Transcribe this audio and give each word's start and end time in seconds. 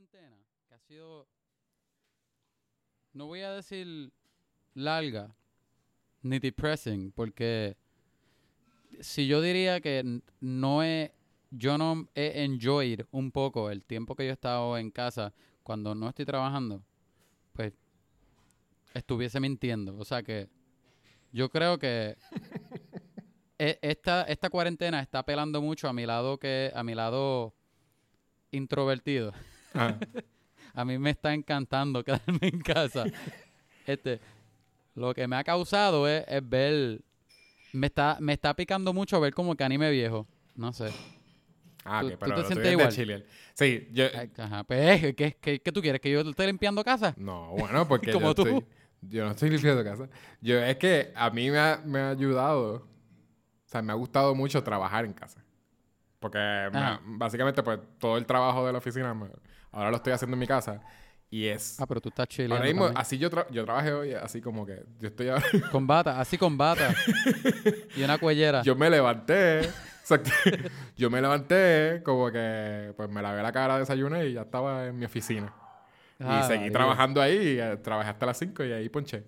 cuarentena, 0.00 0.36
que 0.66 0.74
ha 0.74 0.78
sido, 0.78 1.26
no 3.12 3.26
voy 3.26 3.40
a 3.40 3.52
decir 3.52 4.10
larga, 4.72 5.34
ni 6.22 6.38
depressing, 6.38 7.12
porque 7.12 7.76
si 9.00 9.26
yo 9.26 9.42
diría 9.42 9.80
que 9.80 10.22
no 10.40 10.82
he, 10.82 11.12
yo 11.50 11.76
no 11.76 12.08
he 12.14 12.44
enjoyed 12.44 13.02
un 13.10 13.30
poco 13.30 13.70
el 13.70 13.82
tiempo 13.84 14.14
que 14.14 14.24
yo 14.24 14.30
he 14.30 14.32
estado 14.32 14.78
en 14.78 14.90
casa 14.90 15.34
cuando 15.62 15.94
no 15.94 16.08
estoy 16.08 16.24
trabajando, 16.24 16.82
pues 17.52 17.74
estuviese 18.94 19.38
mintiendo. 19.38 19.98
O 19.98 20.04
sea 20.06 20.22
que 20.22 20.48
yo 21.30 21.50
creo 21.50 21.78
que 21.78 22.16
e- 23.58 23.78
esta, 23.82 24.22
esta 24.22 24.48
cuarentena 24.48 25.00
está 25.00 25.18
apelando 25.18 25.60
mucho 25.60 25.88
a 25.88 25.92
mi 25.92 26.06
lado 26.06 26.38
que, 26.38 26.72
a 26.74 26.82
mi 26.82 26.94
lado 26.94 27.52
introvertido. 28.50 29.32
Ajá. 29.74 29.98
A 30.74 30.84
mí 30.84 30.98
me 30.98 31.10
está 31.10 31.34
encantando 31.34 32.04
quedarme 32.04 32.38
en 32.42 32.60
casa. 32.60 33.04
Este, 33.86 34.20
lo 34.94 35.12
que 35.14 35.26
me 35.26 35.36
ha 35.36 35.42
causado 35.44 36.06
es, 36.06 36.24
es 36.28 36.48
ver, 36.48 37.00
me 37.72 37.88
está, 37.88 38.18
me 38.20 38.34
está 38.34 38.54
picando 38.54 38.92
mucho 38.92 39.20
ver 39.20 39.34
como 39.34 39.56
que 39.56 39.64
anime 39.64 39.90
viejo. 39.90 40.26
No 40.54 40.72
sé. 40.72 40.94
Ah, 41.84 42.00
¿Tú- 42.02 42.06
ok, 42.08 42.12
tú 42.12 42.18
pero 42.20 42.34
te 42.36 42.40
tú 42.42 42.46
sientes 42.46 42.56
eres 42.58 42.64
de 42.64 42.72
igual? 42.72 42.92
chilear. 42.94 43.24
Sí, 43.54 43.88
yo... 43.92 44.04
Ajá, 44.38 44.64
pues, 44.64 45.14
¿qué, 45.16 45.36
qué, 45.40 45.60
qué 45.60 45.72
tú 45.72 45.80
quieres? 45.80 46.00
¿Que 46.00 46.10
yo 46.12 46.20
esté 46.20 46.46
limpiando 46.46 46.84
casa? 46.84 47.14
No, 47.16 47.50
bueno, 47.52 47.88
porque 47.88 48.12
Como 48.12 48.28
yo 48.28 48.34
tú. 48.34 48.42
estoy... 48.46 48.66
Yo 49.02 49.24
no 49.24 49.30
estoy 49.30 49.50
limpiando 49.50 49.82
casa. 49.82 50.08
Yo, 50.42 50.58
es 50.62 50.76
que 50.76 51.10
a 51.16 51.30
mí 51.30 51.50
me 51.50 51.58
ha, 51.58 51.82
me 51.84 51.98
ha 52.00 52.10
ayudado... 52.10 52.74
O 52.74 52.86
sea, 53.64 53.82
me 53.82 53.92
ha 53.92 53.96
gustado 53.96 54.34
mucho 54.34 54.62
trabajar 54.62 55.04
en 55.04 55.12
casa. 55.14 55.42
Porque 56.18 56.38
me 56.72 56.98
básicamente, 57.16 57.62
pues, 57.62 57.78
todo 57.98 58.18
el 58.18 58.26
trabajo 58.26 58.66
de 58.66 58.72
la 58.72 58.78
oficina 58.78 59.14
me- 59.14 59.30
ahora 59.72 59.90
lo 59.90 59.96
estoy 59.96 60.12
haciendo 60.12 60.34
en 60.34 60.40
mi 60.40 60.46
casa. 60.46 60.80
Y 61.32 61.46
es... 61.46 61.78
Ah, 61.80 61.86
pero 61.86 62.00
tú 62.00 62.08
estás 62.08 62.26
chileando 62.26 62.56
ahora 62.56 62.66
mismo, 62.66 62.84
también. 62.86 63.00
así 63.00 63.16
yo, 63.18 63.30
tra- 63.30 63.46
yo 63.50 63.64
trabajé 63.64 63.92
hoy, 63.92 64.14
así 64.14 64.40
como 64.40 64.66
que... 64.66 64.82
Yo 64.98 65.08
estoy 65.08 65.28
ahora... 65.28 65.44
Con 65.70 65.86
bata, 65.86 66.20
así 66.20 66.36
con 66.36 66.58
bata. 66.58 66.92
y 67.96 68.02
una 68.02 68.18
cuellera. 68.18 68.62
Yo 68.62 68.74
me 68.74 68.90
levanté... 68.90 69.60
exacto. 69.60 70.30
yo 70.96 71.08
me 71.08 71.20
levanté 71.20 72.02
como 72.04 72.32
que... 72.32 72.92
Pues 72.96 73.08
me 73.10 73.22
lavé 73.22 73.42
la 73.42 73.52
cara, 73.52 73.78
desayuné 73.78 74.26
y 74.26 74.32
ya 74.32 74.42
estaba 74.42 74.86
en 74.88 74.98
mi 74.98 75.04
oficina. 75.04 75.54
Ah, 76.18 76.40
y 76.42 76.46
seguí 76.48 76.58
María. 76.62 76.72
trabajando 76.72 77.22
ahí, 77.22 77.36
y, 77.36 77.60
eh, 77.60 77.76
trabajé 77.76 78.10
hasta 78.10 78.26
las 78.26 78.36
5 78.38 78.64
y 78.64 78.72
ahí 78.72 78.88
ponché. 78.88 79.22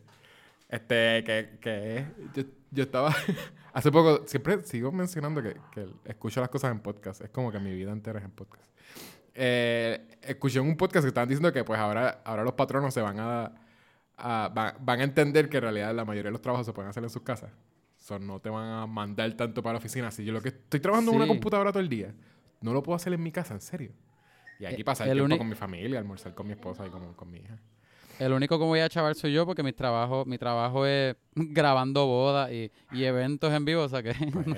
Este, 0.69 1.23
que, 1.25 1.59
que 1.61 2.07
yo, 2.35 2.43
yo 2.71 2.83
estaba, 2.83 3.15
hace 3.73 3.93
poco, 3.93 4.27
siempre 4.27 4.61
sigo 4.65 4.91
mencionando 4.91 5.41
que, 5.43 5.57
que 5.71 5.87
escucho 6.05 6.41
las 6.41 6.49
cosas 6.51 6.73
en 6.73 6.81
podcast, 6.81 7.21
es 7.21 7.31
como 7.31 7.53
que 7.53 7.59
mi 7.61 7.73
vida 7.75 7.93
entera 7.93 8.19
es 8.19 8.25
en 8.25 8.31
podcast. 8.33 8.72
Eh, 9.35 10.19
escuché 10.23 10.59
en 10.59 10.67
un 10.67 10.77
podcast 10.77 11.05
que 11.05 11.09
estaban 11.09 11.29
diciendo 11.29 11.53
que 11.53 11.65
pues 11.65 11.79
ahora, 11.81 12.21
ahora 12.25 12.45
los 12.45 12.53
patronos 12.55 12.93
se 12.93 13.01
van 13.01 13.19
a, 13.19 13.53
a- 14.19 14.49
va- 14.57 14.75
van 14.81 15.01
a 15.01 15.05
entender 15.05 15.49
que 15.49 15.57
en 15.59 15.63
realidad 15.63 15.95
la 15.95 16.05
mayoría 16.05 16.29
de 16.29 16.33
los 16.33 16.43
trabajos 16.43 16.67
se 16.67 16.73
pueden 16.73 16.91
hacer 16.91 17.03
en 17.03 17.11
sus 17.11 17.23
casas. 17.23 17.51
So, 17.97 18.19
no 18.19 18.41
te 18.41 18.51
van 18.51 18.67
a 18.69 18.87
mandar 18.87 19.33
tanto 19.35 19.63
para 19.63 19.75
la 19.75 19.79
oficina. 19.79 20.11
Si 20.11 20.25
yo 20.25 20.33
lo 20.33 20.43
que 20.43 20.49
estoy 20.49 20.81
trabajando 20.81 21.13
en 21.13 21.17
una 21.19 21.27
computadora 21.27 21.71
todo 21.71 21.81
el 21.81 21.89
día, 21.89 22.13
no 22.61 22.73
lo 22.73 22.83
puedo 22.83 22.97
hacer 22.97 23.13
en 23.13 23.23
mi 23.23 23.31
casa, 23.33 23.55
en 23.55 23.61
serio. 23.61 23.93
Y 24.59 24.65
aquí 24.67 24.83
Eh, 24.83 24.85
pasar 24.85 25.07
el 25.09 25.15
tiempo 25.15 25.27
uni- 25.27 25.39
con 25.39 25.49
mi 25.49 25.55
familia, 25.55 25.99
almorzar 25.99 26.35
con 26.35 26.47
mi 26.47 26.53
esposa 26.53 26.87
y 26.87 26.91
con, 26.91 27.15
con 27.15 27.31
mi 27.31 27.39
hija. 27.39 27.59
El 28.19 28.33
único 28.33 28.59
que 28.59 28.65
voy 28.65 28.81
a 28.81 28.89
chaval 28.89 29.15
soy 29.15 29.33
yo 29.33 29.47
porque 29.47 29.63
mi 29.63 29.73
trabajo, 29.73 30.25
mi 30.27 30.37
trabajo 30.37 30.85
es 30.87 31.17
grabando 31.35 32.07
bodas 32.07 32.53
y, 32.53 32.71
y 32.93 33.05
eventos 33.05 33.53
en 33.53 33.65
vivo. 33.65 33.83
O 33.83 33.89
sea 33.89 34.03
que 34.03 34.13
Pues, 34.33 34.47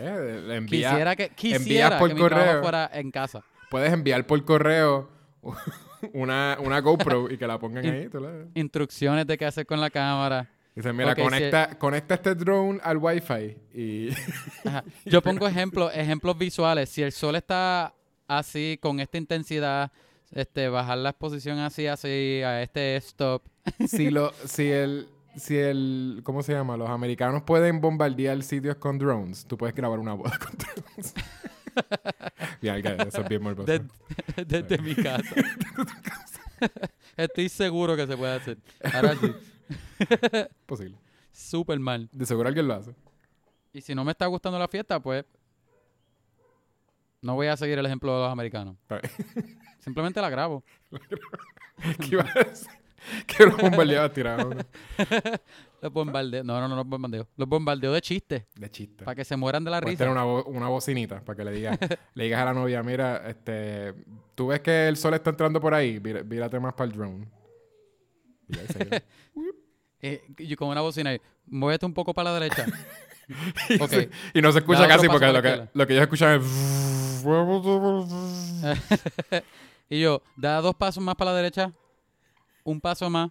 envía- 0.51 0.91
quisiera 0.91 1.17
que, 1.17 1.29
quisiera 1.31 1.99
por 1.99 2.09
que 2.09 2.15
mi 2.15 2.27
trabajo 2.29 2.61
fuera 2.63 2.91
en 2.93 3.11
casa. 3.11 3.43
Puedes 3.75 3.93
enviar 3.93 4.25
por 4.25 4.45
correo 4.45 5.09
una, 6.13 6.57
una 6.61 6.79
GoPro 6.81 7.29
y 7.29 7.37
que 7.37 7.45
la 7.45 7.59
pongan 7.59 7.85
In- 7.85 7.93
ahí. 7.95 8.09
tú 8.09 8.21
la- 8.21 8.45
Instrucciones 8.55 9.27
de 9.27 9.37
qué 9.37 9.47
hacer 9.47 9.67
con 9.67 9.81
la 9.81 9.91
cámara. 9.91 10.49
Dice, 10.77 10.93
mira, 10.93 11.11
Ok, 11.11 11.17
si- 11.19 11.23
conecta, 11.25 11.77
conecta 11.77 12.15
este 12.15 12.37
drone 12.37 12.79
al 12.85 12.99
Wi-Fi 12.99 13.57
y... 13.75 14.09
Ajá. 14.65 14.85
Yo 15.05 15.21
pongo 15.23 15.49
ejemplos, 15.49 15.91
ejemplos 15.93 16.39
visuales. 16.39 16.89
Si 16.89 17.03
el 17.03 17.11
sol 17.11 17.35
está 17.35 17.93
así, 18.29 18.79
con 18.81 19.01
esta 19.01 19.19
intensidad, 19.19 19.91
este, 20.31 20.69
bajar 20.69 20.99
la 20.99 21.11
exposición 21.11 21.59
así, 21.59 21.89
así, 21.89 22.43
a 22.45 22.63
este 22.63 22.95
stop. 22.99 23.43
si, 23.89 24.11
lo, 24.11 24.33
si 24.45 24.71
el... 24.71 25.09
Si 25.37 25.57
el... 25.57 26.21
¿Cómo 26.23 26.45
se 26.45 26.53
llama? 26.53 26.77
Los 26.77 26.89
americanos 26.89 27.43
pueden 27.43 27.81
bombardear 27.81 28.41
sitios 28.45 28.77
con 28.77 28.99
drones. 29.01 29.45
Tú 29.47 29.59
puedes 29.59 29.75
grabar 29.75 29.99
una 29.99 30.15
boda 30.15 30.39
con 30.39 30.57
drones. 30.57 31.13
Que 32.61 32.97
eso 33.09 33.21
es 33.21 33.29
bien 33.29 33.43
morboso. 33.43 33.67
Desde, 33.67 34.45
desde 34.45 34.79
mi 34.79 34.95
casa. 35.03 35.35
Estoy 37.17 37.49
seguro 37.49 37.97
que 37.97 38.07
se 38.07 38.17
puede 38.17 38.33
hacer. 38.35 38.59
Ahora 38.93 39.15
sí, 39.17 39.33
Posible. 40.67 40.97
súper 41.33 41.79
mal. 41.79 42.09
De 42.13 42.27
seguro 42.27 42.49
alguien 42.49 42.67
lo 42.69 42.75
hace. 42.75 42.95
Y 43.73 43.81
si 43.81 43.95
no 43.95 44.05
me 44.05 44.13
está 44.13 44.27
gustando 44.27 44.59
la 44.59 44.69
fiesta, 44.69 45.01
pues 45.01 45.25
no 47.21 47.35
voy 47.35 47.49
a 47.49 47.57
seguir 47.57 47.79
el 47.79 47.87
ejemplo 47.87 48.15
de 48.15 48.23
los 48.25 48.33
americanos. 48.33 48.77
Simplemente 49.81 50.21
la 50.21 50.31
grabo. 50.31 50.63
¿Qué 52.01 52.07
iba 52.13 52.23
a 52.23 52.45
decir? 52.45 52.69
Que 53.27 53.45
los 53.47 53.57
bombardeados 53.57 54.13
tirados 54.13 54.55
Los 55.83 55.93
bombardeos. 55.93 56.45
No, 56.47 56.59
no, 56.61 56.69
no, 56.69 56.77
los 56.77 56.87
bombardeos. 56.87 57.27
Los 57.37 57.47
bombardeos 57.49 57.93
de 57.95 58.01
chistes. 58.01 58.45
de 58.55 58.71
chiste. 58.71 59.05
Para 59.05 59.15
que 59.15 59.25
se 59.25 59.37
mueran 59.37 59.63
de 59.65 59.71
la 59.71 59.81
Puedes 59.81 59.99
risa. 59.99 60.05
tener 60.05 60.13
una, 60.13 60.25
bo- 60.25 60.45
una 60.45 60.69
bocinita 60.69 61.21
para 61.23 61.37
que 61.37 61.45
le 61.45 61.53
digas, 61.53 61.79
le 62.15 62.25
digas 62.25 62.41
a 62.41 62.45
la 62.47 62.55
novia, 62.55 62.83
mira, 62.83 63.29
este, 63.29 63.93
tú 64.35 64.47
ves 64.47 64.61
que 64.61 64.89
el 64.89 64.97
sol 64.97 65.13
está 65.13 65.29
entrando 65.31 65.61
por 65.61 65.75
ahí, 65.75 65.99
vírate 65.99 66.59
más 66.59 66.73
para 66.73 66.91
el 66.91 66.97
drone. 66.97 67.29
Y 68.49 68.59
ahí 68.59 68.67
se 68.69 68.83
iba. 68.85 69.03
Eh, 70.07 70.23
y 70.37 70.55
con 70.55 70.69
una 70.69 70.83
bocina 70.83 71.09
ahí. 71.11 71.21
Muévete 71.47 71.87
un 71.87 71.95
poco 71.95 72.13
para 72.13 72.31
la 72.31 72.39
derecha. 72.39 72.67
y, 73.71 73.81
Ok. 73.81 73.89
se- 73.89 74.11
y 74.35 74.43
no 74.43 74.53
se 74.53 74.59
escucha 74.59 74.87
casi 74.87 75.09
porque 75.09 75.33
lo 75.33 75.41
que, 75.41 75.67
lo 75.73 75.87
que 75.87 75.93
ellos 75.95 76.03
escuchan 76.03 76.43
es... 76.43 77.25
Y 79.89 80.01
yo, 80.01 80.23
da 80.37 80.61
dos 80.61 80.75
pasos 80.75 81.03
más 81.03 81.15
para 81.15 81.31
la 81.33 81.37
derecha. 81.39 81.73
Un 82.65 82.81
paso 82.81 83.09
más. 83.11 83.31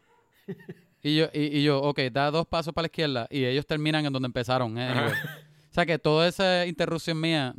Y 1.02 1.18
yo, 1.18 1.26
y, 1.34 1.60
y 1.60 1.64
yo, 1.64 1.82
ok, 1.82 2.00
da 2.12 2.32
dos 2.32 2.48
pasos 2.48 2.74
para 2.74 2.84
la 2.84 2.88
izquierda. 2.88 3.28
Y 3.30 3.44
ellos 3.44 3.66
terminan 3.66 4.06
en 4.06 4.14
donde 4.14 4.28
empezaron. 4.28 4.78
eh, 4.78 4.88
anyway. 4.88 5.12
O 5.70 5.74
sea 5.74 5.86
que 5.86 6.00
toda 6.00 6.28
esa 6.28 6.66
interrupción 6.66 7.20
mía 7.20 7.54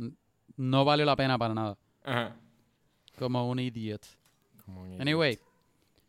no 0.55 0.85
valió 0.85 1.05
la 1.05 1.15
pena 1.15 1.37
para 1.37 1.53
nada. 1.53 1.77
Ajá. 2.03 2.35
Como 3.19 3.49
un 3.49 3.59
idiot. 3.59 4.01
Como 4.65 4.81
un- 4.83 5.01
Anyway, 5.01 5.37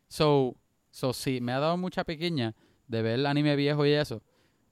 so, 0.07 0.55
so 0.89 1.13
sí, 1.13 1.39
me 1.41 1.51
ha 1.51 1.59
dado 1.59 1.77
mucha 1.77 2.03
pequeña 2.03 2.55
de 2.87 3.01
ver 3.01 3.15
el 3.19 3.25
anime 3.25 3.55
viejo 3.55 3.85
y 3.85 3.91
eso. 3.91 4.21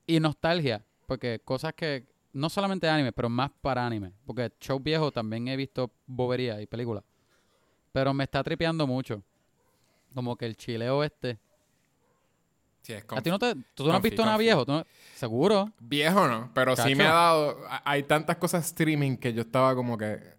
Y 0.08 0.20
nostalgia, 0.20 0.84
porque 1.08 1.40
cosas 1.44 1.74
que, 1.74 2.06
no 2.34 2.50
solamente 2.50 2.88
anime, 2.90 3.12
pero 3.12 3.30
más 3.30 3.52
para 3.62 3.86
anime. 3.86 4.12
Porque 4.26 4.52
show 4.60 4.80
viejo 4.80 5.12
también 5.12 5.48
he 5.50 5.56
visto 5.56 5.92
boberías 6.08 6.62
y 6.62 6.66
películas. 6.68 7.04
Pero 7.92 8.14
me 8.14 8.24
está 8.24 8.44
tripeando 8.44 8.88
mucho. 8.88 9.22
Como 10.16 10.36
que 10.38 10.46
el 10.48 10.56
chileo 10.58 11.04
este. 11.04 11.38
Sí, 12.82 12.94
es 12.94 13.04
¿A 13.10 13.22
ti 13.22 13.30
no 13.32 13.38
te, 13.40 13.56
tú 13.74 13.86
no 13.88 13.94
has 13.94 14.02
visto 14.02 14.24
nada 14.24 14.38
viejo? 14.38 14.64
¿Tú 14.66 14.72
no- 14.72 14.86
¿Seguro? 15.16 15.72
Viejo 15.80 16.28
no, 16.28 16.52
pero 16.54 16.76
sí 16.76 16.94
me 16.96 17.04
ha 17.06 17.14
dado... 17.14 17.58
Hay 17.84 18.04
tantas 18.04 18.38
cosas 18.38 18.64
streaming 18.68 19.18
que 19.18 19.34
yo 19.34 19.42
estaba 19.42 19.74
como 19.76 19.98
que... 19.98 20.36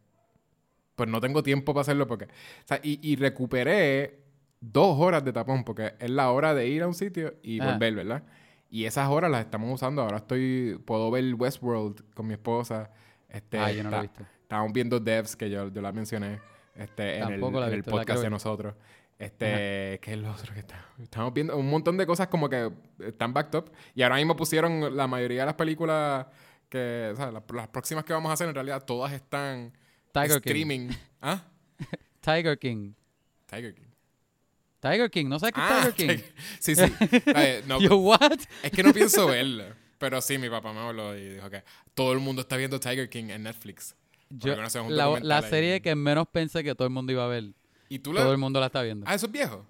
Pues 0.95 1.09
no 1.11 1.21
tengo 1.21 1.43
tiempo 1.43 1.75
para 1.75 1.83
hacerlo 1.83 2.07
porque... 2.07 2.27
O 2.27 2.29
sea, 2.67 2.79
y, 2.85 3.01
y 3.03 3.17
recuperé 3.17 4.21
dos 4.61 4.97
horas 5.01 5.25
de 5.25 5.33
tapón 5.33 5.65
porque 5.65 5.95
es 5.99 6.09
la 6.11 6.31
hora 6.31 6.55
de 6.55 6.69
ir 6.69 6.83
a 6.85 6.87
un 6.87 6.95
sitio 6.95 7.35
y 7.43 7.61
Ah. 7.61 7.73
volver, 7.73 7.95
¿verdad? 7.97 8.23
Y 8.71 8.85
esas 8.85 9.09
horas 9.09 9.29
las 9.31 9.41
estamos 9.41 9.75
usando. 9.75 10.03
Ahora 10.03 10.19
estoy... 10.19 10.81
Puedo 10.87 11.11
ver 11.11 11.35
Westworld 11.35 12.15
con 12.15 12.29
mi 12.29 12.35
esposa. 12.35 12.91
Este, 13.29 13.59
Ah, 13.59 13.73
yo 13.73 13.83
no 13.83 13.91
lo 13.91 13.97
he 13.97 14.05
está- 14.05 14.21
visto. 14.21 14.33
Estábamos 14.43 14.73
viendo 14.73 15.01
Devs, 15.01 15.35
que 15.35 15.51
yo, 15.51 15.69
yo 15.73 15.83
la 15.83 15.91
mencioné 15.91 16.39
este, 16.77 17.17
en 17.17 17.23
el, 17.25 17.29
Tampoco 17.31 17.59
la 17.59 17.67
he 17.67 17.71
en 17.71 17.75
el 17.75 17.83
podcast 17.83 18.23
de 18.23 18.31
nosotros. 18.31 18.75
Este, 19.19 19.99
¿qué 20.03 20.13
es 20.13 20.19
lo 20.19 20.31
otro 20.31 20.53
que 20.53 20.61
está? 20.61 20.85
Estamos 21.03 21.33
viendo 21.33 21.57
un 21.57 21.69
montón 21.71 21.97
de 21.97 22.07
cosas 22.07 22.29
como 22.29 22.49
que 22.51 22.71
están 23.01 23.33
backed 23.33 23.59
up. 23.59 23.73
Y 23.95 24.03
ahora 24.03 24.17
mismo 24.17 24.37
pusieron 24.37 24.95
la 24.97 25.07
mayoría 25.07 25.41
de 25.41 25.47
las 25.47 25.55
películas 25.55 26.27
que, 26.69 27.11
o 27.13 27.17
sea, 27.17 27.31
las, 27.33 27.43
las 27.53 27.69
próximas 27.69 28.05
que 28.05 28.13
vamos 28.13 28.29
a 28.31 28.35
hacer 28.35 28.49
en 28.49 28.55
realidad 28.55 28.85
todas 28.85 29.13
están 29.13 29.73
Tiger 30.13 30.41
King. 30.43 30.51
streaming. 30.51 30.89
¿Ah? 31.23 31.45
Tiger 32.21 32.59
King. 32.59 32.93
Tiger 33.47 33.75
King. 33.75 33.83
Tiger 34.81 35.11
King, 35.11 35.27
¿no 35.29 35.39
sabes 35.39 35.55
qué 35.55 35.61
es 35.61 35.67
Ah, 35.71 35.91
Tiger 35.97 36.19
King? 36.19 36.25
Sí, 36.61 36.75
sí. 36.77 36.83
No, 37.67 37.81
Yo, 37.81 37.97
what? 37.97 38.39
es 38.63 38.71
que 38.71 38.83
no 38.83 38.93
pienso 38.93 39.27
verlo. 39.27 39.65
Pero 39.99 40.21
sí, 40.21 40.37
mi 40.37 40.51
papá 40.51 40.73
me 40.75 40.81
habló 40.81 41.17
y 41.17 41.31
dijo 41.35 41.49
que 41.49 41.65
todo 41.95 42.13
el 42.13 42.19
mundo 42.19 42.43
está 42.43 42.57
viendo 42.59 42.79
Tiger 42.79 43.09
King 43.09 43.31
en 43.31 43.45
Netflix. 43.45 43.97
Yo- 44.29 44.55
no 44.57 44.91
la, 44.91 45.21
la 45.21 45.43
serie 45.43 45.81
que 45.81 45.95
menos 45.95 46.27
pensé 46.29 46.63
que 46.63 46.75
todo 46.75 46.87
el 46.87 46.93
mundo 46.93 47.13
iba 47.13 47.25
a 47.25 47.29
ver. 47.29 47.45
¿Y 47.89 47.99
tú 48.01 48.13
Todo 48.13 48.25
el 48.27 48.31
la... 48.33 48.37
mundo 48.37 48.61
la 48.61 48.67
está 48.67 48.83
viendo. 48.83 49.07
Ah, 49.09 49.15
eso 49.15 49.27
es 49.27 49.33
viejo. 49.33 49.67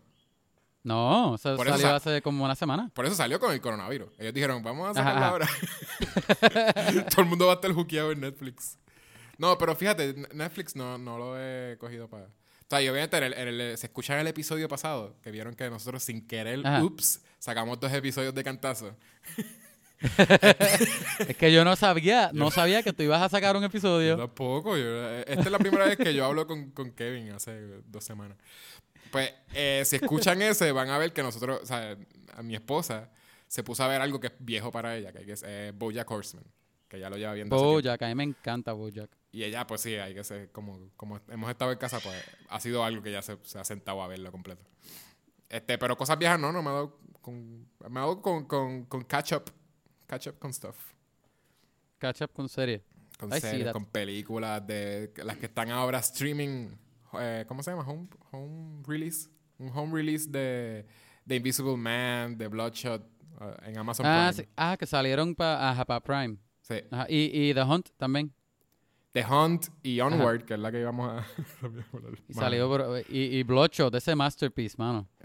No, 0.83 1.33
o 1.33 1.39
sea, 1.39 1.57
Por 1.57 1.67
eso 1.67 1.77
salió 1.77 1.89
sa- 1.89 1.97
hace 1.97 2.23
como 2.23 2.45
una 2.45 2.55
semana. 2.55 2.91
Por 2.95 3.07
eso 3.07 3.15
salió 3.17 3.41
con 3.41 3.53
el 3.53 3.61
coronavirus. 3.61 4.09
Ellos 4.19 4.33
dijeron, 4.33 4.63
vamos 4.63 4.89
a 4.91 4.95
sacarla 4.95 5.29
ahora. 5.29 5.49
Todo 7.11 7.23
el 7.23 7.29
mundo 7.29 7.47
va 7.47 7.53
a 7.53 7.55
estar 7.57 7.73
juqueado 7.73 8.13
en 8.13 8.21
Netflix. 8.21 8.79
No, 9.39 9.59
pero 9.59 9.75
fíjate, 9.75 10.15
Netflix 10.33 10.77
no, 10.77 10.97
no 10.97 11.19
lo 11.19 11.41
he 11.41 11.77
cogido 11.79 12.09
para... 12.09 12.25
O 12.27 12.69
sea, 12.71 12.81
y 12.83 12.89
obviamente 12.89 13.17
en 13.19 13.25
el- 13.25 13.33
en 13.35 13.49
el- 13.49 13.79
se 13.79 13.87
escucha 13.87 14.15
en 14.15 14.21
el 14.21 14.27
episodio 14.29 14.69
pasado 14.69 15.17
que 15.23 15.31
vieron 15.31 15.55
que 15.55 15.69
nosotros 15.69 16.03
sin 16.05 16.27
querer, 16.27 16.65
Ajá. 16.67 16.83
ups, 16.85 17.21
sacamos 17.39 17.79
dos 17.81 17.93
episodios 17.93 18.33
de 18.35 18.45
cantazo. 18.45 18.95
Es 21.29 21.37
que 21.37 21.53
yo 21.53 21.65
no 21.65 21.75
sabía, 21.77 22.31
no 22.33 22.51
sabía 22.51 22.83
que 22.83 22.93
tú 22.93 23.03
ibas 23.03 23.23
a 23.23 23.29
sacar 23.29 23.57
un 23.57 23.63
Yo 23.63 23.67
episodio. 23.69 24.17
tampoco. 24.17 24.77
yo- 24.77 25.09
esta 25.21 25.41
es 25.43 25.51
la 25.51 25.59
primera 25.59 25.87
vez 25.87 25.97
que 25.97 26.13
yo 26.15 26.25
hablo 26.25 26.47
con, 26.47 26.71
con 26.71 26.91
Kevin 26.93 27.31
hace 27.33 27.81
dos 27.87 28.05
semanas. 28.05 28.37
Pues, 29.11 29.33
eh, 29.55 29.83
si 29.87 29.97
escuchan 29.97 30.43
ese, 30.43 30.73
van 30.73 30.91
a 30.91 30.99
ver 30.99 31.13
que 31.13 31.23
nosotros, 31.23 31.61
o 31.63 31.67
sea, 31.67 31.97
a 32.35 32.43
mi 32.43 32.55
esposa 32.55 33.11
se 33.47 33.63
puso 33.63 33.85
a 33.85 33.89
ver 33.89 34.01
algo 34.01 34.21
que 34.21 34.27
es 34.29 34.33
viejo 34.39 34.71
para 34.73 34.97
ella, 34.97 35.13
que 35.13 35.31
es 35.33 35.45
eh, 35.47 35.73
Bojack 35.75 36.11
Horseman, 36.11 36.45
que 36.89 36.99
ya 36.99 37.09
lo 37.09 37.17
lleva 37.17 37.33
viendo. 37.33 37.57
Bojack, 37.57 38.03
a 38.03 38.09
mí 38.09 38.15
me 38.15 38.25
encanta 38.25 38.73
Bojack. 38.73 39.09
Y 39.33 39.45
ella, 39.45 39.67
pues 39.67 39.81
sí, 39.83 39.95
hay 39.95 40.15
que 40.15 40.25
ser, 40.25 40.51
como, 40.51 40.91
como 40.97 41.21
hemos 41.29 41.49
estado 41.51 41.71
en 41.73 41.79
casa, 41.79 42.01
pues 42.01 42.17
ha 42.49 42.61
sido 42.61 42.85
algo 42.85 43.03
que 43.03 43.13
ya 43.13 43.23
se, 43.23 43.39
se 43.45 43.59
ha 43.59 43.65
sentado 43.65 44.03
a 44.03 44.09
verlo 44.09 44.31
completo. 44.33 44.65
Este, 45.49 45.79
pero 45.79 45.97
cosas 45.97 46.19
viejas 46.19 46.41
no, 46.41 46.53
no 46.53 46.63
me 46.63 46.71
ha 46.71 46.73
dado 46.73 46.99
con, 47.21 47.61
me 47.89 47.99
ha 48.01 48.03
dado 48.03 48.21
con, 48.21 48.45
con, 48.47 48.85
con 48.87 49.05
catch 49.05 49.33
up, 49.35 49.45
catch 50.07 50.27
up 50.29 50.39
con 50.39 50.53
stuff. 50.53 50.77
Catch 51.99 52.23
up 52.23 52.33
con 52.33 52.49
serie. 52.49 52.83
Con 53.19 53.33
I 53.33 53.41
series, 53.41 53.73
con 53.73 53.87
películas, 53.87 54.67
de 54.67 55.13
las 55.25 55.37
que 55.39 55.47
están 55.47 55.71
ahora 55.71 55.99
streaming, 56.01 56.69
eh, 57.19 57.45
¿cómo 57.49 57.63
se 57.63 57.71
llama? 57.71 57.83
Home, 57.89 58.09
home 58.31 58.83
release. 58.87 59.29
Un 59.59 59.71
home 59.75 59.95
release 59.95 60.29
de, 60.31 60.85
de 61.25 61.37
Invisible 61.37 61.77
Man, 61.79 62.37
de 62.37 62.47
Bloodshot, 62.49 63.03
eh, 63.41 63.57
en 63.69 63.79
Amazon 63.79 64.05
Ah, 64.07 64.31
Prime. 64.31 64.45
sí. 64.45 64.53
ah, 64.57 64.77
que 64.79 64.85
salieron 64.87 65.35
para 65.35 66.01
Prime. 66.03 66.37
Sí. 66.61 66.75
Ajá, 66.91 67.07
Y, 67.09 67.49
y 67.51 67.55
The 67.55 67.63
Hunt 67.63 67.89
también. 67.97 68.33
The 69.13 69.25
Hunt 69.25 69.69
y 69.83 69.99
Onward, 70.01 70.45
que 70.45 70.53
es 70.53 70.61
la 70.61 70.71
que 70.71 70.81
íbamos 70.81 71.11
a... 71.11 71.25
Y 72.29 72.35
salió 72.35 72.69
por- 72.69 73.03
y, 73.09 73.39
y 73.39 73.43
Bloodshot, 73.45 73.95
ese 73.95 74.15
masterpiece, 74.15 74.77
mano. 74.77 75.09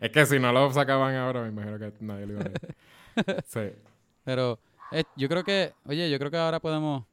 es 0.00 0.10
que 0.10 0.26
si 0.26 0.38
no 0.38 0.52
lo 0.52 0.70
sacaban 0.70 1.14
ahora, 1.14 1.40
me 1.42 1.48
imagino 1.48 1.78
que 1.78 1.94
nadie 2.00 2.26
lo 2.26 2.32
iba 2.34 2.40
a 2.42 2.44
ver. 2.44 2.76
Sí. 3.46 3.72
Pero 4.24 4.58
eh, 4.92 5.04
yo 5.16 5.28
creo 5.28 5.44
que, 5.44 5.72
oye, 5.86 6.10
yo 6.10 6.18
creo 6.18 6.30
que 6.30 6.38
ahora 6.38 6.60
podemos 6.60 7.04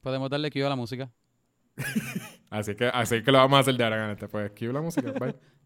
podemos 0.00 0.30
darle 0.30 0.50
cue 0.50 0.64
a 0.64 0.68
la 0.68 0.76
música. 0.76 1.10
Así 2.50 2.74
que, 2.74 2.86
así 2.86 3.22
que 3.22 3.30
lo 3.30 3.38
vamos 3.38 3.58
a 3.58 3.60
hacer 3.60 3.76
de 3.76 3.84
ahora 3.84 3.96
en 3.96 4.02
adelante. 4.02 4.28
Pues, 4.28 4.50
cue 4.58 4.72
la 4.72 4.80
música, 4.80 5.12
bye. 5.12 5.34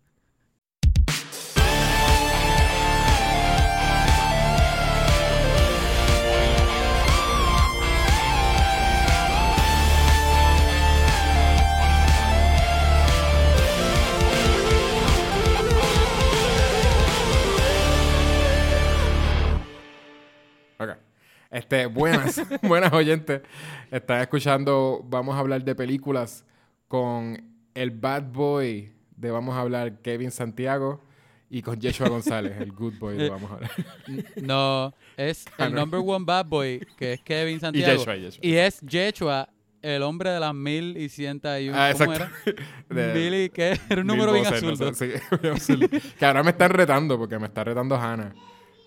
Este, 21.54 21.86
buenas, 21.86 22.42
buenas 22.62 22.92
oyentes. 22.92 23.42
Están 23.90 24.20
escuchando, 24.20 25.04
vamos 25.08 25.36
a 25.36 25.38
hablar 25.38 25.62
de 25.64 25.74
películas 25.76 26.44
con 26.88 27.40
el 27.74 27.90
bad 27.92 28.24
boy 28.24 28.92
de 29.16 29.30
vamos 29.30 29.54
a 29.54 29.60
hablar 29.60 30.00
Kevin 30.02 30.32
Santiago 30.32 31.00
y 31.48 31.62
con 31.62 31.80
Yeshua 31.80 32.08
González, 32.08 32.60
el 32.60 32.72
good 32.72 32.94
boy 32.98 33.16
de 33.16 33.30
vamos 33.30 33.52
a 33.52 33.54
hablar. 33.54 33.70
No, 34.42 34.92
es 35.16 35.44
Ah, 35.58 35.66
el 35.66 35.74
number 35.74 36.00
one 36.04 36.24
bad 36.24 36.46
boy, 36.46 36.84
que 36.96 37.12
es 37.12 37.20
Kevin 37.20 37.60
Santiago. 37.60 37.98
Yeshua, 37.98 38.16
y 38.16 38.20
Yeshua. 38.22 38.40
Y 38.44 38.54
es 38.56 38.80
Yechua, 38.80 39.48
el 39.80 40.02
hombre 40.02 40.30
de 40.30 40.40
las 40.40 40.54
mil 40.54 40.96
y 40.96 41.08
cienta 41.08 41.60
y 41.60 41.68
un. 41.68 41.76
Ah, 41.76 41.92
¿Cómo 41.96 42.12
exacto. 42.14 42.50
era? 42.90 43.12
De- 43.12 43.14
Mil 43.14 43.34
y 43.44 43.50
qué? 43.50 43.78
Era 43.88 44.00
un 44.00 44.08
número 44.08 44.32
bien 44.32 44.42
voces, 44.44 44.60
no 44.60 44.70
absurdo. 44.70 44.94
sé, 44.94 45.18
sí, 45.18 45.24
bien 45.40 45.52
absurdo. 45.54 45.86
que 46.18 46.26
ahora 46.26 46.42
me 46.42 46.50
están 46.50 46.70
retando 46.70 47.16
porque 47.16 47.38
me 47.38 47.46
está 47.46 47.62
retando 47.62 47.94
Hannah. 47.94 48.34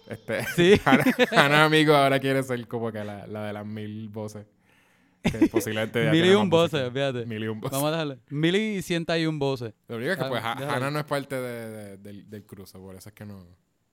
Este, 0.09 0.43
Sí. 0.55 0.81
Hannah, 0.85 1.03
Hannah, 1.31 1.65
amigo, 1.65 1.93
ahora 1.95 2.19
quiere 2.19 2.41
ser 2.43 2.67
como 2.67 2.91
que 2.91 3.03
la, 3.03 3.27
la 3.27 3.45
de 3.47 3.53
las 3.53 3.65
mil 3.65 4.09
voces. 4.09 4.45
Que 5.23 5.47
posiblemente 5.47 6.09
Mil 6.11 6.25
y 6.25 6.29
un 6.35 6.49
voces, 6.49 6.89
fíjate. 6.93 7.25
Mil 7.25 7.43
y 7.43 7.47
un 7.47 7.59
voces. 7.59 7.71
Vamos 7.73 7.87
a 7.89 7.91
dejarle. 7.91 8.19
Mil 8.29 8.55
y 8.55 8.81
cienta 8.81 9.17
y 9.17 9.25
un 9.25 9.37
voces. 9.39 9.73
Lo 9.89 9.97
único 9.97 10.11
es 10.11 10.17
que 10.17 10.23
Ah, 10.23 10.29
pues 10.29 10.41
déjalo. 10.41 10.71
Hannah 10.71 10.91
no 10.91 10.99
es 10.99 11.05
parte 11.05 11.35
de- 11.35 11.69
de- 11.69 11.97
del, 11.97 12.29
del 12.29 12.45
cruce, 12.45 12.77
por 12.77 12.95
eso 12.95 13.09
es 13.09 13.15
que 13.15 13.25
no. 13.25 13.45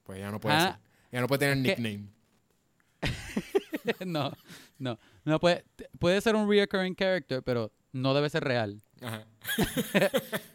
Pues 0.05 0.19
ella 0.19 0.31
no 0.31 0.39
puede 0.41 0.55
Hannah- 0.57 0.73
ser. 0.73 0.81
Ella 1.11 1.21
no 1.23 1.27
puede 1.27 1.39
tener 1.41 1.57
nickname. 1.57 2.09
no, 4.07 4.33
no. 4.79 4.99
No 5.25 5.41
puede, 5.41 5.65
puede 5.99 6.21
ser 6.21 6.37
un 6.37 6.49
reoccurring 6.49 6.95
character, 6.95 7.43
pero 7.43 7.73
no 7.93 8.15
debe 8.15 8.29
ser 8.31 8.45
real. 8.45 8.81
Ajá. 9.03 9.25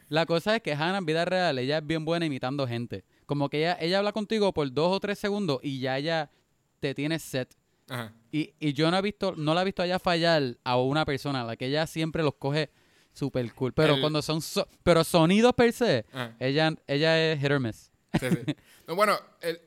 La 0.08 0.26
cosa 0.26 0.56
es 0.56 0.62
que 0.62 0.74
Hannah 0.74 0.98
en 1.00 1.06
vida 1.06 1.26
real, 1.26 1.58
ella 1.60 1.80
es 1.80 1.86
bien 1.86 2.06
buena 2.06 2.26
imitando 2.26 2.68
gente. 2.68 3.04
Como 3.30 3.48
que 3.48 3.60
ella, 3.60 3.78
ella 3.80 4.00
habla 4.00 4.12
contigo 4.12 4.52
por 4.56 4.74
dos 4.74 4.92
o 4.96 5.00
tres 5.00 5.20
segundos 5.20 5.60
y 5.62 5.80
ya 5.80 6.00
ella 6.00 6.31
te 6.80 6.96
tiene 6.96 7.20
set. 7.20 7.54
Ajá. 7.88 8.12
Y, 8.31 8.56
y 8.60 8.74
yo 8.74 8.90
no 8.90 8.98
he 8.98 9.02
visto, 9.04 9.36
no 9.38 9.54
la 9.54 9.62
he 9.62 9.66
visto 9.66 9.84
ella 9.84 10.00
fallar 10.00 10.58
a 10.64 10.78
una 10.78 11.06
persona, 11.06 11.44
la 11.44 11.56
que 11.56 11.68
ella 11.68 11.86
siempre 11.86 12.24
los 12.24 12.34
coge 12.34 12.72
super 13.14 13.54
cool. 13.54 13.72
Pero 13.74 13.94
El- 13.94 14.02
cuando 14.02 14.24
son 14.24 14.42
so- 14.42 14.68
pero 14.81 15.04
sonidos 15.04 15.54
per 15.54 15.72
se, 15.74 16.06
Ajá. 16.12 16.36
ella, 16.40 16.74
ella 16.88 17.31
es 17.31 17.40
hit 17.40 17.52
or 17.52 17.60
miss. 17.60 17.92
Sí, 18.20 18.26
sí. 18.31 18.56
No, 18.88 18.96
bueno, 18.96 19.16
el, 19.42 19.62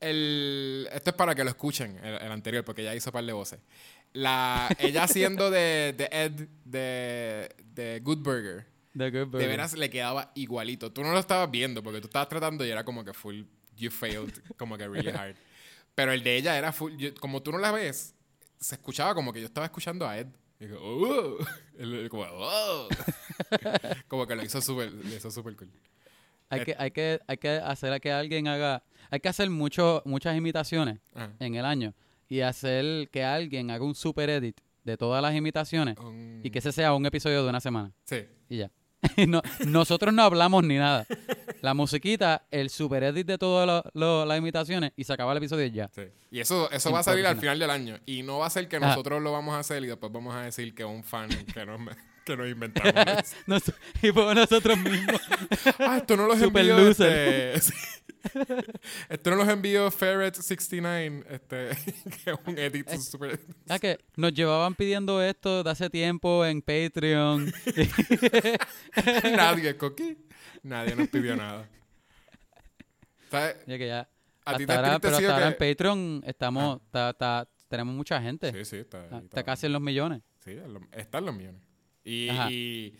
el- 0.00 0.88
esto 0.92 1.10
es 1.10 1.16
para 1.16 1.34
que 1.34 1.42
lo 1.42 1.50
escuchen, 1.50 1.98
el, 1.98 2.14
el 2.14 2.30
anterior, 2.30 2.64
porque 2.64 2.84
ya 2.84 2.94
hizo 2.94 3.10
par 3.10 3.24
de 3.24 3.32
voces. 3.32 3.58
La, 4.12 4.68
ella 4.78 5.02
haciendo 5.02 5.50
de, 5.50 5.92
de 5.98 6.08
Ed 6.12 6.48
de, 6.64 7.48
de 7.74 7.98
Good 8.00 8.18
Burger, 8.18 8.66
De 8.94 9.24
Burger. 9.24 9.48
veras 9.48 9.74
le 9.74 9.90
quedaba 9.90 10.30
igualito. 10.34 10.92
Tú 10.92 11.02
no 11.02 11.12
lo 11.12 11.18
estabas 11.18 11.50
viendo 11.50 11.82
porque 11.82 12.00
tú 12.00 12.06
estabas 12.06 12.28
tratando 12.28 12.64
y 12.64 12.70
era 12.70 12.84
como 12.84 13.04
que 13.04 13.12
full, 13.12 13.42
you 13.76 13.90
failed, 13.90 14.32
como 14.56 14.78
que 14.78 14.88
really 14.88 15.10
hard. 15.10 15.36
Pero 15.94 16.12
el 16.12 16.22
de 16.22 16.36
ella 16.36 16.56
era 16.56 16.72
full, 16.72 16.96
yo- 16.96 17.14
como 17.20 17.42
tú 17.42 17.52
no 17.52 17.58
la 17.58 17.70
ves, 17.72 18.14
se 18.58 18.74
escuchaba 18.76 19.14
como 19.14 19.32
que 19.32 19.40
yo 19.40 19.46
estaba 19.46 19.66
escuchando 19.66 20.06
a 20.06 20.16
Ed. 20.18 20.28
Y 20.60 20.66
digo, 20.66 20.78
"Oh". 20.80 21.36
Él 21.78 22.08
como, 22.08 22.24
"Oh". 22.30 22.88
como 24.08 24.26
que 24.26 24.36
lo 24.36 24.42
hizo 24.44 24.60
súper, 24.60 24.92
lo 24.92 25.08
hizo 25.14 25.30
súper 25.30 25.56
cool. 25.56 25.70
Hay 26.50 26.60
Eh. 26.60 26.64
que, 26.64 26.76
hay 26.78 26.90
que, 26.90 27.20
hay 27.26 27.36
que 27.38 27.48
hacer 27.50 28.00
que 28.00 28.12
alguien 28.12 28.46
haga, 28.48 28.82
hay 29.10 29.20
que 29.20 29.28
hacer 29.28 29.50
mucho, 29.50 30.02
muchas 30.04 30.36
imitaciones 30.36 31.00
Ajá. 31.14 31.32
en 31.40 31.54
el 31.54 31.64
año 31.64 31.94
y 32.28 32.40
hacer 32.40 33.08
que 33.10 33.24
alguien 33.24 33.70
haga 33.70 33.84
un 33.84 33.94
super 33.94 34.30
edit 34.30 34.60
de 34.84 34.96
todas 34.96 35.22
las 35.22 35.34
imitaciones 35.34 35.96
Un- 35.98 36.40
y 36.44 36.50
que 36.50 36.58
ese 36.58 36.70
sea 36.72 36.92
un 36.94 37.06
episodio 37.06 37.42
de 37.42 37.48
una 37.48 37.60
semana 37.60 37.92
Sí. 38.04 38.24
y 38.48 38.58
ya. 38.58 38.70
No- 39.28 39.42
nosotros 39.66 40.12
no 40.14 40.22
hablamos 40.22 40.64
ni 40.64 40.76
nada. 40.76 41.06
La 41.62 41.74
musiquita, 41.74 42.42
el 42.50 42.70
super 42.70 43.02
edit 43.04 43.26
de 43.26 43.38
todas 43.38 43.66
lo- 43.66 43.90
lo- 43.94 44.26
las 44.26 44.38
imitaciones 44.38 44.92
y 44.96 45.04
se 45.04 45.12
acaba 45.12 45.32
el 45.32 45.38
episodio 45.38 45.66
ya. 45.66 45.88
Sí. 45.94 46.02
Y 46.30 46.40
eso, 46.40 46.70
eso 46.70 46.90
va 46.92 47.00
a 47.00 47.02
salir 47.02 47.26
al 47.26 47.38
final 47.38 47.58
del 47.58 47.70
año. 47.70 47.98
Y 48.06 48.22
no 48.22 48.38
va 48.38 48.46
a 48.46 48.50
ser 48.50 48.68
que 48.68 48.76
Ajá. 48.76 48.88
nosotros 48.88 49.22
lo 49.22 49.32
vamos 49.32 49.54
a 49.54 49.60
hacer 49.60 49.82
y 49.84 49.86
después 49.86 50.12
vamos 50.12 50.34
a 50.34 50.40
decir 50.42 50.74
que 50.74 50.84
un 50.84 51.04
fan 51.04 51.28
que 51.28 51.64
nos, 51.64 51.80
que 52.24 52.36
nos 52.36 52.48
inventamos. 52.48 52.92
Nos- 53.46 53.72
y 54.02 54.12
por 54.12 54.34
nosotros 54.34 54.78
mismos. 54.78 55.20
ah, 55.78 55.98
esto 55.98 56.16
no 56.16 56.26
los 56.26 56.38
Super 56.40 56.68
envió. 56.68 56.78
loser. 56.84 57.56
Este. 57.56 57.72
esto 59.08 59.30
no 59.30 59.36
los 59.36 59.48
envió 59.48 59.90
Ferret69. 59.90 61.24
Este, 61.28 61.68
que 62.24 62.30
es 62.30 62.36
un 62.46 62.58
edit 62.58 62.88
super. 62.90 63.38
Ya 63.66 63.78
que 63.78 63.98
nos 64.16 64.32
llevaban 64.32 64.74
pidiendo 64.74 65.22
esto 65.22 65.62
de 65.62 65.70
hace 65.70 65.90
tiempo 65.90 66.44
en 66.44 66.62
Patreon. 66.62 67.52
Nadie, 69.36 69.76
Coqui. 69.76 70.16
Nadie 70.62 70.96
nos 70.96 71.08
pidió 71.08 71.36
nada. 71.36 71.68
¿Sabes? 73.30 73.56
Ya 73.66 73.78
que 73.78 73.86
ya. 73.86 74.08
A 74.46 74.56
ti 74.56 74.66
te 74.66 74.72
ahora, 74.72 74.98
pero 74.98 75.16
hasta 75.16 75.32
ahora 75.34 75.48
en 75.48 75.56
Patreon 75.56 76.22
estamos, 76.26 76.80
ta- 76.90 77.12
ta- 77.14 77.48
tenemos 77.68 77.94
mucha 77.94 78.20
gente. 78.20 78.52
Sí, 78.52 78.64
sí, 78.64 78.76
está, 78.76 78.98
Ah, 78.98 79.04
está 79.06 79.18
Está 79.24 79.42
casi 79.42 79.66
en 79.66 79.72
los 79.72 79.80
millones. 79.82 80.22
Sí, 80.44 80.50
en 80.52 80.74
lo- 80.74 80.80
están 80.92 81.24
los 81.24 81.34
millones. 81.34 81.62
Y, 82.04 82.28
y, 82.30 82.98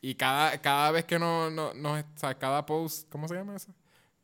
y 0.00 0.14
cada, 0.14 0.56
cada 0.62 0.92
vez 0.92 1.04
que 1.04 1.18
no, 1.18 1.50
no, 1.50 1.74
no- 1.74 1.94
o 1.94 2.04
sea, 2.14 2.38
cada 2.38 2.64
post, 2.64 3.08
¿cómo 3.10 3.26
se 3.26 3.34
llama 3.34 3.56
eso? 3.56 3.74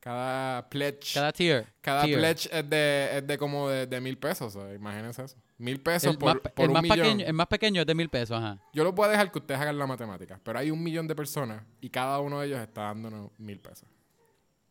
Cada 0.04 0.68
pledge. 0.68 1.14
Cada 1.14 1.32
tier. 1.32 1.66
Cada 1.80 2.04
tier. 2.04 2.18
pledge 2.18 2.46
es 2.52 2.68
de, 2.68 3.08
es 3.16 3.26
de 3.26 3.38
como 3.38 3.70
de, 3.70 3.87
de 3.87 4.00
mil 4.02 4.18
pesos. 4.18 4.54
o 4.54 4.61
sea, 4.61 4.75
imagínense 4.75 5.25
eso. 5.25 5.37
Mil 5.56 5.80
pesos 5.80 6.12
El, 6.12 6.18
por, 6.18 6.42
más, 6.42 6.52
por 6.52 6.64
el 6.64 6.68
un 6.68 6.73
más 6.75 6.82
millón. 6.82 6.99
pequeño, 6.99 7.26
el 7.26 7.32
más 7.32 7.46
pequeño 7.46 7.80
es 7.80 7.87
de 7.87 7.94
mil 7.94 8.11
pesos, 8.11 8.37
ajá. 8.37 8.58
Yo 8.75 8.84
los 8.84 8.94
voy 8.94 9.06
a 9.06 9.08
dejar 9.08 9.32
que 9.32 9.38
ustedes 9.38 9.58
hagan 9.58 9.78
la 9.78 9.87
matemática. 9.87 10.38
Pero 10.44 10.58
hay 10.58 10.70
un 10.70 10.82
millón 10.82 11.08
de 11.08 11.14
personas 11.14 11.62
y 11.80 11.88
cada 11.88 12.18
uno 12.18 12.40
de 12.40 12.49
ellos 12.49 12.61
está 12.61 12.82
dándonos 12.82 13.30
mil 13.38 13.58
pesos. 13.61 13.88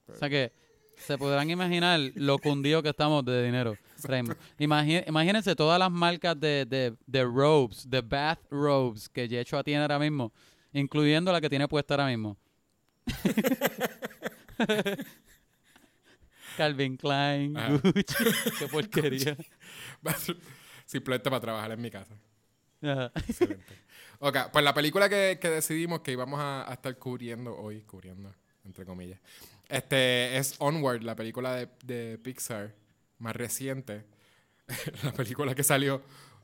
O 0.07 0.13
sea 0.13 0.29
que 0.29 0.51
se 0.97 1.17
podrán 1.17 1.49
imaginar 1.49 1.99
lo 2.13 2.37
cundido 2.37 2.83
que 2.83 2.89
estamos 2.89 3.25
de 3.25 3.43
dinero. 3.43 3.75
Raymond. 4.03 4.37
Imagínense 5.07 5.55
todas 5.55 5.79
las 5.79 5.89
marcas 5.89 6.39
de, 6.39 6.67
de, 6.67 6.93
de 7.07 7.23
robes, 7.23 7.89
de 7.89 8.01
bath 8.01 8.39
robes 8.51 9.09
que 9.09 9.27
Yeshua 9.27 9.63
tiene 9.63 9.81
ahora 9.81 9.97
mismo, 9.97 10.31
incluyendo 10.73 11.31
la 11.31 11.41
que 11.41 11.49
tiene 11.49 11.67
puesta 11.67 11.95
ahora 11.95 12.05
mismo. 12.05 12.37
Calvin 16.57 16.97
Klein, 16.97 17.57
Ajá. 17.57 17.77
Gucci, 17.77 18.23
qué 18.59 18.67
porquería. 18.67 19.37
Simplemente 20.85 21.29
para 21.29 21.41
trabajar 21.41 21.71
en 21.71 21.81
mi 21.81 21.89
casa. 21.89 22.13
Ajá. 22.81 23.11
Excelente. 23.15 23.63
Ok, 24.19 24.37
pues 24.51 24.63
la 24.63 24.73
película 24.73 25.09
que, 25.09 25.39
que 25.41 25.49
decidimos 25.49 26.01
que 26.01 26.11
íbamos 26.11 26.39
a, 26.39 26.69
a 26.69 26.73
estar 26.73 26.95
cubriendo 26.97 27.57
hoy, 27.57 27.81
cubriendo, 27.81 28.33
entre 28.63 28.85
comillas, 28.85 29.19
este 29.69 30.37
es 30.37 30.55
Onward, 30.59 31.01
la 31.01 31.15
película 31.15 31.55
de, 31.55 31.69
de 31.83 32.17
Pixar 32.19 32.75
más 33.17 33.35
reciente. 33.35 34.05
la 35.03 35.11
película 35.11 35.55
que 35.55 35.63
salió 35.63 36.01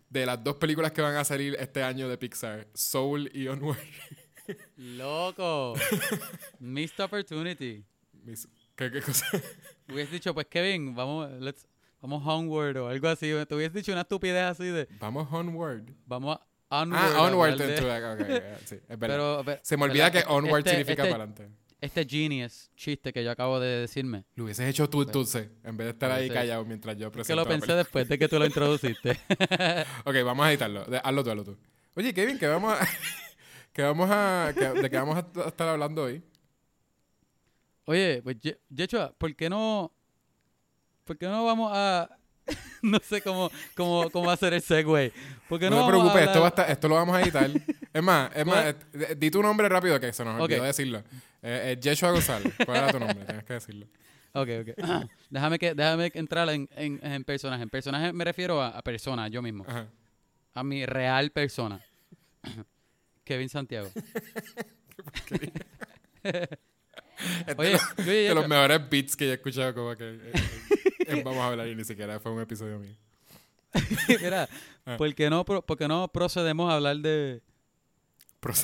de 0.09 0.25
las 0.25 0.43
dos 0.43 0.55
películas 0.55 0.91
que 0.91 1.01
van 1.01 1.15
a 1.15 1.23
salir 1.23 1.55
este 1.59 1.83
año 1.83 2.09
de 2.09 2.17
Pixar, 2.17 2.67
Soul 2.73 3.29
y 3.33 3.47
Onward. 3.47 3.77
Loco. 4.77 5.75
Missed 6.59 6.99
opportunity. 6.99 7.85
Mis- 8.29 8.47
¿Qué, 8.75 8.91
qué 8.91 9.01
cosa? 9.01 9.25
Hubieses 9.89 10.11
dicho, 10.11 10.33
pues 10.33 10.47
Kevin, 10.47 10.95
vamos, 10.95 11.29
let's, 11.41 11.67
vamos 12.01 12.21
homeward 12.25 12.77
o 12.77 12.87
algo 12.87 13.07
así. 13.09 13.31
Te 13.47 13.55
hubieses 13.55 13.73
dicho 13.73 13.91
una 13.91 14.01
estupidez 14.01 14.43
así 14.43 14.65
de, 14.65 14.87
Vamos 14.99 15.27
Onward. 15.31 15.83
vamos 16.05 16.37
onward. 16.69 16.99
Ah, 17.15 17.21
Onward. 17.23 17.57
de- 17.57 17.75
to- 17.75 17.81
to- 17.81 17.87
ok, 17.95 18.21
ok, 18.21 18.59
sí, 18.65 18.75
es 18.87 18.99
verdad. 18.99 19.43
Pero, 19.45 19.59
Se 19.63 19.75
me 19.77 19.85
olvida 19.85 20.09
¿verdad? 20.09 20.23
que 20.27 20.31
Onward 20.33 20.59
Este- 20.59 20.69
significa 20.71 21.03
este- 21.03 21.11
para 21.11 21.23
adelante. 21.23 21.49
Este 21.81 22.05
genius 22.05 22.69
chiste 22.75 23.13
que 23.13 23.23
yo 23.23 23.31
acabo 23.31 23.57
de 23.59 23.67
decirme. 23.79 24.25
Lo 24.35 24.43
hubieses 24.43 24.67
hecho 24.69 24.89
tú 24.89 25.01
entonces, 25.01 25.49
en 25.63 25.77
vez 25.77 25.85
de 25.85 25.91
estar 25.91 26.11
ahí 26.11 26.29
callado 26.29 26.65
mientras 26.65 26.97
yo 26.97 27.09
Que 27.09 27.15
presento 27.15 27.35
lo 27.37 27.43
la 27.43 27.47
pensé 27.47 27.59
película. 27.61 27.77
después 27.77 28.09
de 28.09 28.19
que 28.19 28.27
tú 28.27 28.37
lo 28.37 28.45
introduciste. 28.45 29.17
Ok, 30.05 30.15
vamos 30.25 30.45
a 30.45 30.49
editarlo. 30.51 30.83
De- 30.85 31.01
hazlo 31.03 31.23
tú, 31.23 31.29
hazlo 31.31 31.43
tú. 31.45 31.57
Oye, 31.95 32.13
Kevin, 32.13 32.37
que 32.37 32.47
vamos 32.47 32.73
a... 32.79 32.85
que 33.73 33.81
vamos 33.81 34.09
a... 34.11 34.51
que- 34.53 34.81
¿De 34.81 34.89
qué 34.89 34.97
vamos 34.97 35.17
a 35.17 35.47
estar 35.47 35.67
hablando 35.69 36.03
hoy? 36.03 36.21
Oye, 37.89 38.21
pues 38.23 38.37
Ye- 38.39 38.59
Yechua, 38.69 39.11
¿por 39.17 39.35
qué 39.35 39.49
no? 39.49 39.91
¿Por 41.05 41.17
qué 41.17 41.25
no 41.25 41.43
vamos 41.43 41.71
a 41.73 42.07
no 42.83 42.99
sé 42.99 43.19
cómo, 43.19 43.49
cómo, 43.75 44.11
cómo 44.11 44.29
hacer 44.29 44.53
el 44.53 44.61
segue? 44.61 45.11
¿Por 45.47 45.59
qué 45.59 45.71
No, 45.71 45.77
no, 45.79 45.85
te 45.85 45.89
preocupes, 45.89 46.21
esto, 46.27 46.39
va 46.41 46.45
a 46.45 46.49
estar- 46.49 46.69
esto 46.69 46.87
lo 46.87 46.93
vamos 46.93 47.15
a 47.15 47.21
editar. 47.21 47.49
Es 47.91 48.03
más, 48.03 48.29
es 48.35 48.45
más, 48.45 48.75
eh, 48.93 49.15
di 49.17 49.31
tu 49.31 49.41
nombre 49.41 49.67
rápido 49.67 49.99
que 49.99 50.13
se 50.13 50.23
nos 50.23 50.39
olvidó 50.39 50.59
Ok. 50.61 50.67
decirlo. 50.67 50.99
Eh, 51.41 51.79
eh, 51.83 51.95
González. 51.99 52.53
¿Cuál 52.63 52.77
era 52.77 52.91
tu 52.91 52.99
nombre? 52.99 53.25
Tienes 53.25 53.43
que 53.43 53.53
decirlo. 53.53 53.87
Ok, 54.33 54.49
ok. 54.61 54.67
déjame, 55.31 55.57
que, 55.57 55.73
déjame 55.73 56.11
entrar 56.13 56.47
en, 56.49 56.69
en, 56.75 56.99
en 57.03 57.23
personaje. 57.23 57.63
En 57.63 57.69
personaje 57.71 58.13
me 58.13 58.23
refiero 58.23 58.61
a, 58.61 58.67
a 58.69 58.83
persona, 58.83 59.27
yo 59.29 59.41
mismo. 59.41 59.65
Ajá. 59.67 59.87
A 60.53 60.63
mi 60.63 60.85
real 60.85 61.31
persona. 61.31 61.83
Kevin 63.23 63.49
Santiago. 63.49 63.89
Este 67.47 67.55
Oye, 67.57 67.77
de 68.27 68.33
los 68.35 68.47
mejores 68.47 68.89
beats 68.89 69.15
que 69.15 69.25
yo 69.25 69.31
he 69.31 69.35
escuchado 69.35 69.73
como 69.73 69.95
que 69.95 70.05
eh, 70.15 70.31
eh, 71.07 71.21
vamos 71.23 71.39
a 71.39 71.47
hablar 71.47 71.67
y 71.67 71.75
ni 71.75 71.83
siquiera 71.83 72.19
fue 72.19 72.31
un 72.31 72.41
episodio 72.41 72.79
mío. 72.79 72.95
mira, 74.21 74.47
Ah. 74.85 74.95
¿por 74.97 75.13
qué, 75.13 75.29
no, 75.29 75.45
por 75.45 75.77
qué 75.77 75.87
no 75.87 76.07
procedemos 76.07 76.71
a 76.71 76.75
hablar 76.75 76.97
de, 76.97 77.41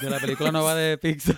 de 0.01 0.09
la 0.09 0.19
película 0.19 0.51
nueva 0.51 0.74
de 0.74 0.97
Pixar? 1.01 1.38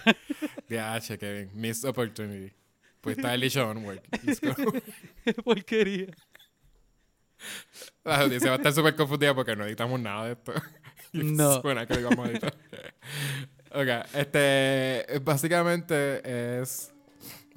Gache, 0.69 1.17
Kevin. 1.17 1.50
Missed 1.53 1.89
opportunity. 1.89 2.53
Pues 3.01 3.17
está 3.17 3.33
el 3.33 3.41
dicho 3.41 3.67
onward. 3.67 4.00
Qué 5.25 5.33
porquería. 5.43 6.07
La 8.03 8.21
audiencia 8.21 8.50
va 8.50 8.55
a 8.55 8.57
estar 8.57 8.74
súper 8.74 8.95
confundida 8.95 9.36
porque 9.36 9.55
no 9.55 9.65
editamos 9.65 10.00
nada 10.00 10.25
de 10.25 10.31
esto. 10.33 10.53
No. 11.13 11.62
Suena 11.62 11.86
que 11.86 11.95
lo 11.95 12.09
vamos 12.09 12.27
a 12.27 12.31
editar. 12.31 12.53
ok, 13.71 14.07
este, 14.15 15.19
básicamente 15.21 16.62
es, 16.62 16.93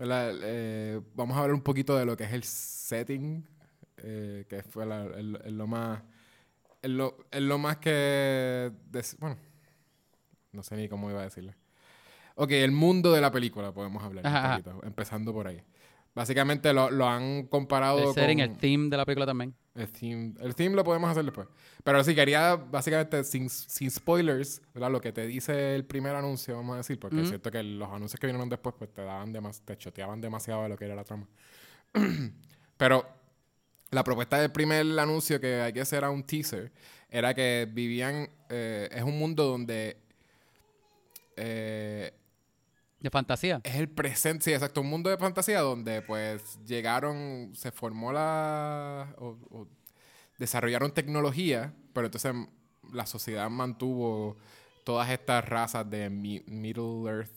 ¿verdad? 0.00 0.32
Eh, 0.42 1.00
vamos 1.14 1.36
a 1.36 1.40
hablar 1.40 1.54
un 1.54 1.62
poquito 1.62 1.96
de 1.96 2.06
lo 2.06 2.16
que 2.16 2.24
es 2.24 2.32
el 2.32 2.42
setting, 2.42 3.46
eh, 3.98 4.46
que 4.48 4.62
fue 4.62 4.86
la- 4.86 5.04
el- 5.04 5.38
el 5.44 5.58
lo 5.58 5.66
más, 5.66 6.02
el 6.82 6.96
lo, 6.96 7.18
el 7.30 7.46
lo 7.48 7.58
más 7.58 7.76
que, 7.78 8.72
des- 8.90 9.16
bueno, 9.18 9.36
no 10.52 10.62
sé 10.62 10.76
ni 10.76 10.88
cómo 10.88 11.10
iba 11.10 11.20
a 11.20 11.24
decirle. 11.24 11.54
Ok, 12.36 12.52
el 12.52 12.72
mundo 12.72 13.12
de 13.12 13.20
la 13.20 13.30
película 13.30 13.72
podemos 13.72 14.02
hablar 14.02 14.26
Ajá, 14.26 14.56
un 14.56 14.62
poquito, 14.64 14.86
empezando 14.86 15.32
por 15.32 15.46
ahí. 15.48 15.62
Básicamente 16.14 16.72
lo, 16.72 16.90
lo 16.90 17.06
han 17.06 17.46
comparado 17.46 18.08
El 18.08 18.14
setting, 18.14 18.38
con... 18.38 18.50
el 18.50 18.56
theme 18.58 18.88
de 18.90 18.96
la 18.96 19.04
película 19.04 19.26
también. 19.26 19.54
El 19.74 19.88
theme, 19.88 20.34
el 20.40 20.54
theme 20.54 20.74
lo 20.74 20.82
podemos 20.82 21.08
hacer 21.10 21.24
después. 21.24 21.46
Pero 21.84 22.02
sí, 22.02 22.14
quería 22.14 22.56
básicamente 22.56 23.22
sin, 23.22 23.48
sin 23.48 23.90
spoilers, 23.90 24.60
¿verdad? 24.74 24.90
Lo 24.90 25.00
que 25.00 25.12
te 25.12 25.26
dice 25.26 25.76
el 25.76 25.84
primer 25.84 26.14
anuncio, 26.16 26.56
vamos 26.56 26.74
a 26.74 26.76
decir, 26.78 26.98
porque 26.98 27.22
es 27.22 27.28
cierto 27.28 27.50
que 27.50 27.62
los 27.62 27.88
anuncios 27.88 28.18
que 28.18 28.26
vinieron 28.26 28.48
después, 28.48 28.74
pues 28.76 28.92
te 28.92 29.02
daban 29.02 29.32
demas, 29.32 29.60
te 29.60 29.78
choteaban 29.78 30.20
demasiado 30.20 30.64
de 30.64 30.70
lo 30.70 30.76
que 30.76 30.86
era 30.86 30.96
la 30.96 31.04
trama. 31.04 31.28
Pero 32.76 33.06
la 33.90 34.02
propuesta 34.02 34.40
del 34.40 34.50
primer 34.50 34.86
anuncio, 34.98 35.40
que 35.40 35.60
hay 35.60 35.72
que 35.72 35.80
hacer 35.80 35.98
era 35.98 36.10
un 36.10 36.24
teaser, 36.24 36.72
era 37.08 37.32
que 37.34 37.68
vivían, 37.70 38.28
eh, 38.48 38.88
es 38.92 39.02
un 39.02 39.18
mundo 39.18 39.44
donde 39.46 39.96
eh, 41.36 42.12
De 43.00 43.10
fantasía. 43.10 43.60
es 43.64 43.74
el 43.76 43.88
presente, 43.88 44.44
sí, 44.44 44.52
exacto, 44.52 44.80
un 44.82 44.88
mundo 44.90 45.08
de 45.10 45.16
fantasía 45.16 45.60
donde 45.60 46.02
pues 46.02 46.58
llegaron, 46.66 47.50
se 47.54 47.70
formó 47.72 48.12
la, 48.12 49.14
o, 49.18 49.38
o 49.50 49.66
desarrollaron 50.38 50.92
tecnología, 50.92 51.72
pero 51.94 52.06
entonces 52.06 52.34
la 52.92 53.06
sociedad 53.06 53.48
mantuvo 53.50 54.36
todas 54.84 55.08
estas 55.10 55.44
razas 55.48 55.88
de 55.88 56.10
mi- 56.10 56.42
Middle 56.46 57.08
Earth 57.10 57.36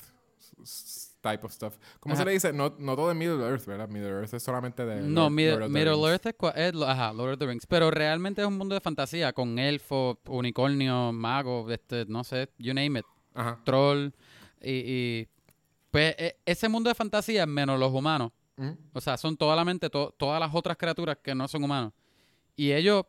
type 1.21 1.45
of 1.45 1.51
stuff. 1.53 1.77
¿Cómo 1.99 2.15
se 2.15 2.25
le 2.25 2.31
dice? 2.31 2.51
No, 2.53 2.75
no 2.79 2.95
todo 2.95 3.07
de 3.09 3.13
Middle 3.15 3.43
Earth, 3.45 3.65
¿verdad? 3.65 3.87
Middle 3.87 4.09
Earth 4.09 4.33
es 4.33 4.43
solamente 4.43 4.85
de... 4.85 5.01
No, 5.01 5.29
Lord- 5.29 5.69
Middle, 5.69 5.91
Lord. 5.91 6.11
Earth 6.11 6.25
es, 6.27 6.35
es 6.55 6.81
ajá, 6.81 7.13
Lord 7.13 7.33
of 7.33 7.39
the 7.39 7.45
Rings. 7.47 7.65
Pero 7.65 7.89
realmente 7.91 8.41
es 8.41 8.47
un 8.47 8.57
mundo 8.57 8.75
de 8.75 8.81
fantasía 8.81 9.31
con 9.33 9.57
elfos, 9.59 10.17
unicornio, 10.27 11.11
mago, 11.13 11.69
este, 11.71 12.05
no 12.07 12.23
sé, 12.23 12.49
you 12.57 12.73
name 12.73 12.99
it, 12.99 13.05
Ajá. 13.33 13.59
troll. 13.63 14.09
Y, 14.61 14.71
y, 14.71 15.27
pues 15.93 16.15
e- 16.17 16.39
ese 16.43 16.67
mundo 16.67 16.89
de 16.89 16.95
fantasía 16.95 17.45
menos 17.45 17.79
los 17.79 17.91
humanos. 17.93 18.31
O 18.93 18.99
sea, 19.01 19.15
son 19.17 19.37
solamente 19.37 19.89
to- 19.91 20.13
todas 20.17 20.39
las 20.39 20.53
otras 20.55 20.75
criaturas 20.75 21.17
que 21.21 21.35
no 21.35 21.47
son 21.47 21.63
humanos. 21.63 21.93
Y 22.55 22.71
ellos 22.71 23.05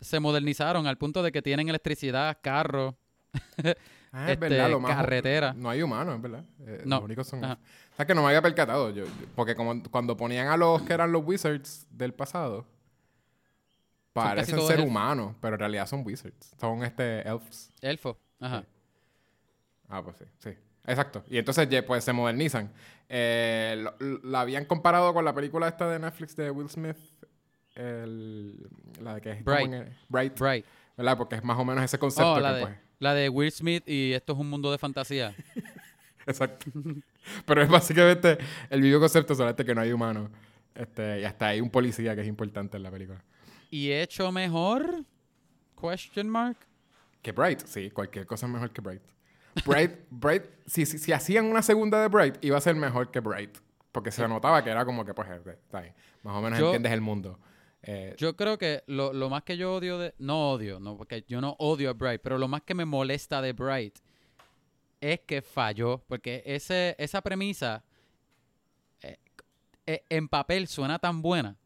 se 0.00 0.20
modernizaron 0.20 0.86
al 0.86 0.98
punto 0.98 1.22
de 1.22 1.32
que 1.32 1.40
tienen 1.40 1.68
electricidad, 1.70 2.38
carros, 2.42 2.94
Ah, 4.12 4.26
es 4.26 4.34
Este, 4.34 4.48
verdad, 4.48 4.70
lo 4.70 4.80
más... 4.80 4.94
carretera. 4.96 5.52
No 5.54 5.68
hay 5.68 5.82
humanos, 5.82 6.16
es 6.16 6.22
verdad. 6.22 6.44
Eh, 6.60 6.82
No. 6.86 6.96
Los 6.96 7.04
únicos 7.04 7.26
son... 7.26 7.44
Ajá. 7.44 7.58
O 7.92 7.96
sea, 7.96 8.06
que 8.06 8.14
no 8.14 8.22
me 8.22 8.28
había 8.28 8.40
percatado. 8.40 8.90
Yo, 8.90 9.04
yo- 9.04 9.10
porque 9.34 9.54
como, 9.54 9.82
cuando 9.90 10.16
ponían 10.16 10.48
a 10.48 10.56
los 10.56 10.80
que 10.82 10.92
eran 10.94 11.12
los 11.12 11.22
wizards 11.26 11.86
del 11.90 12.14
pasado, 12.14 12.66
parecen 14.12 14.58
ser 14.60 14.76
elfos. 14.78 14.86
humanos, 14.90 15.34
pero 15.40 15.54
en 15.56 15.60
realidad 15.60 15.86
son 15.86 16.02
wizards. 16.06 16.54
Son 16.58 16.82
este 16.82 17.28
elves. 17.28 17.70
elfos. 17.82 18.16
Ajá. 18.40 18.60
Sí. 18.62 18.66
Ah, 19.88 20.02
pues 20.02 20.16
sí, 20.16 20.24
sí. 20.38 20.50
Exacto. 20.86 21.24
Y 21.28 21.38
entonces 21.38 21.68
pues 21.86 22.04
se 22.04 22.12
modernizan. 22.12 22.72
Eh, 23.08 23.76
lo- 23.78 24.18
la 24.24 24.40
habían 24.42 24.64
comparado 24.64 25.12
con 25.14 25.24
la 25.24 25.34
película 25.34 25.68
esta 25.68 25.88
de 25.90 25.98
Netflix 25.98 26.36
de 26.36 26.50
Will 26.50 26.68
Smith. 26.68 26.96
el- 27.74 28.68
la 29.02 29.16
de 29.16 29.20
que 29.20 29.30
es 29.32 29.44
Bright. 29.44 29.72
el- 29.72 29.92
Bright. 30.08 30.40
Right. 30.40 30.64
¿Verdad? 30.96 31.18
Porque 31.18 31.34
es 31.34 31.44
más 31.44 31.58
o 31.58 31.64
menos 31.64 31.84
ese 31.84 31.98
concepto 31.98 32.32
Oh, 32.32 32.40
la 32.40 32.48
que 32.50 32.54
de, 32.56 32.62
pues... 32.62 32.78
la 33.00 33.14
de 33.14 33.28
Will 33.28 33.52
Smith 33.52 33.86
y 33.86 34.12
esto 34.12 34.32
es 34.32 34.38
un 34.38 34.48
mundo 34.48 34.72
de 34.72 34.78
fantasía. 34.78 35.34
Exacto. 36.26 36.70
Pero 37.44 37.62
es 37.62 37.68
básicamente 37.68 38.38
el 38.70 38.80
mismo 38.80 38.98
concepto, 39.00 39.34
solamente 39.34 39.64
que 39.64 39.74
no 39.74 39.80
hay 39.82 39.92
humanos. 39.92 40.30
Este, 40.74 41.20
y 41.20 41.24
hasta 41.24 41.48
hay 41.48 41.60
un 41.60 41.70
policía 41.70 42.14
que 42.14 42.22
es 42.22 42.26
importante 42.28 42.76
en 42.76 42.82
la 42.82 42.90
película. 42.90 43.22
¿Y 43.70 43.90
hecho 43.92 44.30
mejor? 44.32 45.04
Question 45.80 46.28
mark. 46.28 46.56
Que 47.22 47.32
Bright, 47.32 47.60
sí, 47.66 47.90
cualquier 47.90 48.24
cosa 48.26 48.46
es 48.46 48.52
mejor 48.52 48.70
que 48.70 48.80
Bright. 48.80 49.02
Bright, 49.64 49.92
Bright, 50.10 50.44
si, 50.66 50.84
si, 50.86 50.98
si 50.98 51.12
hacían 51.12 51.46
una 51.46 51.62
segunda 51.62 52.00
de 52.02 52.08
Bright, 52.08 52.36
iba 52.44 52.58
a 52.58 52.60
ser 52.60 52.74
mejor 52.76 53.10
que 53.10 53.20
Bright. 53.20 53.56
Porque 53.92 54.10
se 54.10 54.26
notaba 54.28 54.62
que 54.62 54.70
era 54.70 54.84
como 54.84 55.04
que, 55.04 55.14
pues, 55.14 55.28
eh, 55.30 55.40
está 55.46 55.80
bien. 55.80 55.94
Más 56.22 56.36
o 56.36 56.42
menos 56.42 56.58
Yo- 56.58 56.66
entiendes 56.66 56.92
el 56.92 57.00
mundo. 57.00 57.38
Eh, 57.82 58.14
Yo 58.18 58.34
creo 58.36 58.58
que 58.58 58.82
lo, 58.88 59.12
lo 59.12 59.30
más 59.30 59.44
que 59.44 59.56
yo 59.56 59.74
odio 59.76 59.96
de... 59.98 60.12
No 60.18 60.50
odio, 60.50 60.80
no, 60.80 60.96
porque 60.96 61.24
yo 61.28 61.40
no 61.40 61.54
odio 61.60 61.90
a 61.90 61.92
Bright, 61.92 62.20
pero 62.20 62.36
lo 62.36 62.48
más 62.48 62.62
que 62.62 62.74
me 62.74 62.84
molesta 62.84 63.40
de 63.40 63.52
Bright 63.52 63.98
es 65.00 65.20
que 65.20 65.40
falló, 65.40 66.02
porque 66.08 66.42
ese, 66.44 66.96
esa 66.98 67.22
premisa 67.22 67.84
eh, 69.02 69.18
eh, 69.86 70.04
en 70.08 70.26
papel 70.28 70.66
suena 70.66 70.98
tan 70.98 71.22
buena, 71.22 71.56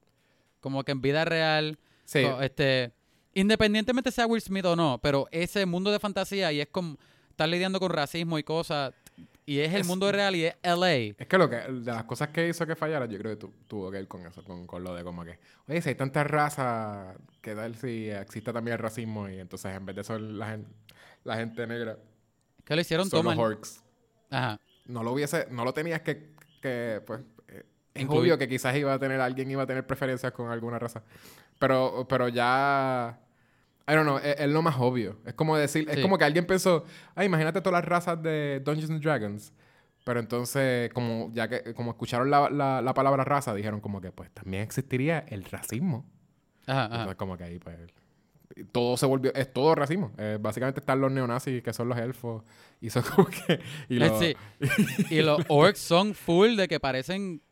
como 0.61 0.85
que 0.85 0.93
en 0.93 1.01
vida 1.01 1.25
real, 1.25 1.79
sí, 2.05 2.23
este, 2.43 2.93
independientemente 3.33 4.11
sea 4.11 4.27
Will 4.27 4.43
Smith 4.43 4.67
o 4.67 4.77
no, 4.77 4.99
pero 5.03 5.27
ese 5.31 5.65
mundo 5.65 5.91
de 5.91 6.01
fantasía 6.01 6.53
y 6.53 6.61
es 6.61 6.69
como 6.69 6.99
estar 7.41 7.49
lidiando 7.49 7.81
con 7.81 7.91
racismo 7.91 8.39
y 8.39 8.43
cosas, 8.43 8.93
y 9.47 9.61
es 9.61 9.73
el 9.73 9.81
Es- 9.81 9.87
mundo 9.87 10.13
real 10.13 10.37
y 10.37 10.45
es 10.45 10.55
LA. 10.63 11.15
es 11.19 11.27
que 11.27 11.39
lo 11.39 11.49
que, 11.49 11.57
de 11.57 11.91
las 11.93 12.05
cosas 12.05 12.29
que 12.29 12.47
hizo 12.49 12.67
que 12.67 12.77
fallara, 12.77 13.07
yo 13.07 13.17
creo 13.19 13.33
que 13.33 13.37
tu- 13.47 13.53
tuvo 13.67 13.91
que 13.91 13.97
ver 13.97 14.07
con 14.09 14.27
eso, 14.27 14.45
con, 14.45 14.67
con 14.67 14.85
lo 14.85 14.95
de 14.95 15.03
como 15.03 15.25
que, 15.25 15.39
oye, 15.67 15.81
si 15.81 15.89
hay 15.89 15.95
tantas 15.95 16.27
razas, 16.27 17.17
¿qué 17.41 17.55
tal 17.55 17.75
si 17.77 18.11
existe 18.11 18.53
también 18.53 18.75
el 18.75 18.79
racismo? 18.79 19.27
Y 19.31 19.39
entonces 19.41 19.75
en 19.75 19.87
vez 19.87 19.97
de 19.97 20.03
eso 20.03 20.19
la 20.19 20.51
gente, 20.51 20.71
la 21.25 21.37
gente 21.37 21.67
negra 21.67 21.97
Que 22.65 22.75
lo 22.75 22.81
hicieron 22.83 23.09
son 23.09 23.21
tomar. 23.23 23.37
los 23.39 23.47
orcs. 23.47 23.83
Ajá. 24.31 24.61
no 24.85 25.03
lo 25.03 25.13
hubiese, 25.13 25.47
no 25.51 25.65
lo 25.65 25.73
tenías 25.73 26.03
que, 26.03 26.35
que 26.61 27.01
pues, 27.07 27.21
eh, 27.49 27.65
es 27.95 28.07
obvio 28.09 28.37
que 28.37 28.47
quizás 28.49 28.77
iba 28.77 28.93
a 28.93 28.99
tener, 28.99 29.19
alguien 29.21 29.51
iba 29.51 29.63
a 29.63 29.67
tener 29.67 29.87
preferencias 29.87 30.33
con 30.33 30.51
alguna 30.51 30.79
raza. 30.79 31.03
Pero, 31.59 32.07
pero 32.09 32.29
ya, 32.29 33.19
I 33.91 33.95
don't 33.95 34.05
know, 34.07 34.19
es, 34.19 34.37
es 34.39 34.49
lo 34.49 34.63
más 34.63 34.77
obvio. 34.79 35.19
Es 35.27 35.35
como 35.35 35.57
decir, 35.57 35.89
es 35.89 35.97
Sí. 35.97 36.03
como 36.03 36.17
que 36.19 36.25
alguien 36.25 36.47
pensó, 36.47 36.85
ay, 37.15 37.27
imagínate 37.27 37.61
todas 37.61 37.81
las 37.81 37.89
razas 37.89 38.23
de 38.23 38.61
Dungeons 38.65 38.91
and 38.91 39.03
Dragons. 39.03 39.53
Pero 40.05 40.19
entonces, 40.21 40.91
como 40.95 41.31
ya 41.35 41.49
que 41.49 41.75
como 41.75 41.91
escucharon 41.91 42.31
la, 42.31 42.49
la, 42.51 42.81
la 42.81 42.95
palabra 42.95 43.23
raza, 43.25 43.55
dijeron 43.55 43.81
como 43.81 44.01
que 44.01 44.13
pues 44.13 44.31
también 44.33 44.63
existiría 44.63 45.25
el 45.29 45.45
racismo. 45.45 46.07
Ajá, 46.67 46.85
ajá. 46.87 46.95
Entonces, 46.95 47.17
como 47.17 47.37
que 47.37 47.45
ahí 47.45 47.59
pues 47.59 47.77
todo 48.73 48.97
se 48.97 49.07
volvió, 49.07 49.33
es 49.35 49.53
todo 49.53 49.75
racismo. 49.75 50.13
Eh, 50.19 50.39
básicamente 50.41 50.81
están 50.81 51.01
los 51.01 51.13
neonazis, 51.13 51.63
que 51.63 51.73
son 51.73 51.89
los 51.89 51.99
elfos, 51.99 52.43
y 52.81 52.91
son 52.91 53.03
como 53.15 53.29
que... 53.29 53.61
Y 53.89 53.97
Eh, 53.97 53.99
los, 54.01 54.19
sí. 54.19 54.37
y 55.11 55.23
los 55.23 55.43
orcs 55.49 55.79
son 55.79 56.15
full 56.15 56.57
de 56.57 56.67
que 56.67 56.81
parecen, 56.81 57.43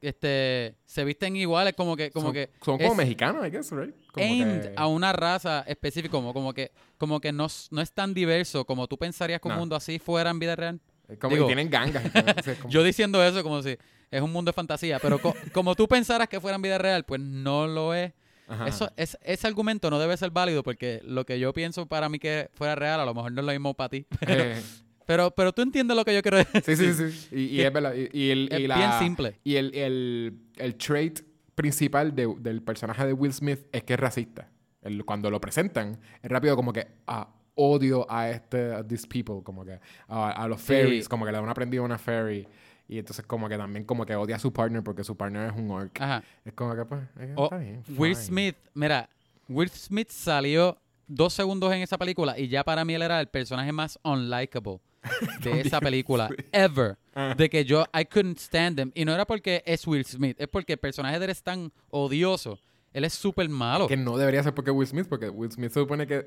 este, 0.00 0.76
se 0.86 1.04
visten 1.04 1.36
iguales, 1.36 1.74
como 1.74 1.96
que, 1.96 2.10
como 2.10 2.26
son, 2.26 2.34
que 2.34 2.50
son 2.62 2.78
como 2.78 2.90
es 2.92 2.96
mexicanos, 2.96 3.46
I 3.46 3.50
guess, 3.50 3.70
right? 3.72 3.94
Como 4.12 4.24
aimed 4.26 4.62
que- 4.62 4.72
a 4.76 4.86
una 4.86 5.12
raza 5.12 5.64
específica, 5.66 6.10
como, 6.12 6.32
como 6.32 6.52
que, 6.54 6.72
como 6.96 7.20
que 7.20 7.32
no, 7.32 7.46
no 7.70 7.80
es 7.82 7.92
tan 7.92 8.14
diverso 8.14 8.64
como 8.64 8.86
tú 8.86 8.96
pensarías 8.98 9.40
que 9.40 9.48
un 9.48 9.54
No. 9.54 9.60
mundo 9.60 9.76
así 9.76 9.98
fuera 9.98 10.30
en 10.30 10.38
vida 10.38 10.56
real. 10.56 10.80
es 11.08 11.18
como 11.18 11.34
digo- 11.34 11.46
que 11.46 11.54
tienen 11.54 11.70
gangas. 11.70 12.02
como- 12.62 12.70
Yo 12.70 12.82
diciendo 12.82 13.22
eso 13.24 13.42
como 13.42 13.62
si 13.62 13.76
es 14.10 14.22
un 14.22 14.32
mundo 14.32 14.50
de 14.50 14.54
fantasía, 14.54 14.98
pero 14.98 15.18
co- 15.20 15.34
como 15.52 15.74
tú 15.74 15.88
pensaras 15.88 16.28
que 16.28 16.40
fuera 16.40 16.56
en 16.56 16.62
vida 16.62 16.78
real, 16.78 17.04
pues 17.04 17.20
no 17.20 17.66
lo 17.66 17.94
es. 17.94 18.12
Ajá, 18.50 18.66
Eso, 18.66 18.90
es, 18.96 19.18
ese 19.22 19.46
argumento 19.46 19.90
no 19.90 19.98
debe 19.98 20.16
ser 20.16 20.30
válido 20.30 20.62
porque 20.62 21.00
lo 21.04 21.26
que 21.26 21.38
yo 21.38 21.52
pienso 21.52 21.84
para 21.86 22.08
mí 22.08 22.18
que 22.18 22.48
fuera 22.54 22.74
real, 22.74 22.98
a 22.98 23.04
lo 23.04 23.12
mejor 23.14 23.30
no 23.32 23.40
es 23.42 23.46
lo 23.46 23.52
mismo 23.52 23.74
para 23.74 23.88
ti. 23.90 24.06
Eh, 24.26 24.62
Pero, 25.08 25.30
pero 25.30 25.54
tú 25.54 25.62
entiendes 25.62 25.96
lo 25.96 26.04
que 26.04 26.14
yo 26.14 26.20
quiero 26.20 26.36
decir. 26.36 26.62
sí, 26.62 26.76
sí, 26.76 26.92
sí. 27.10 27.28
Y, 27.34 27.40
y 27.56 27.60
es 27.62 27.72
verdad. 27.72 27.94
Y, 27.94 28.10
y 28.12 28.30
el, 28.30 28.48
y 28.52 28.62
Es 28.64 28.68
la- 28.68 28.76
bien 28.76 28.92
simple. 28.98 29.40
Y 29.42 29.56
el, 29.56 29.74
el, 29.74 30.38
el 30.56 30.74
trait 30.76 31.20
principal 31.54 32.14
de- 32.14 32.34
del 32.40 32.60
personaje 32.62 33.06
de 33.06 33.14
Will 33.14 33.32
Smith 33.32 33.60
es 33.72 33.84
que 33.84 33.94
es 33.94 33.98
racista. 34.00 34.50
El- 34.82 35.06
cuando 35.06 35.30
lo 35.30 35.40
presentan, 35.40 35.98
es 36.22 36.30
rápido 36.30 36.54
como 36.56 36.74
que 36.74 36.86
ah, 37.06 37.26
odio 37.54 38.06
a 38.10 38.28
este 38.28 38.74
a 38.74 38.86
these 38.86 39.06
people, 39.06 39.42
como 39.42 39.64
que 39.64 39.80
a, 40.08 40.30
a 40.30 40.46
los 40.46 40.60
Sí. 40.60 40.74
fairies, 40.74 41.08
como 41.08 41.24
que 41.24 41.32
le 41.32 41.38
dan 41.38 41.48
aprendido 41.48 41.82
a 41.84 41.86
una 41.86 41.96
fairy. 41.98 42.46
Y 42.86 42.98
entonces 42.98 43.24
como 43.26 43.48
que 43.48 43.56
también 43.56 43.84
como 43.84 44.04
que 44.04 44.14
odia 44.14 44.36
a 44.36 44.38
su 44.38 44.52
partner 44.52 44.82
porque 44.84 45.04
su 45.04 45.16
partner 45.16 45.50
es 45.50 45.56
un 45.56 45.70
orc. 45.70 45.98
Ajá. 46.02 46.22
Es 46.44 46.52
como 46.52 46.76
que 46.76 46.84
pues, 46.84 47.00
eh, 47.18 47.32
O 47.34 47.44
está 47.44 47.56
bien. 47.56 47.82
Will. 47.96 48.14
Smith, 48.14 48.56
mira, 48.74 49.08
Will 49.48 49.70
Smith 49.70 50.10
salió 50.10 50.76
dos 51.06 51.32
segundos 51.32 51.72
en 51.72 51.80
esa 51.80 51.96
película 51.96 52.38
y 52.38 52.48
ya 52.48 52.62
para 52.62 52.84
mí 52.84 52.92
él 52.94 53.00
era 53.00 53.18
el 53.20 53.28
personaje 53.28 53.72
más 53.72 53.98
unlikable 54.04 54.80
de 55.42 55.60
esa 55.60 55.80
película 55.80 56.28
ever. 56.52 56.96
Ah. 57.14 57.34
De 57.36 57.48
que 57.48 57.64
yo, 57.64 57.84
I 57.98 58.04
couldn't 58.04 58.38
stand 58.38 58.78
him. 58.78 58.92
Y 58.94 59.04
no 59.04 59.12
era 59.12 59.26
porque 59.26 59.62
es 59.66 59.86
Will 59.86 60.04
Smith, 60.04 60.36
es 60.40 60.48
porque 60.48 60.74
el 60.74 60.78
personaje 60.78 61.18
de 61.18 61.24
él 61.26 61.30
es 61.30 61.42
tan 61.42 61.72
odioso. 61.90 62.58
Él 62.92 63.04
es 63.04 63.12
súper 63.12 63.48
malo. 63.48 63.86
Que 63.86 63.96
no 63.96 64.16
debería 64.16 64.42
ser 64.42 64.54
porque 64.54 64.70
Will 64.70 64.86
Smith, 64.88 65.06
porque 65.08 65.28
Will 65.28 65.50
Smith 65.50 65.70
se 65.70 65.80
supone 65.80 66.06
que 66.06 66.26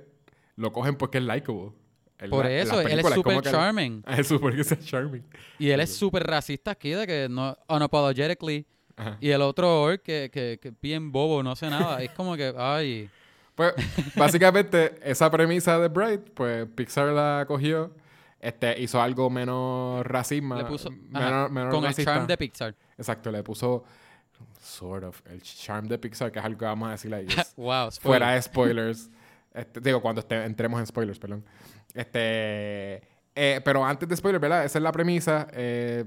lo 0.56 0.72
cogen 0.72 0.96
porque 0.96 1.18
es 1.18 1.24
likable. 1.24 1.72
Por 2.30 2.46
la- 2.46 2.52
eso, 2.52 2.82
él 2.82 3.00
es 3.00 3.14
súper 3.14 3.42
charming. 3.42 4.04
Es 4.18 4.28
súper 4.28 4.56
que 4.56 4.64
sea 4.64 4.78
charming. 4.78 5.24
Y 5.58 5.70
él 5.70 5.80
es 5.80 5.96
súper 5.96 6.24
racista 6.24 6.72
aquí, 6.72 6.92
de 6.92 7.08
que 7.08 7.28
no, 7.30 7.58
unapologetically. 7.68 8.66
Ajá. 8.96 9.18
Y 9.20 9.30
el 9.30 9.42
otro 9.42 9.82
orc 9.82 10.04
que, 10.04 10.30
que, 10.32 10.60
que 10.62 10.72
bien 10.82 11.12
bobo, 11.12 11.42
no 11.42 11.56
sé 11.56 11.70
nada. 11.70 12.02
Es 12.04 12.12
como 12.12 12.36
que, 12.36 12.54
ay. 12.56 13.10
Pues, 13.56 13.74
básicamente, 14.16 14.96
esa 15.04 15.32
premisa 15.32 15.80
de 15.80 15.88
Bright, 15.88 16.30
pues 16.34 16.68
Pixar 16.76 17.08
la 17.08 17.46
cogió, 17.48 17.92
este, 18.42 18.82
hizo 18.82 19.02
algo 19.02 19.30
menos 19.30 20.06
racismo. 20.06 20.56
Le 20.56 20.66
puso 20.66 20.90
menos, 20.90 21.50
menos 21.52 21.74
con 21.74 21.86
el 21.86 21.94
charm 21.96 22.28
de 22.28 22.38
Pixar. 22.38 22.76
Exacto, 22.98 23.32
le 23.32 23.44
puso 23.44 23.84
sort 24.60 25.04
of 25.04 25.22
el 25.28 25.42
charm 25.42 25.88
de 25.88 25.98
Pixar, 26.00 26.32
que 26.32 26.40
es 26.40 26.46
algo 26.46 26.58
que 26.60 26.66
vamos 26.66 26.88
a 26.90 26.92
decir 26.92 27.14
ahí. 27.14 27.28
es 27.28 27.54
wow, 27.56 27.90
spoiler. 27.92 28.02
fuera 28.02 28.32
de 28.34 28.42
spoilers. 28.42 29.10
Este, 29.54 29.82
digo, 29.82 30.02
cuando 30.02 30.22
este- 30.22 30.46
entremos 30.46 30.80
en 30.80 30.88
spoilers, 30.88 31.20
perdón. 31.20 31.44
Este. 31.94 33.02
eh, 33.36 33.60
pero 33.66 33.84
antes 33.86 34.08
de 34.08 34.16
spoilers, 34.16 34.42
¿verdad? 34.42 34.64
Esa 34.64 34.80
es 34.80 34.82
la 34.84 34.94
premisa. 34.94 35.46
Eh, 35.52 36.06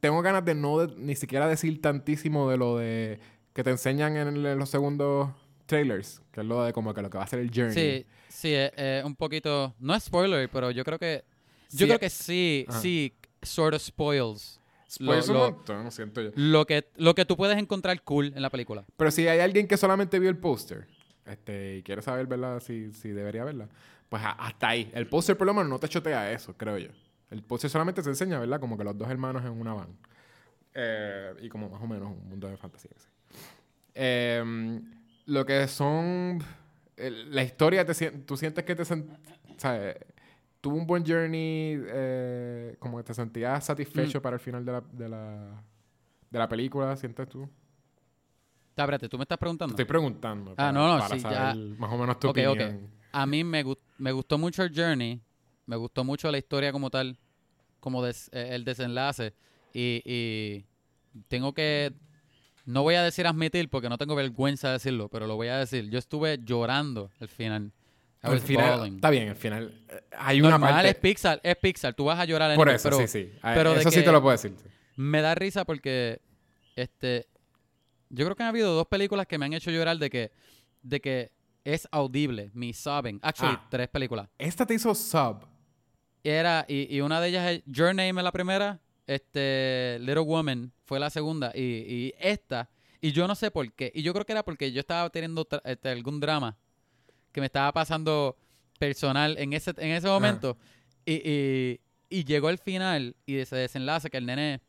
tengo 0.00 0.22
ganas 0.22 0.42
de 0.44 0.54
no 0.54 0.78
de- 0.78 0.94
ni 0.96 1.16
siquiera 1.16 1.46
decir 1.46 1.82
tantísimo 1.82 2.48
de 2.50 2.56
lo 2.56 2.78
de 2.78 3.20
que 3.52 3.62
te 3.62 3.70
enseñan 3.70 4.16
en, 4.16 4.28
el- 4.28 4.46
en 4.46 4.58
los 4.58 4.70
segundos 4.70 5.30
trailers, 5.66 6.20
que 6.32 6.40
es 6.40 6.46
lo 6.46 6.62
de 6.64 6.72
como 6.72 6.92
que 6.94 7.02
lo 7.02 7.10
que 7.10 7.18
va 7.18 7.24
a 7.24 7.26
ser 7.26 7.40
el 7.40 7.50
journey. 7.54 7.72
Sí, 7.74 8.06
sí, 8.28 8.54
eh, 8.54 8.72
eh, 8.76 9.02
un 9.04 9.14
poquito. 9.16 9.74
No 9.78 9.94
es 9.94 10.04
spoiler, 10.04 10.48
pero 10.50 10.70
yo 10.70 10.84
creo 10.84 10.98
que. 10.98 11.24
Yo 11.70 11.78
Sí, 11.78 11.84
creo 11.86 11.98
que 11.98 12.10
sí, 12.10 12.66
ajá. 12.68 12.80
sí, 12.80 13.14
sort 13.42 13.74
of 13.74 13.82
spoils. 13.82 14.60
Spoilers 14.88 15.26
lo- 15.28 15.34
un 15.34 15.40
lo- 15.40 15.52
montón, 15.52 15.90
siento 15.90 16.20
yo. 16.22 16.30
Lo 16.36 16.66
que, 16.66 16.88
lo 16.96 17.14
que 17.14 17.24
tú 17.24 17.36
puedes 17.36 17.58
encontrar 17.58 18.00
cool 18.02 18.32
en 18.36 18.42
la 18.42 18.50
película. 18.50 18.84
Pero 18.96 19.10
si 19.10 19.26
hay 19.26 19.40
alguien 19.40 19.66
que 19.66 19.76
solamente 19.76 20.18
vio 20.20 20.30
el 20.30 20.36
póster 20.36 20.86
este, 21.26 21.78
y 21.78 21.82
quiere 21.82 22.00
saber, 22.02 22.26
¿verdad? 22.26 22.60
Si, 22.60 22.92
si 22.92 23.08
debería 23.08 23.42
verla, 23.44 23.68
pues 24.08 24.22
a- 24.22 24.30
hasta 24.32 24.68
ahí. 24.68 24.90
El 24.94 25.08
póster 25.08 25.36
por 25.36 25.46
lo 25.48 25.54
menos 25.54 25.68
no 25.68 25.78
te 25.80 25.88
chotea 25.88 26.30
eso, 26.30 26.54
creo 26.56 26.78
yo. 26.78 26.90
El 27.30 27.42
póster 27.42 27.70
solamente 27.70 28.02
te 28.02 28.08
enseña, 28.10 28.38
¿verdad? 28.38 28.60
Como 28.60 28.78
que 28.78 28.84
los 28.84 28.96
dos 28.96 29.10
hermanos 29.10 29.42
en 29.44 29.50
una 29.52 29.74
van. 29.74 29.88
Eh, 30.74 31.32
y 31.40 31.48
como 31.48 31.68
más 31.68 31.82
o 31.82 31.86
menos 31.88 32.10
un 32.12 32.28
mundo 32.28 32.46
de 32.46 32.56
fantasía. 32.56 32.90
sí. 32.96 33.08
Eh, 33.94 34.80
lo 35.26 35.44
que 35.46 35.66
son... 35.68 36.42
la 36.96 37.42
historia, 37.42 37.84
te, 37.84 38.10
tú 38.10 38.36
sientes 38.36 38.64
que 38.64 38.74
te... 38.74 38.84
¿sabes? 39.56 39.96
Tuvo 40.60 40.76
un 40.76 40.86
buen 40.86 41.04
journey, 41.04 41.78
eh, 41.88 42.76
como 42.78 42.96
que 42.98 43.04
te 43.04 43.14
sentías 43.14 43.62
Mm. 43.62 43.66
satisfecho 43.66 44.22
para 44.22 44.34
el 44.36 44.40
final 44.40 44.64
de 44.64 44.72
la, 44.72 44.80
de 44.80 45.08
la, 45.08 45.62
de 46.30 46.38
la 46.38 46.48
película, 46.48 46.96
¿sientes 46.96 47.28
tú? 47.28 47.42
Ah, 48.76 48.82
espérate, 48.82 49.08
tú 49.08 49.18
me 49.18 49.22
estás 49.22 49.36
Te 49.36 49.40
preguntando. 49.40 49.72
estoy 49.72 49.84
preguntando. 49.84 50.50
Ah, 50.52 50.54
para- 50.56 50.72
no, 50.72 50.88
no, 50.94 50.98
para 50.98 51.14
sí, 51.14 51.20
saber 51.20 51.36
ya. 51.38 51.76
más 51.78 51.92
o 51.92 51.98
menos 51.98 52.18
tu 52.18 52.28
Ok, 52.28 52.38
ok. 52.48 52.56
opinión. 52.60 52.90
A 53.12 53.26
mí 53.26 53.44
me, 53.44 53.62
gus- 53.62 53.78
me 53.98 54.10
gustó 54.12 54.36
mucho 54.38 54.62
el 54.64 54.72
journey. 54.74 55.20
Me 55.66 55.76
gustó 55.76 56.02
mucho 56.02 56.30
la 56.32 56.38
historia 56.38 56.72
como 56.72 56.90
tal. 56.90 57.16
Como 57.78 58.02
des- 58.02 58.28
eh, 58.32 58.48
el 58.52 58.64
desenlace. 58.64 59.34
Y, 59.72 60.02
y 60.04 60.64
tengo 61.28 61.52
que. 61.52 61.92
No 62.66 62.82
voy 62.82 62.94
a 62.94 63.02
decir 63.02 63.26
admitir 63.26 63.68
porque 63.68 63.88
no 63.88 63.98
tengo 63.98 64.14
vergüenza 64.14 64.68
de 64.68 64.74
decirlo, 64.74 65.08
pero 65.08 65.26
lo 65.26 65.36
voy 65.36 65.48
a 65.48 65.58
decir. 65.58 65.90
Yo 65.90 65.98
estuve 65.98 66.38
llorando 66.42 67.10
al 67.20 67.28
final. 67.28 67.72
Was 68.22 68.42
final, 68.42 68.94
está 68.94 69.10
bien, 69.10 69.28
al 69.28 69.36
final 69.36 69.84
eh, 69.90 70.00
hay 70.16 70.40
una 70.40 70.52
Normal, 70.52 70.72
parte... 70.72 70.88
es 70.88 70.94
Pixar, 70.94 71.40
es 71.42 71.56
Pixar. 71.56 71.92
Tú 71.92 72.06
vas 72.06 72.18
a 72.18 72.24
llorar 72.24 72.52
en 72.52 72.56
por 72.56 72.70
el- 72.70 72.76
eso, 72.76 72.84
pero 72.88 72.96
sí, 72.96 73.06
sí. 73.06 73.30
Ah, 73.42 73.52
pero 73.54 73.74
eso 73.74 73.90
sí 73.90 74.02
te 74.02 74.10
lo 74.10 74.22
puedo 74.22 74.32
decir. 74.32 74.54
Me 74.96 75.20
da 75.20 75.34
risa 75.34 75.66
porque 75.66 76.22
este 76.74 77.26
yo 78.08 78.24
creo 78.24 78.34
que 78.34 78.42
han 78.42 78.48
habido 78.48 78.72
dos 78.74 78.86
películas 78.86 79.26
que 79.26 79.36
me 79.36 79.44
han 79.44 79.52
hecho 79.52 79.70
llorar 79.70 79.98
de 79.98 80.08
que 80.08 80.32
de 80.82 81.00
que 81.00 81.32
es 81.64 81.86
audible, 81.90 82.50
mi 82.54 82.72
sobbing. 82.72 83.18
Actually, 83.22 83.56
Ah. 83.58 83.66
tres 83.70 83.88
películas. 83.88 84.26
Esta 84.38 84.64
te 84.64 84.72
hizo 84.72 84.94
sub. 84.94 85.46
Era 86.22 86.64
y, 86.66 86.94
y 86.96 87.02
una 87.02 87.20
de 87.20 87.28
ellas 87.28 87.50
es 87.52 87.62
Your 87.66 87.88
Name 87.94 88.08
es 88.20 88.24
la 88.24 88.32
primera, 88.32 88.80
este 89.06 89.98
Little 90.00 90.20
Woman 90.20 90.72
fue 90.84 90.98
la 91.00 91.10
segunda 91.10 91.52
y, 91.54 91.60
y 91.60 92.14
esta 92.18 92.68
y 93.00 93.12
yo 93.12 93.28
no 93.28 93.34
sé 93.34 93.50
por 93.50 93.70
qué. 93.72 93.92
Y 93.94 94.02
yo 94.02 94.12
creo 94.14 94.24
que 94.24 94.32
era 94.32 94.44
porque 94.44 94.72
yo 94.72 94.80
estaba 94.80 95.10
teniendo 95.10 95.46
tra- 95.46 95.60
este, 95.64 95.90
algún 95.90 96.20
drama 96.20 96.56
que 97.32 97.40
me 97.40 97.46
estaba 97.46 97.70
pasando 97.72 98.36
personal 98.78 99.36
en 99.38 99.52
ese 99.52 99.72
en 99.78 99.90
ese 99.90 100.06
momento 100.08 100.56
y, 101.04 101.14
y, 101.30 101.80
y 102.08 102.24
llegó 102.24 102.48
el 102.50 102.58
final 102.58 103.14
y 103.26 103.36
ese 103.36 103.56
desenlace 103.56 104.08
que 104.10 104.16
el 104.16 104.26
nene 104.26 104.60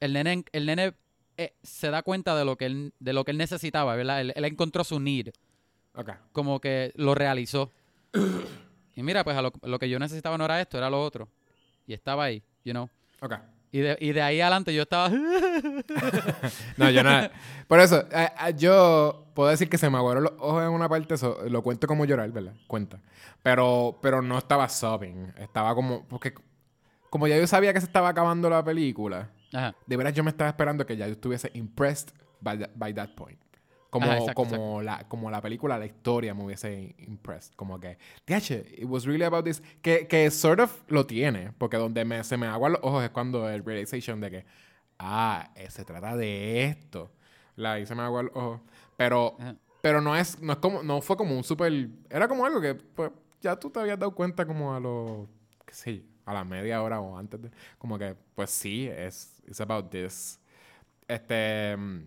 el 0.00 0.12
nene 0.12 0.44
el 0.52 0.66
nene 0.66 0.94
eh, 1.36 1.54
se 1.62 1.90
da 1.90 2.02
cuenta 2.02 2.36
de 2.36 2.44
lo 2.44 2.56
que 2.56 2.66
él 2.66 2.92
de 3.00 3.12
lo 3.12 3.24
que 3.24 3.30
él 3.32 3.38
necesitaba, 3.38 3.96
¿verdad? 3.96 4.20
Él, 4.20 4.32
él 4.36 4.44
encontró 4.44 4.84
su 4.84 5.00
need, 5.00 5.30
Ok. 5.94 6.10
como 6.32 6.60
que 6.60 6.92
lo 6.96 7.14
realizó. 7.14 7.70
y 8.94 9.02
mira, 9.02 9.24
pues 9.24 9.36
a 9.36 9.42
lo, 9.42 9.52
lo 9.62 9.78
que 9.78 9.88
yo 9.88 9.98
necesitaba 9.98 10.36
no 10.38 10.44
era 10.44 10.60
esto, 10.60 10.76
era 10.78 10.90
lo 10.90 11.02
otro. 11.02 11.28
Y 11.86 11.94
estaba 11.94 12.24
ahí, 12.24 12.42
you 12.64 12.72
know. 12.72 12.88
Ok. 13.20 13.34
Y 13.74 13.80
de, 13.80 13.96
y 14.00 14.12
de 14.12 14.20
ahí 14.20 14.40
adelante 14.40 14.74
yo 14.74 14.82
estaba 14.82 15.08
No, 16.76 16.90
yo 16.90 17.02
no. 17.02 17.10
Por 17.68 17.80
eso, 17.80 18.04
eh, 18.12 18.28
eh, 18.48 18.54
yo 18.56 19.26
puedo 19.34 19.48
decir 19.48 19.68
que 19.68 19.78
se 19.78 19.88
me 19.88 19.96
aguaron 19.96 20.24
los 20.24 20.32
ojos 20.38 20.62
en 20.62 20.70
una 20.70 20.88
parte, 20.88 21.14
eso 21.14 21.38
lo 21.48 21.62
cuento 21.62 21.86
como 21.86 22.04
llorar, 22.04 22.30
¿verdad? 22.30 22.52
Cuenta. 22.66 23.00
Pero, 23.42 23.98
pero 24.02 24.22
no 24.22 24.38
estaba 24.38 24.68
sobbing. 24.68 25.32
Estaba 25.38 25.74
como. 25.74 26.06
Porque, 26.06 26.34
como 27.10 27.26
ya 27.26 27.36
yo 27.38 27.46
sabía 27.46 27.72
que 27.72 27.80
se 27.80 27.86
estaba 27.86 28.08
acabando 28.10 28.48
la 28.50 28.62
película, 28.64 29.30
Ajá. 29.52 29.74
de 29.86 29.96
veras 29.96 30.12
yo 30.14 30.22
me 30.22 30.30
estaba 30.30 30.50
esperando 30.50 30.84
que 30.86 30.96
ya 30.96 31.06
yo 31.06 31.12
estuviese 31.14 31.50
impressed 31.54 32.10
by, 32.40 32.58
that- 32.58 32.70
by 32.74 32.92
that 32.94 33.10
point. 33.14 33.38
Como, 33.92 34.06
Ajá, 34.06 34.16
exacto, 34.20 34.34
como, 34.44 34.80
La, 34.80 35.06
como 35.06 35.30
la 35.30 35.42
película, 35.42 35.78
la 35.78 35.84
historia 35.84 36.32
me 36.32 36.44
hubiese 36.44 36.94
impressed. 36.96 37.52
Como 37.56 37.78
que, 37.78 37.98
"Diache, 38.26 38.64
it 38.78 38.86
was 38.86 39.04
really 39.04 39.22
about 39.22 39.44
this. 39.44 39.62
Que, 39.82 40.06
que 40.08 40.30
sort 40.30 40.60
of 40.60 40.82
lo 40.88 41.04
tiene, 41.04 41.52
porque 41.58 41.76
donde 41.76 42.02
me, 42.06 42.24
se 42.24 42.38
me 42.38 42.46
aguan 42.46 42.72
los 42.72 42.80
ojos 42.82 43.04
es 43.04 43.10
cuando 43.10 43.50
el 43.50 43.62
realization 43.62 44.18
de 44.18 44.30
que, 44.30 44.44
ah, 44.98 45.50
eh, 45.56 45.70
se 45.70 45.84
trata 45.84 46.16
de 46.16 46.64
esto. 46.64 47.12
La 47.56 47.72
ahí 47.74 47.84
se 47.84 47.94
me 47.94 48.00
aguan 48.00 48.26
los 48.26 48.34
ojos. 48.36 48.60
Pero, 48.96 49.36
Ajá. 49.38 49.56
pero 49.82 50.00
no 50.00 50.16
es, 50.16 50.40
no 50.40 50.54
es 50.54 50.58
como, 50.58 50.82
no 50.82 51.02
fue 51.02 51.18
como 51.18 51.36
un 51.36 51.44
super, 51.44 51.70
era 52.08 52.26
como 52.28 52.46
algo 52.46 52.62
que, 52.62 52.74
pues, 52.74 53.10
ya 53.42 53.56
tú 53.56 53.68
te 53.68 53.78
habías 53.80 53.98
dado 53.98 54.14
cuenta 54.14 54.46
como 54.46 54.74
a 54.74 54.80
lo, 54.80 55.28
qué 55.66 55.74
sé 55.74 55.96
yo, 55.98 56.02
a 56.24 56.32
la 56.32 56.44
media 56.44 56.82
hora 56.82 56.98
o 56.98 57.18
antes 57.18 57.42
de, 57.42 57.50
como 57.76 57.98
que, 57.98 58.16
pues 58.34 58.48
sí, 58.50 58.88
es, 58.88 59.42
it's 59.46 59.60
about 59.60 59.90
this. 59.90 60.40
Este, 61.08 61.76
mm, 61.76 62.06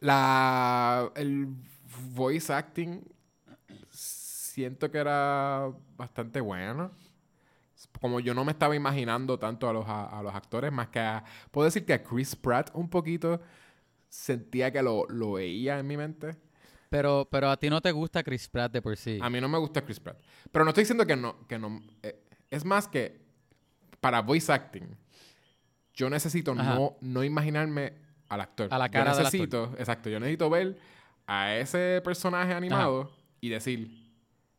la, 0.00 1.10
el 1.14 1.48
voice 2.12 2.52
acting, 2.52 3.02
siento 3.90 4.90
que 4.90 4.98
era 4.98 5.72
bastante 5.96 6.40
bueno. 6.40 6.90
Como 8.00 8.20
yo 8.20 8.34
no 8.34 8.44
me 8.44 8.52
estaba 8.52 8.76
imaginando 8.76 9.38
tanto 9.38 9.68
a 9.68 9.72
los, 9.72 9.86
a, 9.86 10.18
a 10.18 10.22
los 10.22 10.34
actores, 10.34 10.70
más 10.72 10.88
que 10.88 11.00
a... 11.00 11.24
Puedo 11.50 11.64
decir 11.64 11.84
que 11.84 11.94
a 11.94 12.02
Chris 12.02 12.36
Pratt 12.36 12.70
un 12.74 12.88
poquito 12.88 13.40
sentía 14.08 14.70
que 14.70 14.82
lo, 14.82 15.06
lo 15.08 15.32
veía 15.32 15.78
en 15.78 15.86
mi 15.86 15.96
mente. 15.96 16.36
Pero, 16.88 17.28
pero 17.30 17.48
a 17.48 17.56
ti 17.56 17.70
no 17.70 17.80
te 17.80 17.92
gusta 17.92 18.22
Chris 18.22 18.48
Pratt 18.48 18.72
de 18.72 18.82
por 18.82 18.96
sí. 18.96 19.18
A 19.22 19.30
mí 19.30 19.40
no 19.40 19.48
me 19.48 19.58
gusta 19.58 19.82
Chris 19.82 20.00
Pratt. 20.00 20.18
Pero 20.50 20.64
no 20.64 20.70
estoy 20.70 20.82
diciendo 20.82 21.06
que 21.06 21.16
no... 21.16 21.46
Que 21.46 21.58
no 21.58 21.80
eh, 22.02 22.22
es 22.50 22.64
más 22.64 22.88
que 22.88 23.20
para 24.00 24.22
voice 24.22 24.52
acting, 24.52 24.96
yo 25.94 26.10
necesito 26.10 26.52
Ajá. 26.52 26.74
no, 26.74 26.96
no 27.00 27.22
imaginarme 27.22 27.94
al 28.30 28.40
actor. 28.40 28.68
A 28.72 28.78
la 28.78 28.88
cara 28.88 29.10
yo 29.12 29.16
del 29.18 29.24
necesito, 29.26 29.74
exacto, 29.78 30.08
yo 30.08 30.18
necesito 30.18 30.48
ver 30.48 30.78
a 31.26 31.54
ese 31.56 32.00
personaje 32.02 32.54
animado 32.54 33.14
y 33.40 33.50
decir, 33.50 34.10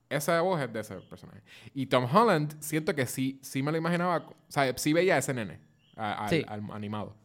esa 0.10 0.39
voz 0.41 0.62
es 0.62 0.71
de 0.71 0.79
ese 0.81 0.95
personaje. 1.01 1.41
Y 1.73 1.88
Tom 1.88 2.05
Holland, 2.13 2.55
siento 2.62 2.93
que 2.93 3.05
sí, 3.07 3.39
sí 3.41 3.63
me 3.63 3.71
lo 3.71 3.77
imaginaba, 3.77 4.17
o 4.27 4.36
sea, 4.47 4.77
sí 4.77 4.93
veía 4.93 5.15
a 5.15 5.17
ese 5.17 5.34
nene, 5.34 5.60
a- 5.95 6.25
al, 6.25 6.29
Sí. 6.29 6.45
al 6.47 6.63
animado. 6.71 7.15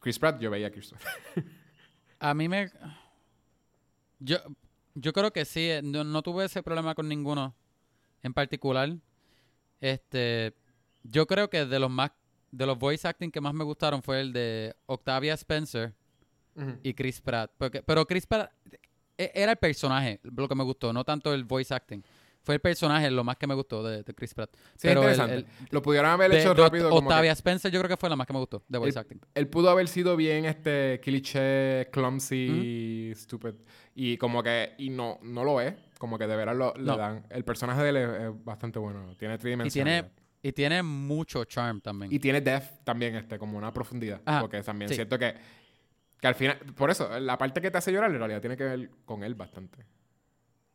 Chris 0.00 0.18
Pratt, 0.18 0.40
yo 0.40 0.50
veía 0.50 0.68
a 0.68 0.70
Chris 0.70 0.90
Pratt. 0.90 1.02
A 2.24 2.34
mí 2.34 2.48
me... 2.48 2.70
Yo, 4.20 4.38
yo 4.94 5.12
creo 5.12 5.32
que 5.32 5.44
sí. 5.44 5.68
eh, 5.70 5.80
No, 5.82 6.04
no 6.04 6.22
tuve 6.22 6.44
ese 6.44 6.62
problema 6.62 6.94
con 6.94 7.08
ninguno 7.08 7.54
en 8.22 8.32
particular. 8.32 8.94
Este... 9.80 10.54
Yo 11.02 11.26
creo 11.26 11.50
que 11.50 11.66
de 11.66 11.78
los 11.80 11.90
más... 11.90 12.12
De 12.52 12.64
los 12.66 12.78
voice 12.78 13.08
acting 13.08 13.30
que 13.30 13.40
más 13.40 13.52
me 13.54 13.64
gustaron 13.64 14.02
fue 14.02 14.20
el 14.20 14.32
de 14.32 14.76
Octavia 14.86 15.34
Spencer 15.34 15.92
y 16.82 16.92
Chris 16.94 17.20
Pratt. 17.20 17.50
Porque, 17.58 17.82
pero 17.82 18.06
Chris 18.06 18.26
Pratt 18.26 18.52
e- 19.18 19.32
era 19.34 19.52
el 19.52 19.58
personaje 19.58 20.20
lo 20.22 20.46
que 20.46 20.54
me 20.54 20.62
gustó, 20.62 20.92
no 20.92 21.02
tanto 21.02 21.32
el 21.32 21.44
voice 21.44 21.72
acting. 21.74 22.02
Fue 22.44 22.56
el 22.56 22.60
personaje 22.60 23.08
lo 23.10 23.22
más 23.24 23.36
que 23.36 23.46
me 23.46 23.54
gustó 23.54 23.84
de, 23.84 24.02
de 24.02 24.14
Chris 24.14 24.34
Pratt. 24.34 24.50
Sí, 24.74 24.88
pero 24.88 25.00
interesante. 25.00 25.34
el- 25.36 25.46
lo 25.70 25.80
pudieron 25.80 26.10
haber 26.10 26.30
de- 26.30 26.40
hecho 26.40 26.52
rápido. 26.54 26.90
como 26.90 27.00
que- 27.02 27.06
Octavia 27.06 27.32
Spencer 27.32 27.70
yo 27.72 27.78
creo 27.80 27.88
que 27.88 27.96
fue 27.96 28.10
la 28.10 28.16
más 28.16 28.26
que 28.26 28.32
me 28.34 28.38
gustó 28.40 28.62
de 28.68 28.78
voice 28.78 28.98
acting. 28.98 29.18
Él 29.34 29.48
pudo 29.48 29.70
haber 29.70 29.88
sido 29.88 30.14
bien 30.16 30.44
este 30.44 31.00
cliché, 31.02 31.88
clumsy, 31.90 33.12
stupid. 33.14 33.54
Y 33.94 34.16
como 34.16 34.42
que, 34.42 34.74
y 34.78 34.90
no, 34.90 35.18
no 35.22 35.44
lo 35.44 35.60
es. 35.60 35.74
Como 35.98 36.18
que 36.18 36.26
de 36.26 36.36
veras 36.36 36.56
lo, 36.56 36.74
le 36.74 36.96
dan. 36.96 37.24
El 37.30 37.44
personaje 37.44 37.82
de 37.82 37.88
él 37.90 37.96
es, 37.96 38.08
es 38.22 38.44
bastante 38.44 38.78
bueno. 38.78 39.14
Tiene 39.18 39.34
Y 39.34 39.38
tridimensionalidad. 39.38 40.04
tiene, 40.10 40.21
y 40.42 40.52
tiene 40.52 40.82
mucho 40.82 41.44
charm 41.44 41.80
también. 41.80 42.12
Y 42.12 42.18
tiene 42.18 42.40
depth 42.40 42.84
también, 42.84 43.14
este, 43.16 43.38
como 43.38 43.56
una 43.56 43.72
profundidad. 43.72 44.20
Ajá, 44.24 44.40
Porque 44.40 44.60
también 44.62 44.88
sí. 44.88 44.96
siento 44.96 45.18
que, 45.18 45.34
que 46.20 46.26
al 46.26 46.34
final, 46.34 46.58
por 46.76 46.90
eso, 46.90 47.18
la 47.20 47.38
parte 47.38 47.60
que 47.60 47.70
te 47.70 47.78
hace 47.78 47.92
llorar 47.92 48.10
en 48.10 48.18
realidad 48.18 48.40
tiene 48.40 48.56
que 48.56 48.64
ver 48.64 48.90
con 49.04 49.22
él 49.22 49.34
bastante. 49.34 49.84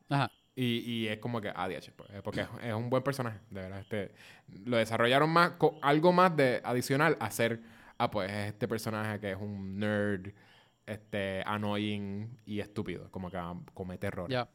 Ajá. 0.10 0.32
Y, 0.56 0.80
y 0.80 1.08
es 1.08 1.20
como 1.20 1.40
que, 1.40 1.52
ah, 1.56 1.68
DH, 1.68 1.92
pues, 1.96 2.10
porque 2.24 2.42
es, 2.42 2.48
es 2.64 2.74
un 2.74 2.90
buen 2.90 3.04
personaje, 3.04 3.40
de 3.52 3.62
verdad. 3.62 3.80
Este, 3.80 4.12
lo 4.66 4.78
desarrollaron 4.78 5.30
más, 5.30 5.52
co- 5.52 5.78
algo 5.84 6.12
más 6.12 6.36
de 6.36 6.62
adicional 6.64 7.16
a 7.20 7.30
ser, 7.30 7.62
ah, 8.00 8.10
pues 8.10 8.32
es 8.32 8.48
este 8.54 8.68
personaje 8.68 9.20
que 9.20 9.32
es 9.34 9.38
un 9.40 9.78
nerd, 9.78 10.32
este, 10.88 11.44
annoying 11.46 12.40
y 12.46 12.60
estúpido, 12.62 13.12
como 13.12 13.30
que 13.30 13.38
comete 13.74 14.08
errores. 14.08 14.32
Ya. 14.34 14.50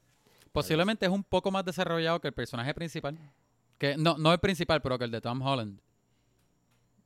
Posiblemente 0.51 1.07
es 1.07 1.13
un 1.13 1.23
poco 1.23 1.51
más 1.51 1.65
desarrollado 1.65 2.21
que 2.21 2.29
el 2.29 2.35
personaje 2.35 2.75
principal. 2.75 3.17
Que, 3.83 3.97
no, 3.97 4.17
no 4.17 4.33
el 4.33 4.39
principal, 4.39 4.81
pero 4.81 4.97
que 4.97 5.07
el 5.07 5.11
de 5.11 5.21
Tom 5.21 5.43
Holland. 5.43 5.81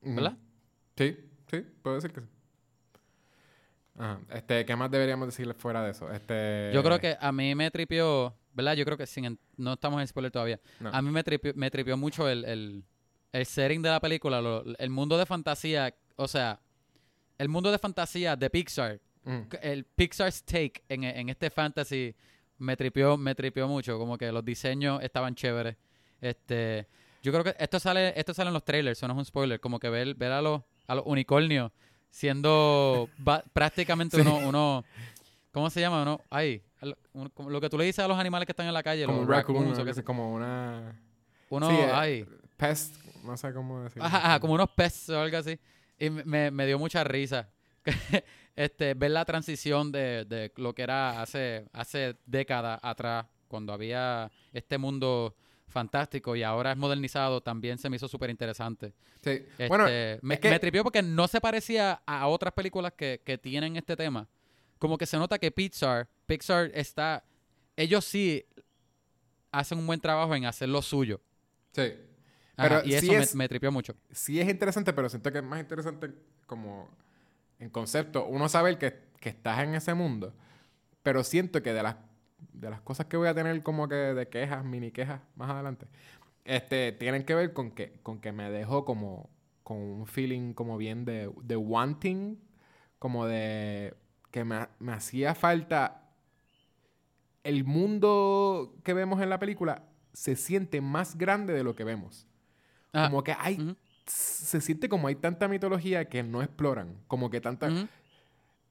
¿Verdad? 0.03 0.37
Sí, 0.95 1.17
sí, 1.51 1.65
puedo 1.81 1.97
decir 1.97 2.12
que 2.12 2.21
sí. 2.21 2.27
Ajá. 3.99 4.21
Este, 4.29 4.67
¿qué 4.67 4.77
más 4.77 4.91
deberíamos 4.91 5.27
decirle 5.27 5.55
fuera 5.55 5.83
de 5.83 5.93
eso? 5.93 6.12
Este... 6.12 6.71
Yo 6.75 6.83
creo 6.83 7.01
que 7.01 7.17
a 7.19 7.33
mí 7.33 7.55
me 7.55 7.71
tripió, 7.71 8.37
¿verdad? 8.53 8.75
Yo 8.75 8.85
creo 8.85 8.99
que 8.99 9.07
sin, 9.07 9.39
no 9.57 9.73
estamos 9.73 10.03
en 10.03 10.07
spoiler 10.07 10.31
todavía. 10.31 10.61
No. 10.79 10.91
A 10.93 11.01
mí 11.01 11.11
me 11.11 11.25
tripió, 11.25 11.55
me 11.57 11.71
tripió 11.71 11.97
mucho 11.97 12.29
el, 12.29 12.45
el, 12.45 12.85
el 13.33 13.47
setting 13.47 13.81
de 13.81 13.89
la 13.89 13.99
película, 14.01 14.43
lo- 14.43 14.62
el 14.77 14.91
mundo 14.91 15.17
de 15.17 15.25
fantasía, 15.25 15.95
o 16.17 16.29
sea, 16.29 16.61
el 17.39 17.49
mundo 17.49 17.73
de 17.73 17.79
fantasía 17.79 18.37
de 18.37 18.51
Pixar, 18.51 19.01
el 19.62 19.85
Pixar's 19.87 20.45
take 20.45 20.85
en, 20.91 21.05
en 21.05 21.31
este 21.31 21.49
fantasy 21.49 22.15
me 22.59 22.77
tripió, 22.77 23.17
me 23.17 23.35
tripió 23.35 23.67
mucho, 23.67 23.99
como 23.99 24.19
que 24.19 24.31
los 24.31 24.45
diseños 24.45 25.03
estaban 25.03 25.35
chéveres. 25.35 25.75
Este, 26.29 26.87
yo 27.23 27.33
creo 27.33 27.45
que 27.45 27.55
esto 27.59 27.79
sale, 27.81 28.12
esto 28.19 28.35
sale 28.35 28.49
en 28.49 28.55
los 28.55 28.65
trailers, 28.65 28.99
eso 28.99 29.07
no 29.09 29.15
es 29.15 29.19
un 29.19 29.25
spoiler, 29.25 29.61
como 29.61 29.79
que 29.79 29.89
ver, 29.89 30.15
ver 30.15 30.33
a 30.33 30.41
los, 30.43 30.62
a 30.87 30.95
los 30.95 31.05
unicornios 31.07 31.71
siendo 32.11 33.09
prácticamente 33.53 34.17
Sí. 34.17 34.23
uno, 34.23 34.39
uno, 34.39 34.85
¿cómo 35.53 35.69
se 35.71 35.81
llama? 35.81 36.03
Uno, 36.03 36.21
ay, 36.31 36.62
lo, 36.81 36.97
uno- 37.12 37.31
como 37.31 37.51
lo 37.51 37.61
que 37.61 37.69
tú 37.69 37.77
le 37.79 37.85
dices 37.85 38.05
a 38.05 38.09
los 38.09 38.19
animales 38.19 38.47
que 38.47 38.53
están 38.53 38.67
en 38.67 38.75
la 38.75 38.83
calle, 38.83 39.05
Como 39.05 39.19
los 39.21 39.29
raccoons 39.29 39.79
o 39.79 39.85
que 39.85 40.03
como 40.03 40.33
una... 40.33 40.99
uno, 41.51 41.69
sí, 41.69 41.75
eh, 41.75 41.91
ay, 41.93 42.27
Pest, 42.57 42.97
no 43.23 43.37
sé 43.37 43.53
cómo 43.53 43.83
decirlo. 43.83 44.05
Ajá, 44.05 44.19
ajá, 44.19 44.41
como 44.41 44.55
unos 44.55 44.71
peces 44.71 45.11
o 45.11 45.21
algo 45.21 45.37
así. 45.37 45.59
Y 45.99 46.09
me- 46.11 46.25
me, 46.25 46.51
me 46.51 46.67
dio 46.67 46.79
mucha 46.79 47.05
risa. 47.05 47.51
este, 48.57 48.95
ver 48.95 49.11
la 49.11 49.25
transición 49.27 49.93
de, 49.93 50.25
de 50.25 50.53
lo 50.57 50.75
que 50.75 50.83
era 50.83 51.21
hace, 51.21 51.67
hace 51.73 52.17
décadas 52.25 52.81
atrás, 52.83 53.27
cuando 53.49 53.73
había 53.75 54.31
este 54.55 54.79
mundo 54.79 55.37
fantástico 55.81 56.35
y 56.37 56.43
ahora 56.43 56.73
es 56.73 56.79
modernizado, 56.79 57.43
también 57.43 57.77
se 57.77 57.91
me 57.91 57.97
hizo 57.97 58.09
súper 58.09 58.31
interesante. 58.31 58.95
Sí. 59.23 59.31
Este, 59.31 59.69
Bueno, 59.69 59.85
me, 60.23 60.35
es 60.35 60.41
que- 60.41 60.49
me 60.51 60.59
tripió 60.59 60.83
porque 60.83 61.03
no 61.03 61.29
se 61.29 61.39
parecía 61.41 62.01
a 62.07 62.27
otras 62.29 62.55
películas 62.55 62.93
que, 62.97 63.21
que 63.25 63.37
tienen 63.37 63.77
este 63.77 63.95
tema. 63.97 64.27
Como 64.79 64.97
que 64.97 65.05
se 65.07 65.19
nota 65.19 65.39
que 65.39 65.51
Pixar, 65.51 66.09
Pixar 66.27 66.71
está, 66.75 67.25
ellos 67.77 68.05
sí 68.07 68.45
hacen 69.53 69.79
un 69.79 69.87
buen 69.87 70.01
trabajo 70.01 70.35
en 70.35 70.45
hacer 70.47 70.69
lo 70.69 70.81
suyo. 70.83 71.21
sí. 71.73 71.93
Ajá, 72.59 72.69
Pero 72.81 72.89
y 72.89 72.93
sí 72.93 73.07
eso 73.09 73.12
me- 73.12 73.23
es- 73.23 73.35
me 73.35 73.49
tripió 73.51 73.71
mucho. 73.71 73.95
sí 74.11 74.41
es 74.41 74.49
interesante, 74.49 74.91
pero 74.95 75.11
siento 75.11 75.31
que 75.31 75.39
es 75.39 75.45
más 75.45 75.61
interesante 75.61 76.11
como 76.47 76.89
en 77.59 77.69
concepto. 77.69 78.25
Uno 78.25 78.49
sabe 78.49 78.79
que, 78.79 78.99
que 79.21 79.29
estás 79.29 79.59
en 79.62 79.75
ese 79.75 79.93
mundo, 79.93 80.33
pero 81.03 81.23
siento 81.23 81.62
que 81.62 81.75
de 81.75 81.83
las, 81.83 81.97
de 82.38 82.70
las 82.70 82.81
cosas 82.81 83.07
que 83.07 83.16
voy 83.16 83.29
a 83.29 83.35
tener 83.35 83.62
como 83.62 83.88
que 83.88 83.94
de 83.94 84.29
quejas, 84.29 84.64
mini 84.64 84.90
quejas 84.90 85.20
más 85.35 85.51
adelante, 85.51 85.87
este, 86.44 86.92
tienen 86.92 87.25
que 87.25 87.35
ver 87.35 87.53
con 87.53 87.70
que, 87.70 87.99
con 88.03 88.20
que 88.20 88.33
me 88.33 88.51
dejó 88.51 88.85
como 88.85 89.31
con 89.62 89.79
un 89.79 90.07
feeling 90.07 90.53
como 90.53 90.77
bien 90.77 91.05
de, 91.05 91.31
de 91.42 91.57
wanting, 91.57 92.40
como 92.99 93.27
de 93.27 93.94
que 94.31 94.44
me, 94.44 94.68
me 94.79 94.92
hacía 94.92 95.35
falta 95.35 96.11
el 97.42 97.64
mundo 97.64 98.77
que 98.85 98.92
vemos 98.92 99.20
en 99.20 99.31
la 99.31 99.38
película 99.38 99.85
se 100.12 100.35
siente 100.37 100.81
más 100.81 101.16
grande 101.18 101.53
de 101.53 101.62
lo 101.62 101.77
que 101.77 101.85
vemos. 101.85 102.27
Ajá. 102.92 103.11
Como 103.11 103.22
que 103.22 103.37
hay 103.38 103.77
se 104.07 104.61
siente 104.61 104.88
como 104.88 105.09
hay 105.09 105.16
tanta 105.16 105.49
mitología 105.49 106.09
que 106.09 106.22
no 106.22 106.42
exploran. 106.42 106.96
Como 107.09 107.31
que 107.31 107.40
tanta. 107.40 107.68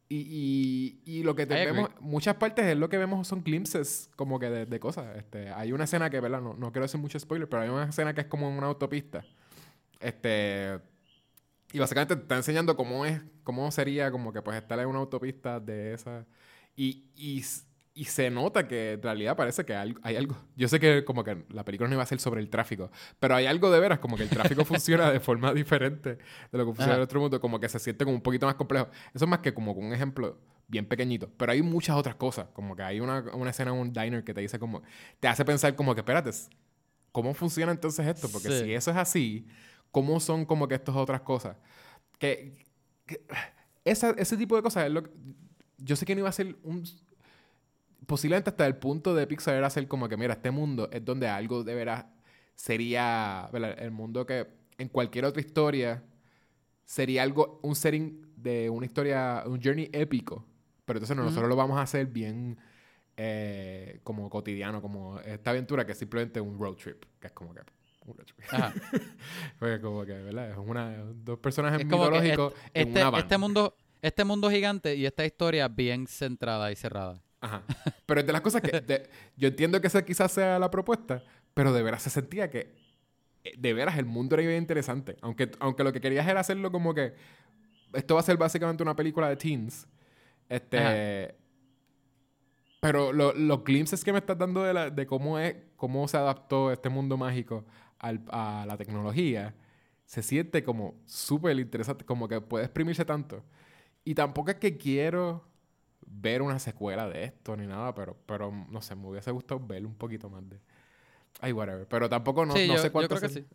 Y, 0.07 1.01
y, 1.05 1.11
y 1.19 1.23
lo 1.23 1.35
que 1.35 1.47
te 1.47 1.55
vemos, 1.55 1.89
muchas 1.99 2.35
partes 2.35 2.65
es 2.65 2.77
lo 2.77 2.89
que 2.89 2.97
vemos 2.97 3.27
son 3.27 3.43
glimpses 3.43 4.11
como 4.15 4.39
que 4.39 4.49
de, 4.49 4.65
de 4.67 4.79
cosas. 4.79 5.17
Este, 5.17 5.49
hay 5.49 5.71
una 5.71 5.85
escena 5.85 6.09
que, 6.09 6.19
¿verdad? 6.19 6.41
No, 6.41 6.53
no 6.53 6.71
quiero 6.71 6.85
hacer 6.85 6.99
mucho 6.99 7.19
spoiler, 7.19 7.49
pero 7.49 7.63
hay 7.63 7.69
una 7.69 7.85
escena 7.85 8.13
que 8.13 8.21
es 8.21 8.27
como 8.27 8.47
en 8.47 8.57
una 8.57 8.67
autopista. 8.67 9.25
Este. 9.99 10.79
Y 11.73 11.79
básicamente 11.79 12.15
te 12.15 12.21
está 12.21 12.35
enseñando 12.35 12.75
cómo 12.75 13.05
es, 13.05 13.21
cómo 13.43 13.69
sería 13.71 14.11
como 14.11 14.31
que 14.31 14.41
pues 14.41 14.57
estar 14.57 14.79
en 14.79 14.87
una 14.87 14.99
autopista 14.99 15.59
de 15.59 15.93
esa. 15.93 16.25
Y, 16.75 17.05
y, 17.15 17.43
y 17.97 18.03
se 18.05 18.29
nota 18.29 18.67
que 18.67 18.91
en 18.93 19.01
realidad 19.01 19.37
parece 19.37 19.63
que 19.65 19.73
hay, 19.73 19.95
algo. 20.17 20.35
Yo 20.57 20.67
sé 20.67 20.81
que 20.81 21.05
como 21.05 21.23
que 21.23 21.45
la 21.49 21.63
película 21.63 21.87
no 21.87 21.95
iba 21.95 22.03
a 22.03 22.05
ser 22.05 22.19
sobre 22.19 22.41
el 22.41 22.49
tráfico, 22.49 22.91
pero 23.21 23.35
hay 23.35 23.45
algo 23.45 23.71
de 23.71 23.79
veras, 23.79 23.99
como 23.99 24.17
que 24.17 24.23
el 24.23 24.29
tráfico 24.29 24.65
funciona 24.65 25.09
de 25.11 25.21
forma 25.21 25.53
diferente 25.53 26.17
de 26.51 26.57
lo 26.57 26.65
que 26.65 26.71
funciona 26.71 26.91
Ajá. 26.91 26.97
en 26.97 27.03
otro 27.03 27.21
mundo, 27.21 27.39
como 27.39 27.57
que 27.59 27.69
se 27.69 27.79
siente 27.79 28.03
como 28.03 28.15
un 28.17 28.21
poquito 28.21 28.45
más 28.45 28.55
complejo. 28.55 28.89
Eso 29.13 29.23
es 29.23 29.29
más 29.29 29.39
que 29.39 29.53
como 29.53 29.71
un 29.71 29.93
ejemplo 29.93 30.37
bien 30.67 30.85
pequeñito. 30.85 31.31
Pero 31.37 31.53
hay 31.53 31.61
muchas 31.61 31.95
otras 31.95 32.15
cosas, 32.15 32.47
como 32.53 32.75
que 32.75 32.83
hay 32.83 32.99
una, 32.99 33.21
una 33.33 33.51
escena 33.51 33.71
en 33.71 33.77
un 33.77 33.93
diner 33.93 34.25
que 34.25 34.33
te 34.33 34.41
dice 34.41 34.59
como, 34.59 34.83
te 35.21 35.29
hace 35.29 35.45
pensar 35.45 35.73
como 35.75 35.95
que, 35.95 36.01
espérate, 36.01 36.31
¿cómo 37.13 37.33
funciona 37.33 37.71
entonces 37.71 38.05
esto? 38.05 38.27
Porque 38.29 38.49
Sí. 38.49 38.63
si 38.65 38.73
eso 38.73 38.91
es 38.91 38.97
así, 38.97 39.47
¿cómo 39.91 40.19
son 40.19 40.43
como 40.45 40.67
que 40.67 40.75
estas 40.75 40.97
otras 40.97 41.21
cosas? 41.21 41.55
Que, 42.19 42.61
que- 43.05 43.21
esa- 43.85 44.15
ese 44.17 44.35
tipo 44.35 44.57
de 44.57 44.61
cosas 44.63 44.85
es 44.87 44.91
lo 44.91 45.03
que- 45.03 45.11
yo 45.77 45.95
sé 45.95 46.05
que 46.05 46.13
no 46.15 46.19
iba 46.19 46.29
a 46.29 46.33
ser 46.33 46.57
un 46.63 46.83
posiblemente 48.05 48.49
hasta 48.49 48.65
el 48.65 48.77
punto 48.77 49.13
de 49.13 49.27
Pixar 49.27 49.55
era 49.55 49.67
hacer 49.67 49.87
como 49.87 50.07
que 50.07 50.17
mira 50.17 50.33
este 50.33 50.51
mundo 50.51 50.89
es 50.91 51.03
donde 51.03 51.27
algo 51.27 51.63
de 51.63 51.75
veras 51.75 52.05
sería 52.55 53.49
¿verdad? 53.51 53.75
el 53.79 53.91
mundo 53.91 54.25
que 54.25 54.47
en 54.77 54.89
cualquier 54.89 55.25
otra 55.25 55.41
historia 55.41 56.03
sería 56.83 57.23
algo 57.23 57.59
un 57.63 57.75
setting 57.75 58.33
de 58.35 58.69
una 58.69 58.85
historia 58.85 59.43
un 59.45 59.61
journey 59.61 59.89
épico 59.91 60.45
pero 60.85 60.97
entonces 60.97 61.17
no, 61.17 61.23
nosotros 61.23 61.49
lo 61.49 61.55
vamos 61.55 61.77
a 61.77 61.81
hacer 61.81 62.07
bien 62.07 62.57
eh, 63.17 63.99
como 64.03 64.29
cotidiano 64.29 64.81
como 64.81 65.19
esta 65.19 65.51
aventura 65.51 65.85
que 65.85 65.93
es 65.93 65.97
simplemente 65.97 66.39
un 66.41 66.59
road 66.59 66.75
trip 66.75 67.03
que 67.19 67.27
es 67.27 67.33
como 67.33 67.53
que 67.53 67.61
un 68.05 68.15
road 68.15 68.25
trip 68.25 68.53
Ajá. 68.53 68.73
Porque 69.59 69.81
como 69.81 70.05
que, 70.05 70.13
¿verdad? 70.13 70.51
Es 70.51 70.57
una, 70.57 70.95
dos 71.15 71.39
personajes 71.39 71.79
Es 71.79 71.85
mitológicos 71.85 72.53
en 72.73 72.87
Este, 72.87 72.99
una 73.01 73.09
van. 73.09 73.21
este 73.21 73.37
mundo, 73.37 73.75
este 74.01 74.23
mundo 74.23 74.51
gigante 74.51 74.95
y 74.95 75.05
esta 75.05 75.25
historia 75.25 75.67
bien 75.67 76.05
centrada 76.05 76.71
y 76.71 76.75
cerrada. 76.75 77.24
Ajá. 77.45 77.63
Pero 78.05 78.19
es 78.21 78.25
de 78.27 78.33
las 78.33 78.41
cosas 78.41 78.61
que... 78.61 78.79
de- 78.81 79.09
yo 79.37 79.47
entiendo 79.47 79.79
que 79.81 79.87
esa 79.87 80.03
quizás 80.03 80.31
sea 80.31 80.57
la 80.59 80.71
propuesta, 80.71 81.23
pero 81.53 81.71
de 81.73 81.83
veras 81.83 82.01
se 82.03 82.09
sentía 82.09 82.49
que... 82.49 82.73
eh, 83.43 83.53
De 83.57 83.73
veras 83.73 83.97
el 83.97 84.05
mundo 84.05 84.35
era 84.35 84.45
bien 84.47 84.57
interesante. 84.61 85.17
Aunque, 85.21 85.51
aunque 85.59 85.83
lo 85.83 85.93
que 85.93 86.01
querías 86.01 86.27
era 86.27 86.39
hacerlo 86.39 86.71
como 86.71 86.93
que... 86.93 87.13
Esto 87.93 88.15
va 88.15 88.19
a 88.21 88.23
ser 88.23 88.37
básicamente 88.37 88.83
una 88.83 88.95
película 88.95 89.29
de 89.29 89.35
teens. 89.37 89.87
Este... 90.49 91.35
Pero 92.81 93.11
lo- 93.13 93.33
los 93.33 93.63
glimpses 93.63 94.03
que 94.03 94.11
me 94.11 94.19
estás 94.19 94.37
dando 94.37 94.63
de, 94.63 94.73
la- 94.73 94.89
de 94.89 95.05
cómo 95.05 95.39
es... 95.39 95.55
Cómo 95.75 96.07
se 96.07 96.17
adaptó 96.17 96.71
este 96.71 96.89
mundo 96.89 97.17
mágico 97.17 97.65
al- 97.99 98.23
a 98.29 98.65
la 98.67 98.77
tecnología... 98.77 99.55
Se 100.07 100.21
siente 100.21 100.63
como 100.63 101.01
súper 101.05 101.57
interesante. 101.57 102.05
Como 102.05 102.27
que 102.27 102.39
puede 102.39 102.65
exprimirse 102.65 103.03
tanto. 103.05 103.43
Y 104.03 104.13
tampoco 104.13 104.51
es 104.51 104.57
que 104.57 104.77
quiero 104.77 105.43
ver 106.05 106.41
una 106.41 106.59
secuela 106.59 107.07
de 107.09 107.25
esto 107.25 107.55
ni 107.57 107.67
nada, 107.67 107.93
pero, 107.95 108.15
pero 108.25 108.51
no 108.69 108.81
sé, 108.81 108.95
me 108.95 109.07
hubiese 109.07 109.31
gustado 109.31 109.59
ver 109.59 109.85
un 109.85 109.95
poquito 109.95 110.29
más 110.29 110.47
de. 110.49 110.59
Ay, 111.41 111.51
whatever. 111.51 111.87
Pero 111.87 112.09
tampoco 112.09 112.45
no, 112.45 112.53
Sí, 112.55 112.67
no 112.67 112.75
yo- 112.75 112.79
sé 112.81 112.87
yo 112.87 112.91
cuánto. 112.93 113.15
creo 113.15 113.21
que 113.21 113.29
sí. 113.29 113.45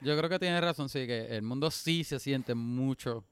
Yo 0.00 0.16
creo 0.18 0.28
que 0.28 0.38
tienes 0.38 0.60
razón, 0.60 0.88
sí, 0.88 1.06
que 1.06 1.26
el 1.36 1.42
mundo 1.42 1.70
sí 1.70 2.04
se 2.04 2.18
siente 2.18 2.54
mucho, 2.54 3.24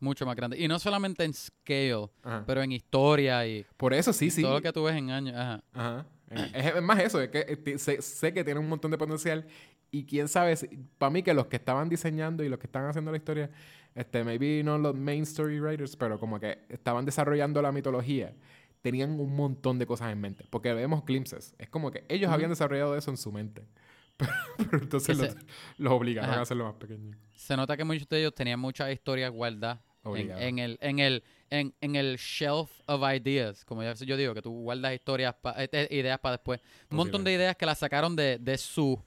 mucho 0.00 0.26
más 0.26 0.34
grande. 0.34 0.58
Y 0.58 0.66
no 0.66 0.78
solamente 0.80 1.22
en 1.24 1.32
scale, 1.34 2.08
Ajá. 2.24 2.42
pero 2.46 2.62
en 2.62 2.72
historia 2.72 3.46
y 3.46 3.64
Por 3.76 3.94
eso 3.94 4.12
sí, 4.12 4.30
sí. 4.30 4.42
todo 4.42 4.54
lo 4.54 4.60
que 4.62 4.72
tú 4.72 4.82
ves 4.84 4.96
en 4.96 5.10
años. 5.10 5.36
Ajá. 5.36 5.62
Ajá. 5.72 6.06
Es, 6.30 6.74
es 6.76 6.82
más 6.82 6.98
eso, 7.00 7.20
es 7.20 7.28
que 7.28 7.60
eh, 7.64 7.78
sé, 7.78 8.00
sé 8.02 8.32
que 8.32 8.42
tiene 8.44 8.58
un 8.60 8.68
montón 8.68 8.90
de 8.90 8.98
potencial 8.98 9.46
y 9.92 10.04
quién 10.04 10.28
sabe, 10.28 10.54
para 10.98 11.10
mí 11.10 11.22
que 11.24 11.34
los 11.34 11.46
que 11.46 11.56
estaban 11.56 11.88
diseñando 11.88 12.42
y 12.44 12.48
los 12.48 12.58
que 12.58 12.66
estaban 12.66 12.88
haciendo 12.88 13.10
la 13.10 13.16
historia, 13.16 13.50
este, 14.00 14.24
maybe 14.24 14.62
no 14.64 14.78
los 14.78 14.94
main 14.94 15.22
story 15.22 15.60
writers, 15.60 15.96
pero 15.96 16.18
como 16.18 16.38
que 16.40 16.58
estaban 16.68 17.04
desarrollando 17.04 17.60
la 17.62 17.70
mitología, 17.72 18.34
tenían 18.82 19.18
un 19.20 19.34
montón 19.36 19.78
de 19.78 19.86
cosas 19.86 20.10
en 20.12 20.20
mente, 20.20 20.44
porque 20.50 20.72
vemos 20.72 21.04
glimpses, 21.04 21.54
es 21.58 21.68
como 21.68 21.90
que 21.90 22.04
ellos 22.08 22.28
Ujú. 22.28 22.34
habían 22.34 22.50
desarrollado 22.50 22.96
eso 22.96 23.10
en 23.10 23.16
su 23.16 23.30
mente, 23.30 23.66
pero, 24.16 24.32
pero 24.70 24.78
entonces 24.82 25.18
los, 25.18 25.36
los 25.78 25.92
obligaron 25.92 26.30
Ajá. 26.30 26.38
a 26.40 26.42
hacerlo 26.42 26.64
más 26.64 26.74
pequeño. 26.74 27.16
Se 27.34 27.56
nota 27.56 27.76
que 27.76 27.84
muchos 27.84 28.08
de 28.08 28.20
ellos 28.20 28.34
tenían 28.34 28.58
muchas 28.58 28.90
historias 28.92 29.30
guardadas 29.30 29.78
en, 30.04 30.30
en 30.30 30.58
el, 30.58 30.78
en, 30.80 30.98
el, 30.98 31.22
en, 31.50 31.74
en 31.82 31.94
el 31.96 32.16
shelf 32.16 32.70
of 32.86 33.02
ideas. 33.14 33.64
Como 33.66 33.82
ya- 33.82 33.92
yo 33.94 34.16
digo, 34.16 34.32
que 34.34 34.40
tú 34.40 34.50
guardas 34.50 34.94
historias, 34.94 35.34
pa- 35.34 35.54
eh, 35.62 35.68
eh, 35.72 35.88
ideas 35.90 36.18
para 36.18 36.36
después. 36.36 36.58
Un 36.90 36.96
montón 36.96 37.22
de 37.22 37.32
ideas 37.34 37.54
que 37.56 37.66
las 37.66 37.78
sacaron 37.78 38.16
de, 38.16 38.38
de 38.38 38.56
su 38.56 38.98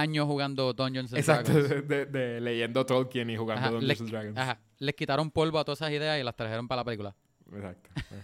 año 0.00 0.26
jugando 0.26 0.72
Dungeons 0.72 1.12
and 1.12 1.18
Exacto, 1.18 1.52
Dragons. 1.52 1.88
de, 1.88 2.06
de- 2.06 2.06
de 2.06 2.40
leyendo 2.40 2.84
Tolkien 2.86 3.28
y 3.30 3.36
jugando 3.36 3.62
Ajá, 3.62 3.70
Dungeons 3.70 4.00
and 4.00 4.10
Dragons. 4.10 4.38
Ajá. 4.38 4.60
Les 4.78 4.94
quitaron 4.94 5.30
polvo 5.30 5.58
a 5.58 5.64
todas 5.64 5.80
esas 5.80 5.90
ideas 5.92 6.20
y 6.20 6.22
las 6.24 6.36
trajeron 6.36 6.66
para 6.68 6.80
la 6.80 6.84
película. 6.84 7.14
Exacto. 7.52 7.90
Eh, 8.12 8.22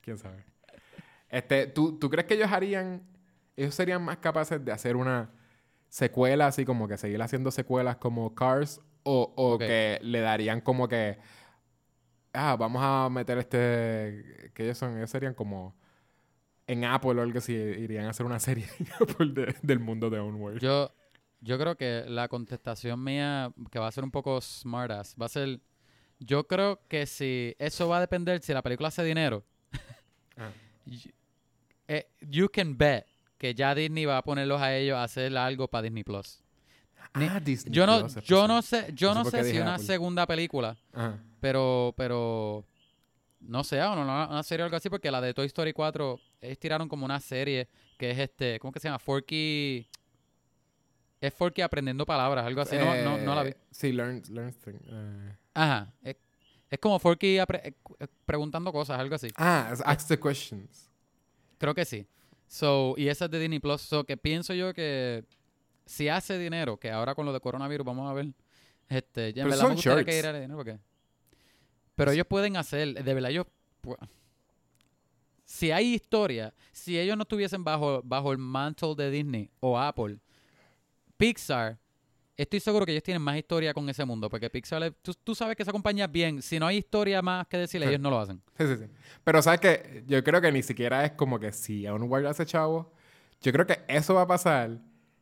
¿Quién 0.00 0.18
sabe? 0.18 0.44
Este, 1.28 1.66
¿tú, 1.66 1.98
¿Tú 1.98 2.10
crees 2.10 2.26
que 2.26 2.34
ellos 2.34 2.50
harían... 2.50 3.02
Ellos 3.56 3.74
serían 3.74 4.02
más 4.02 4.16
capaces 4.18 4.64
de 4.64 4.72
hacer 4.72 4.96
una 4.96 5.30
secuela 5.88 6.46
así 6.46 6.64
como 6.64 6.88
que 6.88 6.96
seguir 6.96 7.20
haciendo 7.22 7.50
secuelas 7.50 7.96
como 7.96 8.34
Cars 8.34 8.80
o, 9.02 9.32
o 9.36 9.58
que 9.58 9.98
le 10.02 10.20
darían 10.20 10.60
como 10.60 10.88
que... 10.88 11.18
Ah, 12.32 12.56
vamos 12.58 12.80
a 12.82 13.08
meter 13.10 13.38
este... 13.38 14.50
Que 14.54 14.64
ellos 14.64 14.78
son... 14.78 14.96
Ellos 14.96 15.10
serían 15.10 15.34
como... 15.34 15.76
En 16.66 16.84
Apple 16.84 17.10
o 17.18 17.22
algo 17.22 17.38
así, 17.38 17.52
irían 17.54 18.06
a 18.06 18.10
hacer 18.10 18.24
una 18.24 18.38
serie 18.38 18.66
en 18.78 18.86
Apple 19.00 19.32
de- 19.34 19.54
del 19.62 19.80
mundo 19.80 20.08
de 20.10 20.20
Onward. 20.20 20.58
Yo, 20.60 20.90
yo 21.42 21.58
creo 21.58 21.76
que 21.76 22.04
la 22.08 22.28
contestación 22.28 23.02
mía, 23.04 23.52
que 23.70 23.78
va 23.78 23.88
a 23.88 23.92
ser 23.92 24.04
un 24.04 24.10
poco 24.10 24.40
smartass, 24.40 25.14
va 25.20 25.26
a 25.26 25.28
ser... 25.28 25.60
Yo 26.20 26.46
creo 26.46 26.80
que 26.88 27.04
si... 27.06 27.54
Eso 27.58 27.88
va 27.88 27.98
a 27.98 28.00
depender 28.00 28.40
si 28.42 28.52
la 28.54 28.62
película 28.62 28.88
hace 28.88 29.04
dinero. 29.04 29.44
Y- 30.86 31.12
eh, 31.88 32.06
you 32.28 32.48
can 32.48 32.76
bet 32.76 33.04
que 33.38 33.54
ya 33.54 33.74
Disney 33.74 34.04
va 34.04 34.18
a 34.18 34.22
ponerlos 34.22 34.60
a 34.60 34.74
ellos 34.74 34.96
a 34.96 35.04
hacer 35.04 35.36
algo 35.36 35.68
para 35.68 35.82
Disney 35.82 36.04
Plus. 36.04 36.40
Ni- 37.14 37.26
Ah, 37.26 37.40
Disney 37.40 37.74
Yo 37.74 37.86
no, 37.86 38.00
Plus, 38.00 38.14
yo 38.24 38.48
no 38.48 38.62
sé, 38.62 38.86
yo 38.94 39.14
No 39.14 39.24
sé 39.24 39.38
no 39.38 39.44
si 39.44 39.58
una 39.58 39.74
Apple. 39.74 39.86
segunda 39.86 40.26
película, 40.26 40.76
Ajá. 40.92 41.18
pero, 41.40 41.92
pero 41.96 42.64
no 43.40 43.64
sé, 43.64 43.82
o 43.82 43.94
no, 43.96 44.02
una, 44.02 44.28
una 44.28 44.42
serie 44.44 44.62
o 44.62 44.66
algo 44.66 44.76
así, 44.76 44.88
porque 44.88 45.10
la 45.10 45.20
de 45.20 45.34
Toy 45.34 45.46
Story 45.46 45.72
4, 45.72 46.18
ellos 46.40 46.58
tiraron 46.58 46.88
como 46.88 47.04
una 47.04 47.20
serie 47.20 47.68
que 47.98 48.10
es 48.12 48.18
este, 48.18 48.58
¿cómo 48.60 48.72
que 48.72 48.80
se 48.80 48.88
llama? 48.88 48.98
Forky, 49.00 49.86
es 51.22 51.32
Forky 51.34 51.62
aprendiendo 51.62 52.04
palabras, 52.04 52.44
algo 52.44 52.60
así, 52.60 52.76
no, 52.76 52.94
no, 53.02 53.16
no 53.18 53.34
la 53.34 53.42
vi. 53.44 53.50
Eh, 53.50 53.56
Sí, 53.70 53.92
Learn, 53.92 54.22
learn 54.28 54.52
thing, 54.52 54.74
eh. 54.86 55.36
Ajá, 55.54 55.92
es, 56.02 56.16
es 56.68 56.78
como 56.78 56.98
Forky 56.98 57.38
eh, 57.38 57.44
eh, 57.50 57.72
preguntando 58.26 58.72
cosas, 58.72 58.98
algo 58.98 59.14
así. 59.14 59.28
Ah, 59.36 59.72
Ask 59.84 60.08
the 60.08 60.18
Questions. 60.18 60.90
Creo 61.58 61.74
que 61.74 61.84
sí. 61.84 62.06
So, 62.48 62.94
y 62.98 63.08
esa 63.08 63.26
es 63.26 63.30
de 63.30 63.38
Disney 63.38 63.60
Plus. 63.60 63.80
So, 63.80 64.04
que 64.04 64.16
pienso 64.16 64.52
yo 64.52 64.74
que 64.74 65.24
si 65.86 66.08
hace 66.08 66.38
dinero, 66.38 66.76
que 66.78 66.90
ahora 66.90 67.14
con 67.14 67.24
lo 67.24 67.32
de 67.32 67.40
coronavirus 67.40 67.86
vamos 67.86 68.10
a 68.10 68.14
ver. 68.14 68.28
Este, 68.88 69.32
ya 69.32 69.42
en 69.42 69.48
Pero 69.48 69.50
verdad 69.50 69.62
son 69.62 69.74
me 69.76 69.80
shorts. 69.80 70.04
que 70.04 70.12
diera 70.12 70.32
dinero 70.32 70.56
porque. 70.56 70.78
Pero 71.94 72.10
ellos 72.10 72.26
pueden 72.26 72.56
hacer, 72.56 72.92
de 73.04 73.14
verdad, 73.14 73.30
ellos. 73.30 73.46
Si 75.44 75.70
hay 75.70 75.94
historia, 75.94 76.54
si 76.72 76.98
ellos 76.98 77.16
no 77.16 77.22
estuviesen 77.22 77.62
bajo, 77.64 78.00
bajo 78.02 78.32
el 78.32 78.38
mantle 78.38 78.94
de 78.96 79.10
Disney 79.10 79.50
o 79.60 79.78
Apple, 79.78 80.18
Pixar, 81.16 81.78
estoy 82.36 82.60
seguro 82.60 82.84
que 82.86 82.92
ellos 82.92 83.02
tienen 83.04 83.22
más 83.22 83.36
historia 83.36 83.72
con 83.74 83.88
ese 83.88 84.04
mundo. 84.04 84.28
Porque 84.28 84.50
Pixar, 84.50 84.92
tú, 85.02 85.12
tú 85.22 85.34
sabes 85.34 85.56
que 85.56 85.62
esa 85.62 85.72
compañía 85.72 86.06
es 86.06 86.12
bien. 86.12 86.42
Si 86.42 86.58
no 86.58 86.66
hay 86.66 86.78
historia 86.78 87.22
más 87.22 87.46
que 87.46 87.58
decirle, 87.58 87.88
ellos 87.88 88.00
no 88.00 88.10
lo 88.10 88.20
hacen. 88.20 88.40
Sí, 88.58 88.66
sí, 88.66 88.76
sí. 88.76 88.84
Pero 89.24 89.42
sabes 89.42 89.60
que 89.60 90.04
yo 90.06 90.22
creo 90.22 90.40
que 90.40 90.52
ni 90.52 90.62
siquiera 90.62 91.04
es 91.04 91.12
como 91.12 91.38
que 91.40 91.52
si 91.52 91.86
Onward 91.86 92.26
hace 92.26 92.46
chavo. 92.46 92.92
Yo 93.40 93.52
creo 93.52 93.66
que 93.66 93.80
eso 93.88 94.14
va 94.14 94.22
a 94.22 94.26
pasar 94.26 94.78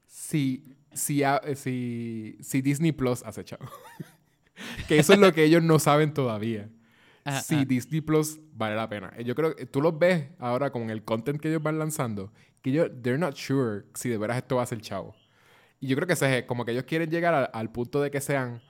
si, 0.06 0.76
si, 0.92 1.22
a- 1.22 1.40
si, 1.54 2.36
si 2.42 2.60
Disney 2.62 2.92
Plus 2.92 3.22
hace 3.24 3.44
chavo. 3.44 3.66
que 4.88 4.98
eso 4.98 5.12
es 5.14 5.18
lo 5.18 5.32
que 5.32 5.44
ellos 5.44 5.62
no 5.62 5.78
saben 5.78 6.12
todavía. 6.12 6.68
Ajá, 7.24 7.42
si 7.42 7.54
ajá. 7.56 7.64
Disney 7.66 8.00
Plus 8.00 8.38
vale 8.54 8.74
la 8.76 8.88
pena. 8.88 9.12
Yo 9.22 9.34
creo 9.34 9.54
que 9.54 9.66
tú 9.66 9.80
los 9.82 9.98
ves 9.98 10.28
ahora 10.38 10.70
con 10.70 10.88
el 10.90 11.04
content 11.04 11.38
que 11.40 11.48
ellos 11.48 11.62
van 11.62 11.78
lanzando, 11.78 12.32
que 12.62 12.70
ellos, 12.70 12.90
they're 13.02 13.18
not 13.18 13.36
sure 13.36 13.84
si 13.94 14.08
de 14.08 14.16
veras 14.18 14.38
esto 14.38 14.56
va 14.56 14.62
a 14.62 14.66
ser 14.66 14.80
chavo. 14.80 15.14
Y 15.80 15.88
yo 15.88 15.96
creo 15.96 16.06
que 16.06 16.12
ese 16.12 16.38
es 16.38 16.44
como 16.44 16.64
que 16.64 16.72
ellos 16.72 16.84
quieren 16.84 17.10
llegar 17.10 17.34
al, 17.34 17.50
al 17.52 17.70
punto 17.70 18.00
de 18.00 18.10
que 18.10 18.20
sean, 18.20 18.60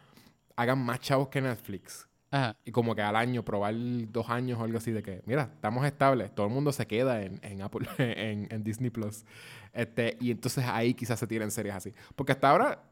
hagan 0.57 0.79
más 0.79 1.01
chavos 1.01 1.29
que 1.29 1.41
Netflix. 1.41 2.09
Ajá. 2.31 2.57
Y 2.65 2.71
como 2.71 2.95
que 2.95 3.03
al 3.03 3.17
año, 3.17 3.45
probar 3.45 3.75
dos 3.77 4.31
años 4.31 4.61
o 4.61 4.63
algo 4.63 4.79
así 4.79 4.93
de 4.93 5.03
que, 5.03 5.21
mira, 5.27 5.51
estamos 5.55 5.85
estables, 5.85 6.33
todo 6.33 6.47
el 6.47 6.53
mundo 6.53 6.71
se 6.71 6.87
queda 6.87 7.23
en, 7.23 7.41
en 7.43 7.61
Apple, 7.61 7.89
en, 7.99 8.47
en 8.51 8.63
Disney 8.63 8.91
Plus. 8.91 9.25
Este, 9.73 10.17
y 10.21 10.31
entonces 10.31 10.65
ahí 10.67 10.95
quizás 10.95 11.19
se 11.19 11.27
tiren 11.27 11.51
series 11.51 11.75
así. 11.75 11.93
Porque 12.15 12.33
hasta 12.33 12.49
ahora, 12.49 12.85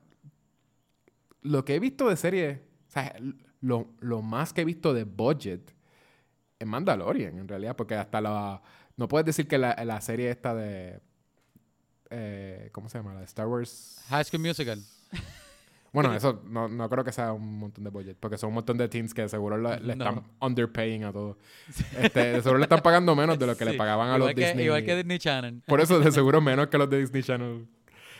lo 1.42 1.64
que 1.64 1.76
he 1.76 1.80
visto 1.80 2.08
de 2.08 2.16
series, 2.16 2.58
o 2.88 2.90
sea, 2.90 3.14
lo, 3.60 3.88
lo 4.00 4.22
más 4.22 4.52
que 4.52 4.62
he 4.62 4.64
visto 4.64 4.92
de 4.92 5.04
budget 5.04 5.74
es 6.58 6.66
Mandalorian, 6.66 7.38
en 7.38 7.48
realidad, 7.48 7.76
porque 7.76 7.94
hasta 7.94 8.20
la. 8.20 8.62
No 8.96 9.06
puedes 9.06 9.26
decir 9.26 9.46
que 9.46 9.58
la, 9.58 9.76
la 9.84 10.00
serie 10.00 10.30
esta 10.30 10.54
de. 10.54 11.00
Eh, 12.10 12.68
¿Cómo 12.72 12.88
se 12.88 12.98
llama? 12.98 13.14
La 13.14 13.20
de 13.20 13.26
Star 13.26 13.46
Wars. 13.46 14.00
High 14.08 14.24
School 14.24 14.42
Musical. 14.42 14.80
Bueno, 15.90 16.14
eso 16.14 16.42
no, 16.44 16.68
no 16.68 16.86
creo 16.90 17.02
que 17.02 17.12
sea 17.12 17.32
un 17.32 17.60
montón 17.60 17.82
de 17.82 17.88
budget, 17.88 18.14
porque 18.20 18.36
son 18.36 18.48
un 18.48 18.56
montón 18.56 18.76
de 18.76 18.88
teens 18.90 19.14
que 19.14 19.22
de 19.22 19.28
seguro 19.30 19.56
le, 19.56 19.80
le 19.80 19.96
No. 19.96 20.04
están 20.06 20.22
underpaying 20.38 21.04
a 21.04 21.12
todos. 21.12 21.38
Este, 21.98 22.24
de 22.32 22.42
seguro 22.42 22.58
le 22.58 22.64
están 22.64 22.82
pagando 22.82 23.16
menos 23.16 23.38
de 23.38 23.46
lo 23.46 23.56
que 23.56 23.64
le 23.64 23.72
pagaban 23.72 24.08
a 24.10 24.16
igual 24.16 24.20
los 24.20 24.34
que, 24.34 24.46
Disney. 24.48 24.66
Igual 24.66 24.84
que 24.84 24.96
Disney 24.96 25.18
Channel. 25.18 25.62
Por 25.66 25.80
eso 25.80 25.98
de 25.98 26.12
seguro 26.12 26.42
menos 26.42 26.66
que 26.68 26.76
los 26.76 26.90
de 26.90 26.98
Disney 27.00 27.22
Channel. 27.22 27.66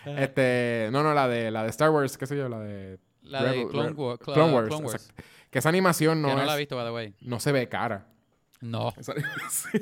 Este, 0.06 0.88
no, 0.92 1.02
no, 1.02 1.12
la 1.12 1.28
de 1.28 1.50
la 1.50 1.62
de 1.62 1.68
Star 1.68 1.90
Wars, 1.90 2.16
qué 2.16 2.26
sé 2.26 2.38
yo, 2.38 2.48
la 2.48 2.58
de 2.60 2.98
La 3.22 3.42
de 3.44 3.68
Clone, 3.68 3.90
War- 3.92 4.18
Clone 4.18 4.52
Wars, 4.54 4.68
Clone 4.68 4.86
Wars. 4.86 5.12
que 5.50 5.58
esa 5.58 5.68
animación 5.68 6.22
no 6.22 6.28
que 6.28 6.34
no 6.36 6.40
es, 6.40 6.46
la 6.46 6.54
he 6.54 6.58
visto, 6.58 6.74
by 6.74 6.86
the 6.86 6.92
way. 6.92 7.14
no 7.20 7.38
se 7.38 7.52
ve 7.52 7.68
cara. 7.68 8.06
No. 8.62 8.94
Esa- 8.96 9.12
sí. 9.50 9.78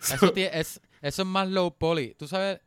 Eso, 0.00 0.32
es, 0.36 0.80
eso 1.02 1.22
es 1.22 1.28
más 1.28 1.48
low 1.48 1.76
poly. 1.76 2.14
Tú 2.14 2.28
sabes, 2.28 2.60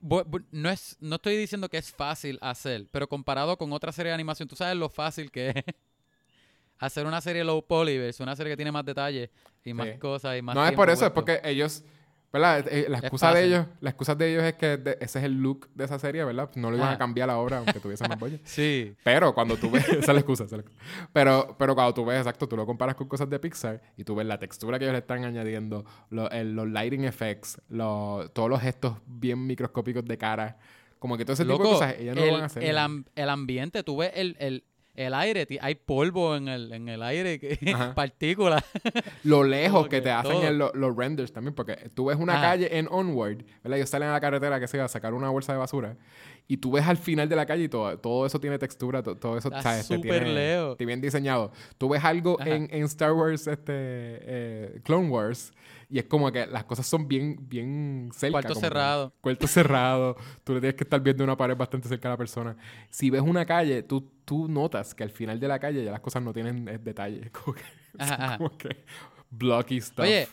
no, 0.00 0.70
es, 0.70 0.96
no 1.00 1.16
estoy 1.16 1.36
diciendo 1.36 1.68
que 1.68 1.78
es 1.78 1.90
fácil 1.92 2.38
hacer, 2.42 2.86
pero 2.90 3.08
comparado 3.08 3.56
con 3.56 3.72
otra 3.72 3.92
serie 3.92 4.10
de 4.10 4.14
animación, 4.14 4.48
tú 4.48 4.56
sabes 4.56 4.76
lo 4.76 4.88
fácil 4.88 5.30
que 5.30 5.50
es 5.50 5.54
hacer 6.78 7.06
una 7.06 7.20
serie 7.20 7.44
low 7.44 7.64
poly 7.66 7.98
versus 7.98 8.20
una 8.20 8.36
serie 8.36 8.52
que 8.52 8.56
tiene 8.56 8.72
más 8.72 8.84
detalles 8.84 9.30
y 9.64 9.72
más 9.72 9.88
Sí. 9.92 9.98
cosas 9.98 10.38
y 10.38 10.42
más 10.42 10.54
no 10.54 10.66
es 10.66 10.72
por 10.72 10.90
eso, 10.90 11.06
es 11.06 11.12
porque 11.12 11.40
ellos, 11.44 11.82
¿verdad? 12.34 12.66
Eh, 12.68 12.86
La 12.90 12.98
Es 12.98 13.04
excusa 13.04 13.32
de 13.32 13.44
ellos, 13.44 13.66
la 13.80 13.90
excusa 13.90 14.14
de 14.14 14.30
ellos 14.30 14.42
es 14.44 14.54
que 14.54 14.76
de- 14.76 14.98
ese 15.00 15.18
es 15.20 15.24
el 15.24 15.40
look 15.40 15.68
de 15.74 15.84
esa 15.84 15.98
serie, 15.98 16.22
¿verdad? 16.24 16.50
No 16.56 16.68
lo 16.70 16.76
iban 16.76 16.88
Ajá. 16.88 16.96
a 16.96 16.98
cambiar 16.98 17.30
ahora 17.30 17.58
aunque 17.58 17.80
tuviesen 17.80 18.08
más 18.08 18.18
budget. 18.18 18.40
Sí. 18.44 18.94
Pero 19.02 19.32
cuando 19.32 19.56
tú 19.56 19.70
ves, 19.70 19.88
esa 19.88 19.98
es 19.98 20.08
la 20.08 20.14
excusa, 20.20 20.44
esa 20.44 20.56
es 20.56 20.64
la 20.64 20.68
excusa. 20.68 21.08
Pero, 21.12 21.54
pero 21.58 21.74
cuando 21.74 21.94
tú 21.94 22.04
ves, 22.04 22.18
exacto, 22.18 22.46
tú 22.46 22.56
lo 22.56 22.66
comparas 22.66 22.96
con 22.96 23.08
cosas 23.08 23.30
de 23.30 23.38
Pixar 23.38 23.80
y 23.96 24.04
tú 24.04 24.14
ves 24.14 24.26
la 24.26 24.38
textura 24.38 24.78
que 24.78 24.84
ellos 24.84 24.92
le 24.92 24.98
están 24.98 25.24
añadiendo, 25.24 25.84
lo- 26.10 26.28
el- 26.30 26.54
los 26.54 26.68
lighting 26.68 27.04
effects, 27.04 27.60
lo- 27.70 28.28
todos 28.34 28.50
los 28.50 28.60
gestos 28.60 28.96
bien 29.06 29.46
microscópicos 29.46 30.04
de 30.04 30.18
cara, 30.18 30.58
como 30.98 31.16
que 31.16 31.24
todo 31.24 31.34
ese 31.34 31.44
tipo 31.44 31.54
de 31.58 31.58
Loco, 31.64 31.70
cosas, 31.74 31.94
ellos 31.98 32.16
no 32.16 32.22
el, 32.22 32.26
lo 32.28 32.32
van 32.34 32.42
a 32.42 32.46
hacer. 32.46 32.64
el 32.64 33.04
el 33.14 33.28
ambiente, 33.28 33.82
tú 33.82 33.98
ves 33.98 34.10
el, 34.14 34.36
el, 34.94 35.14
aire, 35.14 35.46
hay 35.60 35.74
polvo 35.74 36.36
en 36.36 36.48
el, 36.48 36.72
en 36.72 36.88
el 36.88 37.02
aire, 37.02 37.38
partículas. 37.94 38.64
Lo 39.24 39.42
lejos 39.44 39.84
que 39.84 39.96
que 39.96 40.00
te 40.02 40.10
hacen 40.10 40.42
el- 40.42 40.58
los 40.58 40.96
renders 40.96 41.32
también, 41.32 41.54
porque 41.54 41.90
tú 41.94 42.06
ves 42.06 42.16
una 42.18 42.34
Ajá. 42.34 42.42
calle 42.50 42.78
en 42.78 42.88
Onward, 42.90 43.38
¿verdad? 43.62 43.78
Ellos 43.78 43.90
salen 43.90 44.08
a 44.08 44.12
la 44.12 44.20
carretera, 44.20 44.58
que 44.60 44.68
se 44.68 44.78
va 44.78 44.84
a 44.84 44.88
sacar 44.88 45.14
una 45.14 45.30
bolsa 45.30 45.52
de 45.52 45.58
basura, 45.58 45.96
y 46.46 46.58
tú 46.58 46.72
ves 46.72 46.86
al 46.86 46.98
final 46.98 47.28
de 47.28 47.36
la 47.36 47.46
calle 47.46 47.64
y 47.64 47.68
todo, 47.68 47.98
todo 47.98 48.26
eso 48.26 48.38
tiene 48.38 48.58
textura, 48.58 49.02
to- 49.02 49.16
todo 49.16 49.38
eso 49.38 49.48
Está 49.48 49.62
¿sabes? 49.62 49.88
Te 49.88 49.94
súper 49.96 50.26
está 50.26 50.84
bien 50.84 51.00
diseñado. 51.00 51.52
Tú 51.78 51.88
ves 51.88 52.04
algo 52.04 52.38
en, 52.40 52.68
en 52.70 52.82
Star 52.84 53.12
Wars, 53.12 53.46
este, 53.46 53.72
eh, 53.72 54.80
Clone 54.84 55.08
Wars, 55.08 55.52
y 55.88 55.98
es 55.98 56.04
como 56.04 56.30
que 56.32 56.46
las 56.46 56.64
cosas 56.64 56.86
son 56.86 57.08
bien, 57.08 57.36
bien 57.48 58.10
cerca. 58.12 58.32
Cuarto 58.32 58.54
que- 58.54 58.60
cerrado. 58.60 59.14
Cuarto 59.20 59.46
cerrado. 59.46 60.16
Tú 60.42 60.52
le 60.54 60.60
tienes 60.60 60.74
que 60.76 60.84
estar 60.84 61.00
viendo 61.00 61.24
una 61.24 61.36
pared 61.36 61.56
bastante 61.56 61.88
cerca 61.88 62.08
a 62.08 62.12
la 62.12 62.16
persona. 62.18 62.56
Si 62.90 63.08
ves 63.10 63.22
una 63.22 63.46
calle, 63.46 63.82
tú, 63.82 64.10
tú 64.24 64.46
notas 64.48 64.94
que 64.94 65.02
al 65.02 65.10
final 65.10 65.40
de 65.40 65.48
la 65.48 65.58
calle 65.58 65.82
ya 65.84 65.92
las 65.92 66.00
cosas 66.00 66.22
no 66.22 66.32
tienen 66.34 66.68
eh, 66.68 66.78
detalle. 66.78 67.30
Como 67.32 67.54
que, 67.54 67.62
Ajá, 67.98 68.14
son 68.16 68.22
ajá. 68.24 68.38
como 68.38 68.58
que 68.58 68.84
blocky 69.30 69.80
stuff. 69.80 70.00
Oye, 70.04 70.28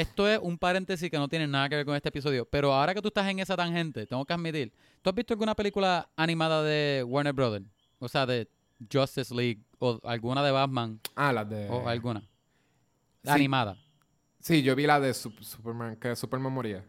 esto 0.00 0.28
es 0.28 0.38
un 0.42 0.58
paréntesis 0.58 1.10
que 1.10 1.18
no 1.18 1.28
tiene 1.28 1.46
nada 1.46 1.68
que 1.68 1.76
ver 1.76 1.84
con 1.86 1.96
este 1.96 2.08
episodio, 2.08 2.44
pero 2.46 2.72
ahora 2.72 2.94
que 2.94 3.02
tú 3.02 3.08
estás 3.08 3.28
en 3.28 3.38
esa 3.40 3.56
tangente, 3.56 4.06
tengo 4.06 4.24
que 4.24 4.32
admitir, 4.32 4.72
¿tú 5.02 5.10
has 5.10 5.16
visto 5.16 5.34
alguna 5.34 5.54
película 5.54 6.08
animada 6.16 6.62
de 6.62 7.02
Warner 7.06 7.32
Brothers? 7.32 7.66
O 7.98 8.08
sea, 8.08 8.24
de 8.26 8.48
Justice 8.92 9.34
League 9.34 9.60
o 9.78 9.98
alguna 10.04 10.42
de 10.44 10.50
Batman 10.52 11.00
Ah, 11.16 11.32
las 11.32 11.48
de... 11.48 11.68
o 11.68 11.88
alguna. 11.88 12.20
Sí. 12.20 13.30
Animada. 13.30 13.76
Sí, 14.40 14.62
yo 14.62 14.76
vi 14.76 14.86
la 14.86 15.00
de 15.00 15.10
Sup- 15.12 15.40
Superman, 15.42 15.96
que 15.96 16.14
Superman 16.14 16.52
moría. 16.52 16.84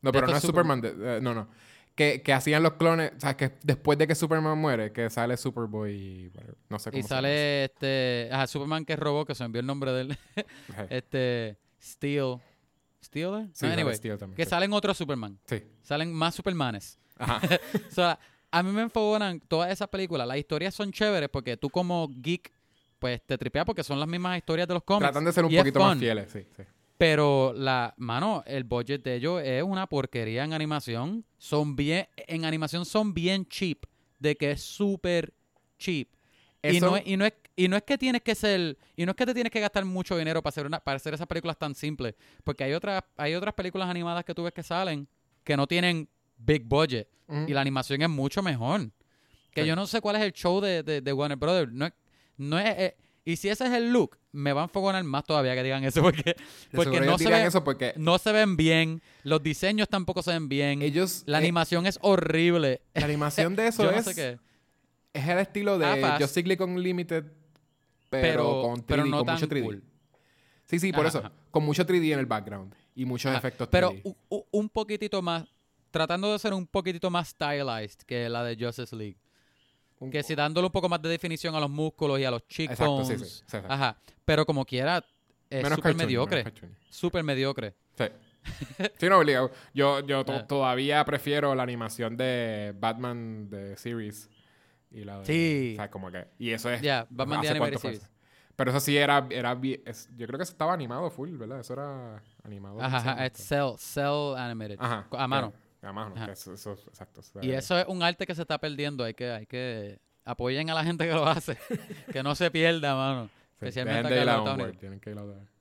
No, 0.00 0.12
pero 0.12 0.26
no 0.28 0.36
es 0.36 0.42
Superman. 0.42 0.80
de- 0.80 1.16
eh, 1.16 1.20
no, 1.20 1.34
no. 1.34 1.48
Que, 1.96 2.22
que 2.22 2.32
hacían 2.32 2.62
los 2.62 2.74
clones, 2.74 3.12
o 3.16 3.20
sea, 3.20 3.36
que 3.36 3.52
después 3.62 3.96
de 3.98 4.06
que 4.06 4.14
Superman 4.14 4.58
muere, 4.58 4.92
que 4.92 5.08
sale 5.10 5.36
Superboy 5.36 5.92
y... 5.94 6.32
no 6.68 6.78
sé 6.78 6.90
cómo 6.90 6.98
Y 6.98 7.02
se 7.02 7.08
sale 7.08 7.64
este, 7.64 8.28
ajá, 8.32 8.46
Superman 8.48 8.84
que 8.84 8.96
robó, 8.96 9.24
que 9.24 9.34
se 9.34 9.44
envió 9.44 9.60
el 9.60 9.66
nombre 9.66 9.92
de 9.92 10.00
él, 10.02 10.18
este, 10.90 11.56
Steel. 11.84 12.38
¿Steel? 13.02 13.34
eh? 13.34 13.48
Sí, 13.52 13.66
anyway, 13.66 13.94
Steel 13.94 14.18
también, 14.18 14.36
que 14.36 14.44
sí. 14.44 14.50
salen 14.50 14.72
otros 14.72 14.96
Superman. 14.96 15.38
Sí. 15.46 15.62
Salen 15.82 16.12
más 16.12 16.34
Supermanes. 16.34 16.98
Ajá. 17.18 17.40
O 17.90 17.94
sea, 17.94 18.18
a 18.50 18.62
mí 18.62 18.70
me 18.70 18.82
enfogonan 18.82 19.40
todas 19.40 19.70
esas 19.70 19.88
películas. 19.88 20.26
Las 20.26 20.38
historias 20.38 20.74
son 20.74 20.90
chéveres 20.90 21.28
porque 21.28 21.56
tú 21.56 21.68
como 21.68 22.08
geek, 22.08 22.50
pues 22.98 23.20
te 23.26 23.36
tripeas 23.36 23.66
porque 23.66 23.84
son 23.84 24.00
las 24.00 24.08
mismas 24.08 24.38
historias 24.38 24.66
de 24.66 24.74
los 24.74 24.82
cómics. 24.82 25.10
Tratan 25.10 25.24
de 25.24 25.32
ser 25.32 25.44
un 25.44 25.52
y 25.52 25.58
poquito 25.58 25.80
más 25.80 25.98
fieles, 25.98 26.30
sí, 26.32 26.46
sí. 26.56 26.62
Pero 26.96 27.52
la, 27.54 27.92
mano, 27.98 28.44
el 28.46 28.64
budget 28.64 29.02
de 29.02 29.16
ellos 29.16 29.42
es 29.44 29.62
una 29.62 29.86
porquería 29.86 30.44
en 30.44 30.52
animación. 30.52 31.24
Son 31.36 31.74
bien, 31.74 32.06
en 32.16 32.44
animación 32.44 32.84
son 32.86 33.12
bien 33.12 33.46
cheap. 33.46 33.84
De 34.18 34.36
que 34.36 34.52
es 34.52 34.62
súper 34.62 35.34
cheap. 35.78 36.08
Y 36.62 36.80
no, 36.80 36.96
es, 36.96 37.06
y, 37.06 37.16
no 37.16 37.26
es, 37.26 37.34
y 37.56 37.68
no 37.68 37.76
es 37.76 37.82
que 37.84 37.96
tienes 37.98 38.22
que 38.22 38.34
ser, 38.34 38.76
y 38.96 39.04
no 39.04 39.10
es 39.12 39.16
que 39.16 39.26
te 39.26 39.34
tienes 39.34 39.50
que 39.52 39.60
gastar 39.60 39.84
mucho 39.84 40.16
dinero 40.18 40.42
para 40.42 40.48
hacer 40.50 40.66
una, 40.66 40.80
para 40.80 40.96
hacer 40.96 41.14
esas 41.14 41.26
películas 41.26 41.56
tan 41.58 41.74
simples. 41.74 42.14
Porque 42.42 42.64
hay 42.64 42.72
otras, 42.72 43.02
hay 43.16 43.34
otras 43.34 43.54
películas 43.54 43.88
animadas 43.88 44.24
que 44.24 44.34
tú 44.34 44.42
ves 44.42 44.52
que 44.52 44.62
salen 44.62 45.06
que 45.44 45.56
no 45.56 45.66
tienen 45.66 46.08
big 46.36 46.64
budget. 46.64 47.08
Y 47.46 47.52
la 47.54 47.60
animación 47.62 48.02
es 48.02 48.08
mucho 48.08 48.42
mejor. 48.42 48.90
Que 49.52 49.62
Sí. 49.62 49.68
yo 49.68 49.76
no 49.76 49.86
sé 49.86 50.00
cuál 50.00 50.16
es 50.16 50.22
el 50.22 50.32
show 50.32 50.60
de, 50.60 50.82
de, 50.82 51.00
de 51.00 51.12
Warner 51.12 51.38
Brothers. 51.38 51.72
No 51.72 51.88
no 52.36 52.58
es, 52.58 52.66
eh, 52.76 52.96
y 53.24 53.36
si 53.36 53.48
ese 53.48 53.64
es 53.66 53.72
el 53.72 53.92
look, 53.92 54.18
me 54.32 54.52
van 54.52 54.62
a 54.62 54.64
enfogonar 54.64 55.02
más 55.04 55.22
todavía 55.24 55.54
que 55.54 55.62
digan 55.62 55.84
eso. 55.84 56.02
Porque, 56.02 56.34
porque 56.72 57.00
no 57.00 57.16
se, 57.16 57.24
dirían 57.24 57.42
ve- 57.42 57.46
eso 57.48 57.62
porque 57.62 57.94
no 57.96 58.18
se 58.18 58.32
ven 58.32 58.56
bien. 58.56 59.00
Los 59.22 59.42
diseños 59.42 59.88
tampoco 59.88 60.22
se 60.22 60.32
ven 60.32 60.48
bien. 60.48 60.82
ellos... 60.82 61.22
la 61.26 61.38
eh, 61.38 61.42
animación 61.42 61.86
es 61.86 61.98
horrible. 62.02 62.82
la 62.94 63.04
animación 63.06 63.54
de 63.54 63.66
eso 63.68 63.84
yo 63.84 63.92
no 63.92 63.98
es... 63.98 64.04
sé 64.04 64.14
qué. 64.14 64.38
Es 65.12 65.28
el 65.28 65.38
estilo 65.38 65.78
de 65.78 65.86
Ah. 65.86 66.16
Justice 66.20 66.46
League 66.48 66.62
Unlimited, 66.64 67.24
pero, 68.20 68.42
Pero, 68.44 68.62
con 68.62 68.76
3D, 68.80 68.84
pero 68.86 69.04
no 69.06 69.16
con 69.18 69.26
tan 69.26 69.34
mucho 69.36 69.48
3D. 69.48 69.62
cool. 69.64 69.82
Sí, 70.66 70.78
sí, 70.78 70.92
por 70.92 71.00
Ajá, 71.06 71.08
eso. 71.08 71.18
ajá. 71.26 71.32
Con 71.50 71.64
mucho 71.64 71.84
3D 71.86 72.12
en 72.12 72.18
el 72.18 72.26
background. 72.26 72.74
Y 72.94 73.04
muchos 73.04 73.30
Ajá, 73.30 73.38
efectos 73.38 73.68
3D. 73.68 73.70
Pero 73.70 73.92
un 74.50 74.68
poquitito 74.68 75.20
más, 75.20 75.44
tratando 75.90 76.32
de 76.32 76.38
ser 76.38 76.52
un 76.54 76.66
poquitito 76.66 77.10
más 77.10 77.28
stylized 77.28 78.00
que 78.06 78.28
la 78.28 78.42
de 78.44 78.56
Justice 78.62 78.94
League. 78.96 79.16
Un- 80.00 80.10
Que 80.10 80.22
si 80.22 80.34
dándole 80.34 80.66
un 80.66 80.72
poco 80.72 80.88
más 80.88 81.00
de 81.02 81.08
definición 81.08 81.54
a 81.54 81.60
los 81.60 81.70
músculos 81.70 82.18
y 82.18 82.24
a 82.24 82.30
los 82.30 82.46
cheekbones. 82.48 83.06
sí, 83.08 83.18
sí, 83.18 83.42
sí. 83.46 83.56
Ajá. 83.68 83.96
Pero 84.24 84.44
como 84.44 84.64
quiera, 84.64 85.04
es 85.50 85.68
súper 85.68 85.94
mediocre. 85.94 86.44
Súper 86.90 87.22
mediocre. 87.22 87.74
Sí. 87.96 88.04
Sí, 88.98 89.08
no, 89.08 89.18
obligado. 89.18 89.50
Yo, 89.72 90.00
yo 90.00 90.24
to- 90.24 90.32
Ah. 90.34 90.46
todavía 90.46 91.04
prefiero 91.04 91.54
la 91.54 91.62
animación 91.62 92.16
de 92.16 92.74
Batman 92.78 93.48
de 93.48 93.76
Series. 93.76 94.28
Y 94.94 95.04
la 95.04 95.18
de, 95.18 95.24
Sí. 95.26 95.72
O 95.74 95.76
sea, 95.76 95.90
como 95.90 96.10
que... 96.10 96.26
Y 96.38 96.50
eso 96.52 96.70
es... 96.70 96.80
Ya, 96.80 97.06
Batman 97.10 97.40
¿hace 97.40 97.52
The 97.52 97.58
cuánto 97.58 97.76
Animated 97.78 97.80
fue 97.80 97.90
Series. 97.92 98.02
eso? 98.04 98.10
Pero 98.56 98.70
eso 98.70 98.80
sí 98.80 98.96
era... 98.96 99.26
era 99.30 99.58
es- 99.84 100.08
yo 100.16 100.26
creo 100.26 100.38
que 100.38 100.44
eso 100.44 100.52
estaba 100.52 100.72
animado 100.72 101.10
full, 101.10 101.36
¿verdad? 101.36 101.60
Eso 101.60 101.72
era 101.72 102.22
animado. 102.44 102.80
Ajá, 102.80 103.26
es 103.26 103.32
Cell, 103.34 103.74
Cell 103.76 104.36
Animated. 104.36 104.76
Ajá. 104.78 105.06
A 105.10 105.26
mano. 105.26 105.52
A 105.82 105.92
mano. 105.92 106.14
Ajá. 106.16 106.32
Eso, 106.32 106.54
eso- 106.54 106.72
exacto. 106.88 107.20
eso 107.20 107.40
Y 107.42 107.50
eso 107.52 107.78
es 107.78 107.86
un 107.88 108.02
arte 108.02 108.24
que 108.26 108.34
se 108.34 108.42
está 108.42 108.58
perdiendo. 108.58 109.02
Hay 109.04 109.14
que, 109.14 109.30
hay 109.30 109.46
que 109.46 109.98
apoyen 110.24 110.70
a 110.70 110.74
la 110.74 110.84
gente 110.84 111.04
que 111.06 111.12
lo 111.12 111.26
hace. 111.26 111.58
que 112.12 112.22
no 112.22 112.34
se 112.36 112.50
pierda, 112.50 112.94
mano. 112.94 113.26
Sí, 113.26 113.66
Especialmente 113.66 114.14
de 114.14 114.20
acá 114.20 114.32
en 114.32 114.38
Estados 114.38 114.76
Tienen 114.78 115.00
que 115.00 115.10
ir 115.10 115.18
a 115.18 115.24
la- 115.24 115.53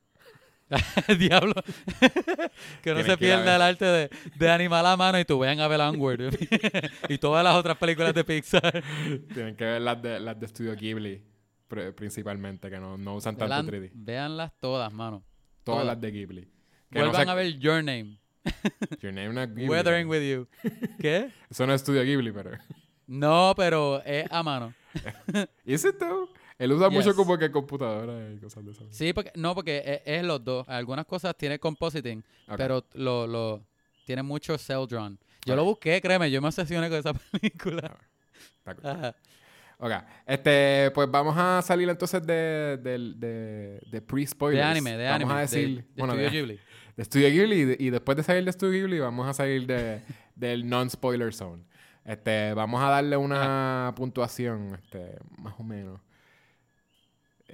Diablo. 1.20 1.54
que 2.82 2.94
no 2.94 3.04
se 3.04 3.12
a 3.12 3.18
pierda 3.18 3.56
el 3.56 3.62
arte 3.62 3.86
de, 3.86 4.10
de 4.36 4.50
animar 4.50 4.84
la 4.84 4.98
mano 4.98 5.20
y 5.20 5.26
tú 5.26 5.40
vean 5.40 5.60
a 5.60 5.68
ver 5.68 5.80
Onward. 5.82 6.34
y 7.10 7.18
todas 7.18 7.44
las 7.44 7.56
otras 7.56 7.78
películas 7.78 8.14
de 8.14 8.24
Pixar. 8.24 8.84
Tienen 9.34 9.56
que 9.56 9.66
ver 9.66 9.82
las 9.82 10.02
de, 10.02 10.20
las 10.20 10.40
de 10.40 10.48
Studio 10.48 10.76
Ghibli, 10.76 11.24
pr- 11.70 11.94
principalmente, 11.94 12.70
que 12.70 12.80
no, 12.80 12.98
no 12.98 13.16
usan 13.16 13.36
tanto 13.36 13.54
Vean- 13.56 13.68
3D. 13.68 13.92
Véanlas 13.94 14.52
todas, 14.60 14.92
mano. 14.92 15.24
Todas 15.64 15.82
todas. 15.82 15.86
las 15.86 16.02
de 16.02 16.12
Ghibli. 16.12 16.42
Que 16.92 17.00
no 17.00 17.06
Vuelvan 17.06 17.30
a 17.30 17.34
ver 17.36 17.58
Your 17.60 17.84
Name. 17.84 18.18
Your 19.00 19.14
name 19.14 19.30
not 19.34 19.50
Ghibli. 19.50 19.70
Weathering 19.70 20.08
with 20.10 20.22
You. 20.22 20.48
¿Qué? 21.00 21.30
Eso 21.50 21.66
no 21.66 21.74
es 21.74 21.82
Studio 21.82 22.04
Ghibli, 22.04 22.32
pero... 22.32 22.52
No, 23.08 23.54
pero 23.56 24.02
es 24.06 24.26
a 24.32 24.44
mano. 24.44 24.74
¿Y 25.66 25.74
ese 25.74 25.92
todo? 25.94 26.30
Él 26.58 26.72
usa 26.72 26.90
mucho 26.90 27.10
Yes. 27.10 27.16
como 27.16 27.38
que 27.38 27.52
computadora 27.52 28.32
y 28.32 28.38
cosas 28.40 28.64
de 28.66 28.72
esas. 28.72 28.86
Sí, 28.96 29.12
porque, 29.14 29.32
no, 29.36 29.56
porque 29.56 29.82
es, 29.86 30.18
es 30.20 30.24
los 30.24 30.44
dos. 30.44 30.68
Algunas 30.70 31.06
cosas 31.06 31.36
tiene 31.36 31.58
compositing, 31.60 32.24
Ok. 32.48 32.56
pero 32.58 32.86
lo, 32.94 33.26
lo, 33.28 33.64
tiene 34.06 34.22
mucho 34.24 34.58
cell 34.58 34.86
drawn. 34.88 35.18
Yo 35.46 35.54
Ok. 35.54 35.58
lo 35.58 35.66
busqué, 35.66 36.00
créeme, 36.02 36.30
yo 36.32 36.42
me 36.42 36.48
obsesioné 36.50 36.90
con 36.90 37.00
esa 37.00 37.14
película. 37.32 37.98
Ajá. 38.66 39.16
Ok. 39.80 39.92
Este, 40.26 40.92
pues 40.94 41.10
vamos 41.12 41.36
a 41.38 41.62
salir 41.62 41.90
entonces 41.90 42.26
de, 42.26 42.78
del- 42.82 43.20
de, 43.20 43.80
de 43.92 44.02
pre-spoilers. 44.02 44.64
De 44.64 44.72
anime, 44.72 44.92
de 44.98 45.04
vamos 45.06 45.16
anime. 45.16 45.34
a 45.34 45.36
de- 45.36 45.42
decir... 45.42 45.78
de, 45.78 45.86
bueno, 45.98 46.14
Studio 46.14 46.30
de, 46.30 46.38
Ghibli. 46.38 46.60
de 46.96 47.04
Studio 47.06 47.30
Ghibli 47.30 47.56
y, 47.56 47.66
de- 47.66 47.78
y 47.80 47.90
después 47.90 48.16
de 48.16 48.24
salir 48.24 48.46
de 48.46 48.52
Studio 48.54 48.72
Ghibli 48.80 49.00
vamos 49.00 49.28
a 49.28 49.34
salir 49.34 49.66
de, 49.68 50.02
del 50.36 50.70
non-spoiler 50.70 51.34
zone. 51.34 51.64
Este, 52.06 52.54
vamos 52.54 52.82
a 52.84 52.90
darle 52.90 53.18
una 53.18 53.92
puntuación, 53.96 54.76
este, 54.76 55.18
más 55.38 55.56
o 55.58 55.64
menos. 55.64 56.00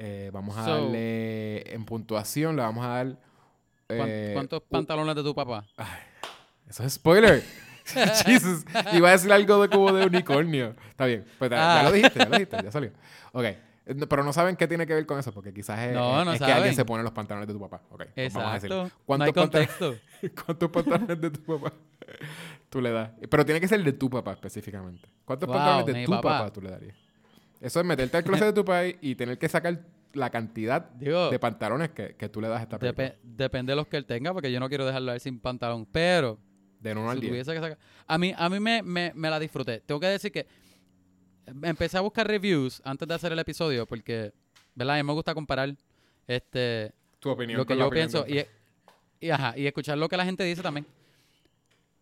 Eh, 0.01 0.29
vamos 0.31 0.57
a 0.57 0.63
So- 0.63 0.71
darle 0.75 1.73
en 1.73 1.83
puntuación, 1.83 2.55
le 2.55 2.61
vamos 2.61 2.85
a 2.85 2.87
dar... 2.87 3.07
¿Cuán- 3.87 4.07
eh, 4.07 4.31
¿Cuántos 4.33 4.61
pantalones 4.63 5.13
de 5.15 5.23
tu 5.23 5.35
papá? 5.35 5.65
Eso 6.69 6.83
es 6.83 6.93
spoiler. 6.93 7.43
Jesus. 8.25 8.63
Iba 8.93 9.09
a 9.09 9.11
decir 9.11 9.31
algo 9.33 9.61
de 9.61 9.67
como 9.69 9.91
de 9.91 10.05
unicornio. 10.05 10.73
Está 10.89 11.05
bien. 11.05 11.25
Pues 11.37 11.49
ya, 11.51 11.57
ya 11.57 11.79
Ah. 11.79 11.83
lo 11.83 11.91
dijiste, 11.91 12.19
ya 12.19 12.25
lo 12.25 12.31
dijiste, 12.31 12.57
ya 12.63 12.71
salió. 12.71 12.91
Ok. 13.33 13.43
No, 13.95 14.07
Pero 14.07 14.23
no 14.23 14.31
saben 14.31 14.55
qué 14.55 14.67
tiene 14.67 14.85
que 14.87 14.93
ver 14.93 15.05
con 15.07 15.17
eso, 15.19 15.33
porque 15.33 15.51
quizás 15.51 15.79
es, 15.79 15.93
No, 15.95 16.19
es- 16.19 16.25
no 16.27 16.33
es 16.33 16.39
que 16.39 16.45
alguien 16.51 16.75
se 16.75 16.85
pone 16.85 17.01
los 17.03 17.11
pantalones 17.11 17.47
de 17.47 17.53
tu 17.55 17.59
papá. 17.59 17.81
Ok. 17.89 18.03
pues 18.15 18.33
vamos 18.33 18.51
a 18.51 18.53
decir. 18.53 18.71
Exacto. 18.71 18.75
No 19.17 19.23
hay 19.25 19.31
¿Cuántos, 19.33 19.33
pantalones, 19.49 19.75
contexto. 19.75 20.35
¿Cuántos 20.45 20.69
pantalones 20.69 21.19
de 21.21 21.29
tu 21.31 21.41
papá 21.59 21.73
tú 22.69 22.79
le 22.81 22.91
das? 22.91 23.09
Pero 23.29 23.43
tiene 23.45 23.59
que 23.59 23.67
ser 23.67 23.83
de 23.83 23.91
tu 23.93 24.09
papá 24.09 24.31
específicamente. 24.33 25.09
¿Cuántos 25.25 25.47
Wow, 25.47 25.57
pantalones 25.57 25.95
de 25.95 26.05
tu 26.05 26.11
papá. 26.11 26.37
papá. 26.39 26.53
tú 26.53 26.61
le 26.61 26.69
darías? 26.69 26.95
Eso 27.61 27.79
es 27.79 27.85
meterte 27.85 28.17
al 28.17 28.23
closet 28.23 28.45
de 28.47 28.53
tu 28.53 28.63
país 28.65 28.95
y 29.01 29.15
tener 29.15 29.37
que 29.37 29.49
sacar 29.49 29.79
la 30.13 30.29
cantidad 30.29 30.89
Digo, 30.91 31.29
de 31.29 31.37
pantalones 31.39 31.89
que, 31.89 32.15
que 32.15 32.29
tú 32.29 32.41
le 32.41 32.47
das 32.47 32.59
a 32.59 32.63
esta 32.63 32.79
película. 32.79 33.09
depe- 33.09 33.15
depende 33.23 33.71
de 33.73 33.75
los 33.75 33.87
que 33.87 33.97
él 33.97 34.05
tenga, 34.05 34.33
porque 34.33 34.51
yo 34.51 34.59
no 34.59 34.69
quiero 34.69 34.85
dejarlo 34.85 35.11
a 35.11 35.15
él 35.15 35.19
sin 35.19 35.39
pantalón. 35.39 35.85
Pero, 35.85 36.39
de 36.79 36.91
1 36.93 37.09
al 37.09 37.17
si 37.17 37.21
10. 37.21 37.31
tuviese 37.31 37.53
que 37.53 37.59
sacar... 37.59 37.77
A 38.07 38.17
mí, 38.17 38.33
a 38.35 38.49
mí 38.49 38.59
me, 38.59 38.81
me, 38.81 39.11
me 39.13 39.29
la 39.29 39.39
disfruté. 39.39 39.81
Tengo 39.81 39.99
que 39.99 40.07
decir 40.07 40.31
que 40.31 40.47
empecé 41.63 41.97
a 41.97 42.01
buscar 42.01 42.27
reviews 42.27 42.81
antes 42.85 43.07
de 43.07 43.13
hacer 43.13 43.31
el 43.33 43.39
episodio, 43.39 43.85
porque, 43.85 44.31
¿verdad? 44.75 44.95
A 44.95 44.97
mí 44.97 45.03
me 45.05 45.13
gusta 45.13 45.33
comparar 45.33 45.75
este, 46.27 46.91
Tu 47.19 47.29
opinión. 47.29 47.57
lo 47.57 47.65
que 47.65 47.77
yo 47.77 47.89
pienso 47.89 48.25
y, 48.27 48.45
y, 49.19 49.29
ajá, 49.31 49.57
y 49.57 49.67
escuchar 49.67 49.97
lo 49.97 50.07
que 50.09 50.17
la 50.17 50.25
gente 50.25 50.43
dice 50.43 50.61
también. 50.61 50.85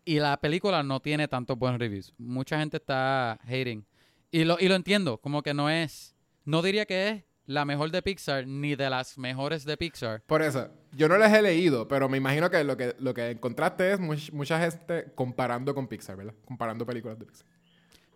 Y 0.04 0.18
la 0.20 0.38
película 0.38 0.82
no 0.82 1.00
tiene 1.00 1.28
tantos 1.28 1.58
buenos 1.58 1.78
reviews. 1.78 2.14
Mucha 2.16 2.58
gente 2.58 2.78
está 2.78 3.32
hating. 3.44 3.84
Y 4.30 4.44
lo, 4.44 4.58
y 4.60 4.68
lo 4.68 4.74
entiendo, 4.74 5.18
como 5.18 5.42
que 5.42 5.54
no 5.54 5.70
es, 5.70 6.14
no 6.44 6.60
diría 6.62 6.84
que 6.86 7.08
es 7.08 7.24
la 7.46 7.64
mejor 7.64 7.90
de 7.90 8.02
Pixar 8.02 8.46
ni 8.46 8.76
de 8.76 8.90
las 8.90 9.16
mejores 9.16 9.64
de 9.64 9.76
Pixar. 9.78 10.22
Por 10.26 10.42
eso, 10.42 10.68
yo 10.92 11.08
no 11.08 11.16
les 11.16 11.32
he 11.32 11.40
leído, 11.40 11.88
pero 11.88 12.08
me 12.08 12.18
imagino 12.18 12.50
que 12.50 12.62
lo 12.62 12.76
que, 12.76 12.94
lo 12.98 13.14
que 13.14 13.30
encontraste 13.30 13.92
es 13.92 13.98
much- 14.00 14.30
mucha 14.32 14.60
gente 14.60 15.10
comparando 15.14 15.74
con 15.74 15.88
Pixar, 15.88 16.16
¿verdad? 16.16 16.34
Comparando 16.44 16.84
películas 16.84 17.18
de 17.18 17.24
Pixar. 17.24 17.46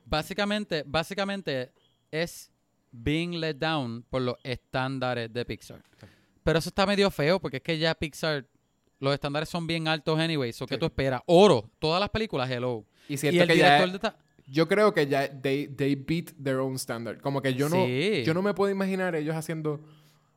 Básicamente, 0.04 0.82
básicamente 0.86 1.72
es 2.10 2.50
being 2.90 3.40
let 3.40 3.54
down 3.54 4.04
por 4.10 4.20
los 4.20 4.36
estándares 4.42 5.32
de 5.32 5.44
Pixar. 5.46 5.82
Pero 6.44 6.58
eso 6.58 6.68
está 6.68 6.84
medio 6.86 7.10
feo 7.10 7.40
porque 7.40 7.58
es 7.58 7.62
que 7.62 7.78
ya 7.78 7.94
Pixar, 7.94 8.46
los 8.98 9.14
estándares 9.14 9.48
son 9.48 9.66
bien 9.66 9.88
altos 9.88 10.18
anyway. 10.18 10.52
So, 10.52 10.66
¿qué 10.66 10.76
tú 10.76 10.86
esperas? 10.86 11.22
Oro. 11.26 11.70
Todas 11.78 12.00
las 12.00 12.10
películas, 12.10 12.50
hello. 12.50 12.84
Y 13.08 13.14
Y 13.14 13.38
el 13.38 13.46
que 13.48 13.56
ya... 13.56 13.78
director 13.78 13.88
de 13.90 13.96
esta... 13.96 14.16
Yo 14.52 14.68
creo 14.68 14.92
que 14.92 15.06
ya 15.06 15.28
they, 15.40 15.66
they 15.66 15.94
beat 15.94 16.32
their 16.42 16.56
own 16.58 16.74
standard. 16.76 17.20
Como 17.20 17.40
que 17.40 17.54
yo 17.54 17.68
no, 17.70 17.86
Sí. 17.86 18.22
yo 18.24 18.34
no 18.34 18.42
me 18.42 18.52
puedo 18.52 18.70
imaginar 18.70 19.14
ellos 19.16 19.34
haciendo 19.34 19.80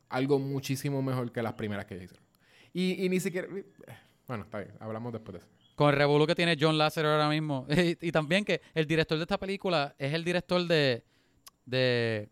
algo 0.10 0.40
muchísimo 0.40 1.02
mejor 1.02 1.32
que 1.34 1.42
las 1.42 1.54
primeras 1.54 1.86
que 1.86 1.96
ellos 1.96 2.06
hicieron. 2.06 2.26
Y, 2.74 3.06
y 3.06 3.10
ni 3.10 3.20
siquiera... 3.20 3.48
eh, 3.56 3.66
Bueno, 4.28 4.44
está 4.46 4.60
bien. 4.60 4.72
Hablamos 4.80 5.12
después 5.12 5.34
de 5.34 5.40
eso. 5.40 5.48
Con 5.76 5.90
el 5.90 5.98
revolú 5.98 6.26
que 6.26 6.36
tiene 6.36 6.56
John 6.58 6.78
Lasseter 6.78 7.08
ahora 7.12 7.28
mismo. 7.30 7.68
y, 7.70 7.98
y 8.08 8.12
también 8.12 8.46
que 8.46 8.62
el 8.74 8.86
director 8.88 9.18
de 9.18 9.24
esta 9.24 9.38
película 9.38 9.94
es 10.00 10.14
el 10.14 10.24
director 10.24 10.66
de... 10.66 11.04
de 11.66 12.30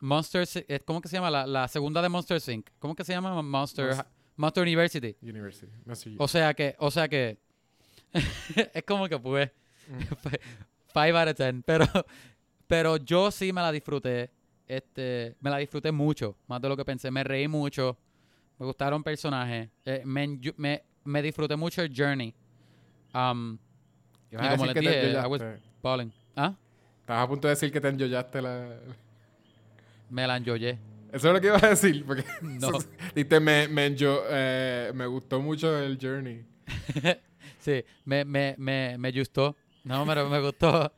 Monster... 0.00 0.46
¿Cómo 0.84 1.00
que 1.00 1.08
se 1.08 1.16
llama? 1.16 1.30
La, 1.30 1.46
la 1.46 1.68
segunda 1.68 2.02
de 2.02 2.08
Monster 2.08 2.40
Inc. 2.52 2.68
¿Cómo 2.80 2.94
que 2.96 3.04
se 3.04 3.12
llama? 3.12 3.40
Monster... 3.40 3.90
Monst- 3.92 4.06
Monster 4.36 4.62
University. 4.64 5.16
University. 5.22 6.16
O 6.18 6.26
sea 6.26 6.52
que... 6.54 6.74
O 6.80 6.90
sea 6.90 7.08
que... 7.08 7.38
es 8.74 8.82
como 8.84 9.08
que 9.08 9.18
pues... 9.18 9.50
Mm. 9.88 10.26
5 10.94 11.16
out 11.18 11.28
of 11.28 11.36
10. 11.36 11.62
Pero, 11.66 11.86
pero 12.66 12.96
yo 12.96 13.30
sí 13.30 13.52
me 13.52 13.60
la 13.60 13.70
disfruté. 13.72 14.30
Este, 14.66 15.34
me 15.40 15.50
la 15.50 15.58
disfruté 15.58 15.92
mucho. 15.92 16.36
Más 16.46 16.60
de 16.62 16.68
lo 16.68 16.76
que 16.76 16.84
pensé. 16.84 17.10
Me 17.10 17.22
reí 17.24 17.46
mucho. 17.48 17.96
Me 18.58 18.64
gustaron 18.66 19.02
personajes. 19.02 19.68
eh, 19.84 20.02
me, 20.04 20.38
me, 20.56 20.82
me 21.04 21.20
disfruté 21.22 21.56
mucho 21.56 21.82
el 21.82 21.92
journey. 21.94 22.32
Um, 23.12 23.58
y 24.30 24.36
como 24.36 24.66
les 24.66 24.74
dije, 24.74 25.12
I 25.12 25.26
was 25.26 25.42
balling. 25.82 26.12
¿Ah? 26.36 26.54
Estabas 27.00 27.24
a 27.24 27.28
punto 27.28 27.48
de 27.48 27.54
decir 27.54 27.70
que 27.70 27.80
te 27.80 27.88
enjoyaste 27.88 28.40
la... 28.40 28.76
Me 30.10 30.26
la 30.26 30.36
enjoyé. 30.36 30.78
Eso 31.12 31.28
es 31.28 31.34
lo 31.34 31.40
que 31.40 31.46
ibas 31.48 31.62
a 31.62 31.68
decir. 31.70 32.04
Porque 32.06 32.24
No. 32.42 32.70
Diste, 33.14 33.38
me, 33.40 33.68
me, 33.68 33.94
enjo- 33.94 34.22
eh, 34.30 34.90
me 34.94 35.06
gustó 35.06 35.40
mucho 35.40 35.76
el 35.78 35.98
journey. 36.00 36.44
Sí, 37.58 37.84
me, 38.04 38.24
me, 38.24 38.54
me, 38.58 38.96
me 38.98 39.12
gustó. 39.12 39.56
No, 39.84 40.04
pero 40.06 40.28
me 40.28 40.40
gustó. 40.40 40.92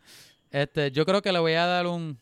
Este, 0.50 0.90
yo 0.90 1.04
creo 1.04 1.20
que 1.20 1.32
le 1.32 1.38
voy 1.38 1.52
a 1.52 1.66
dar 1.66 1.86
un. 1.86 2.18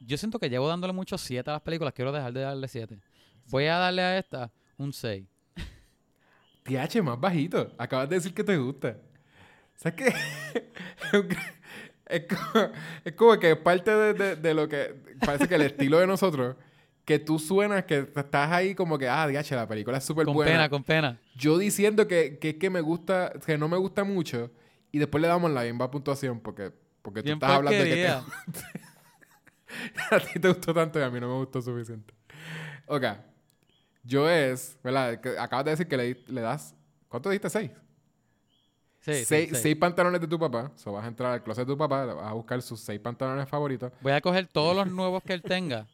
Yo 0.00 0.16
siento 0.16 0.38
que 0.38 0.48
llevo 0.48 0.66
dándole 0.68 0.92
mucho 0.92 1.18
7 1.18 1.50
a 1.50 1.54
las 1.54 1.62
películas. 1.62 1.92
Quiero 1.92 2.10
dejar 2.12 2.32
de 2.32 2.40
darle 2.40 2.68
7. 2.68 2.98
Voy 3.48 3.66
a 3.66 3.76
darle 3.76 4.02
a 4.02 4.18
esta 4.18 4.50
un 4.78 4.92
6. 4.92 5.26
TH, 6.62 7.02
más 7.02 7.20
bajito. 7.20 7.72
Acabas 7.76 8.08
de 8.08 8.16
decir 8.16 8.32
que 8.32 8.44
te 8.44 8.56
gusta. 8.56 8.96
¿Sabes 9.76 9.94
qué? 9.96 10.14
es, 12.06 12.24
como, 12.26 12.68
es 13.04 13.12
como 13.14 13.38
que 13.38 13.56
parte 13.56 13.90
de, 13.90 14.14
de- 14.14 14.36
de 14.36 14.54
lo 14.54 14.68
que... 14.68 14.94
Parece 15.24 15.48
que 15.48 15.54
el 15.56 15.62
estilo 15.62 15.98
de 15.98 16.06
nosotros... 16.06 16.56
Que 17.04 17.18
tú 17.18 17.38
suenas 17.40 17.84
que 17.86 18.06
estás 18.14 18.52
ahí 18.52 18.74
como 18.74 18.96
que... 18.96 19.08
Ah, 19.08 19.26
DH, 19.26 19.50
la 19.56 19.66
película 19.66 19.98
es 19.98 20.04
súper 20.04 20.26
Con 20.26 20.34
buena. 20.34 20.52
pena, 20.52 20.68
con 20.68 20.84
pena. 20.84 21.18
Yo 21.34 21.58
diciendo 21.58 22.06
que, 22.06 22.38
que 22.38 22.50
es 22.50 22.54
que 22.56 22.70
me 22.70 22.80
gusta... 22.80 23.32
Que 23.44 23.58
no 23.58 23.68
me 23.68 23.76
gusta 23.78 24.04
mucho. 24.04 24.50
Y 24.92 24.98
después 24.98 25.22
le 25.22 25.28
damos 25.28 25.50
la 25.50 25.62
misma 25.62 25.90
puntuación 25.90 26.40
porque... 26.40 26.72
Porque 27.02 27.22
tú 27.22 27.32
estás 27.32 27.50
hablando 27.50 27.82
de 27.82 27.88
que 27.88 27.94
te, 27.94 28.08
a 30.14 30.20
ti 30.20 30.38
te 30.38 30.48
gustó 30.48 30.74
tanto 30.74 30.98
y 30.98 31.02
a 31.02 31.10
mí 31.10 31.18
no 31.18 31.28
me 31.28 31.34
gustó 31.34 31.62
suficiente. 31.62 32.12
Ok. 32.86 33.04
Yo 34.02 34.28
es... 34.28 34.78
¿Verdad? 34.82 35.18
Acabas 35.38 35.64
de 35.64 35.70
decir 35.70 35.88
que 35.88 36.18
le, 36.26 36.40
das... 36.40 36.74
¿Cuánto 37.08 37.30
dijiste? 37.30 37.48
¿Seis? 37.48 37.70
Sí, 39.00 39.24
seis, 39.24 39.48
sí. 39.50 39.56
seis 39.56 39.76
pantalones 39.76 40.20
de 40.20 40.28
tu 40.28 40.38
papá. 40.38 40.70
O 40.84 40.92
vas 40.92 41.04
a 41.04 41.08
entrar 41.08 41.32
al 41.32 41.42
closet 41.42 41.66
de 41.66 41.72
tu 41.72 41.78
papá, 41.78 42.04
vas 42.04 42.26
a 42.26 42.34
buscar 42.34 42.60
sus 42.60 42.80
seis 42.80 43.00
pantalones 43.00 43.48
favoritos. 43.48 43.92
Voy 44.02 44.12
a 44.12 44.20
coger 44.20 44.46
todos 44.46 44.76
los 44.76 44.86
nuevos 44.92 45.22
que 45.22 45.32
él 45.32 45.42
tenga 45.42 45.86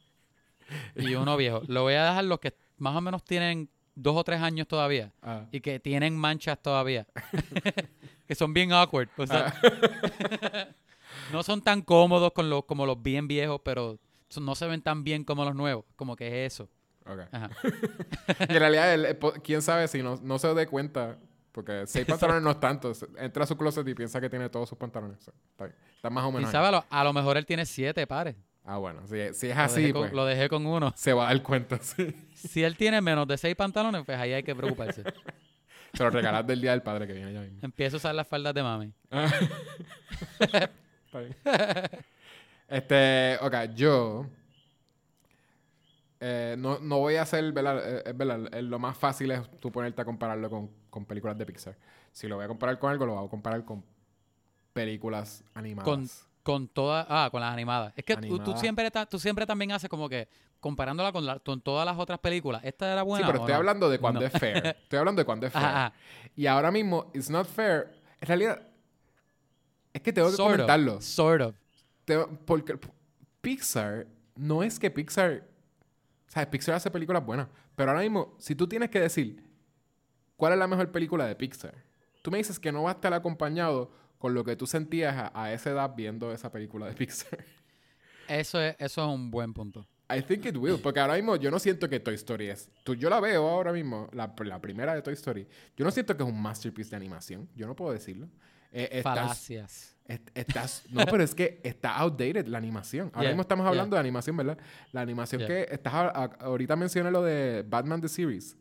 y 0.95 1.15
uno 1.15 1.37
viejo. 1.37 1.63
Lo 1.69 1.83
voy 1.83 1.95
a 1.95 2.05
dejar 2.05 2.25
los 2.25 2.41
que 2.41 2.55
más 2.79 2.97
o 2.97 3.01
menos 3.01 3.25
tienen 3.25 3.71
dos 3.97 4.15
o 4.17 4.23
tres 4.23 4.41
años 4.41 4.69
todavía 4.69 5.13
Ah. 5.23 5.47
y 5.51 5.61
que 5.61 5.81
tienen 5.81 6.17
manchas 6.17 6.61
todavía. 6.63 7.07
que 8.29 8.35
son 8.37 8.55
bien 8.55 8.73
awkward. 8.73 9.09
O 9.17 9.27
sea, 9.27 9.53
no 11.33 11.43
son 11.43 11.63
tan 11.63 11.83
cómodos 11.83 12.33
con 12.33 12.49
los, 12.49 12.65
como 12.65 12.87
los 12.87 13.03
bien 13.03 13.27
viejos, 13.27 13.61
pero 13.65 13.99
no 14.41 14.55
se 14.55 14.67
ven 14.67 14.83
tan 14.83 15.03
bien 15.03 15.25
como 15.25 15.45
los 15.45 15.55
nuevos. 15.55 15.85
Como 15.97 16.15
que 16.15 16.45
es 16.45 16.53
eso. 16.55 16.69
Ajá. 17.33 17.51
En 18.49 18.59
realidad, 18.59 18.93
él, 18.95 19.05
eh, 19.07 19.19
quién 19.43 19.63
sabe 19.63 19.89
si 19.89 20.03
no, 20.03 20.19
no 20.23 20.39
se 20.39 20.53
dé 20.55 20.67
cuenta. 20.67 21.19
Porque 21.53 21.87
seis 21.87 22.05
pantalones 22.05 22.43
no 22.43 22.51
es 22.51 22.61
tanto. 22.61 22.93
Entra 23.17 23.45
a 23.45 23.47
su 23.47 23.57
closet 23.57 23.89
y 23.89 23.95
piensa 23.95 24.21
que 24.21 24.29
tiene 24.29 24.51
todos 24.51 24.69
sus 24.69 24.77
pantalones. 24.77 25.17
Está, 25.21 25.65
bien. 25.65 25.77
Está 25.95 26.11
más 26.11 26.25
o 26.25 26.31
menos. 26.33 26.51
sabe, 26.51 26.67
a 26.67 26.71
lo, 26.71 26.85
a 26.91 27.05
lo 27.05 27.13
mejor 27.15 27.39
él 27.39 27.47
tiene 27.47 27.65
siete 27.65 28.07
pares. 28.07 28.37
Ah, 28.69 28.79
bueno. 28.79 29.07
Si, 29.07 29.15
si 29.33 29.49
es 29.49 29.57
Lo 29.57 29.63
así, 29.63 29.81
dejé 29.81 29.93
con- 29.93 30.03
pues 30.03 30.13
lo 30.13 30.25
dejé 30.27 30.49
con 30.49 30.67
uno. 30.67 30.93
se 30.97 31.13
va 31.13 31.25
a 31.29 31.33
dar 31.33 31.43
cuenta. 31.43 31.79
Sí. 31.83 32.15
Si 32.35 32.63
él 32.63 32.77
tiene 32.77 33.01
menos 33.01 33.27
de 33.27 33.39
seis 33.39 33.55
pantalones, 33.57 34.03
pues 34.05 34.19
ahí 34.19 34.33
hay 34.35 34.43
que 34.43 34.55
preocuparse. 34.55 35.03
Se 35.95 36.03
lo 36.05 36.11
regalas 36.11 36.47
del 36.47 36.61
día 36.61 36.73
del 36.73 36.83
padre 36.83 37.07
que 37.07 37.15
viene 37.15 37.33
ya 37.33 37.41
mismo. 37.41 37.59
Empiezo 37.63 37.97
a 37.97 37.99
usar 37.99 38.15
las 38.15 38.27
faldas 38.29 38.53
de 38.53 38.63
mami. 38.63 38.93
Ah. 39.11 39.33
Está 40.41 41.21
bien. 41.21 41.35
Este, 42.69 43.39
ok, 43.41 43.55
yo 43.75 44.27
eh, 46.21 46.57
no, 46.59 46.79
no 46.81 46.99
voy 46.99 47.17
a 47.17 47.23
hacer, 47.23 47.51
¿verdad? 47.53 47.99
Eh, 47.99 48.03
es 48.07 48.17
verdad, 48.17 48.55
eh, 48.55 48.63
lo 48.63 48.79
más 48.79 48.97
fácil 48.99 49.31
es 49.31 49.41
tú 49.61 49.71
ponerte 49.71 50.03
a 50.03 50.05
compararlo 50.05 50.51
con, 50.51 50.71
con 50.91 51.05
películas 51.07 51.39
de 51.39 51.47
Pixar. 51.47 51.77
Si 52.13 52.27
lo 52.27 52.37
voy 52.37 52.45
a 52.45 52.49
comparar 52.49 52.79
con 52.79 52.91
algo, 52.91 53.07
lo 53.07 53.15
voy 53.15 53.27
a 53.27 53.31
comparar 53.31 53.65
con 53.65 53.85
películas 54.73 55.45
animadas. 55.55 55.85
Con, 55.85 56.09
con 56.47 56.69
todas, 56.69 57.05
ah, 57.09 57.29
con 57.33 57.41
las 57.41 57.53
animadas. 57.53 57.93
Es 57.97 58.05
que 58.05 58.17
tú, 58.17 58.57
siempre 58.57 58.89
ta- 58.89 59.05
tú 59.05 59.19
siempre 59.19 59.45
también 59.45 59.73
haces 59.73 59.91
como 59.91 60.09
que 60.09 60.29
comparándola 60.61 61.11
con, 61.11 61.27
la- 61.27 61.41
con 61.41 61.61
todas 61.61 61.85
las 61.85 61.99
otras 61.99 62.21
películas. 62.21 62.63
Esta 62.63 62.93
era 62.93 63.03
buena. 63.03 63.27
sí, 63.27 63.33
pero 63.33 63.41
estoy 63.43 63.53
no? 63.53 63.57
hablando 63.59 63.91
de 63.91 63.99
cuando 63.99 64.21
No. 64.21 64.27
es 64.27 64.33
fair. 64.33 64.65
Estoy 64.85 65.01
hablando 65.01 65.21
de 65.23 65.27
cuando 65.27 65.47
es 65.49 65.53
fair. 65.53 65.65
Ajá. 65.65 65.93
Y 66.37 66.47
ahora 66.47 66.71
mismo, 66.71 67.11
it's 67.15 67.29
not 67.29 67.49
fair. 67.49 67.97
En 68.21 68.29
realidad, 68.29 68.63
es 69.93 70.01
que 70.03 70.13
tengo 70.13 70.31
que 70.31 70.37
Sort 70.37 70.51
of, 70.51 70.55
comentarlo. 70.55 71.01
Sort 71.01 71.43
of. 71.43 71.55
Porque 72.45 72.79
Pixar 73.41 74.07
no 74.37 74.63
es 74.63 74.79
que 74.79 74.89
Pixar. 74.89 75.43
O 76.29 76.31
sea, 76.31 76.49
Pixar 76.49 76.77
hace 76.77 76.93
películas 76.93 77.27
buenas. 77.27 77.49
Pero 77.75 77.91
ahora 77.91 78.03
mismo, 78.03 78.37
si 78.39 78.55
tú 78.55 78.69
tienes 78.69 78.89
que 78.91 79.01
decir 79.01 79.43
cuál 80.37 80.53
es 80.53 80.61
la 80.61 80.69
mejor 80.69 80.93
película 80.93 81.27
de 81.27 81.35
Pixar, 81.35 81.75
tú 82.23 82.31
me 82.31 82.39
dices 82.39 82.61
que 82.61 82.71
no 82.71 82.85
va 82.85 82.91
a 82.91 82.95
estar 82.95 83.13
acompañado 83.13 83.91
con 84.19 84.35
lo 84.35 84.45
que 84.45 84.57
tú 84.57 84.67
sentías 84.67 85.15
a, 85.17 85.31
a 85.43 85.53
esa 85.53 85.71
edad 85.71 85.95
viendo 85.97 86.33
esa 86.33 86.51
película 86.51 86.87
de 86.87 86.93
Pixar. 86.97 87.45
Eso 88.29 88.61
es, 88.61 88.75
eso 88.79 89.03
es 89.09 89.15
un 89.15 89.31
buen 89.31 89.53
punto. 89.55 89.87
I 90.09 90.23
think 90.23 90.47
it 90.47 90.57
will. 90.57 90.79
Porque 90.81 91.01
ahora 91.01 91.15
mismo 91.15 91.37
yo 91.37 91.51
no 91.51 91.59
siento 91.59 91.89
que 91.89 91.99
Toy 92.01 92.15
Story 92.15 92.49
es. 92.49 92.69
Tú, 92.85 92.95
yo 92.95 93.11
la 93.11 93.21
veo 93.21 93.49
ahora 93.49 93.73
mismo, 93.73 94.09
la, 94.13 94.33
la 94.45 94.61
primera 94.61 94.95
de 94.95 95.03
Toy 95.03 95.15
Story. 95.15 95.47
Yo 95.77 95.85
no 95.85 95.91
siento 95.91 96.17
que 96.17 96.23
es 96.23 96.29
un 96.29 96.41
masterpiece 96.41 96.91
de 96.91 96.97
animación. 96.97 97.49
Yo 97.57 97.67
no 97.67 97.75
puedo 97.75 97.93
decirlo. 97.93 98.29
Eh, 98.73 98.89
estás- 98.93 99.03
Falacias. 99.19 99.93
Est- 100.09 100.29
Estás, 100.35 100.85
no, 100.91 101.05
pero 101.07 101.25
es 101.25 101.35
que 101.35 101.61
está 101.65 101.97
outdated 101.97 102.47
la 102.47 102.59
animación. 102.59 103.09
Ahora 103.13 103.23
Yeah, 103.23 103.31
mismo 103.31 103.43
estamos 103.43 103.65
yeah. 103.65 103.71
hablando 103.71 103.97
de 103.97 104.01
animación, 104.01 104.37
¿verdad? 104.37 104.57
La 104.93 105.01
animación 105.01 105.41
Yeah. 105.41 105.49
que 105.49 105.75
estás 105.75 105.93
a- 105.95 106.09
a- 106.11 106.25
ahorita 106.45 106.77
mencioné 106.77 107.11
lo 107.11 107.23
de 107.25 107.65
Batman 107.69 108.01
the 108.01 108.09
Series. 108.09 108.57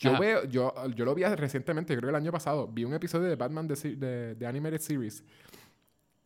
Yo 0.00 0.10
Ajá. 0.12 0.20
veo, 0.20 0.44
yo, 0.44 0.74
yo 0.94 1.04
lo 1.04 1.14
vi 1.14 1.24
recientemente, 1.24 1.94
creo 1.94 2.08
que 2.08 2.10
el 2.10 2.14
año 2.16 2.32
pasado, 2.32 2.66
vi 2.66 2.84
un 2.84 2.94
episodio 2.94 3.28
de 3.28 3.36
Batman 3.36 3.68
the, 3.68 3.76
Se- 3.76 3.96
de, 3.96 4.34
de 4.34 4.46
Animated 4.46 4.80
Series. 4.80 5.22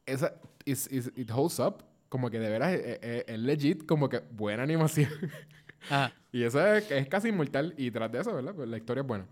Esa, 0.07 0.35
is- 0.65 0.89
is- 0.91 1.13
it 1.17 1.31
holds 1.31 1.59
up. 1.59 1.85
Como 2.09 2.31
que 2.31 2.39
de 2.39 2.49
veras 2.49 2.73
es, 2.73 2.99
es- 3.03 3.25
es 3.27 3.39
legit, 3.41 3.85
como 3.87 4.09
que 4.09 4.21
buena 4.31 4.63
animación. 4.63 5.11
Ajá. 5.91 6.13
Y 6.31 6.45
eso 6.45 6.65
es, 6.67 6.89
es 6.91 7.09
casi 7.09 7.29
inmortal. 7.29 7.75
Y 7.77 7.91
tras 7.91 8.11
de 8.13 8.21
eso, 8.21 8.33
¿verdad? 8.33 8.55
Pues 8.55 8.69
la 8.69 8.77
historia 8.77 9.01
es 9.03 9.07
buena. 9.07 9.27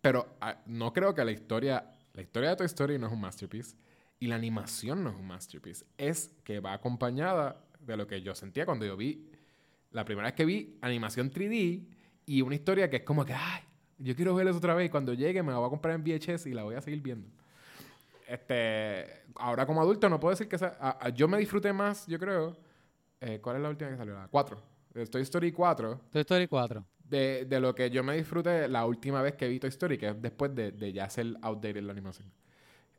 Pero 0.00 0.36
ah, 0.40 0.60
no 0.66 0.92
creo 0.92 1.14
que 1.14 1.24
la 1.24 1.32
historia... 1.32 1.90
La 2.14 2.22
historia 2.22 2.50
de 2.50 2.56
Toy 2.56 2.66
Story 2.66 2.98
no 2.98 3.08
es 3.08 3.12
un 3.12 3.20
masterpiece. 3.20 3.76
Y 4.20 4.28
la 4.28 4.36
animación 4.36 5.02
no 5.04 5.10
es 5.10 5.16
un 5.16 5.26
masterpiece. 5.26 5.84
Es 5.98 6.30
que 6.44 6.60
va 6.60 6.72
acompañada 6.72 7.62
de 7.80 7.96
lo 7.96 8.06
que 8.06 8.22
yo 8.22 8.34
sentía 8.34 8.64
cuando 8.64 8.86
yo 8.86 8.96
vi... 8.96 9.28
La 9.90 10.04
primera 10.04 10.26
vez 10.28 10.34
que 10.34 10.44
vi 10.44 10.78
animación 10.80 11.30
3D 11.30 11.84
y 12.26 12.42
una 12.42 12.54
historia 12.54 12.88
que 12.90 12.96
es 12.96 13.02
como 13.02 13.24
que... 13.24 13.32
¡Ay! 13.34 13.62
Yo 13.98 14.14
quiero 14.16 14.34
verla 14.34 14.52
otra 14.52 14.74
vez. 14.74 14.86
Y 14.86 14.90
cuando 14.90 15.12
llegue 15.14 15.42
me 15.42 15.52
la 15.52 15.58
voy 15.58 15.66
a 15.66 15.70
comprar 15.70 15.94
en 15.94 16.02
VHS 16.02 16.46
y 16.46 16.52
la 16.54 16.62
voy 16.64 16.74
a 16.74 16.80
seguir 16.80 17.00
viendo. 17.00 17.28
Este... 18.28 19.22
Ahora 19.36 19.66
como 19.66 19.80
adulto 19.80 20.08
no 20.08 20.18
puedo 20.20 20.30
decir 20.30 20.48
que... 20.48 20.58
sea- 20.58 20.76
a- 20.80 21.06
a- 21.06 21.08
yo 21.10 21.28
me 21.28 21.38
disfruté 21.38 21.72
más, 21.72 22.06
yo 22.06 22.18
creo... 22.18 22.56
eh, 23.20 23.40
¿Cuál 23.42 23.56
es 23.56 23.62
la 23.62 23.68
última 23.70 23.90
que 23.90 23.96
salió? 23.96 24.14
La 24.14 24.28
4. 24.28 24.62
Toy 25.10 25.22
Story 25.22 25.50
4 25.50 26.00
Toy 26.12 26.20
Story 26.20 26.46
4. 26.46 26.84
de, 27.08 27.44
de 27.46 27.60
lo 27.60 27.74
que 27.74 27.90
yo 27.90 28.04
me 28.04 28.16
disfruté 28.16 28.68
la 28.68 28.86
última 28.86 29.22
vez 29.22 29.34
que 29.34 29.48
vi 29.48 29.58
Toy 29.58 29.70
Story, 29.70 29.98
que 29.98 30.08
es 30.10 30.22
después 30.22 30.54
de, 30.54 30.70
de 30.70 30.92
ya 30.92 31.10
ser 31.10 31.34
outdated 31.42 31.82
la 31.82 31.92
animación. 31.92 32.30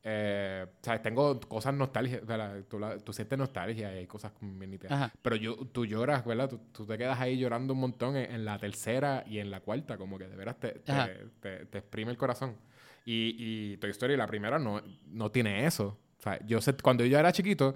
Eh, 0.08 0.68
sea, 0.82 1.02
tengo 1.02 1.40
cosas 1.40 1.74
nostálgicas. 1.74 2.22
Tú, 2.70 2.80
tú 3.04 3.12
sientes 3.12 3.40
nostalgia 3.40 3.92
y 3.92 3.98
hay 3.98 4.06
cosas 4.08 4.32
bien. 4.40 4.80
Ajá. 4.88 5.12
Pero 5.22 5.36
yo, 5.36 5.56
tú 5.72 5.84
lloras, 5.86 6.24
¿verdad? 6.24 6.48
Tú, 6.48 6.60
tú 6.72 6.86
te 6.86 6.96
quedas 6.96 7.20
ahí 7.20 7.40
llorando 7.40 7.74
un 7.74 7.80
montón 7.80 8.16
en, 8.16 8.32
en 8.32 8.46
la 8.46 8.60
tercera 8.60 9.24
y 9.28 9.40
en 9.40 9.50
la 9.50 9.62
cuarta, 9.62 9.98
como 9.98 10.20
que 10.20 10.28
de 10.28 10.36
veras 10.36 10.60
te, 10.60 10.74
te, 10.74 10.92
Ajá. 10.92 11.10
te- 11.42 11.66
te 11.66 11.78
exprime 11.80 12.12
el 12.12 12.18
corazón. 12.18 12.56
Y, 13.04 13.36
y 13.74 13.78
Toy 13.78 13.90
Story, 13.90 14.16
la 14.16 14.28
primera, 14.28 14.60
no, 14.60 14.80
no 15.08 15.32
tiene 15.32 15.66
eso. 15.66 15.98
O 16.20 16.22
sea, 16.22 16.40
yo 16.46 16.62
sé, 16.62 16.76
cuando 16.78 17.04
yo 17.04 17.18
era 17.18 17.32
chiquito, 17.32 17.76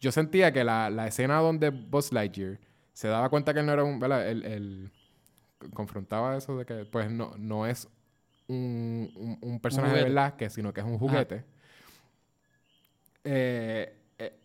yo 0.00 0.10
sentía 0.10 0.52
que 0.52 0.64
la, 0.64 0.90
la 0.90 1.06
escena 1.06 1.38
donde 1.38 1.70
Buzz 1.70 2.12
Lightyear 2.12 2.58
se 2.92 3.06
daba 3.06 3.28
cuenta 3.28 3.54
que 3.54 3.60
él 3.60 3.66
no 3.66 3.72
era 3.72 3.84
un, 3.84 4.00
¿verdad? 4.00 4.28
Él, 4.28 4.44
él 4.44 4.90
confrontaba 5.72 6.36
eso 6.36 6.56
de 6.58 6.64
que, 6.66 6.84
pues, 6.84 7.10
no, 7.10 7.34
no 7.38 7.66
es 7.66 7.88
un, 8.48 9.10
un, 9.14 9.38
un 9.40 9.60
personaje 9.60 9.92
de 9.94 10.00
juguete. 10.00 10.14
verdad, 10.14 10.36
que, 10.36 10.50
sino 10.50 10.72
que 10.72 10.80
es 10.80 10.86
un 10.86 10.98
juguete. 10.98 11.36
Eh, 11.36 11.44
eh, 13.24 13.96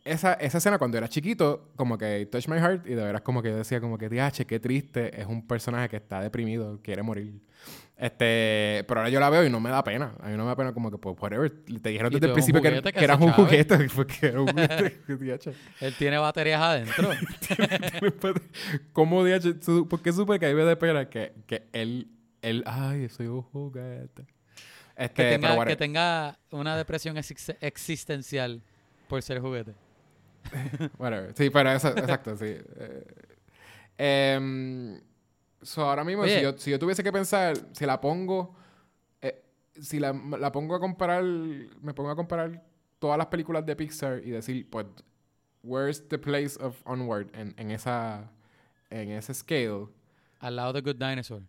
esa, 0.06 0.34
esa 0.36 0.58
escena 0.60 0.78
cuando 0.78 0.98
era 0.98 1.10
chiquito, 1.10 1.72
como 1.76 1.98
que 1.98 2.22
it 2.22 2.30
touched 2.30 2.50
my 2.50 2.58
heart 2.60 2.86
y 2.88 2.94
de 2.94 3.04
veras 3.04 3.22
como 3.22 3.42
que 3.42 3.50
yo 3.50 3.58
decía 3.58 3.82
como 3.82 3.98
que, 3.98 4.08
diache, 4.10 4.46
qué 4.46 4.60
triste, 4.60 5.20
es 5.20 5.28
un 5.28 5.46
personaje 5.46 5.90
que 5.90 5.98
está 5.98 6.22
deprimido, 6.22 6.80
quiere 6.82 7.04
morir. 7.04 7.42
Este, 7.98 8.84
pero 8.88 9.00
ahora 9.00 9.10
yo 9.10 9.20
la 9.22 9.30
veo 9.30 9.46
y 9.46 9.50
no 9.50 9.60
me 9.62 9.70
da 9.70 9.82
pena. 9.84 10.14
A 10.20 10.28
mí 10.28 10.36
no 10.36 10.44
me 10.44 10.50
da 10.50 10.56
pena 10.56 10.74
como 10.74 10.92
que, 10.92 10.98
pues, 10.98 11.16
whatever. 11.20 11.50
Te 11.82 11.90
dijeron 11.90 12.12
desde 12.12 12.28
el 12.28 12.34
principio 12.34 12.62
que, 12.62 12.70
que 12.92 13.00
que 13.00 13.04
eras 13.06 13.20
un 13.22 13.32
juguete. 13.32 13.88
Porque 13.96 14.28
era 14.28 14.42
un 14.42 14.48
juguete. 14.48 15.54
Él 15.82 15.94
tiene 15.98 16.18
baterías 16.18 16.62
adentro. 16.62 17.10
¿Cómo? 18.94 19.24
Su- 19.62 19.88
¿Por 19.88 20.02
qué 20.02 20.12
supe 20.12 20.40
que 20.40 20.46
ahí 20.46 20.54
me 20.54 20.64
da 20.64 20.78
pena 20.78 21.10
que, 21.10 21.34
que 21.48 21.68
él, 21.72 22.10
él, 22.42 22.64
ay, 22.66 23.08
soy 23.10 23.28
un 23.28 23.42
juguete? 23.42 24.26
Este, 24.96 25.30
que, 25.32 25.40
pero 25.40 25.52
tenga, 25.56 25.66
que 25.66 25.76
tenga 25.76 26.40
una 26.52 26.78
depresión 26.78 27.18
exis- 27.18 27.58
existencial 27.60 28.62
por 29.08 29.22
ser 29.22 29.40
juguete. 29.42 29.74
Whatever. 30.98 31.34
Sí, 31.36 31.50
pero 31.50 31.72
eso, 31.72 31.90
exacto, 31.90 32.36
sí. 32.38 32.46
Eh, 32.78 33.06
em, 33.98 35.02
so, 35.62 35.82
ahora 35.90 36.04
mismo, 36.04 36.26
si 36.26 36.42
yo, 36.42 36.58
si 36.58 36.72
yo 36.72 36.80
tuviese 36.80 37.04
que 37.04 37.12
pensar, 37.12 37.58
si 37.74 37.86
la 37.86 38.00
pongo, 38.00 38.56
eh, 39.22 39.44
si 39.82 40.00
la, 40.00 40.14
la 40.14 40.52
pongo 40.52 40.76
a 40.76 40.80
comparar, 40.80 41.24
me 41.24 41.94
pongo 41.94 42.12
a 42.12 42.16
comparar 42.16 42.64
todas 43.00 43.18
las 43.18 43.28
películas 43.28 43.66
de 43.66 43.76
Pixar 43.76 44.22
y 44.24 44.30
decir, 44.32 44.70
pues, 44.70 44.86
where's 45.64 46.08
the 46.08 46.18
place 46.18 46.58
of 46.62 46.82
Onward 46.86 47.28
en, 47.36 47.54
en 47.58 47.72
esa, 47.72 48.32
en 48.90 49.10
ese 49.12 49.34
scale. 49.34 49.88
Al 50.40 50.56
lado 50.56 50.74
de 50.74 50.82
Good 50.82 50.96
Dinosaur. 50.98 51.42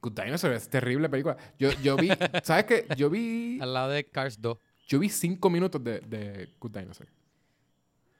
Good 0.00 0.12
Dinosaur 0.12 0.52
es 0.52 0.68
terrible 0.68 1.08
película. 1.08 1.36
Yo, 1.58 1.70
yo 1.82 1.96
vi, 1.96 2.08
¿sabes 2.44 2.64
qué? 2.64 2.86
Yo 2.96 3.10
vi, 3.10 3.58
Al 3.60 3.74
lado 3.74 3.90
de 3.90 4.04
Cars 4.04 4.40
2. 4.40 4.56
yo 4.88 4.98
vi 4.98 5.08
cinco 5.08 5.50
minutos 5.50 5.82
de, 5.82 6.00
de 6.00 6.54
Good 6.60 6.70
Dinosaur. 6.78 7.08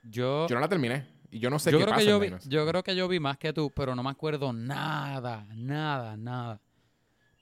Yo, 0.03 0.47
Yo 0.49 0.55
no 0.55 0.61
la 0.61 0.69
terminé. 0.69 1.07
Y 1.31 1.41
yo 1.41 1.51
no 1.51 1.59
sé 1.59 1.71
yo 1.71 1.79
qué 1.79 1.85
creo 1.85 1.95
pasa 1.95 2.05
que 2.05 2.09
yo 2.11 2.15
en 2.17 2.21
vi, 2.21 2.27
Dinosaur. 2.29 2.51
yo 2.53 2.67
creo 2.67 2.83
que 2.83 2.97
yo 2.97 3.09
vi 3.09 3.21
más 3.21 3.37
que 3.39 3.53
tú, 3.53 3.71
pero 3.71 3.95
no 3.95 4.03
me 4.03 4.11
acuerdo 4.11 4.53
nada, 4.53 5.47
nada, 5.55 6.17
nada. 6.17 6.61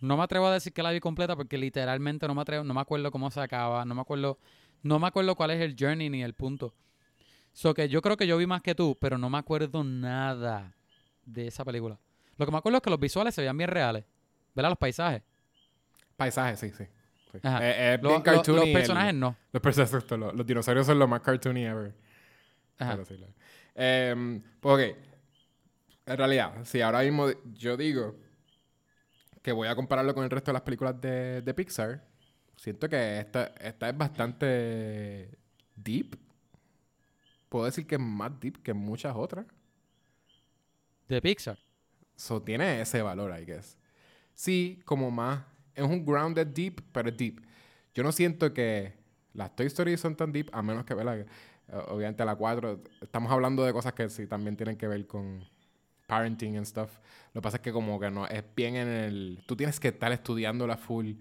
No 0.01 0.16
me 0.16 0.24
atrevo 0.24 0.47
a 0.47 0.53
decir 0.53 0.72
que 0.72 0.82
la 0.82 0.91
vi 0.91 1.01
completa 1.01 1.37
porque 1.37 1.57
literalmente 1.57 2.26
no 2.26 2.34
me 2.34 2.43
atrevo, 2.43 2.64
no 2.64 2.74
me 2.74 2.80
acuerdo 2.80 3.11
cómo 3.11 3.30
se 3.30 3.41
acaba, 3.41 3.84
no 3.84 3.95
me 3.95 4.01
acuerdo, 4.01 4.39
no 4.82 4.99
me 4.99 5.07
acuerdo 5.07 5.34
cuál 5.37 5.53
es 5.53 5.61
el 5.62 5.76
journey 5.78 6.11
ni 6.11 6.22
el 6.22 6.34
punto. 6.34 6.74
So 7.53 7.72
que 7.72 7.89
yo 7.89 8.03
creo 8.03 8.16
que 8.16 8.26
yo 8.26 8.37
vi 8.37 8.47
más 8.47 8.61
que 8.61 8.74
tú, 8.74 8.97
pero 9.01 9.16
no 9.16 9.30
me 9.30 9.39
acuerdo 9.39 9.82
nada 9.84 10.74
de 11.24 11.47
esa 11.47 11.64
película. 11.64 11.99
Lo 12.37 12.45
que 12.45 12.53
me 12.53 12.59
acuerdo 12.59 12.76
es 12.78 12.82
que 12.82 12.91
los 12.91 13.01
visuales 13.01 13.34
se 13.34 13.41
veían 13.41 13.57
bien 13.57 13.70
reales. 13.70 14.05
¿Verdad? 14.57 14.70
Los 14.70 14.78
paisajes. 14.78 15.22
Paisajes, 16.16 16.59
sí, 16.59 16.70
sí. 16.70 16.84
sí. 17.32 17.38
Eh, 17.44 17.98
Lo- 18.02 18.11
lo- 18.12 18.22
cartoony 18.22 18.57
los 18.57 18.66
el- 18.66 18.72
personajes 18.72 19.14
no. 19.14 19.36
Los 19.52 19.62
personajes, 19.62 20.11
los, 20.11 20.34
los 20.34 20.46
dinosaurios 20.46 20.86
son 20.86 20.98
lo 20.98 21.07
más 21.07 21.20
cartoony 21.20 21.64
ever. 21.66 21.94
Ajá. 22.78 22.98
Sí, 23.04 23.16
lo- 23.18 23.26
Em, 23.74 24.42
pues 24.61 24.90
ok. 24.90 24.96
En 26.07 26.16
realidad, 26.16 26.64
si 26.64 26.80
ahora 26.80 27.02
mismo 27.02 27.28
yo 27.52 27.76
digo 27.76 28.16
que 29.42 29.52
voy 29.52 29.68
a 29.68 29.76
compararlo 29.76 30.14
con 30.14 30.24
el 30.24 30.30
resto 30.30 30.50
de 30.50 30.54
las 30.54 30.62
películas 30.62 30.98
de, 31.00 31.42
de 31.42 31.54
Pixar, 31.54 32.02
siento 32.57 32.88
que 32.88 33.18
esta, 33.18 33.52
esta 33.61 33.88
es 33.90 33.98
bastante 33.98 35.36
deep. 35.74 36.16
Puedo 37.50 37.66
decir 37.66 37.86
que 37.86 37.96
es 37.96 38.00
más 38.00 38.32
deep 38.40 38.62
que 38.62 38.72
muchas 38.72 39.14
otras. 39.14 39.44
De 41.09 41.20
Pixar. 41.20 41.59
So 42.16 42.40
tiene 42.42 42.80
ese 42.80 43.02
valor, 43.02 43.38
I 43.38 43.44
guess. 43.44 43.76
Sí, 44.37 44.80
como 44.84 45.11
más. 45.11 45.41
Es 45.74 45.84
un 45.84 46.05
grounded 46.05 46.47
deep, 46.47 46.82
pero 46.93 47.09
es 47.09 47.16
deep. 47.16 47.41
Yo 47.95 48.03
no 48.03 48.12
siento 48.12 48.53
que 48.53 48.93
las 49.32 49.57
Toy 49.57 49.66
Story 49.66 49.97
son 49.97 50.14
tan 50.14 50.30
deep, 50.30 50.51
a 50.53 50.62
menos 50.62 50.84
que, 50.84 50.95
¿verdad? 50.95 51.26
Obviamente 51.89 52.24
la 52.24 52.37
4, 52.37 52.82
estamos 53.01 53.32
hablando 53.32 53.64
de 53.64 53.72
cosas 53.72 53.95
que 53.95 54.09
sí 54.11 54.26
también 54.26 54.57
tienen 54.57 54.76
que 54.76 54.87
ver 54.87 55.07
con 55.07 55.43
parenting 56.07 56.59
and 56.59 56.66
stuff. 56.66 56.99
Lo 57.32 57.41
que 57.41 57.43
pasa 57.43 57.57
es 57.57 57.62
que 57.62 57.72
como 57.72 57.99
que 57.99 58.11
no, 58.11 58.26
es 58.26 58.45
bien 58.55 58.76
en 58.76 58.89
el... 58.89 59.43
Tú 59.47 59.57
tienes 59.57 59.80
que 59.80 59.89
estar 59.89 60.12
estudiando 60.12 60.66
la 60.66 60.76
full 60.76 61.14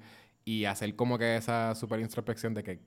y 0.44 0.66
hacer 0.66 0.96
como 0.96 1.18
que 1.18 1.38
esa 1.38 1.74
super 1.74 2.00
introspección 2.02 2.54
de 2.54 2.64
que 2.64 2.80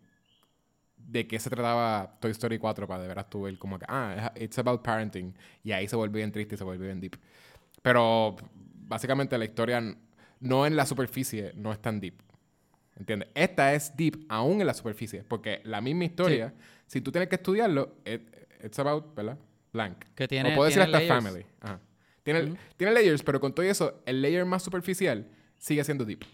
de 0.99 1.26
qué 1.26 1.39
se 1.39 1.49
trataba 1.49 2.18
Toy 2.20 2.33
Story 2.33 2.59
4 2.59 2.87
para 2.87 3.03
de 3.03 3.09
veras 3.09 3.31
tú 3.31 3.43
ver 3.43 3.59
como 3.59 3.79
que, 3.79 3.87
ah, 3.89 4.31
it's 4.37 4.59
about 4.59 4.83
parenting. 4.83 5.35
Y 5.64 5.72
ahí 5.72 5.89
se 5.89 5.97
vuelve 5.97 6.18
bien 6.18 6.33
triste 6.33 6.55
y 6.55 6.59
se 6.59 6.64
vuelve 6.64 6.85
bien 6.85 7.01
deep. 7.01 7.16
Pero 7.81 8.37
básicamente 8.74 9.39
la 9.39 9.47
historia 9.47 9.97
no 10.41 10.66
en 10.66 10.76
la 10.76 10.86
superficie 10.86 11.53
no 11.55 11.72
es 11.72 11.80
tan 11.80 12.01
deep. 12.01 12.14
¿Entiendes? 12.97 13.28
Esta 13.34 13.74
es 13.74 13.97
deep 13.97 14.24
aún 14.28 14.61
en 14.61 14.66
la 14.66 14.74
superficie. 14.74 15.22
Porque 15.22 15.61
la 15.64 15.80
misma 15.80 16.05
historia, 16.05 16.53
si 16.86 17.01
tú 17.01 17.12
tienes 17.12 17.28
que 17.28 17.36
estudiarlo, 17.36 17.97
it- 18.05 18.28
it's 18.64 18.78
about, 18.78 19.14
¿verdad? 19.14 19.39
Blank. 19.72 20.05
Que 20.14 20.26
tiene- 20.26 20.53
o 20.53 20.55
puedo 20.57 20.66
decir 20.68 20.82
hasta 20.82 20.99
layers. 20.99 21.14
family. 21.24 21.47
Ajá. 21.61 21.80
Tiene, 22.24 22.57
tiene 22.76 22.93
layers, 22.93 23.22
pero 23.22 23.41
con 23.41 23.55
todo 23.55 23.64
eso, 23.64 24.03
el 24.05 24.20
layer 24.20 24.45
más 24.45 24.62
superficial 24.62 25.26
sigue 25.59 25.82
siendo 25.84 26.05
deep. 26.05 26.24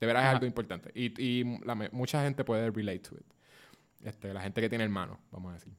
De 0.00 0.06
veras 0.06 0.22
es 0.22 0.26
Ajá. 0.26 0.32
algo 0.36 0.46
importante. 0.46 0.90
Y, 0.94 1.12
y 1.22 1.58
la 1.64 1.74
mucha 1.92 2.22
gente 2.24 2.42
puede 2.44 2.70
relate 2.70 2.98
to 3.00 3.14
it. 3.16 3.24
Este, 4.02 4.32
la 4.34 4.40
gente 4.40 4.60
que 4.60 4.68
tiene 4.68 4.84
hermanos, 4.84 5.18
vamos 5.30 5.50
a 5.50 5.54
decir. 5.54 5.72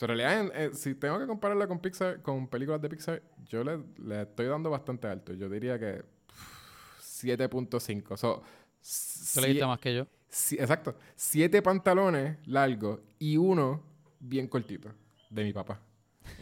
So, 0.00 0.06
en 0.06 0.16
realidad, 0.16 0.50
eh, 0.54 0.70
si 0.72 0.94
tengo 0.94 1.18
que 1.18 1.26
compararla 1.26 1.66
con 1.68 1.78
Pixar, 1.78 2.22
con 2.22 2.48
películas 2.48 2.80
de 2.80 2.88
Pixar, 2.88 3.22
yo 3.46 3.62
le, 3.62 3.80
le 3.98 4.22
estoy 4.22 4.46
dando 4.46 4.70
bastante 4.70 5.06
alto. 5.06 5.34
Yo 5.34 5.46
diría 5.50 5.78
que 5.78 6.02
pff, 6.26 7.22
7.5. 7.24 8.16
So, 8.16 8.42
Tú 9.34 9.40
le 9.42 9.48
diste 9.48 9.66
más 9.66 9.78
que 9.78 9.94
yo. 9.94 10.06
si- 10.30 10.54
exacto. 10.56 10.94
Siete 11.16 11.60
pantalones 11.60 12.38
largos 12.46 13.00
y 13.18 13.36
uno 13.36 13.82
bien 14.18 14.48
cortito 14.48 14.88
de 15.28 15.44
mi 15.44 15.52
papá. 15.52 15.78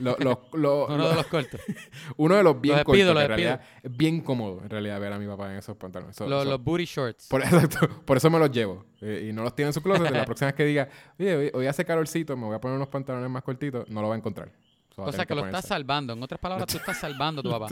Lo- 0.01 0.17
lo- 0.19 0.49
lo- 0.53 0.87
Uno 0.87 1.09
de 1.09 1.15
los 1.15 1.27
cortos. 1.27 1.61
uno 2.17 2.37
de 2.37 2.43
los 2.43 2.61
bien 2.61 2.77
Los 2.77 2.85
cortos. 2.85 2.97
despido, 2.99 3.15
los 3.15 3.23
en 3.23 3.29
realidad 3.29 3.61
es 3.83 3.97
bien 3.97 4.21
cómodo, 4.21 4.61
en 4.63 4.71
realidad, 4.71 5.01
ver 5.01 5.13
a 5.13 5.19
mi 5.19 5.27
papá 5.27 5.51
en 5.53 5.59
esos 5.59 5.77
pantalones. 5.77 6.15
So- 6.17 6.29
los, 6.29 6.45
so- 6.45 6.51
los 6.51 6.63
booty 6.63 6.85
shorts. 6.85 7.27
por, 7.29 7.43
exacto, 7.45 7.89
por 8.05 8.17
eso 8.17 8.31
me 8.31 8.39
los 8.39 8.51
llevo. 8.51 8.85
Eh, 9.01 9.29
y 9.31 9.33
no 9.33 9.43
los 9.43 9.55
tiene 9.55 9.69
en 9.69 9.73
su 9.73 9.83
closet. 9.83 10.11
la 10.11 10.25
próxima 10.27 10.47
vez 10.49 10.55
que 10.55 10.65
diga, 10.65 10.89
oye, 11.19 11.37
hoy, 11.37 11.51
hoy 11.55 11.67
hace 11.67 11.85
calorcito, 11.85 12.37
me 12.37 12.47
voy 12.47 12.55
a 12.57 12.61
poner 12.61 12.77
unos 12.77 12.89
pantalones 12.89 13.31
más 13.31 13.43
cortitos, 13.43 13.89
no 13.89 14.01
lo 14.03 14.09
va 14.09 14.15
a 14.15 14.19
encontrar. 14.19 14.51
So, 14.95 15.03
o 15.03 15.13
sea 15.13 15.25
que 15.27 15.35
lo 15.35 15.45
estás 15.47 15.67
salvando. 15.67 16.13
En 16.13 16.23
otras 16.23 16.41
palabras, 16.41 16.67
tú 16.69 16.77
estás 16.77 16.99
salvando 16.99 17.41
a 17.41 17.43
tu 17.45 17.51
papá. 17.51 17.69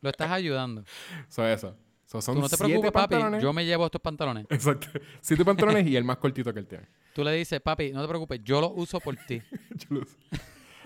Lo 0.00 0.10
estás 0.10 0.30
ayudando. 0.30 0.84
So, 1.28 1.46
eso. 1.46 1.76
So, 2.06 2.22
son 2.22 2.36
Tú 2.36 2.40
no 2.40 2.48
te 2.48 2.56
preocupes, 2.56 2.90
papi. 2.90 3.10
pantalones. 3.14 3.42
Yo 3.42 3.52
me 3.52 3.66
llevo 3.66 3.84
estos 3.84 4.00
pantalones. 4.00 4.46
Exacto. 4.48 4.86
Siete 5.20 5.44
pantalones 5.44 5.86
y 5.86 5.94
el 5.94 6.04
más 6.04 6.16
cortito 6.16 6.54
que 6.54 6.60
él 6.60 6.66
tiene. 6.66 6.86
Tú 7.12 7.22
le 7.22 7.32
dices, 7.32 7.60
papi, 7.60 7.92
no 7.92 8.00
te 8.00 8.08
preocupes, 8.08 8.40
yo 8.42 8.60
los 8.62 8.70
uso 8.74 8.98
por 8.98 9.14
ti. 9.26 9.42
Yo 9.76 9.86
lo 9.90 10.00
uso. 10.00 10.16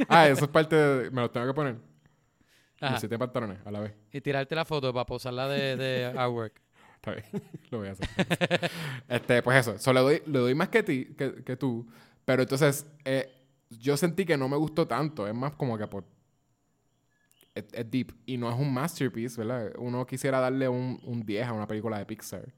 Ah, 0.09 0.28
eso 0.28 0.45
es 0.45 0.51
parte 0.51 0.76
de... 0.76 1.11
Me 1.11 1.22
los 1.22 1.32
tengo 1.32 1.47
que 1.47 1.55
poner. 1.55 1.76
Ajá. 2.80 2.93
Los 2.93 3.01
siete 3.01 3.18
pantalones 3.18 3.59
a 3.64 3.70
la 3.70 3.80
vez. 3.80 3.95
Y 4.12 4.20
tirarte 4.20 4.55
la 4.55 4.64
foto 4.64 4.93
para 4.93 5.07
posarla 5.07 5.49
de, 5.49 5.76
de 5.76 6.07
artwork. 6.16 6.61
Está 6.97 7.12
bien. 7.12 7.43
lo 7.70 7.78
voy 7.78 7.88
a 7.88 7.93
hacer. 7.93 8.09
este, 9.09 9.43
pues 9.43 9.59
eso. 9.59 9.78
So, 9.78 9.93
le, 9.93 10.01
doy, 10.01 10.22
le 10.26 10.38
doy 10.38 10.55
más 10.55 10.68
que, 10.68 10.82
ti, 10.82 11.07
que, 11.16 11.43
que 11.45 11.57
tú. 11.57 11.86
Pero 12.24 12.43
entonces, 12.43 12.86
eh, 13.05 13.32
yo 13.70 13.97
sentí 13.97 14.24
que 14.24 14.36
no 14.36 14.49
me 14.49 14.57
gustó 14.57 14.86
tanto. 14.86 15.26
Es 15.26 15.34
más 15.34 15.53
como 15.55 15.78
que 15.78 15.86
por... 15.86 16.05
Es, 17.55 17.64
es 17.72 17.90
deep. 17.90 18.12
Y 18.26 18.36
no 18.36 18.51
es 18.51 18.59
un 18.59 18.72
masterpiece, 18.72 19.45
¿verdad? 19.45 19.72
Uno 19.78 20.07
quisiera 20.07 20.40
darle 20.40 20.68
un, 20.68 21.01
un 21.05 21.24
10 21.24 21.47
a 21.47 21.53
una 21.53 21.66
película 21.66 21.99
de 21.99 22.07
Pixar. 22.07 22.53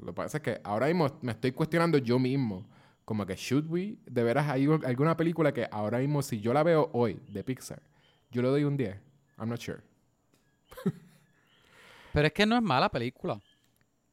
Lo 0.00 0.06
que 0.06 0.12
pasa 0.12 0.38
es 0.38 0.42
que 0.42 0.60
ahora 0.64 0.86
mismo 0.86 1.18
me 1.22 1.32
estoy 1.32 1.52
cuestionando 1.52 1.98
yo 1.98 2.18
mismo. 2.18 2.66
Como 3.04 3.26
que, 3.26 3.34
¿should 3.36 3.66
we? 3.68 3.98
¿De 4.06 4.22
veras 4.22 4.48
hay 4.48 4.66
un- 4.66 4.84
alguna 4.84 5.16
película 5.16 5.52
que 5.52 5.68
ahora 5.70 5.98
mismo, 5.98 6.22
si 6.22 6.40
yo 6.40 6.52
la 6.54 6.62
veo 6.62 6.90
hoy 6.92 7.20
de 7.28 7.44
Pixar, 7.44 7.82
yo 8.30 8.40
le 8.42 8.48
doy 8.48 8.64
un 8.64 8.76
10? 8.76 8.96
I'm 9.38 9.48
not 9.48 9.60
sure. 9.60 9.80
Pero 12.12 12.26
es 12.28 12.32
que 12.32 12.46
no 12.46 12.56
es 12.56 12.62
mala 12.62 12.88
película. 12.88 13.40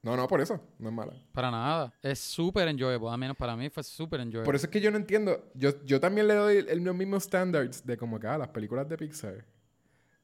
No, 0.01 0.17
no, 0.17 0.27
por 0.27 0.41
eso. 0.41 0.59
No 0.79 0.89
es 0.89 0.95
mala. 0.95 1.13
Para 1.31 1.51
nada. 1.51 1.93
Es 2.01 2.19
súper 2.19 2.67
enjoyable. 2.67 3.07
Al 3.09 3.17
menos 3.19 3.37
para 3.37 3.55
mí 3.55 3.69
fue 3.69 3.83
súper 3.83 4.19
enjoyable. 4.21 4.45
Por 4.45 4.55
eso 4.55 4.65
es 4.65 4.71
que 4.71 4.81
yo 4.81 4.89
no 4.89 4.97
entiendo. 4.97 5.51
Yo, 5.53 5.83
yo 5.85 5.99
también 5.99 6.27
le 6.27 6.33
doy 6.33 6.57
el- 6.67 6.83
los 6.83 6.95
mismos 6.95 7.23
standards 7.23 7.85
de 7.85 7.97
como 7.97 8.19
que 8.19 8.25
ah, 8.27 8.37
las 8.39 8.47
películas 8.47 8.89
de 8.89 8.97
Pixar. 8.97 9.45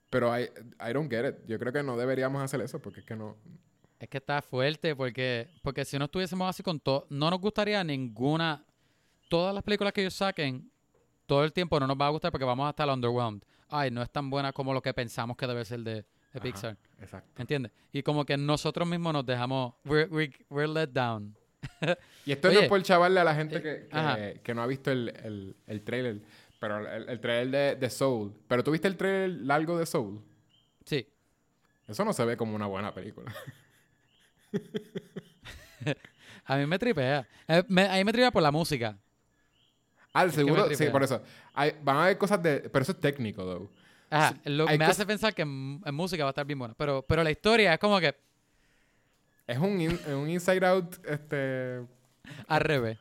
Pero 0.10 0.36
I, 0.38 0.50
I 0.90 0.94
don't 0.94 1.12
get 1.12 1.30
it. 1.30 1.36
Yo 1.48 1.60
creo 1.60 1.72
que 1.72 1.84
no 1.84 1.96
deberíamos 1.96 2.42
hacer 2.42 2.60
eso 2.62 2.80
porque 2.82 3.02
es 3.02 3.06
que 3.06 3.16
no. 3.16 3.36
Es 4.00 4.10
que 4.10 4.18
está 4.18 4.42
fuerte 4.42 4.96
porque, 4.96 5.50
porque 5.64 5.84
si 5.84 5.98
no 5.98 6.06
estuviésemos 6.06 6.48
así 6.48 6.62
con 6.62 6.80
todo, 6.80 7.08
no 7.10 7.30
nos 7.32 7.40
gustaría 7.40 7.84
ninguna, 7.84 8.64
todas 9.28 9.54
las 9.54 9.64
películas 9.64 9.92
que 9.92 10.02
ellos 10.02 10.14
saquen, 10.14 10.70
todo 11.26 11.44
el 11.44 11.52
tiempo 11.52 11.80
no 11.80 11.88
nos 11.88 11.98
va 11.98 12.08
a 12.08 12.10
gustar 12.10 12.32
porque 12.32 12.46
vamos 12.46 12.68
a 12.68 12.70
estar 12.70 12.88
underwhelmed. 12.88 13.42
Ay, 13.70 13.92
no 13.92 14.02
es 14.02 14.10
tan 14.10 14.30
buena 14.30 14.54
como 14.54 14.74
lo 14.74 14.82
que 14.82 14.94
pensamos 14.94 15.36
que 15.36 15.48
debe 15.48 15.66
ser 15.66 15.80
de, 15.80 15.94
de 15.94 16.06
Ajá. 16.34 16.42
Pixar. 16.42 16.78
Exacto. 17.00 17.42
¿Entiendes? 17.42 17.72
Y 17.92 18.04
como 18.04 18.24
que 18.26 18.38
nosotros 18.38 18.88
mismos 18.88 19.14
nos 19.14 19.26
dejamos, 19.26 19.74
we're, 19.84 20.08
we're, 20.10 20.34
we're 20.50 20.72
let 20.72 20.90
down 20.90 21.36
Y 22.26 22.32
esto 22.32 22.52
no 22.52 22.60
es 22.60 22.70
por 22.70 22.82
chavarle 22.84 23.20
a 23.20 23.24
la 23.24 23.36
gente 23.36 23.58
eh, 23.58 23.88
que, 23.90 24.42
que 24.42 24.54
no 24.54 24.62
ha 24.62 24.68
visto 24.68 24.92
el, 24.92 25.10
el, 25.24 25.56
el 25.66 25.82
trailer, 25.82 26.22
pero 26.60 26.88
el, 26.88 27.10
el 27.10 27.20
trailer 27.20 27.76
de, 27.76 27.80
de 27.80 27.90
Soul. 27.90 28.34
Pero 28.48 28.64
tú 28.64 28.72
viste 28.72 28.88
el 28.88 28.96
trailer 28.96 29.42
largo 29.42 29.78
de 29.78 29.86
Soul. 29.86 30.22
Sí. 30.86 31.08
Eso 31.88 32.06
no 32.06 32.14
se 32.14 32.26
ve 32.26 32.38
como 32.38 32.56
una 32.56 32.68
buena 32.68 32.94
película. 32.94 33.34
A 36.46 36.56
mí 36.56 36.66
me 36.66 36.80
tripea. 36.80 37.28
Eh, 37.48 37.64
me- 37.68 37.88
a 37.90 37.94
mí 37.96 38.04
me 38.06 38.12
tripea 38.14 38.32
por 38.32 38.42
la 38.42 38.52
música. 38.52 38.98
Ah, 40.14 40.28
seguro, 40.30 40.74
sí, 40.74 40.86
por 40.88 41.04
eso. 41.04 41.22
Hay- 41.54 41.76
van 41.82 41.98
a 41.98 42.04
haber 42.06 42.18
cosas 42.18 42.42
de. 42.42 42.62
Pero 42.62 42.84
eso 42.84 42.94
es 42.94 43.00
técnico, 43.00 43.44
though. 43.44 43.70
Ajá, 44.10 44.36
lo, 44.46 44.66
me 44.66 44.86
hace 44.86 45.06
pensar 45.06 45.34
que 45.36 45.42
en, 45.42 45.82
en 45.86 45.94
música 45.94 46.24
va 46.24 46.30
a 46.30 46.32
estar 46.32 46.46
bien 46.46 46.58
buena. 46.58 46.74
Pero, 46.78 47.02
pero 47.06 47.22
la 47.24 47.32
historia 47.32 47.74
es 47.74 47.80
como 47.80 48.00
que 48.00 48.16
Es 49.46 49.58
un, 49.58 49.82
in- 49.82 50.00
un 50.14 50.30
inside 50.30 50.66
out, 50.66 50.96
este. 51.06 51.82
al 52.48 52.62
revés. 52.62 52.98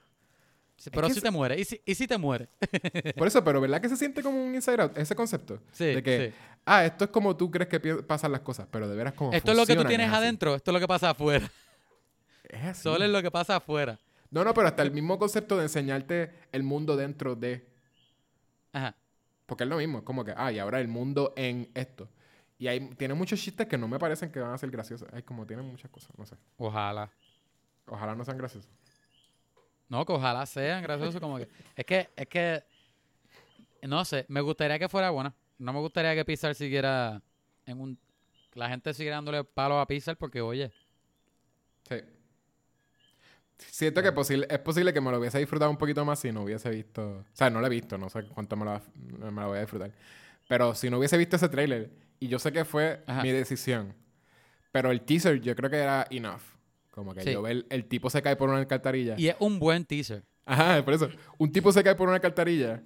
Sí, 0.77 0.91
pero 0.91 1.09
si 1.09 1.18
es- 1.18 1.22
te 1.22 1.31
muere. 1.31 1.59
¿Y 1.59 1.64
si, 1.64 1.81
y 1.85 1.95
si 1.95 2.07
te 2.07 2.18
muere? 2.18 2.49
Por 3.16 3.27
eso, 3.27 3.43
pero 3.43 3.61
¿verdad 3.61 3.81
que 3.81 3.89
se 3.89 3.97
siente 3.97 4.22
como 4.22 4.45
un 4.45 4.55
inside 4.55 4.83
out? 4.83 4.99
Ese 4.99 5.14
concepto. 5.16 5.61
Sí, 5.72 5.87
de 5.87 6.03
que, 6.03 6.31
sí. 6.31 6.37
ah, 6.66 6.85
esto 6.85 7.05
es 7.05 7.11
como 7.11 7.37
tú 7.37 7.51
crees 7.51 7.68
que 7.68 7.81
pasan 8.03 8.33
las 8.33 8.43
cosas, 8.43 8.66
pero 8.70 8.89
de 8.89 8.95
veras 8.97 9.14
como. 9.14 9.33
Esto 9.33 9.53
es 9.53 9.57
lo 9.57 9.64
que 9.66 9.74
tú 9.74 9.85
tienes 9.85 10.12
adentro, 10.12 10.55
esto 10.55 10.70
es 10.70 10.72
lo 10.74 10.81
que 10.81 10.89
pasa 10.89 11.11
afuera. 11.11 11.51
Es 12.45 12.64
así. 12.64 12.83
Solo 12.83 13.05
es 13.05 13.11
lo 13.11 13.22
que 13.22 13.31
pasa 13.31 13.57
afuera. 13.57 13.99
No, 14.31 14.45
no, 14.45 14.53
pero 14.55 14.68
hasta 14.68 14.83
el 14.83 14.91
mismo 14.93 15.18
concepto 15.18 15.57
de 15.57 15.64
enseñarte 15.64 16.33
el 16.53 16.62
mundo 16.62 16.97
dentro 16.97 17.35
de. 17.35 17.66
Ajá. 18.72 18.95
Porque 19.47 19.64
es 19.64 19.70
lo 19.70 19.77
mismo, 19.79 19.99
es 19.99 20.05
como 20.05 20.24
que, 20.24 20.35
ah, 20.37 20.53
y 20.53 20.59
ahora 20.59 20.81
el 20.81 20.89
mundo 20.89 21.33
en 21.37 21.70
esto. 21.74 22.09
Y 22.59 22.68
hay, 22.68 22.81
tiene 22.97 23.14
muchos 23.14 23.41
chistes 23.41 23.66
que 23.66 23.79
no 23.79 23.87
me 23.89 23.99
parecen 23.99 24.31
que 24.31 24.41
van 24.41 24.53
a 24.53 24.59
ser 24.59 24.70
graciosos. 24.70 25.09
Hay 25.12 25.22
como 25.22 25.47
tienen 25.47 25.64
muchas 25.66 25.91
cosas, 25.91 26.11
no 26.18 26.27
sé. 26.27 26.37
Ojalá. 26.57 27.11
Ojalá 27.87 28.14
no 28.14 28.24
sean 28.24 28.39
graciosos. 28.39 28.70
No, 29.89 30.05
que 30.05 30.12
ojalá 30.12 30.45
sean 30.47 30.82
graciosos 30.82 31.20
como 31.20 31.39
que... 31.39 31.49
Es 31.74 31.84
que, 31.84 32.09
es 32.16 32.26
que... 32.26 32.64
No 33.82 34.05
sé, 34.05 34.24
me 34.28 34.41
gustaría 34.41 34.78
que 34.78 34.89
fuera 34.89 35.11
buena. 35.11 35.34
No 35.59 35.72
me 35.72 35.80
gustaría 35.80 36.14
que 36.14 36.24
Pixar 36.24 36.55
siguiera 36.55 37.22
en 37.66 37.80
un... 37.80 37.99
La 38.55 38.68
gente 38.68 38.93
siguiera 38.95 39.16
dándole 39.16 39.45
palo 39.45 39.78
a 39.78 39.87
Pixar 39.87 40.16
porque, 40.16 40.41
oye... 40.41 40.72
Sí. 41.89 41.97
Siento 43.59 44.03
que 44.03 44.12
posible, 44.12 44.47
es 44.51 44.59
posible 44.59 44.93
que 44.93 45.01
me 45.01 45.11
lo 45.11 45.18
hubiese 45.18 45.39
disfrutado 45.39 45.70
un 45.70 45.78
poquito 45.78 46.05
más 46.05 46.18
si 46.18 46.30
no 46.32 46.43
hubiese 46.43 46.68
visto. 46.68 47.18
O 47.20 47.24
sea, 47.32 47.49
no 47.49 47.61
lo 47.61 47.66
he 47.66 47.70
visto, 47.70 47.97
no 47.97 48.11
sé 48.11 48.24
cuánto 48.24 48.57
me 48.57 48.64
lo, 48.64 48.82
me 49.30 49.41
lo 49.43 49.49
voy 49.49 49.59
a 49.59 49.61
disfrutar. 49.62 49.93
Pero 50.49 50.74
si 50.74 50.91
no 50.91 50.99
hubiese 50.99 51.16
visto 51.16 51.37
ese 51.37 51.49
tráiler, 51.49 51.91
y 52.20 52.28
yo 52.28 52.39
sé 52.39 52.53
que 52.53 52.64
fue 52.64 53.03
Ajá. 53.07 53.22
mi 53.22 53.30
decisión, 53.30 53.95
pero 54.72 54.91
el 54.91 55.01
teaser 55.03 55.41
yo 55.41 55.55
creo 55.57 55.70
que 55.70 55.78
era 55.78 56.07
enough. 56.11 56.43
Como 56.97 57.13
que 57.15 57.21
Sí. 57.21 57.33
yo 57.33 57.43
ver 57.43 57.67
el 57.69 57.85
tipo 57.85 58.09
se 58.09 58.23
cae 58.23 58.37
por 58.37 58.49
una 58.49 58.57
alcantarilla. 58.59 59.17
Y 59.19 59.29
es 59.29 59.37
un 59.39 59.59
buen 59.59 59.85
teaser. 59.85 60.25
Ajá, 60.47 60.83
por 60.83 60.95
eso. 60.95 61.11
Un 61.37 61.53
tipo 61.53 61.71
se 61.71 61.85
cae 61.85 61.95
por 61.95 62.09
una 62.09 62.15
alcantarilla. 62.17 62.83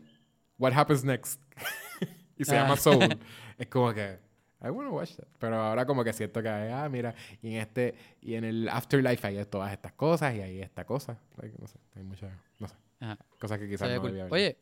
What 0.59 0.73
happens 0.75 1.05
next? 1.05 1.41
y 2.37 2.45
se 2.45 2.57
Ah. 2.59 2.63
llama 2.65 2.77
Soul. 2.77 2.99
es 3.59 3.67
como 3.69 3.95
que, 3.95 4.19
I 4.63 4.69
wanna 4.69 4.91
watch 4.91 5.15
that. 5.15 5.29
Pero 5.39 5.57
ahora 5.57 5.87
como 5.87 6.03
que 6.03 6.13
siento 6.13 6.43
que, 6.43 6.49
ah, 6.49 6.89
mira, 6.91 7.15
y 7.41 7.55
en 7.55 7.61
este, 7.61 7.95
y 8.21 8.35
en 8.35 8.43
el 8.45 8.69
Afterlife 8.69 9.25
hay 9.29 9.45
todas 9.45 9.73
estas 9.73 9.93
cosas 9.93 10.35
y 10.35 10.41
hay 10.41 10.61
esta 10.61 10.85
cosa. 10.85 11.17
No 11.59 11.69
sé, 11.69 11.79
hay 11.95 12.03
muchas, 12.03 12.33
no 12.59 12.67
sé, 12.67 12.75
Ajá. 12.99 13.17
cosas 13.39 13.61
que 13.61 13.69
quizás 13.69 13.89
no 13.89 14.01
cool. 14.01 14.11
debía 14.11 14.25
ver. 14.25 14.33
Oye, 14.33 14.59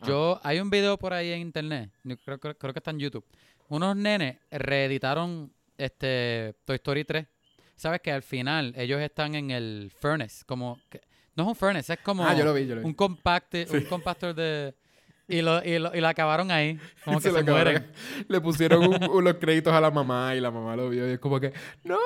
Ah. 0.00 0.06
yo... 0.08 0.40
Hay 0.42 0.58
un 0.60 0.70
video 0.70 0.98
por 0.98 1.12
ahí 1.12 1.30
en 1.32 1.40
internet. 1.40 1.90
Creo, 2.24 2.38
creo, 2.40 2.58
creo 2.58 2.72
que 2.72 2.78
está 2.80 2.90
en 2.90 2.98
YouTube. 2.98 3.24
Unos 3.68 3.94
nenes 3.96 4.38
reeditaron 4.50 5.52
este 5.76 6.56
Toy 6.64 6.76
Story 6.76 7.04
3. 7.04 7.26
Sabes 7.78 8.00
que 8.02 8.12
al 8.12 8.22
final 8.22 8.74
ellos 8.76 9.00
están 9.00 9.34
en 9.34 9.50
el 9.50 9.90
furnace. 9.98 10.44
Como... 10.44 10.78
que- 10.90 11.00
no 11.36 11.44
es 11.44 11.48
un 11.50 11.54
furnace, 11.54 11.92
es 11.94 12.00
como... 12.00 12.24
ah, 12.26 12.34
yo 12.34 12.44
lo 12.44 12.52
vi, 12.52 12.66
yo 12.66 12.74
lo 12.74 12.80
vi. 12.80 12.86
un 12.86 12.92
compacte, 12.94 13.64
Sí. 13.66 13.76
un 13.76 13.84
compactor 13.84 14.34
de 14.34 14.74
y 15.28 15.40
lo, 15.42 15.62
y 15.64 15.78
lo, 15.78 15.94
y 15.94 16.00
lo 16.00 16.08
acabaron 16.08 16.50
ahí, 16.50 16.78
como 17.04 17.20
que 17.20 17.28
lo 17.28 17.34
se 17.36 17.40
acabaron. 17.42 17.72
mueren. 17.74 17.92
Le 18.28 18.40
pusieron 18.40 18.82
un- 18.86 19.04
un- 19.10 19.24
los 19.24 19.34
créditos 19.34 19.72
a 19.72 19.80
la 19.80 19.90
mamá 19.92 20.34
y 20.34 20.40
la 20.40 20.50
mamá 20.50 20.74
lo 20.74 20.90
vio 20.90 21.08
y 21.08 21.12
es 21.12 21.18
como 21.20 21.38
que, 21.38 21.52
no, 21.84 21.96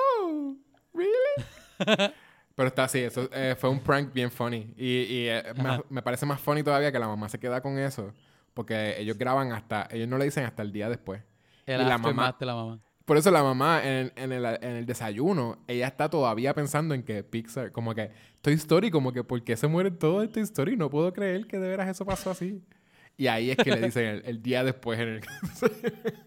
really? 0.92 2.12
Pero 2.54 2.68
está 2.68 2.84
así, 2.84 2.98
eso 2.98 3.28
eh, 3.32 3.56
fue 3.58 3.70
un 3.70 3.80
prank 3.80 4.12
bien 4.12 4.30
funny. 4.30 4.74
Y, 4.76 4.86
y, 4.86 5.28
eh, 5.28 5.42
me, 5.88 6.02
parece 6.02 6.26
más 6.26 6.38
funny 6.40 6.62
todavía 6.62 6.92
que 6.92 6.98
la 6.98 7.08
mamá 7.08 7.28
se 7.30 7.38
queda 7.40 7.60
con 7.62 7.78
eso. 7.78 8.12
Porque 8.52 8.96
ellos 9.00 9.16
graban 9.16 9.52
hasta, 9.52 9.88
ellos 9.90 10.06
no 10.08 10.18
le 10.18 10.26
dicen 10.26 10.44
hasta 10.44 10.60
el 10.62 10.70
día 10.72 10.90
después. 10.90 11.22
El 11.64 11.80
Y 11.80 11.84
la 11.84 11.96
mamá- 11.96 12.36
de 12.38 12.44
la 12.44 12.54
mamá. 12.54 12.78
Por 13.04 13.16
eso 13.16 13.30
la 13.30 13.42
mamá 13.42 13.80
en, 13.84 14.12
el, 14.16 14.32
en 14.44 14.70
el 14.76 14.86
desayuno, 14.86 15.58
ella 15.66 15.88
está 15.88 16.08
todavía 16.08 16.54
pensando 16.54 16.94
en 16.94 17.02
que 17.02 17.24
Pixar, 17.24 17.72
como 17.72 17.94
que 17.94 18.10
Toy 18.42 18.54
Story, 18.54 18.90
como 18.90 19.12
que 19.12 19.24
¿por 19.24 19.42
qué 19.42 19.56
se 19.56 19.66
muere 19.66 19.90
todo 19.90 20.22
en 20.22 20.30
Toy 20.30 20.42
Story? 20.44 20.76
No 20.76 20.88
puedo 20.90 21.12
creer 21.12 21.46
que 21.46 21.58
de 21.58 21.68
veras 21.68 21.88
eso 21.88 22.04
pasó 22.06 22.30
así. 22.30 22.62
Y 23.16 23.26
ahí 23.28 23.50
es 23.50 23.56
que 23.58 23.72
le 23.72 23.80
dicen 23.82 24.06
el, 24.06 24.22
el 24.26 24.42
día 24.42 24.64
después 24.64 25.00
en 25.00 25.08
el... 25.08 25.20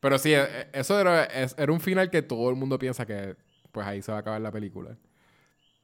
Pero 0.00 0.18
sí, 0.18 0.32
e- 0.32 0.42
e- 0.42 0.68
eso 0.72 1.00
era, 1.00 1.24
era 1.24 1.72
un 1.72 1.80
final 1.80 2.10
que 2.10 2.22
todo 2.22 2.50
el 2.50 2.56
mundo 2.56 2.78
piensa 2.78 3.06
que 3.06 3.36
pues 3.72 3.86
ahí 3.86 4.02
se 4.02 4.10
va 4.12 4.18
a 4.18 4.20
acabar 4.20 4.40
la 4.40 4.50
película. 4.52 4.96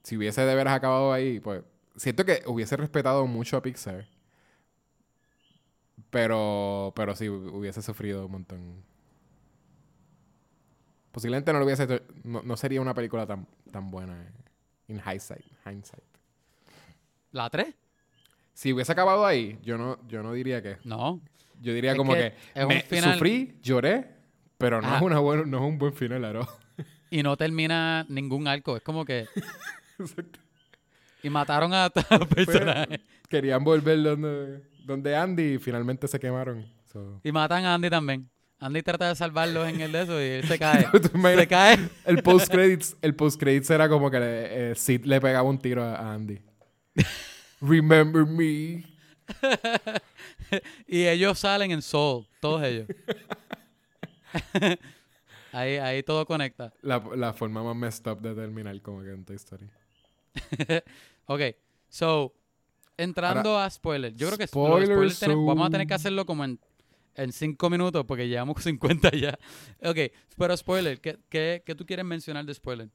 Si 0.03 0.17
hubiese 0.19 0.43
de 0.43 0.55
veras 0.57 0.75
acabado 0.75 1.12
ahí, 1.12 1.41
pues 1.41 1.62
siento 1.97 2.25
que 2.27 2.43
hubiese 2.47 2.77
respetado 2.79 3.27
mucho 3.27 3.57
a 3.59 3.62
Pixar. 3.62 4.07
Pero, 6.15 6.93
pero 6.95 7.17
sí, 7.17 7.25
hu- 7.27 7.51
hubiese 7.53 7.83
sufrido 7.83 8.27
un 8.27 8.31
montón. 8.31 8.85
Posiblemente 11.11 11.53
no 11.53 11.59
lo 11.59 11.65
hubiese 11.65 11.83
hecho- 11.85 12.03
no, 12.23 12.41
no 12.43 12.57
sería 12.57 12.81
una 12.81 12.95
película 12.95 13.27
tan, 13.27 13.49
tan 13.73 13.91
buena 13.91 14.23
eh, 14.23 14.31
en 14.89 15.01
hindsight, 15.01 15.45
hindsight. 15.67 16.05
¿La 17.33 17.51
3? 17.51 17.75
Si 18.53 18.73
hubiese 18.73 18.93
acabado 18.93 19.27
ahí, 19.27 19.59
yo 19.65 19.77
no, 19.77 19.99
yo 20.07 20.23
no 20.23 20.33
diría 20.33 20.62
que. 20.62 20.77
No. 20.85 21.21
Yo 21.61 21.75
diría 21.75 21.91
Es 21.93 21.97
como 21.97 22.12
que 22.15 22.33
que, 22.33 22.61
es 22.61 22.62
un 22.62 22.69
me 22.69 22.83
final- 22.83 23.15
sufrí, 23.15 23.59
lloré, 23.61 24.09
pero 24.57 24.81
no 24.81 24.87
Ajá. 24.87 24.97
es, 24.99 25.03
una 25.03 25.19
buena, 25.19 25.45
no 25.45 25.57
es 25.59 25.62
un 25.65 25.79
buen 25.79 25.95
final, 25.95 26.25
Aro. 26.25 26.47
Y 27.11 27.23
no 27.25 27.37
termina 27.37 28.05
ningún 28.09 28.47
arco. 28.47 28.77
Es 28.77 28.83
como 28.85 29.05
que. 29.05 29.27
y 31.25 31.31
mataron 31.31 31.75
a 31.75 31.91
todos 31.91 32.07
los 32.21 32.29
personajes. 32.29 33.01
Querían 33.29 33.62
volver 33.65 34.01
donde, 34.03 34.62
donde 34.85 35.16
Andy 35.16 35.59
finalmente 35.59 36.07
se 36.09 36.18
quemaron. 36.20 36.64
So. 36.93 37.20
Y 37.24 37.32
matan 37.32 37.64
a 37.64 37.74
Andy 37.74 37.91
también. 37.91 38.28
Andy 38.59 38.82
trata 38.82 39.09
de 39.09 39.16
salvarlos 39.16 39.68
en 39.68 39.80
el 39.80 39.93
de 39.93 40.03
eso 40.03 40.20
y 40.20 40.24
él 40.24 40.45
se 40.47 40.59
cae. 40.59 40.87
Se 41.37 41.47
cae. 41.49 41.78
El 42.07 42.22
post 42.22 42.49
credits, 42.51 42.97
el 43.03 43.14
post 43.14 43.39
credits 43.39 43.68
era 43.70 43.89
como 43.89 44.11
que 44.11 44.20
le- 44.20 44.70
eh, 44.70 44.74
Sid 44.74 45.05
le 45.05 45.20
pegaba 45.20 45.49
un 45.49 45.59
tiro 45.59 45.82
a, 45.82 45.97
a 45.97 46.14
Andy. 46.14 46.41
Remember 47.61 48.24
me. 48.24 48.85
Y 50.87 51.07
ellos 51.07 51.39
salen 51.39 51.70
en 51.72 51.82
Soul. 51.82 52.26
Todos 52.41 52.62
ellos. 52.62 52.87
ahí, 55.53 55.76
ahí 55.76 56.03
todo 56.03 56.24
conecta. 56.26 56.72
La, 56.82 57.03
la 57.16 57.32
forma 57.32 57.62
más 57.62 57.76
messed 57.76 58.07
up 58.11 58.20
de 58.20 58.35
terminar 58.35 58.80
como 58.82 59.03
que 59.03 59.11
en 59.11 59.24
Toy 59.24 59.37
Story. 59.37 59.68
Ok, 61.26 61.41
so, 61.89 62.35
entrando 62.97 63.59
a 63.59 63.68
spoilers. 63.70 64.16
Yo 64.16 64.26
creo 64.28 64.38
que 64.38 64.47
Spoilers 64.47 65.18
tenemos- 65.20 65.47
vamos 65.47 65.66
a 65.66 65.70
tener 65.70 65.86
que 65.86 65.95
hacerlo 65.95 66.24
como 66.26 66.45
en, 66.45 66.59
en 67.14 67.32
cinco 67.32 67.68
minutos 67.70 68.05
porque 68.07 68.28
llevamos 68.28 68.57
50 68.62 69.11
ya. 69.11 69.38
Ok, 69.82 69.99
pero 70.36 70.57
spoiler, 70.57 71.01
¿qué, 71.01 71.18
qué, 71.28 71.62
qué 71.64 71.74
tú 71.74 71.84
quieres 71.86 72.05
mencionar 72.05 72.45
de 72.45 72.55
spoiler? 72.55 72.88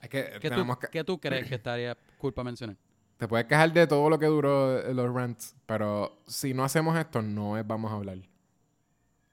Es 0.00 0.08
que 0.10 0.24
¿Qué 0.40 0.48
tú, 0.50 0.54
tenemos 0.54 0.78
que- 0.78 0.88
qué 0.88 1.04
tú 1.04 1.18
crees 1.18 1.46
que 1.48 1.54
estaría 1.54 1.96
cool 2.18 2.32
para 2.34 2.44
mencionar? 2.44 2.76
Te 3.16 3.26
puedes 3.26 3.46
quejar 3.46 3.72
de 3.72 3.86
todo 3.86 4.10
lo 4.10 4.18
que 4.18 4.26
duró 4.26 4.78
eh, 4.78 4.92
los 4.92 5.10
rants, 5.14 5.56
pero 5.64 6.18
si 6.26 6.52
no 6.52 6.64
hacemos 6.64 6.98
esto, 6.98 7.22
no 7.22 7.56
es, 7.56 7.66
vamos 7.66 7.90
a 7.90 7.94
hablar 7.94 8.18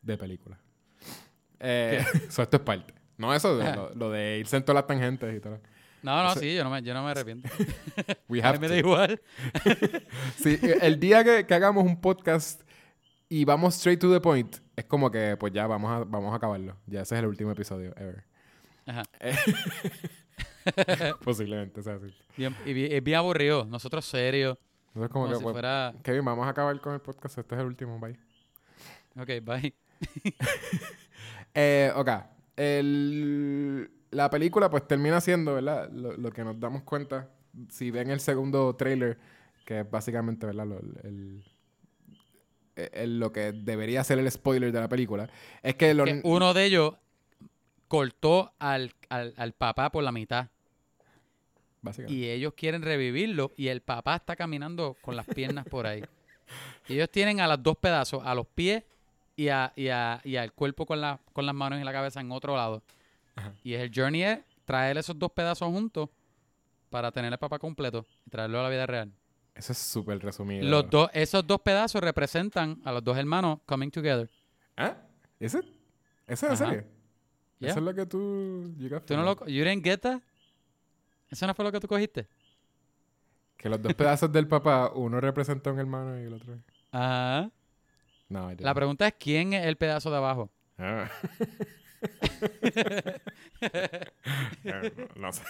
de 0.02 0.18
películas. 0.18 0.58
Eh, 1.60 2.02
so, 2.30 2.42
esto 2.44 2.58
es 2.58 2.64
parte. 2.64 2.94
No 3.18 3.34
eso, 3.34 3.54
lo, 3.76 3.94
lo 3.94 4.10
de 4.12 4.40
irse 4.40 4.56
en 4.58 4.64
todas 4.64 4.76
las 4.76 4.88
tangentes 4.88 5.36
y 5.36 5.40
todo. 5.42 5.60
No, 6.04 6.22
no, 6.22 6.36
sí, 6.36 6.54
yo 6.54 6.64
no 6.64 6.70
me, 6.70 6.84
yo 6.84 6.94
no 6.94 7.04
me 7.04 7.12
arrepiento. 7.12 7.50
We 8.28 8.44
A 8.44 8.52
mí 8.54 8.60
me 8.60 8.68
da 8.68 8.78
igual. 8.78 9.22
Sí, 10.38 10.60
el 10.82 11.00
día 11.00 11.24
que, 11.24 11.46
que 11.46 11.54
hagamos 11.54 11.86
un 11.86 12.00
podcast 12.00 12.62
y 13.30 13.46
vamos 13.46 13.76
straight 13.76 14.00
to 14.00 14.12
the 14.12 14.20
point, 14.20 14.58
es 14.76 14.86
como 14.86 15.10
que 15.10 15.38
pues 15.38 15.54
ya 15.54 15.66
vamos 15.66 15.92
a, 15.92 16.04
vamos 16.04 16.34
a 16.34 16.36
acabarlo. 16.36 16.78
Ya 16.86 17.02
ese 17.02 17.16
es 17.16 17.20
el 17.20 17.28
último 17.28 17.52
episodio 17.52 17.94
ever. 17.96 18.26
Ajá. 18.86 19.04
Posiblemente 21.24 21.82
sea 21.82 21.96
así. 21.96 22.14
Bien, 22.36 22.56
y 22.66 22.94
es 22.94 23.04
bien 23.04 23.18
aburrido. 23.18 23.66
Nosotros 23.66 24.06
serios. 24.06 24.58
Entonces 24.90 25.12
Como, 25.12 25.26
como, 25.26 25.30
que 25.30 25.38
si 25.38 25.44
pues, 25.44 25.54
fuera... 25.54 25.94
Kevin, 26.04 26.26
vamos 26.26 26.46
a 26.46 26.50
acabar 26.50 26.80
con 26.82 26.94
el 26.94 27.02
podcast. 27.02 27.38
Este 27.38 27.56
es 27.56 27.62
el 27.62 27.68
último, 27.68 28.00
bye. 28.00 28.18
Ok, 29.18 29.44
bye. 29.44 29.74
Eh, 31.56 31.92
ok. 31.96 32.10
El- 32.56 33.92
la 34.14 34.30
película 34.30 34.70
pues 34.70 34.88
termina 34.88 35.20
siendo, 35.22 35.56
¿verdad? 35.56 35.90
Lo, 35.92 36.16
lo 36.18 36.32
que 36.32 36.44
nos 36.44 36.60
damos 36.60 36.84
cuenta, 36.84 37.30
si 37.70 37.92
ven 37.92 38.10
el 38.10 38.20
segundo 38.20 38.76
trailer, 38.76 39.18
que 39.66 39.82
es 39.82 39.90
básicamente, 39.92 40.46
¿verdad? 40.46 40.66
Lo, 40.68 40.80
el, 40.80 41.44
el- 42.76 43.20
lo 43.20 43.32
que 43.32 43.52
debería 43.52 44.04
ser 44.04 44.20
el 44.20 44.30
spoiler 44.32 44.72
de 44.72 44.80
la 44.80 44.90
película, 44.90 45.30
es 45.62 45.76
que, 45.76 45.94
uno 46.24 46.54
de 46.54 46.66
ellos 46.66 46.96
cortó 47.88 48.52
al, 48.60 48.94
al, 49.10 49.34
al 49.38 49.54
papá 49.54 49.92
por 49.92 50.04
la 50.04 50.12
mitad. 50.12 50.48
Básicamente. 51.82 52.14
Y 52.18 52.30
ellos 52.30 52.54
quieren 52.56 52.82
revivirlo 52.82 53.52
y 53.58 53.68
el 53.68 53.82
papá 53.82 54.16
está 54.16 54.36
caminando 54.36 54.96
con 55.02 55.16
las 55.16 55.26
piernas 55.28 55.66
por 55.66 55.86
ahí. 55.86 56.04
Y 56.88 56.94
ellos 56.96 57.10
tienen 57.10 57.42
a 57.42 57.48
los 57.48 57.62
dos 57.62 57.78
pedazos, 57.78 58.22
a 58.26 58.34
los 58.34 58.48
pies 58.48 58.84
y, 59.36 59.50
a, 59.50 59.74
y, 59.76 59.90
a- 59.90 60.22
y 60.24 60.38
al 60.38 60.54
cuerpo 60.54 60.86
con, 60.86 61.02
la, 61.02 61.20
con 61.34 61.46
las 61.46 61.54
manos 61.54 61.80
y 61.80 61.84
la 61.84 61.92
cabeza 61.92 62.22
en 62.22 62.32
otro 62.32 62.56
lado. 62.56 62.82
Ajá. 63.36 63.54
Y 63.64 63.74
el 63.74 63.92
journey 63.94 64.24
es 64.24 64.40
traer 64.66 64.98
esos 64.98 65.18
dos 65.18 65.32
pedazos 65.32 65.68
juntos 65.70 66.10
para 66.90 67.12
tener 67.12 67.32
el 67.34 67.40
papá 67.40 67.58
completo 67.60 68.06
y 68.26 68.30
traerlo 68.30 68.60
a 68.60 68.64
la 68.64 68.70
vida 68.70 68.86
real. 68.86 69.12
Eso 69.56 69.72
es 69.72 69.78
súper 69.78 70.20
resumido. 70.20 70.68
Los 70.68 70.90
dos, 70.90 71.10
esos 71.14 71.46
dos 71.46 71.62
pedazos 71.62 72.02
representan 72.02 72.82
a 72.86 72.92
los 72.92 73.04
dos 73.04 73.18
hermanos 73.18 73.60
coming 73.66 73.90
together. 73.92 74.30
¿Ah? 74.78 74.98
¿Ese? 75.40 75.60
¿Eso 75.60 75.68
es 76.28 76.44
Ajá. 76.44 76.52
en 76.52 76.58
serio? 76.58 76.88
Yeah. 77.60 77.70
Eso 77.70 77.80
es 77.80 77.86
lo 77.86 77.94
que 77.94 78.06
tú 78.06 78.74
llegaste 78.78 79.14
¿Tú 79.14 79.18
no 79.18 79.24
lo, 79.24 79.46
you 79.48 79.64
didn't 79.64 79.84
get 79.84 80.00
that? 80.00 80.22
¿Eso 81.30 81.48
no 81.48 81.54
fue 81.54 81.66
lo 81.66 81.72
que 81.72 81.80
tú 81.80 81.88
cogiste? 81.88 82.28
Que 83.58 83.70
los 83.70 83.82
dos 83.82 83.94
pedazos 83.94 84.32
del 84.32 84.48
papá, 84.48 84.92
uno 84.94 85.20
representa 85.22 85.70
a 85.70 85.74
un 85.74 85.80
hermano 85.80 86.20
y 86.20 86.24
el 86.24 86.34
otro... 86.34 86.58
Ajá. 86.92 87.50
No, 88.30 88.52
I 88.52 88.56
La 88.56 88.56
didn't. 88.56 88.76
pregunta 88.76 89.08
es 89.08 89.14
quién 89.20 89.54
es 89.54 89.66
el 89.66 89.78
pedazo 89.78 90.10
de 90.12 90.18
abajo. 90.18 90.52
Ah. 90.78 91.10
Eh, 93.62 94.92
no, 95.16 95.28
no 95.28 95.32
sé. 95.34 95.44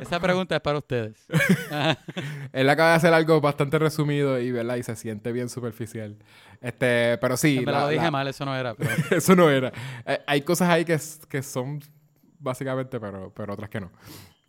Esa 0.00 0.18
pregunta 0.20 0.56
es 0.56 0.60
para 0.62 0.78
ustedes. 0.78 1.26
Él 2.52 2.68
acaba 2.70 2.90
de 2.90 2.96
hacer 2.96 3.12
algo 3.14 3.40
bastante 3.40 3.78
resumido 3.78 4.40
y, 4.40 4.50
¿verdad? 4.50 4.76
y 4.76 4.82
se 4.82 4.96
siente 4.96 5.30
bien 5.32 5.48
superficial. 5.48 6.16
Este, 6.60 7.18
pero 7.18 7.36
sí. 7.36 7.62
Me 7.64 7.72
la- 7.72 7.80
lo 7.82 7.88
dije 7.88 8.04
la- 8.04 8.10
mal, 8.10 8.28
eso 8.28 8.44
no 8.44 8.56
era. 8.56 8.74
pero- 8.74 8.90
Eso 9.16 9.36
no 9.36 9.50
era. 9.50 9.72
Eh, 10.06 10.20
hay 10.26 10.42
cosas 10.42 10.68
ahí 10.70 10.84
que, 10.84 10.98
que 11.28 11.42
son 11.42 11.80
básicamente, 12.40 12.98
pero, 12.98 13.32
pero 13.34 13.52
otras 13.54 13.68
que 13.70 13.80
no. 13.80 13.90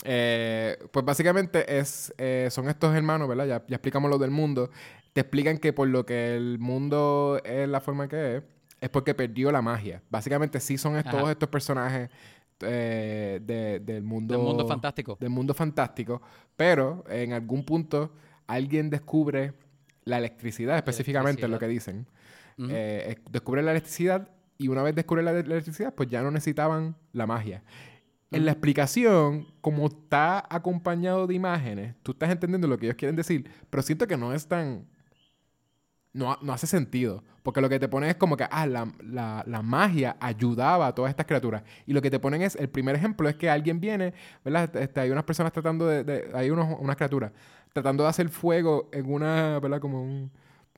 Eh, 0.05 0.77
pues 0.91 1.05
básicamente 1.05 1.77
es, 1.77 2.13
eh, 2.17 2.47
son 2.51 2.69
estos 2.69 2.95
hermanos, 2.95 3.27
¿verdad? 3.27 3.45
Ya, 3.45 3.63
ya 3.67 3.75
explicamos 3.75 4.09
lo 4.09 4.17
del 4.17 4.31
mundo. 4.31 4.71
Te 5.13 5.21
explican 5.21 5.57
que 5.57 5.73
por 5.73 5.87
lo 5.89 6.05
que 6.05 6.35
el 6.37 6.57
mundo 6.59 7.41
es 7.43 7.67
la 7.67 7.81
forma 7.81 8.07
que 8.07 8.37
es, 8.37 8.43
es 8.81 8.89
porque 8.89 9.13
perdió 9.13 9.51
la 9.51 9.61
magia. 9.61 10.01
Básicamente 10.09 10.59
sí 10.59 10.77
son 10.77 10.95
Ajá. 10.95 11.09
todos 11.09 11.29
estos 11.29 11.49
personajes 11.49 12.09
eh, 12.61 13.39
de- 13.43 13.79
del 13.79 14.03
mundo... 14.03 14.35
Del 14.35 14.43
mundo 14.43 14.67
fantástico. 14.67 15.17
Del 15.19 15.29
mundo 15.29 15.53
fantástico. 15.53 16.21
Pero 16.55 17.03
en 17.09 17.33
algún 17.33 17.63
punto 17.63 18.11
alguien 18.47 18.89
descubre 18.89 19.53
la 20.03 20.17
electricidad, 20.17 20.75
específicamente 20.77 21.43
es 21.43 21.49
lo 21.49 21.59
que 21.59 21.67
dicen. 21.67 22.07
Eh, 22.69 23.15
es- 23.17 23.31
descubre 23.31 23.61
la 23.61 23.71
electricidad 23.71 24.29
y 24.57 24.67
una 24.67 24.83
vez 24.83 24.93
descubre 24.93 25.23
la, 25.23 25.31
la 25.31 25.39
electricidad, 25.39 25.93
pues 25.93 26.09
ya 26.09 26.21
no 26.21 26.31
necesitaban 26.31 26.95
la 27.13 27.25
magia. 27.25 27.63
En 28.31 28.45
la 28.45 28.51
explicación, 28.51 29.47
como 29.61 29.87
está 29.87 30.45
acompañado 30.49 31.25
de 31.25 31.33
imágenes, 31.33 31.95
tú 32.03 32.11
estás 32.11 32.29
entendiendo 32.29 32.67
lo 32.67 32.77
que 32.77 32.85
ellos 32.85 32.95
quieren 32.97 33.15
decir, 33.15 33.49
pero 33.69 33.81
siento 33.81 34.05
que 34.07 34.17
no 34.17 34.33
es 34.33 34.45
tan... 34.47 34.85
No, 36.13 36.37
no 36.41 36.53
hace 36.53 36.67
sentido. 36.67 37.23
Porque 37.43 37.61
lo 37.61 37.69
que 37.69 37.79
te 37.79 37.87
ponen 37.87 38.09
es 38.09 38.15
como 38.15 38.35
que, 38.35 38.45
ah, 38.49 38.65
la, 38.65 38.91
la- 39.03 39.43
la 39.47 39.61
magia 39.61 40.17
ayudaba 40.19 40.87
a 40.87 40.95
todas 40.95 41.09
estas 41.09 41.25
criaturas. 41.25 41.63
Y 41.85 41.93
lo 41.93 42.01
que 42.01 42.09
te 42.11 42.19
ponen 42.19 42.41
es, 42.41 42.55
el 42.55 42.69
primer 42.69 42.95
ejemplo 42.95 43.29
es 43.29 43.35
que 43.35 43.49
alguien 43.49 43.79
viene, 43.79 44.13
¿verdad? 44.43 44.75
Este, 44.75 44.99
hay 44.99 45.09
unas 45.11 45.23
personas 45.23 45.51
tratando 45.53 45.85
de, 45.87 46.03
de- 46.03 46.31
hay 46.33 46.49
unos, 46.49 46.77
unas 46.79 46.95
criaturas 46.95 47.31
tratando 47.73 48.03
de 48.03 48.09
hacer 48.09 48.29
fuego 48.29 48.89
en 48.91 49.11
una, 49.11 49.59
¿verdad? 49.59 49.79
Como 49.79 50.01
un, 50.01 50.31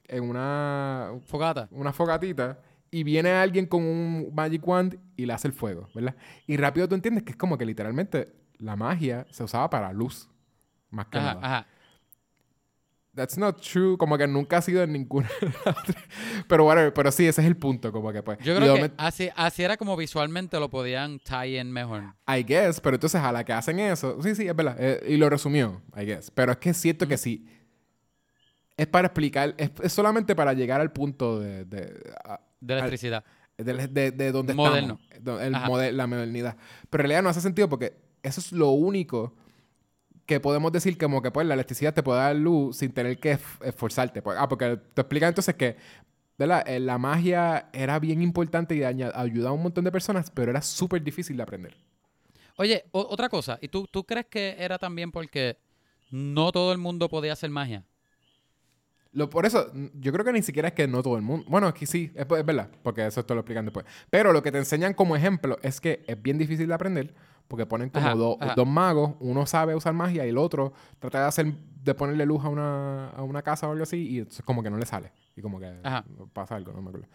en 0.07 0.23
una, 0.23 1.11
Fogata. 1.25 1.67
una 1.71 1.93
fogatita 1.93 2.59
y 2.91 3.03
viene 3.03 3.31
alguien 3.31 3.65
con 3.65 3.81
un 3.83 4.29
magic 4.35 4.67
wand 4.67 4.99
y 5.15 5.25
le 5.25 5.31
hace 5.33 5.47
el 5.47 5.53
fuego, 5.53 5.87
¿verdad? 5.95 6.15
Y 6.47 6.57
rápido 6.57 6.89
tú 6.89 6.95
entiendes 6.95 7.23
que 7.23 7.31
es 7.31 7.37
como 7.37 7.57
que 7.57 7.65
literalmente 7.65 8.33
la 8.57 8.75
magia 8.75 9.25
se 9.31 9.43
usaba 9.45 9.69
para 9.69 9.93
luz, 9.93 10.29
más 10.89 11.07
que 11.07 11.17
Ajá, 11.17 11.33
nada. 11.35 11.47
ajá. 11.47 11.67
That's 13.13 13.37
not 13.37 13.59
true, 13.61 13.97
como 13.97 14.17
que 14.17 14.25
nunca 14.25 14.57
ha 14.57 14.61
sido 14.61 14.83
en 14.83 14.93
ninguna. 14.93 15.29
Pero 16.47 16.65
whatever, 16.65 16.93
pero 16.93 17.11
sí, 17.11 17.27
ese 17.27 17.41
es 17.41 17.47
el 17.47 17.57
punto, 17.57 17.91
como 17.91 18.11
que 18.13 18.23
pues. 18.23 18.37
Yo 18.39 18.55
creo 18.55 18.73
que 18.73 18.79
momento- 18.79 18.95
así, 18.97 19.29
así 19.35 19.63
era 19.63 19.75
como 19.77 19.97
visualmente 19.97 20.57
lo 20.59 20.69
podían 20.69 21.19
tie 21.19 21.59
in 21.59 21.71
mejor. 21.71 22.03
I 22.27 22.43
guess, 22.43 22.79
pero 22.79 22.95
entonces 22.95 23.21
a 23.21 23.31
la 23.33 23.43
que 23.43 23.51
hacen 23.53 23.79
eso, 23.79 24.21
sí, 24.23 24.33
sí, 24.35 24.47
es 24.47 24.55
verdad, 24.55 24.75
eh, 24.79 25.03
y 25.07 25.17
lo 25.17 25.29
resumió, 25.29 25.81
I 25.95 26.05
guess. 26.05 26.31
Pero 26.31 26.53
es 26.53 26.57
que 26.59 26.73
siento 26.73 27.05
que 27.07 27.17
sí, 27.17 27.45
es 28.77 28.87
para 28.87 29.07
explicar, 29.07 29.55
es, 29.57 29.71
es 29.83 29.91
solamente 29.93 30.35
para 30.35 30.53
llegar 30.53 30.79
al 30.81 30.91
punto 30.93 31.39
de, 31.39 31.65
de, 31.65 32.13
a- 32.23 32.39
De 32.61 32.73
electricidad. 32.75 33.23
de, 33.57 33.87
de, 33.87 34.11
de 34.11 34.31
donde 34.31 34.53
Moderno. 34.53 34.99
estamos, 35.11 35.81
el 35.81 35.97
la 35.97 36.07
modernidad. 36.07 36.55
Pero 36.89 37.01
en 37.01 37.09
realidad 37.09 37.23
no 37.23 37.29
hace 37.29 37.41
sentido 37.41 37.67
porque 37.69 37.93
eso 38.23 38.39
es 38.39 38.51
lo 38.53 38.69
único 38.71 39.35
que 40.31 40.39
podemos 40.39 40.71
decir 40.71 40.97
como 40.97 41.21
que 41.21 41.29
pues 41.29 41.45
la 41.45 41.55
electricidad 41.55 41.93
te 41.93 42.03
puede 42.03 42.21
dar 42.21 42.33
luz 42.37 42.77
sin 42.77 42.93
tener 42.93 43.19
que 43.19 43.37
esforzarte. 43.65 44.21
Pues, 44.21 44.37
ah, 44.39 44.47
porque 44.47 44.77
te 44.93 45.01
explica 45.01 45.27
entonces 45.27 45.55
que 45.55 45.75
¿verdad? 46.37 46.63
Eh, 46.65 46.79
la 46.79 46.97
magia 46.97 47.69
era 47.73 47.99
bien 47.99 48.21
importante 48.21 48.73
y 48.73 48.81
ayudaba 48.81 49.49
a 49.49 49.53
un 49.53 49.63
montón 49.63 49.83
de 49.83 49.91
personas, 49.91 50.31
pero 50.31 50.51
era 50.51 50.61
súper 50.61 51.03
difícil 51.03 51.35
de 51.35 51.43
aprender. 51.43 51.75
Oye, 52.55 52.85
otra 52.93 53.27
cosa. 53.27 53.59
¿Y 53.61 53.67
tú, 53.67 53.87
tú 53.91 54.05
crees 54.05 54.27
que 54.27 54.55
era 54.57 54.79
también 54.79 55.11
porque 55.11 55.57
no 56.11 56.53
todo 56.53 56.71
el 56.71 56.77
mundo 56.77 57.09
podía 57.09 57.33
hacer 57.33 57.49
magia? 57.49 57.83
Lo, 59.11 59.29
por 59.29 59.45
eso, 59.45 59.69
yo 59.95 60.13
creo 60.13 60.23
que 60.23 60.31
ni 60.31 60.41
siquiera 60.41 60.69
es 60.69 60.73
que 60.73 60.87
no 60.87 61.03
todo 61.03 61.17
el 61.17 61.23
mundo. 61.23 61.45
Bueno, 61.49 61.67
aquí 61.67 61.85
sí, 61.85 62.09
es, 62.15 62.25
es 62.25 62.45
verdad, 62.45 62.69
porque 62.83 63.05
eso 63.05 63.25
te 63.25 63.33
lo 63.33 63.41
explican 63.41 63.65
después. 63.65 63.85
Pero 64.09 64.31
lo 64.31 64.41
que 64.41 64.53
te 64.53 64.59
enseñan 64.59 64.93
como 64.93 65.17
ejemplo 65.17 65.59
es 65.61 65.81
que 65.81 66.05
es 66.07 66.21
bien 66.21 66.37
difícil 66.37 66.69
de 66.69 66.73
aprender, 66.73 67.13
porque 67.51 67.65
ponen 67.65 67.89
como 67.89 68.05
Ajá, 68.07 68.15
do- 68.15 68.37
ajá. 68.39 68.53
dos 68.55 68.65
magos, 68.65 69.11
uno 69.19 69.45
sabe 69.45 69.75
usar 69.75 69.93
magia 69.93 70.25
y 70.25 70.29
el 70.29 70.37
otro 70.37 70.71
trata 70.99 71.19
de 71.19 71.25
hacer, 71.27 71.53
de 71.83 71.93
ponerle 71.93 72.25
luz 72.25 72.43
a 72.45 72.47
una, 72.47 73.09
a 73.09 73.23
una 73.23 73.41
casa 73.41 73.67
o 73.67 73.71
algo 73.73 73.83
así, 73.83 73.97
y 74.07 74.19
entonces 74.19 74.43
como 74.45 74.63
que 74.63 74.69
no 74.69 74.77
le 74.77 74.85
sale. 74.85 75.11
Y 75.35 75.41
como 75.41 75.59
que 75.59 75.69
Ajá. 75.83 76.05
pasa 76.31 76.55
algo, 76.55 76.71
no 76.71 76.81
me 76.81 76.87
acuerdo. 76.89 77.07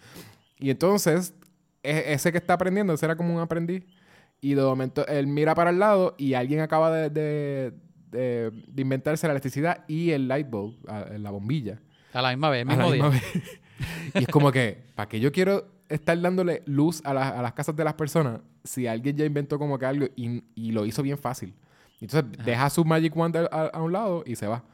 Y 0.58 0.68
entonces, 0.68 1.34
e- 1.82 2.12
ese 2.12 2.32
que 2.32 2.38
está 2.38 2.52
aprendiendo, 2.52 2.92
ese 2.92 3.06
era 3.06 3.16
como 3.16 3.34
un 3.34 3.40
aprendiz, 3.40 3.82
y 4.42 4.52
de 4.52 4.62
momento 4.62 5.06
él 5.06 5.26
mira 5.26 5.54
para 5.54 5.70
el 5.70 5.78
lado 5.78 6.14
y 6.18 6.34
alguien 6.34 6.60
acaba 6.60 6.92
de, 6.92 7.08
de- 7.08 7.72
de- 8.10 8.50
de 8.68 8.82
inventarse 8.82 9.26
la 9.26 9.32
electricidad 9.32 9.84
y 9.88 10.10
el 10.10 10.28
light 10.28 10.50
bulb, 10.50 10.76
a- 10.86 11.06
la 11.18 11.30
bombilla. 11.30 11.80
A 12.12 12.20
la 12.20 12.28
misma 12.30 12.50
vez, 12.50 12.62
el 12.62 12.70
A 12.70 12.76
la 12.76 12.84
mismo 12.90 12.92
día. 12.92 13.02
misma 13.10 13.30
vez. 13.32 13.60
y 14.14 14.18
es 14.24 14.28
como 14.28 14.52
que, 14.52 14.84
¿para 14.94 15.08
qué 15.08 15.18
yo 15.18 15.32
quiero 15.32 15.66
estar 15.88 16.20
dándole 16.20 16.62
luz 16.66 17.00
a, 17.04 17.14
la- 17.14 17.28
a 17.30 17.42
las 17.42 17.52
casas 17.52 17.74
de 17.76 17.84
las 17.84 17.94
personas 17.94 18.40
si 18.64 18.86
alguien 18.86 19.16
ya 19.16 19.24
inventó 19.24 19.58
como 19.58 19.78
que 19.78 19.86
algo 19.86 20.06
y, 20.16 20.42
y 20.54 20.72
lo 20.72 20.84
hizo 20.86 21.02
bien 21.02 21.18
fácil? 21.18 21.54
Entonces 22.00 22.24
Ajá. 22.34 22.44
deja 22.44 22.70
su 22.70 22.84
Magic 22.84 23.16
Wand 23.16 23.36
a, 23.50 23.80
un 23.82 23.92
lado 23.92 24.22
y 24.26 24.36
se 24.36 24.46
va. 24.46 24.64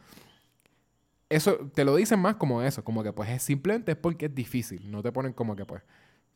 Eso 1.28 1.56
te 1.74 1.84
lo 1.84 1.96
dicen 1.96 2.20
más 2.20 2.36
como 2.36 2.62
eso, 2.62 2.84
como 2.84 3.02
que 3.02 3.12
pues 3.12 3.30
es 3.30 3.42
simplemente 3.42 3.92
es 3.92 3.98
porque 3.98 4.26
es 4.26 4.34
difícil. 4.34 4.90
No 4.90 5.02
te 5.02 5.12
ponen 5.12 5.32
como 5.32 5.56
que 5.56 5.64
pues, 5.64 5.82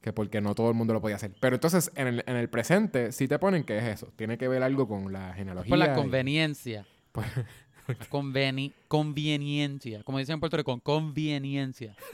que 0.01 0.13
porque 0.13 0.41
no 0.41 0.55
todo 0.55 0.69
el 0.71 0.75
mundo 0.75 0.95
lo 0.95 1.01
podía 1.03 1.17
hacer. 1.17 1.35
Pero 1.41 1.57
entonces 1.57 1.91
en 1.97 2.07
el, 2.07 2.25
en 2.27 2.37
el 2.37 2.49
presente 2.49 3.13
sí 3.13 3.29
te 3.29 3.39
ponen 3.39 3.65
que 3.65 3.77
es 3.77 3.85
eso. 3.85 4.11
Tiene 4.17 4.39
que 4.39 4.49
ver 4.49 4.63
algo 4.63 4.89
con 4.89 5.13
la 5.13 5.35
genealogía. 5.35 5.69
Por 5.69 5.79
la 5.79 5.93
y- 5.93 5.95
conveniencia. 5.97 6.87
pues, 7.13 7.27
Conveni 8.09 8.73
conveniencia. 8.89 10.03
Como 10.03 10.19
dicen 10.19 10.35
en 10.35 10.41
Puerto 10.41 10.57
Rico, 10.57 10.79
conveniencia. 10.81 11.95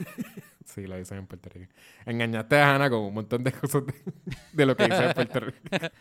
Sí, 0.65 0.87
lo 0.87 0.95
dicen 0.97 1.17
en 1.17 1.27
Puerto 1.27 1.49
Rico. 1.53 1.73
Engañaste 2.05 2.55
a 2.57 2.73
Hannah 2.73 2.89
con 2.89 2.99
un 3.01 3.13
montón 3.13 3.43
de 3.43 3.51
cosas 3.51 3.85
de, 3.85 3.93
de 4.53 4.65
lo 4.65 4.77
que 4.77 4.85
dice 4.85 5.03
en 5.07 5.13
Puerto 5.13 5.41
Rico. 5.41 5.57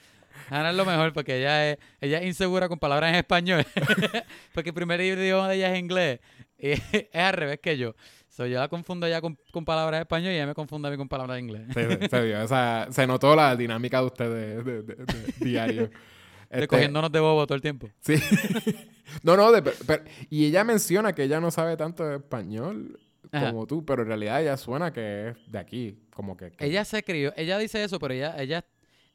Ana 0.51 0.71
es 0.71 0.77
lo 0.77 0.87
mejor 0.87 1.13
porque 1.13 1.39
ella 1.41 1.73
es, 1.73 1.79
ella 2.01 2.19
es 2.21 2.27
insegura 2.27 2.69
con 2.69 2.79
palabras 2.79 3.11
en 3.11 3.17
español. 3.17 3.67
porque 4.55 4.71
el 4.71 4.75
primer 4.75 5.01
idioma 5.01 5.49
de 5.49 5.57
ella 5.57 5.73
es 5.75 5.81
inglés. 5.81 6.21
Y 6.59 6.71
es 6.71 6.81
al 7.13 7.33
revés 7.35 7.59
que 7.61 7.77
yo. 7.77 7.97
So, 8.29 8.47
yo 8.47 8.61
la 8.61 8.69
confundo 8.69 9.09
ya 9.09 9.21
con, 9.21 9.37
con 9.51 9.65
palabras 9.65 9.99
en 9.99 10.03
español 10.03 10.31
y 10.33 10.37
ella 10.37 10.47
me 10.47 10.55
confunde 10.55 10.87
a 10.89 10.91
mí 10.93 10.97
con 10.97 11.09
palabras 11.09 11.39
en 11.39 11.45
inglés. 11.51 11.63
Sí, 11.75 11.81
sí, 12.01 12.09
se, 12.09 12.23
vio 12.23 12.41
esa- 12.43 12.87
se 12.93 13.05
notó 13.07 13.35
la 13.35 13.57
dinámica 13.57 13.99
de 14.01 14.07
ustedes 14.07 14.65
de, 14.65 14.83
de- 14.83 14.95
de 14.95 15.33
diario. 15.45 15.91
Este, 16.53 16.69
cogiéndonos 16.69 17.11
de 17.11 17.19
bobo 17.21 17.47
todo 17.47 17.57
el 17.57 17.63
tiempo. 17.63 17.89
Sí. 18.01 18.15
no, 19.23 19.37
no, 19.37 19.51
de- 19.53 19.63
pero- 19.63 20.05
y 20.31 20.47
ella 20.47 20.65
menciona 20.65 21.15
que 21.15 21.25
ella 21.25 21.41
no 21.41 21.51
sabe 21.51 21.77
tanto 21.77 22.05
de 22.05 22.17
español 22.17 23.01
Ajá. 23.31 23.51
como 23.51 23.67
tú, 23.67 23.85
pero 23.85 24.03
en 24.03 24.09
realidad 24.09 24.43
ella 24.43 24.57
suena 24.57 24.93
que 24.93 25.29
es 25.31 25.37
de 25.51 25.59
aquí, 25.59 25.99
como 26.15 26.37
que... 26.37 26.51
que- 26.53 26.65
Ella 26.67 26.85
se 26.85 27.03
crió, 27.03 27.33
ella 27.37 27.57
dice 27.59 27.83
eso, 27.83 27.99
pero 27.99 28.13
ella, 28.15 28.35
ella, 28.39 28.65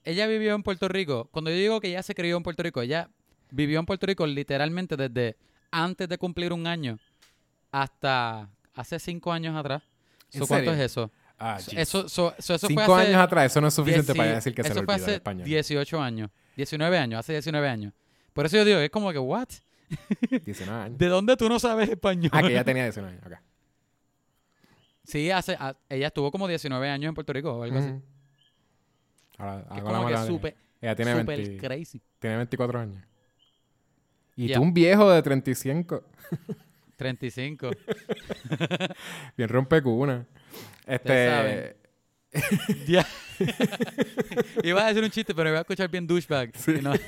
ella 0.04 0.26
vivió 0.28 0.56
en 0.56 0.64
Puerto 0.64 0.88
Rico. 0.88 1.30
Cuando 1.32 1.52
yo 1.52 1.58
digo 1.58 1.80
que 1.80 1.90
ella 1.90 2.02
se 2.04 2.16
crió 2.16 2.38
en 2.38 2.44
Puerto 2.44 2.64
Rico, 2.64 2.82
ella 2.82 3.10
vivió 3.52 3.80
en 3.80 3.86
Puerto 3.86 4.06
Rico 4.08 4.26
literalmente 4.26 4.98
desde 4.98 5.38
antes 5.72 6.10
de 6.10 6.18
cumplir 6.18 6.54
un 6.54 6.66
año 6.66 6.98
hasta 7.72 8.50
hace 8.74 9.00
cinco 9.00 9.32
años 9.32 9.56
atrás. 9.56 9.84
¿En 10.34 10.40
So, 10.42 10.48
¿Cuánto 10.48 10.72
serio? 10.72 10.84
es 10.84 10.92
eso? 10.92 11.12
Ah, 11.40 11.60
So, 11.60 11.72
eso, 11.78 12.10
so- 12.10 12.34
so 12.40 12.56
eso 12.56 12.68
Cinco 12.68 12.82
fue 12.86 12.96
hace 13.02 13.10
años 13.10 13.22
atrás, 13.22 13.46
eso 13.52 13.62
no 13.62 13.68
es 13.68 13.74
suficiente 13.74 14.16
para 14.16 14.34
decir 14.36 14.56
que 14.56 14.64
se 14.64 14.70
fue 14.72 14.80
olvidó 14.80 14.94
hace 14.94 15.14
español. 15.16 15.46
18 15.46 16.02
años. 16.02 16.32
19 16.58 16.98
años, 16.98 17.20
hace 17.20 17.32
19 17.34 17.70
años. 17.70 17.94
Por 18.34 18.46
eso 18.46 18.58
yo 18.58 18.66
digo, 18.66 18.80
es 18.80 18.90
como 18.90 19.12
que, 19.14 19.20
¿what? 19.20 19.48
19 20.44 20.82
años. 20.84 20.98
¿De 20.98 21.08
dónde 21.08 21.38
tú 21.38 21.48
no 21.48 21.60
sabes 21.60 21.88
español? 21.90 22.30
Ah, 22.34 22.42
que 22.42 22.48
ella 22.50 22.64
tenía 22.66 22.84
19 22.84 23.14
años, 23.16 23.26
ok. 23.26 23.34
Sí, 25.06 25.32
hace, 25.32 25.54
a- 25.58 25.78
ella 25.88 26.08
estuvo 26.08 26.30
como 26.32 26.48
19 26.48 26.90
años 26.90 27.08
en 27.10 27.16
Puerto 27.16 27.32
Rico 27.32 27.54
o 27.54 27.64
algo 27.64 27.78
así. 27.80 27.88
Ujú. 27.90 28.02
Ahora, 29.38 29.66
Que 29.72 29.78
es 29.78 29.84
como 29.84 30.08
que 30.08 30.18
súper, 30.28 30.56
Ella 30.82 30.96
tiene, 30.96 31.12
súper 31.20 31.38
20 31.38 31.58
crazy. 31.68 32.02
tiene 32.20 32.36
24 32.38 32.80
años. 32.80 33.04
Y 34.36 34.48
Ya. 34.48 34.56
tú 34.58 34.64
un 34.64 34.74
viejo 34.74 35.10
de 35.10 35.22
35. 35.22 36.04
35. 36.98 37.70
Bien 39.38 39.50
rompecuna. 39.50 40.26
Este... 40.86 41.30
saben. 41.30 41.76
Ya. 42.88 43.06
Iba 44.64 44.86
a 44.86 44.88
decir 44.88 45.04
un 45.04 45.10
chiste, 45.10 45.34
pero 45.34 45.50
iba 45.50 45.60
a 45.60 45.62
escuchar 45.62 45.90
bien 45.90 46.08
douchebag. 46.08 46.52
Y 46.68 46.82
no-. 46.82 46.94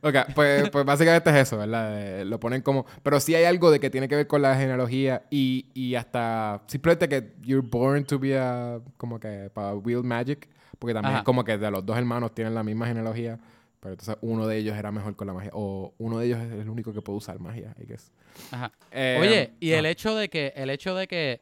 Ok, 0.00 0.16
pues, 0.34 0.70
pues 0.70 0.84
básicamente 0.84 1.30
es 1.30 1.36
eso, 1.36 1.58
¿verdad? 1.58 2.20
Eh, 2.20 2.24
lo 2.24 2.40
ponen 2.40 2.62
como... 2.62 2.86
Pero 3.02 3.20
sí 3.20 3.34
hay 3.34 3.44
algo 3.44 3.70
de 3.70 3.80
que 3.80 3.90
tiene 3.90 4.08
que 4.08 4.16
ver 4.16 4.26
con 4.26 4.42
la 4.42 4.54
genealogía 4.56 5.24
y, 5.30 5.66
y 5.74 5.94
hasta... 5.94 6.62
Simplemente 6.66 7.08
que 7.08 7.32
you're 7.42 7.66
born 7.66 8.04
to 8.04 8.18
be 8.18 8.38
a... 8.38 8.80
Como 8.96 9.18
que 9.20 9.50
para 9.52 9.74
wield 9.74 10.04
magic. 10.04 10.48
Porque 10.78 10.94
también 10.94 11.12
Ajá. 11.12 11.18
es 11.20 11.24
como 11.24 11.44
que 11.44 11.58
de 11.58 11.70
los 11.70 11.84
dos 11.84 11.96
hermanos 11.96 12.34
tienen 12.34 12.54
la 12.54 12.62
misma 12.62 12.86
genealogía. 12.86 13.38
Pero 13.80 13.94
entonces 13.94 14.16
uno 14.22 14.46
de 14.46 14.58
ellos 14.58 14.76
era 14.76 14.90
mejor 14.90 15.16
con 15.16 15.26
la 15.26 15.34
magia. 15.34 15.50
O 15.52 15.94
uno 15.98 16.18
de 16.18 16.26
ellos 16.26 16.38
es 16.40 16.52
el 16.52 16.68
único 16.68 16.92
que 16.92 17.02
puede 17.02 17.18
usar 17.18 17.38
magia, 17.38 17.74
I 17.80 17.86
guess. 17.86 18.12
Ajá. 18.50 18.72
Eh, 18.90 19.18
Oye, 19.20 19.52
y 19.60 19.72
el 19.72 19.86
hecho 19.86 20.14
de 20.14 20.28
que 20.28 20.52
el 20.56 20.70
hecho 20.70 20.94
de 20.94 21.06
que 21.06 21.40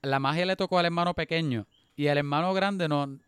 la 0.00 0.18
magia 0.18 0.46
le 0.46 0.56
tocó 0.56 0.78
al 0.78 0.86
hermano 0.86 1.14
pequeño 1.14 1.66
y 1.96 2.06
el 2.06 2.18
hermano 2.18 2.52
grande 2.54 2.88
no, 2.88 3.18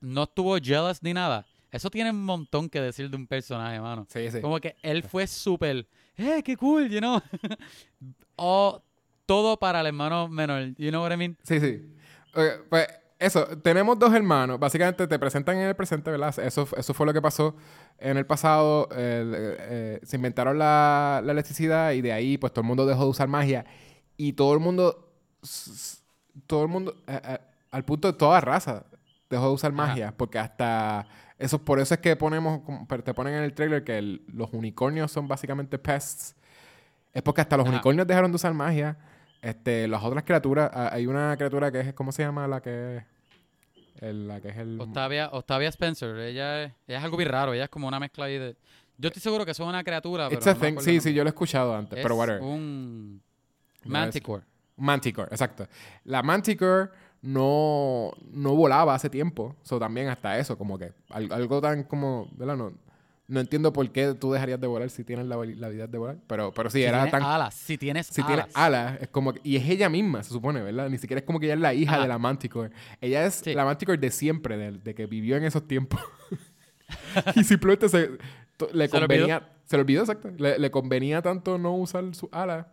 no 0.00 0.22
estuvo 0.22 0.56
jealous 0.58 1.02
ni 1.02 1.12
nada. 1.14 1.46
Eso 1.70 1.90
tiene 1.90 2.10
un 2.10 2.24
montón 2.24 2.68
que 2.68 2.80
decir 2.80 3.10
de 3.10 3.16
un 3.16 3.26
personaje, 3.26 3.78
mano. 3.80 4.06
Sí, 4.08 4.30
sí. 4.30 4.40
Como 4.40 4.58
que 4.58 4.76
él 4.82 5.02
fue 5.02 5.26
súper, 5.26 5.86
¡eh, 6.16 6.42
qué 6.42 6.56
cool! 6.56 6.88
You 6.88 7.00
know? 7.00 7.20
o 8.36 8.82
todo 9.26 9.58
para 9.58 9.80
el 9.80 9.86
hermano 9.86 10.28
menor. 10.28 10.74
You 10.78 10.90
know 10.90 11.02
what 11.02 11.12
I 11.12 11.16
mean? 11.16 11.36
Sí, 11.42 11.60
sí. 11.60 11.94
Ok, 12.34 12.68
pues 12.70 12.88
eso, 13.18 13.46
tenemos 13.58 13.98
dos 13.98 14.14
hermanos. 14.14 14.58
Básicamente 14.58 15.06
te 15.06 15.18
presentan 15.18 15.56
en 15.58 15.68
el 15.68 15.76
presente, 15.76 16.10
¿verdad? 16.10 16.38
Eso, 16.38 16.66
eso 16.74 16.94
fue 16.94 17.04
lo 17.04 17.12
que 17.12 17.20
pasó 17.20 17.54
en 17.98 18.16
el 18.16 18.24
pasado. 18.24 18.88
eh, 18.92 19.56
eh, 19.60 20.00
se 20.04 20.16
inventaron 20.16 20.58
la, 20.58 21.20
la 21.22 21.32
electricidad 21.32 21.92
y 21.92 22.00
de 22.00 22.12
ahí 22.12 22.38
pues 22.38 22.52
todo 22.52 22.62
el 22.62 22.68
mundo 22.68 22.86
dejó 22.86 23.04
de 23.04 23.10
usar 23.10 23.28
magia. 23.28 23.66
Y 24.16 24.32
todo 24.32 24.54
el 24.54 24.60
mundo, 24.60 25.12
todo 26.46 26.62
el 26.62 26.68
mundo, 26.68 26.96
eh, 27.06 27.20
eh, 27.22 27.38
al 27.70 27.84
punto 27.84 28.10
de 28.12 28.18
toda 28.18 28.40
raza, 28.40 28.84
dejó 29.30 29.48
de 29.48 29.54
usar 29.54 29.72
Ajá. 29.72 29.86
magia. 29.86 30.14
Porque 30.16 30.38
hasta, 30.38 31.06
eso 31.38 31.62
por 31.64 31.80
eso 31.80 31.94
es 31.94 32.00
que 32.00 32.16
ponemos, 32.16 32.60
te 33.04 33.14
ponen 33.14 33.34
en 33.34 33.42
el 33.44 33.52
trailer 33.54 33.84
que 33.84 33.98
el- 33.98 34.22
los 34.28 34.52
unicornios 34.52 35.10
son 35.12 35.28
básicamente 35.28 35.78
pests. 35.78 36.34
Es 37.12 37.22
porque 37.22 37.40
hasta 37.40 37.56
los 37.56 37.66
Ajá. 37.66 37.74
unicornios 37.74 38.06
dejaron 38.06 38.30
de 38.30 38.36
usar 38.36 38.52
magia. 38.54 38.96
Este, 39.40 39.86
las 39.86 40.02
otras 40.02 40.24
criaturas, 40.24 40.70
hay 40.74 41.06
una 41.06 41.36
criatura 41.36 41.70
que 41.70 41.80
es, 41.80 41.94
¿cómo 41.94 42.10
se 42.12 42.22
llama 42.22 42.48
la 42.48 42.60
que 42.60 43.04
el, 44.00 44.28
la 44.28 44.40
que 44.40 44.48
es 44.48 44.56
el 44.56 44.80
Octavia, 44.80 45.28
Octavia 45.32 45.68
Spencer, 45.68 46.16
ella 46.18 46.64
es, 46.64 46.72
ella 46.86 46.98
es 46.98 47.04
algo 47.04 47.16
bien 47.16 47.28
raro. 47.30 47.52
Ella 47.52 47.64
es 47.64 47.70
como 47.70 47.88
una 47.88 47.98
mezcla 48.00 48.26
ahí 48.26 48.38
de... 48.38 48.56
Yo 48.96 49.08
estoy 49.08 49.22
seguro 49.22 49.44
que 49.44 49.52
eso 49.52 49.62
es 49.62 49.68
una 49.68 49.84
criatura, 49.84 50.28
pero 50.28 50.40
It's 50.40 50.46
no 50.46 50.54
thing. 50.56 50.78
Sí, 50.80 51.00
sí, 51.00 51.14
yo 51.14 51.22
lo 51.22 51.28
he 51.28 51.30
escuchado 51.30 51.72
antes, 51.76 51.90
nombre. 51.98 52.02
pero 52.02 52.14
Es 52.14 52.18
whatever. 52.18 52.42
un 52.42 53.22
No 53.84 53.90
Manticore. 53.92 54.42
Manticore, 54.76 55.28
exacto. 55.30 55.66
La 56.04 56.22
Manticore 56.22 56.90
no, 57.32 58.12
no 58.32 58.54
volaba 58.54 58.94
hace 58.94 59.10
tiempo. 59.10 59.54
So, 59.62 59.78
también 59.78 60.08
hasta 60.08 60.38
eso, 60.38 60.56
como 60.56 60.78
que 60.78 60.92
al- 61.10 61.30
algo 61.32 61.60
tan 61.60 61.84
como, 61.84 62.28
¿verdad? 62.32 62.56
No, 62.56 62.72
no 63.26 63.40
entiendo 63.40 63.70
por 63.74 63.90
qué 63.90 64.14
tú 64.14 64.32
dejarías 64.32 64.58
de 64.58 64.66
volar 64.66 64.88
si 64.88 65.04
tienes 65.04 65.26
la, 65.26 65.36
la 65.36 65.66
habilidad 65.66 65.88
de 65.90 65.98
volar. 65.98 66.16
Pero, 66.26 66.54
pero 66.54 66.70
sí, 66.70 66.78
Si 66.78 66.84
era 66.84 66.98
tienes 67.04 67.10
tan... 67.12 67.22
alas, 67.22 67.54
si 67.54 67.76
tienes 67.76 68.06
Si 68.06 68.22
alas. 68.22 68.46
tiene 68.46 68.52
alas, 68.54 68.98
es 69.02 69.08
como 69.08 69.34
y 69.42 69.56
es 69.56 69.68
ella 69.68 69.90
misma, 69.90 70.22
se 70.22 70.30
supone, 70.30 70.62
¿verdad? 70.62 70.88
Ni 70.88 70.96
siquiera 70.96 71.20
es 71.20 71.26
como 71.26 71.38
que 71.38 71.44
ella 71.46 71.54
es 71.56 71.60
la 71.60 71.74
hija 71.74 71.92
Ajá. 71.94 72.02
de 72.02 72.08
la 72.08 72.18
Manticore. 72.18 72.70
Ella 73.02 73.26
es 73.26 73.34
Sí. 73.34 73.52
la 73.52 73.66
Manticore 73.66 73.98
de 73.98 74.10
siempre, 74.10 74.56
de, 74.56 74.72
de 74.72 74.94
que 74.94 75.04
vivió 75.04 75.36
en 75.36 75.44
esos 75.44 75.68
tiempos. 75.68 76.00
y 77.36 77.44
simplemente 77.44 77.90
se, 77.90 78.08
to- 78.56 78.70
le 78.72 78.88
Se 78.88 78.94
le 78.96 79.00
convenía, 79.06 79.48
se 79.64 79.76
le 79.76 79.82
olvidó, 79.82 80.00
exacto. 80.00 80.30
Le, 80.38 80.58
le 80.58 80.70
convenía 80.70 81.20
tanto 81.20 81.58
no 81.58 81.74
usar 81.76 82.14
su 82.14 82.30
ala, 82.32 82.72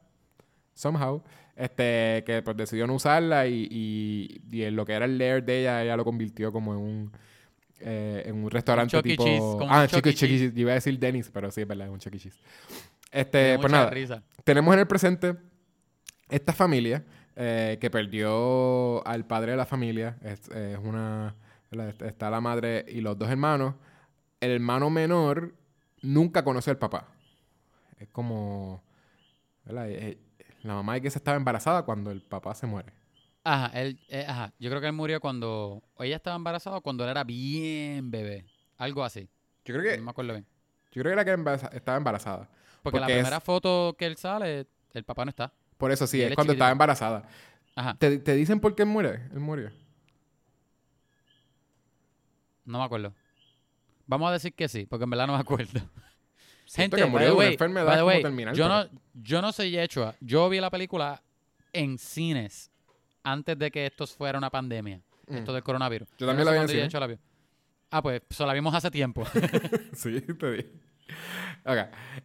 somehow, 0.76 1.24
este, 1.56 2.24
que 2.26 2.44
pues 2.44 2.56
decidió 2.56 2.86
no 2.86 2.94
usarla 2.94 3.48
y, 3.48 3.68
y, 3.72 4.42
y 4.52 4.64
en 4.64 4.76
lo 4.76 4.86
que 4.86 4.94
era 4.94 5.06
el 5.06 5.18
lair 5.18 5.44
de 5.44 5.62
ella, 5.62 5.84
ella 5.84 5.98
lo 5.98 6.06
convirtió 6.06 6.52
como 6.52 6.74
en 6.74 6.80
un 6.80 7.12
eh, 7.80 8.24
en 8.28 8.44
un 8.44 8.52
restaurante 8.52 8.98
E. 8.98 9.02
tipo 9.02 9.24
Cheese, 9.24 9.40
como 9.40 9.68
ah 9.70 9.82
un 9.82 9.88
Chuck 9.88 9.98
Chuck 9.98 10.06
E. 10.06 10.10
E. 10.10 10.14
Cheese 10.14 10.54
yo 10.54 10.62
iba 10.62 10.72
a 10.72 10.76
decir 10.76 10.98
Dennis 11.00 11.30
pero 11.34 11.52
sí 11.52 11.62
es 11.62 11.68
verdad 11.68 11.88
es 11.88 11.94
un 11.94 12.00
Chuck 12.00 12.14
E. 12.14 12.20
Cheese 12.20 12.40
este 13.12 13.58
pues 13.60 13.72
nada 13.72 13.90
risa. 13.90 14.24
tenemos 14.44 14.74
en 14.74 14.80
el 14.82 14.88
presente 14.88 15.36
esta 16.30 16.54
familia 16.54 17.04
eh, 17.38 17.78
que 17.82 17.90
perdió 17.90 19.06
al 19.06 19.26
padre 19.26 19.52
de 19.52 19.58
la 19.58 19.66
familia. 19.66 20.18
Es, 20.22 20.48
es 20.50 20.80
una. 20.82 21.36
Está 22.00 22.30
la 22.30 22.40
madre 22.40 22.86
y 22.88 23.02
los 23.02 23.18
dos 23.18 23.30
hermanos. 23.30 23.76
El 24.40 24.52
hermano 24.52 24.90
menor 24.90 25.54
nunca 26.02 26.44
conoció 26.44 26.72
al 26.72 26.78
papá. 26.78 27.10
Es 28.00 28.08
como. 28.10 28.84
¿verdad? 29.66 29.90
La 30.66 30.74
mamá 30.74 30.96
de 30.96 31.02
que 31.02 31.12
se 31.12 31.20
estaba 31.20 31.38
embarazada 31.38 31.84
cuando 31.84 32.10
el 32.12 32.22
papá 32.22 32.56
se 32.56 32.66
muere. 32.66 32.92
Ajá, 33.44 33.68
él, 33.80 34.00
eh, 34.10 34.26
ajá. 34.28 34.52
Yo 34.60 34.70
creo 34.72 34.82
que 34.82 34.88
él 34.88 34.94
murió 34.94 35.20
cuando 35.20 35.84
ella 36.00 36.16
estaba 36.16 36.36
embarazada 36.36 36.78
o 36.78 36.82
cuando 36.82 37.04
él 37.04 37.12
era 37.12 37.24
bien 37.24 38.10
bebé. 38.10 38.46
Algo 38.78 39.04
así. 39.04 39.30
Yo 39.64 39.76
creo 39.76 39.84
que, 39.84 39.98
No 39.98 40.06
me 40.06 40.10
acuerdo 40.12 40.34
bien. 40.34 40.46
yo 40.92 41.02
creo 41.04 41.06
que 41.06 41.14
era 41.14 41.26
que 41.26 41.32
embaraza- 41.34 41.70
estaba 41.72 41.98
embarazada. 41.98 42.50
Porque, 42.82 43.00
la 43.00 43.06
es- 43.08 43.14
primera 43.14 43.40
foto 43.40 43.96
que 43.98 44.08
él 44.08 44.18
sale, 44.18 44.66
el 44.94 45.04
papá 45.04 45.24
no 45.26 45.30
está. 45.30 45.54
Por 45.78 45.92
eso 45.92 46.08
sí, 46.08 46.22
es 46.22 46.34
cuando 46.34 46.54
estaba 46.54 46.72
embarazada. 46.72 47.28
Ajá, 47.76 47.96
¿Te, 48.00 48.18
te 48.18 48.34
dicen 48.34 48.60
por 48.60 48.74
qué 48.76 48.84
él 48.84 48.90
muere? 48.90 49.28
Él 49.34 49.40
murió. 49.42 49.72
no 52.66 52.80
me 52.80 52.86
acuerdo. 52.86 53.14
Vamos 54.08 54.30
a 54.30 54.34
decir 54.34 54.54
que 54.54 54.68
sí, 54.68 54.86
porque 54.88 55.04
en 55.04 55.10
verdad 55.12 55.28
no 55.28 55.34
me 55.34 55.40
acuerdo. 55.40 55.80
Gente, 56.76 56.98
que 56.98 57.06
murió 57.06 57.28
de 57.28 57.32
una 57.34 57.40
way, 57.40 57.54
enfermedad 57.54 57.86
by 57.86 57.96
the 57.96 58.00
como 58.02 58.08
way, 58.08 58.22
terminal, 58.22 58.56
Yo 58.56 58.66
pero- 58.66 58.84
no, 58.94 59.02
yo 59.14 59.42
no 59.42 59.52
soy 59.52 59.72
Yechua. 59.72 60.16
Yo 60.20 60.50
vi 60.50 60.60
la 60.60 60.70
película 60.70 61.22
en 61.74 61.98
cines 61.98 62.72
antes 63.24 63.58
de 63.58 63.72
que 63.72 63.86
esto 63.86 64.06
fuera 64.08 64.38
una 64.38 64.50
pandemia. 64.50 65.02
Mm. 65.28 65.36
Esto 65.38 65.54
del 65.54 65.64
coronavirus. 65.64 66.08
Yo 66.18 66.28
también 66.28 66.46
no 66.46 66.46
la 66.46 66.52
vi 66.52 66.56
en 66.58 66.60
cuándo 66.62 66.72
cine. 66.72 66.84
Yechua 66.84 67.00
la 67.00 67.08
vio. 67.08 67.20
Ah, 67.92 68.02
pues, 68.02 68.22
so 68.30 68.46
la 68.46 68.54
vimos 68.54 68.74
hace 68.76 68.92
tiempo. 68.92 69.24
Sí, 69.94 70.22
te 70.22 70.52
dije. 70.52 70.70
Ok. 71.66 71.78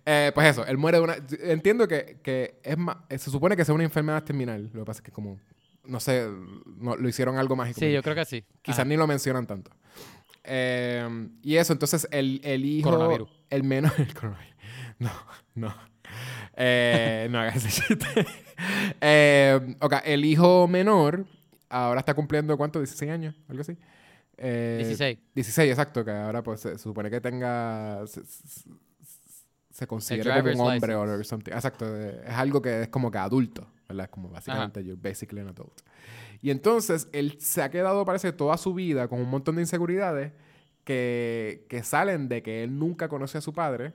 Eh, 0.07 0.33
pues 0.35 0.49
eso, 0.49 0.67
él 0.67 0.77
muere 0.79 0.99
de 0.99 1.05
una... 1.05 1.17
Entiendo 1.43 1.87
que, 1.87 2.19
que 2.23 2.61
es 2.63 2.77
más... 2.77 2.97
eh, 3.09 3.19
Se 3.19 3.31
supone 3.31 3.55
que 3.57 3.63
es 3.63 3.69
una 3.69 3.85
enfermedad 3.85 4.23
terminal. 4.25 4.71
Lo 4.73 4.81
que 4.81 4.85
pasa 4.87 4.99
es 4.99 5.03
que 5.03 5.13
como... 5.13 5.39
No 5.85 5.99
sé, 6.01 6.29
no, 6.77 6.97
lo 6.97 7.09
hicieron 7.09 7.39
algo 7.39 7.57
mágico. 7.57 7.81
sí, 7.81 7.91
yo 7.93 8.03
creo 8.03 8.15
que 8.15 8.25
sí. 8.25 8.45
Quizás 8.63 8.81
Ajá. 8.81 8.89
ni 8.89 8.97
lo 8.97 9.07
mencionan 9.07 9.47
tanto. 9.47 9.71
Eh, 10.45 11.29
y 11.43 11.57
eso, 11.57 11.73
entonces 11.73 12.09
el, 12.11 12.41
el 12.45 12.65
hijo... 12.65 12.91
Coronavirus. 12.91 13.29
El 13.51 13.65
menor... 13.65 13.93
El 13.99 14.15
coronavirus. 14.15 14.55
No, 14.99 15.11
no. 15.55 15.75
Eh, 16.57 17.29
no 17.31 17.39
hagas 17.41 17.57
ese 17.65 17.71
chiste. 17.71 18.27
Eh, 19.01 19.77
ok, 19.81 19.95
el 20.05 20.25
hijo 20.25 20.67
menor 20.69 21.25
ahora 21.69 22.01
está 22.01 22.15
cumpliendo, 22.15 22.57
¿cuánto? 22.57 22.83
¿16 22.83 23.11
años? 23.11 23.35
Algo 23.49 23.63
así. 23.63 23.77
Eh, 24.37 24.77
16. 24.79 25.19
16, 25.35 25.71
exacto, 25.71 26.05
que 26.05 26.11
ahora 26.11 26.43
pues 26.43 26.61
se, 26.61 26.79
supone 26.79 27.11
que 27.11 27.21
tenga... 27.21 28.07
Se, 28.07 28.25
se- 28.25 28.71
se 29.73 29.87
considera 29.87 30.43
como 30.43 30.65
un 30.65 30.73
hombre 30.73 30.95
o 30.95 31.25
something. 31.25 31.53
Exacto, 31.53 31.87
eh, 31.97 32.23
es 32.27 32.35
algo 32.35 32.61
que 32.61 32.83
es 32.83 32.89
como 32.89 33.11
que 33.11 33.17
adulto, 33.17 33.67
¿verdad? 33.89 34.05
Es 34.07 34.11
como 34.11 34.29
básicamente 34.29 34.85
you're 34.85 35.01
basically 35.01 35.41
an 35.41 35.49
adult. 35.49 35.81
Y 36.43 36.51
entonces 36.51 37.09
él 37.13 37.37
se 37.39 37.63
ha 37.63 37.71
quedado, 37.71 38.05
parece, 38.05 38.33
toda 38.33 38.57
su 38.57 38.73
vida 38.75 39.09
con 39.09 39.21
un 39.21 39.29
montón 39.29 39.57
de 39.57 39.63
inseguridades 39.63 40.33
que, 40.85 41.67
que 41.69 41.83
salen 41.83 42.29
de 42.29 42.43
que 42.43 42.63
él 42.63 42.79
nunca 42.79 43.09
conoció 43.09 43.39
a 43.39 43.43
su 43.43 43.53
padre 43.53 43.93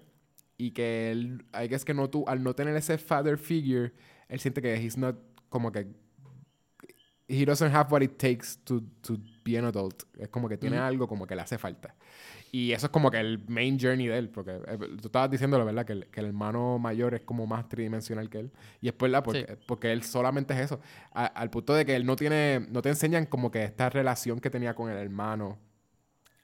y 0.58 0.72
que 0.72 1.12
él, 1.12 1.46
I 1.54 1.68
guess 1.68 1.84
que 1.84 1.93
no 1.93 2.10
tú, 2.10 2.24
al 2.28 2.43
no 2.43 2.54
tener 2.54 2.76
ese 2.76 2.98
father 2.98 3.38
figure, 3.38 3.93
él 4.30 4.39
siente 4.39 4.62
que 4.62 4.76
he's 4.76 4.98
not 4.98 5.16
como 5.50 5.72
que 5.72 5.88
he 7.28 7.46
doesn't 7.46 7.74
have 7.74 7.91
what 7.91 8.02
it 8.02 8.18
takes 8.18 8.58
to, 8.64 8.82
to 9.02 9.18
be 9.43 9.58
an 9.58 9.66
adult. 9.66 10.04
Es 10.18 10.30
como 10.30 10.48
que 10.48 10.58
tiene 10.58 10.78
Ujú. 10.78 10.86
algo 10.86 11.08
como 11.08 11.26
que 11.26 11.36
le 11.36 11.41
hace 11.41 11.58
falta. 11.58 11.96
Y 12.58 12.72
eso 12.72 12.86
es 12.86 12.91
como 12.91 13.12
que 13.12 13.20
el 13.20 13.43
main 13.49 13.78
journey 13.78 14.08
de 14.08 14.18
él, 14.18 14.30
porque 14.30 14.51
eh, 14.66 14.78
tú 15.01 15.08
estabas 15.08 15.30
diciéndolo, 15.30 15.66
¿verdad? 15.66 15.86
Que 15.86 15.91
el, 15.93 16.06
que 16.08 16.22
el 16.22 16.28
hermano 16.28 16.80
mayor 16.80 17.14
es 17.14 17.22
como 17.22 17.45
más 17.45 17.68
tridimensional 17.68 18.30
que 18.30 18.39
él. 18.39 18.51
Y 18.80 18.88
es 18.88 18.97
verdad, 18.97 19.24
porque, 19.24 19.58
porque 19.68 19.91
él 19.91 20.03
solamente 20.03 20.53
es 20.53 20.60
eso. 20.62 20.80
A- 21.14 21.26
al 21.26 21.49
punto 21.49 21.74
de 21.74 21.86
que 21.86 21.95
él 21.97 22.06
no 22.06 22.16
tiene, 22.16 22.66
no 22.70 22.82
te 22.82 22.88
enseñan 22.89 23.26
como 23.26 23.51
que 23.51 23.64
esta 23.64 23.89
relación 23.89 24.39
que 24.39 24.49
tenía 24.49 24.74
con 24.74 24.89
el 24.89 24.97
hermano 24.97 25.58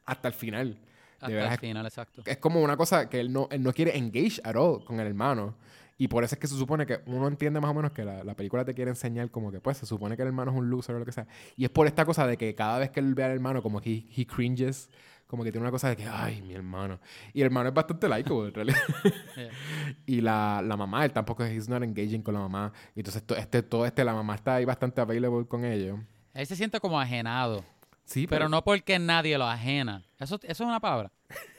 hasta 0.05 0.27
el 0.27 0.33
final. 0.33 0.79
Hasta 1.15 1.27
verdad 1.29 1.53
el 1.53 1.59
final, 1.59 1.85
exacto. 1.85 2.23
Es 2.25 2.37
como 2.37 2.61
una 2.61 2.75
cosa 2.75 3.07
que 3.07 3.19
él 3.21 3.31
no, 3.31 3.47
él 3.51 3.63
no 3.63 3.71
quiere 3.71 3.95
engage 3.97 4.41
at 4.43 4.55
all 4.57 4.83
con 4.83 4.99
el 4.99 5.07
hermano. 5.07 5.55
Y 5.97 6.07
por 6.07 6.23
eso 6.23 6.33
es 6.35 6.39
que 6.39 6.47
se 6.47 6.55
supone 6.57 6.85
que 6.87 6.99
uno 7.05 7.27
entiende 7.27 7.59
más 7.61 7.69
o 7.69 7.73
menos 7.75 7.91
que 7.91 8.03
la, 8.03 8.23
la 8.23 8.33
película 8.35 8.65
te 8.65 8.73
quiere 8.73 8.89
enseñar 8.89 9.29
como 9.29 9.51
que, 9.51 9.61
pues, 9.61 9.77
se 9.77 9.85
supone 9.85 10.15
que 10.15 10.23
el 10.23 10.29
hermano 10.29 10.51
es 10.51 10.57
un 10.57 10.67
loser 10.69 10.95
o 10.95 10.99
lo 10.99 11.05
que 11.05 11.11
sea. 11.11 11.27
Y 11.55 11.63
es 11.63 11.69
por 11.69 11.85
esta 11.85 12.05
cosa 12.05 12.25
de 12.25 12.37
que 12.37 12.55
cada 12.55 12.79
vez 12.79 12.89
que 12.89 12.99
él 12.99 13.13
ve 13.13 13.23
al 13.23 13.31
hermano, 13.31 13.61
como 13.61 13.79
que 13.79 13.91
he, 13.93 14.21
he 14.21 14.25
cringes, 14.25 14.89
como 15.31 15.43
que 15.43 15.51
tiene 15.51 15.63
una 15.63 15.71
cosa 15.71 15.89
de 15.89 15.95
que, 15.95 16.05
ay, 16.05 16.41
mi 16.43 16.53
hermano. 16.53 16.99
Y 17.33 17.39
el 17.41 17.45
hermano 17.47 17.69
es 17.69 17.73
bastante 17.73 18.07
likeable, 18.07 18.49
en 18.49 18.53
realidad. 18.53 18.77
Yeah. 19.35 19.49
y 20.05 20.21
la, 20.21 20.61
la 20.63 20.75
mamá, 20.77 21.05
él 21.05 21.11
tampoco 21.13 21.43
es, 21.45 21.67
not 21.69 21.81
engaging 21.81 22.21
con 22.21 22.33
la 22.35 22.41
mamá. 22.41 22.73
Y 22.95 22.99
entonces, 22.99 23.23
to- 23.25 23.35
este, 23.35 23.63
todo 23.63 23.85
este, 23.85 24.03
la 24.03 24.13
mamá 24.13 24.35
está 24.35 24.55
ahí 24.55 24.65
bastante 24.65 24.99
available 25.01 25.47
con 25.47 25.63
ellos. 25.65 25.97
Él 26.33 26.45
se 26.45 26.55
siente 26.55 26.79
como 26.79 26.99
ajenado. 26.99 27.63
Sí, 28.03 28.27
Pero 28.27 28.49
no 28.49 28.61
porque 28.63 28.99
nadie 28.99 29.37
lo 29.37 29.45
ajena. 29.45 30.03
Eso, 30.19 30.35
eso 30.35 30.45
es 30.45 30.59
una 30.59 30.79
palabra. 30.81 31.11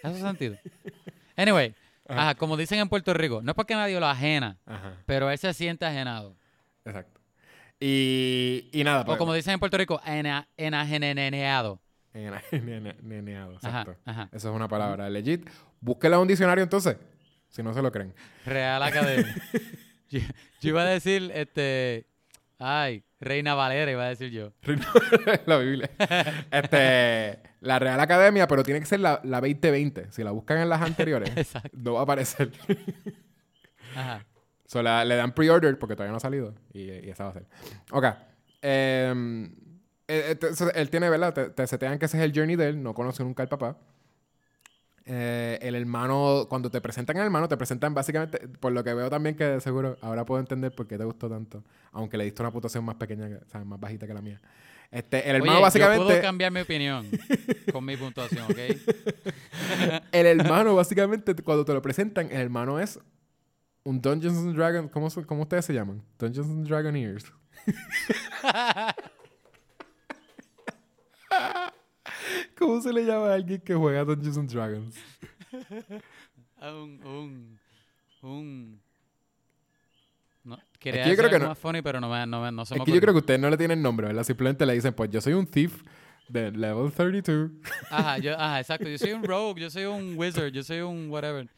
Eso 0.03 0.15
es 0.15 0.21
sentido. 0.21 0.57
Anyway, 1.37 1.75
Ajá. 2.07 2.23
ajá, 2.23 2.35
como 2.35 2.59
dicen 2.59 2.79
en 2.79 2.91
Puerto 2.91 3.15
Rico, 3.15 3.41
no 3.43 3.53
es 3.53 3.57
porque 3.57 3.75
nadie 3.75 3.99
lo 3.99 4.07
ajena, 4.07 4.59
Ajá, 4.67 4.97
pero 5.07 5.31
él 5.31 5.39
se 5.39 5.55
siente 5.55 5.87
ajenado. 5.87 6.37
exacto. 6.85 7.21
Y, 7.81 8.69
y 8.71 8.85
nada, 8.85 9.01
O 9.01 9.05
pues, 9.07 9.19
como 9.19 9.33
dicen 9.35 9.55
en 9.55 9.59
Puerto 9.61 9.77
Rico, 9.79 10.01
ena- 10.05 10.47
enajeneneado. 10.59 11.81
Nene- 12.15 12.43
nene- 12.63 12.97
Neneado, 13.03 13.57
Ajá, 13.63 13.81
exacto. 13.83 13.97
ajá. 14.05 14.29
Eso 14.33 14.51
es 14.51 14.55
una 14.55 14.69
palabra 14.69 15.09
legit. 15.11 15.49
Búsquela 15.81 16.17
en 16.17 16.23
un 16.23 16.29
diccionario 16.29 16.63
entonces, 16.63 16.97
si 17.49 17.63
no 17.63 17.73
se 17.75 17.83
lo 17.83 17.91
creen. 17.93 18.15
Real 18.45 18.83
Academia. 18.83 19.35
yo, 20.11 20.21
yo 20.61 20.69
iba 20.69 20.83
a 20.83 20.87
decir, 20.87 21.31
este, 21.35 22.07
ay, 22.59 23.03
Reina 23.21 23.55
Valera 23.55 23.91
iba 23.91 24.05
a 24.05 24.09
decir 24.09 24.31
yo. 24.31 24.53
la 25.47 25.57
Biblia. 25.59 25.91
Este, 26.51 27.39
la 27.61 27.79
Real 27.79 28.01
Academia, 28.01 28.47
pero 28.49 28.63
tiene 28.63 28.81
que 28.81 28.87
ser 28.87 29.01
la, 29.01 29.21
la 29.25 29.41
2020. 29.41 30.11
Si 30.11 30.23
la 30.25 30.33
buscan 30.33 30.59
en 30.59 30.69
las 30.69 30.83
anteriores, 30.83 31.31
no 31.73 31.95
va 31.95 32.01
a 32.01 32.03
aparecer. 32.03 32.51
Ajá. 33.97 34.27
So, 34.67 34.83
la- 34.83 35.05
le 35.05 35.17
dan 35.17 35.33
pre-order 35.35 35.79
porque 35.79 35.95
todavía 35.95 36.11
no 36.13 36.17
ha 36.17 36.21
salido. 36.21 36.55
Y, 36.73 36.83
y 36.91 37.11
esa 37.11 37.25
va 37.25 37.31
a 37.31 37.33
ser. 37.35 37.47
Ok. 37.91 38.07
Em, 38.63 39.55
eh, 40.13 40.39
eh, 40.41 40.55
so, 40.55 40.73
él 40.73 40.91
tiene, 40.91 41.09
¿verdad? 41.09 41.33
Te, 41.33 41.51
te 41.51 41.67
setean 41.67 41.99
que 41.99 42.07
ese 42.07 42.19
es 42.19 42.25
el 42.25 42.33
journey 42.35 42.57
de 42.57 42.69
él. 42.69 42.83
No 42.83 42.95
conoce 42.95 43.23
nunca 43.25 43.43
al 43.43 43.49
papá. 43.49 43.77
Eh, 45.05 45.59
el 45.63 45.75
hermano, 45.75 46.47
cuando 46.49 46.71
te 46.71 46.81
presentan 46.81 47.17
al 47.17 47.25
hermano, 47.25 47.49
te 47.49 47.57
presentan 47.57 47.93
básicamente, 47.93 48.47
por 48.49 48.73
lo 48.73 48.85
que 48.85 48.95
veo 48.95 49.11
también 49.11 49.35
que 49.35 49.61
seguro 49.61 49.97
ahora 50.01 50.25
puedo 50.25 50.41
entender 50.41 50.73
por 50.73 50.87
qué 50.87 50.97
te 50.97 51.05
gustó 51.05 51.29
tanto, 51.29 51.65
aunque 51.91 52.17
le 52.17 52.25
diste 52.25 52.41
una 52.43 52.53
puntuación 52.53 52.85
más 52.85 52.95
pequeña, 52.95 53.29
que- 53.29 53.37
o 53.37 53.49
sea, 53.49 53.65
más 53.65 53.81
bajita 53.81 54.07
que 54.07 54.15
la 54.15 54.23
mía. 54.23 54.41
Este, 54.93 55.29
el 55.29 55.37
hermano 55.37 55.53
Oye, 55.53 55.59
yo 55.61 55.63
básicamente, 55.63 56.05
puedo 56.05 56.23
cambiar 56.23 56.53
mi 56.53 56.61
opinión 56.61 57.09
con 57.73 57.85
mi 57.85 57.97
puntuación, 57.97 58.45
¿ok? 58.45 58.59
el 60.13 60.27
hermano 60.27 60.75
básicamente 60.77 61.35
cuando 61.37 61.65
te 61.65 61.73
lo 61.73 61.83
presentan, 61.83 62.27
el 62.31 62.41
hermano 62.43 62.79
es 62.79 63.01
un 63.85 64.01
Dungeons 64.01 64.39
and 64.39 64.55
Dragons, 64.55 64.91
¿cómo, 64.93 65.09
cómo 65.27 65.43
ustedes 65.43 65.65
se 65.65 65.73
llaman? 65.73 66.03
Dungeons 66.19 66.49
and 66.49 66.69
Dragoneers. 66.69 67.33
¿Cómo 72.59 72.81
se 72.81 72.93
le 72.93 73.05
llama 73.05 73.29
a 73.31 73.35
alguien 73.35 73.61
que 73.61 73.75
juega 73.75 74.05
Dungeons 74.05 74.39
and 74.39 74.51
Dragons? 74.51 74.97
un, 76.61 77.01
un, 77.05 77.59
un... 78.23 78.81
No, 80.45 80.57
que 80.57 80.65
quería 80.81 81.05
yo 81.05 81.11
decir 81.11 81.19
creo 81.25 81.31
que 81.31 81.39
no- 81.39 81.49
más 81.51 81.59
funny, 81.59 81.83
pero 81.83 82.01
no, 82.01 82.09
me, 82.09 82.27
no, 82.27 82.43
me, 82.43 82.51
no 82.51 82.65
se 82.65 82.75
Es 82.75 82.81
me 82.81 82.85
que 82.85 82.93
yo 82.93 83.01
creo 83.01 83.15
que 83.15 83.21
ustedes 83.21 83.39
no 83.41 83.49
le 83.49 83.57
tienen 83.57 83.81
nombre, 83.81 84.09
¿verdad? 84.09 84.25
Simplemente 84.25 84.67
le 84.67 84.75
dicen, 84.75 84.93
pues 84.93 85.11
yo 85.11 85.21
soy 85.21 85.35
un 85.35 85.47
thief 85.47 85.83
de 86.29 86.51
level 86.51 86.91
32. 86.93 87.51
Ajá, 87.91 88.19
yo, 88.19 88.33
ajá, 88.35 88.59
exacto. 88.61 88.89
Yo 88.89 88.99
soy 88.99 89.13
un 89.13 89.23
rogue, 89.23 89.61
yo 89.61 89.71
soy 89.71 89.85
un 89.85 90.17
wizard, 90.17 90.49
yo 90.51 90.63
soy 90.65 90.81
un 90.81 91.09
whatever. 91.11 91.49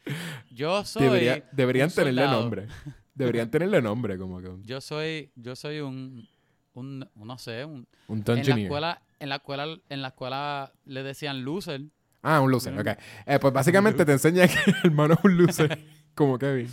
Yo 0.51 0.83
soy... 0.85 1.03
Debería- 1.03 1.43
deberían 1.51 1.89
un 1.89 1.95
tenerle 1.95 2.21
soldado. 2.21 2.41
nombre. 2.41 2.67
Deberían 3.15 3.49
tenerle 3.49 3.81
nombre, 3.81 4.17
como 4.17 4.39
que 4.41 4.49
un, 4.49 4.63
Yo 4.63 4.81
soy, 4.81 5.31
yo 5.35 5.55
soy 5.55 5.79
un, 5.79 6.27
un, 6.73 7.09
no 7.15 7.37
sé, 7.39 7.63
un... 7.65 7.87
un 8.07 8.17
En 8.19 8.23
la 8.25 8.33
dungeoneer. 8.35 8.65
escuela, 8.65 9.01
en 9.19 9.29
la 9.29 9.35
escuela, 9.37 9.65
en 9.89 10.01
la 10.01 10.09
escuela 10.09 10.73
le 10.85 11.03
decían 11.03 11.43
loser. 11.43 11.81
Ah, 12.21 12.41
un 12.41 12.51
loser, 12.51 12.73
Mm. 12.73 12.79
ok. 12.79 12.87
Eh, 13.27 13.39
pues 13.39 13.53
básicamente 13.53 14.03
te 14.05 14.11
enseña 14.13 14.47
que 14.47 14.57
el 14.71 14.75
hermano 14.85 15.13
es 15.13 15.19
un 15.23 15.37
loser, 15.37 15.79
como 16.15 16.37
Kevin. 16.39 16.69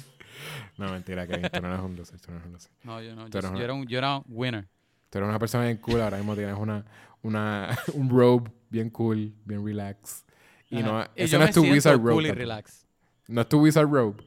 No, 0.78 0.90
mentira, 0.90 1.26
Kevin, 1.26 1.48
tú 1.52 1.60
no 1.60 1.68
eres 1.68 1.80
un 1.80 1.96
loser, 1.96 2.20
tú 2.20 2.30
no 2.30 2.36
eres 2.38 2.46
un 2.46 2.52
loser. 2.54 2.72
No, 2.84 3.02
yo 3.02 3.14
no, 3.14 3.28
yo, 3.28 3.38
era 3.60 3.74
un, 3.74 3.86
yo 3.86 3.98
era 3.98 4.16
un 4.18 4.24
winner. 4.28 4.66
Tú 5.10 5.18
eres 5.18 5.28
una 5.28 5.38
persona 5.38 5.64
bien 5.64 5.76
cool, 5.76 6.00
ahora 6.00 6.16
mismo 6.16 6.34
tienes 6.34 6.56
una, 6.58 6.84
una, 7.22 7.78
un 7.94 8.08
robe 8.08 8.50
bien 8.70 8.88
cool, 8.90 9.34
bien 9.44 9.64
relax. 9.64 10.24
Y 10.70 10.78
Ajá. 10.78 10.86
no, 10.86 11.02
Y 11.14 11.22
ese 11.24 11.38
no 11.38 11.44
es 11.44 11.54
tu 11.54 11.62
wizard 11.62 11.98
cool 12.00 12.08
robe. 12.10 12.22
y 12.22 12.26
tampoco. 12.28 12.38
relax. 12.38 12.86
No 13.28 13.40
es 13.42 13.48
tu 13.48 13.60
wizard 13.60 13.88
robe. 13.88 14.24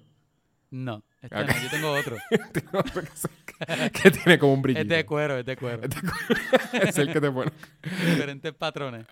No, 0.69 1.03
este 1.25 1.45
no, 1.45 1.61
yo 1.61 1.69
tengo 1.69 1.91
otro. 1.91 2.17
Que, 4.03 4.11
tiene 4.11 4.37
como 4.37 4.53
un 4.53 4.61
brillito. 4.61 4.81
Es 4.81 4.89
de 4.89 5.05
cuero, 5.05 5.37
es 5.37 5.45
de 5.45 5.55
cuero. 5.55 5.81
es 6.73 6.97
el 6.97 7.11
que 7.13 7.21
te 7.21 7.31
pone. 7.31 7.51
Diferentes 8.05 8.53
patrones. 8.53 9.05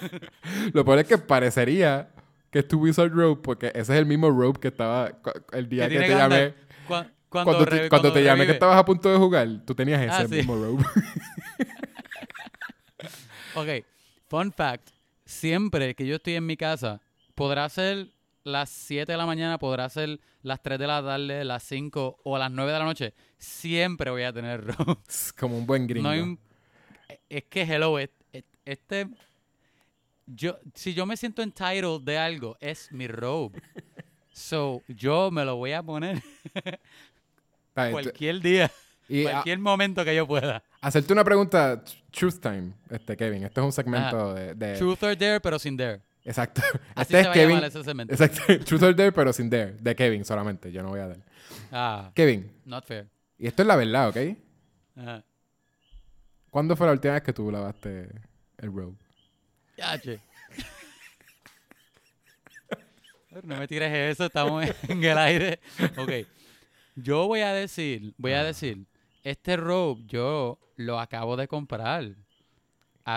Lo 0.74 0.84
peor 0.84 0.98
es 0.98 1.06
que 1.06 1.16
parecería 1.16 2.10
que 2.50 2.58
es 2.58 2.68
tu 2.68 2.80
wizard 2.80 3.10
robe 3.10 3.40
porque 3.42 3.68
ese 3.68 3.80
es 3.94 3.98
el 3.98 4.04
mismo 4.04 4.30
robe 4.30 4.60
que 4.60 4.68
estaba 4.68 5.10
el 5.52 5.68
día 5.70 5.88
Que 5.88 5.98
te 6.00 6.08
llamé. 6.08 6.50
Cu- 6.86 6.96
Cuando, 7.30 7.52
Cuando, 7.52 7.64
te, 7.64 7.70
revi- 7.84 7.88
cuando 7.88 8.12
te 8.12 8.22
llamé 8.22 8.44
que 8.44 8.52
estabas 8.52 8.76
a 8.76 8.84
punto 8.84 9.10
de 9.10 9.16
jugar, 9.16 9.48
tú 9.64 9.74
tenías 9.74 10.02
ese 10.02 10.10
Ah, 10.12 10.26
sí. 10.28 10.34
mismo 10.34 10.54
robe. 10.56 10.84
Ok, 13.54 13.68
fun 14.28 14.52
fact. 14.52 14.88
Siempre 15.24 15.94
que 15.94 16.06
yo 16.06 16.16
estoy 16.16 16.34
en 16.34 16.44
mi 16.46 16.56
casa, 16.56 17.00
podrá 17.34 17.68
ser 17.70 18.08
las 18.44 18.70
7 18.70 19.10
de 19.12 19.18
la 19.18 19.26
mañana, 19.26 19.58
podrá 19.58 19.88
ser 19.88 20.20
las 20.42 20.62
3 20.62 20.78
de 20.78 20.86
la 20.86 21.02
tarde, 21.02 21.44
las 21.44 21.62
5 21.64 22.20
o 22.24 22.38
las 22.38 22.50
9 22.50 22.72
de 22.72 22.78
la 22.78 22.84
noche. 22.84 23.14
Siempre 23.38 24.10
voy 24.10 24.22
a 24.24 24.32
tener 24.32 24.64
robe. 24.76 24.96
Es 25.08 25.32
como 25.38 25.56
un 25.58 25.66
buen 25.66 25.86
gringo. 25.86 26.08
No 26.12 26.22
un- 26.22 26.38
es 27.28 27.44
que, 27.44 27.62
hello, 27.62 27.98
es- 27.98 28.10
es- 28.32 28.44
este... 28.64 29.08
Yo, 30.26 30.58
si 30.74 30.94
yo 30.94 31.04
me 31.04 31.16
siento 31.16 31.42
entitled 31.42 32.00
de 32.02 32.16
algo, 32.16 32.56
es 32.60 32.90
mi 32.92 33.06
robe. 33.08 33.60
So, 34.34 34.82
yo 34.88 35.30
me 35.30 35.44
lo 35.44 35.56
voy 35.56 35.72
a 35.72 35.82
poner 35.82 36.22
cualquier 37.74 38.40
día, 38.40 38.70
y 39.06 39.26
a- 39.26 39.30
cualquier 39.32 39.58
momento 39.58 40.04
que 40.06 40.14
yo 40.16 40.26
pueda. 40.26 40.62
hacerte 40.80 41.12
una 41.12 41.22
pregunta, 41.22 41.84
tr- 41.84 42.02
Truth 42.10 42.40
Time, 42.40 42.72
este 42.88 43.14
Kevin. 43.16 43.44
Este 43.44 43.60
es 43.60 43.64
un 43.64 43.72
segmento 43.72 44.32
de, 44.32 44.54
de- 44.54 44.78
Truth 44.78 45.02
or 45.02 45.18
dare, 45.18 45.38
pero 45.40 45.58
sin 45.58 45.76
dare. 45.76 46.00
Exacto. 46.24 46.62
Así 46.94 47.14
este 47.14 47.14
se 47.14 47.20
es 47.20 47.26
va 47.26 47.30
a 47.30 47.34
Kevin. 47.34 47.48
llamar 47.56 47.64
ese 47.70 47.84
segmento. 47.84 48.12
Exacto. 48.14 48.40
Truth 48.64 48.82
or 48.82 48.94
Dare, 48.96 49.12
pero 49.12 49.32
sin 49.32 49.50
Dare. 49.50 49.72
De 49.80 49.94
Kevin 49.96 50.24
solamente. 50.24 50.70
Yo 50.72 50.82
no 50.82 50.90
voy 50.90 51.00
a 51.00 51.08
dar. 51.08 51.18
Ah, 51.70 52.10
Kevin, 52.14 52.50
not 52.64 52.84
fair. 52.86 53.08
y 53.38 53.46
esto 53.46 53.62
es 53.62 53.68
la 53.68 53.76
verdad, 53.76 54.08
¿ok? 54.10 54.16
Ajá. 54.96 55.24
¿Cuándo 56.50 56.76
fue 56.76 56.86
la 56.86 56.92
última 56.92 57.14
vez 57.14 57.22
que 57.22 57.32
tú 57.32 57.50
lavaste 57.50 58.08
el 58.58 58.72
robe? 58.72 58.94
Yache. 59.76 60.20
No 63.44 63.56
me 63.56 63.66
tires 63.66 63.90
eso, 64.12 64.26
estamos 64.26 64.62
en 64.88 65.02
el 65.02 65.16
aire. 65.16 65.60
Ok. 65.96 66.28
Yo 66.96 67.26
voy 67.26 67.40
a 67.40 67.54
decir, 67.54 68.12
voy 68.18 68.32
a 68.32 68.44
decir, 68.44 68.84
este 69.24 69.56
robe 69.56 70.02
yo 70.06 70.58
lo 70.76 71.00
acabo 71.00 71.36
de 71.38 71.48
comprar. 71.48 72.04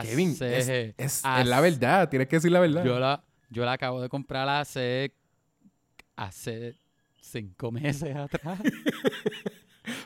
Kevin, 0.02 0.32
es, 0.32 0.42
es- 0.42 0.94
es 0.98 1.24
la 1.24 1.62
verdad. 1.62 2.10
Tienes 2.10 2.28
que 2.28 2.38
decir 2.38 2.52
la 2.52 2.60
verdad. 2.60 2.84
Yo 2.84 3.00
la, 3.00 3.24
yo 3.50 3.66
la 3.66 3.74
acabo 3.74 4.02
de 4.02 4.10
comprar 4.10 4.48
hace, 4.50 5.14
hace 6.16 6.76
cinco 7.20 7.72
meses 7.72 8.16
atrás. 8.16 8.60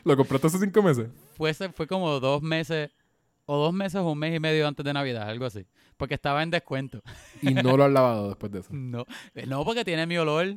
¿Lo 0.04 0.16
compraste 0.16 0.46
hace 0.48 0.58
cinco 0.58 0.82
meses? 0.82 1.08
fue, 1.36 1.54
fue 1.54 1.86
como 1.86 2.20
dos 2.20 2.42
meses, 2.42 2.90
o 3.46 3.56
dos 3.56 3.72
meses 3.72 3.96
o 4.00 4.10
un 4.12 4.18
mes 4.18 4.34
y 4.36 4.40
medio 4.40 4.66
antes 4.68 4.84
de 4.84 4.92
Navidad, 4.92 5.28
algo 5.28 5.46
así. 5.46 5.66
Porque 5.96 6.14
estaba 6.14 6.42
en 6.42 6.50
descuento. 6.50 7.02
Y 7.42 7.52
no 7.54 7.76
lo 7.76 7.84
has 7.84 7.90
lavado 7.92 8.28
después 8.28 8.50
de 8.52 8.60
eso. 8.60 8.68
No, 8.72 9.04
eh, 9.34 9.46
no 9.46 9.64
porque 9.64 9.84
tiene 9.84 10.06
mi 10.06 10.16
olor. 10.18 10.56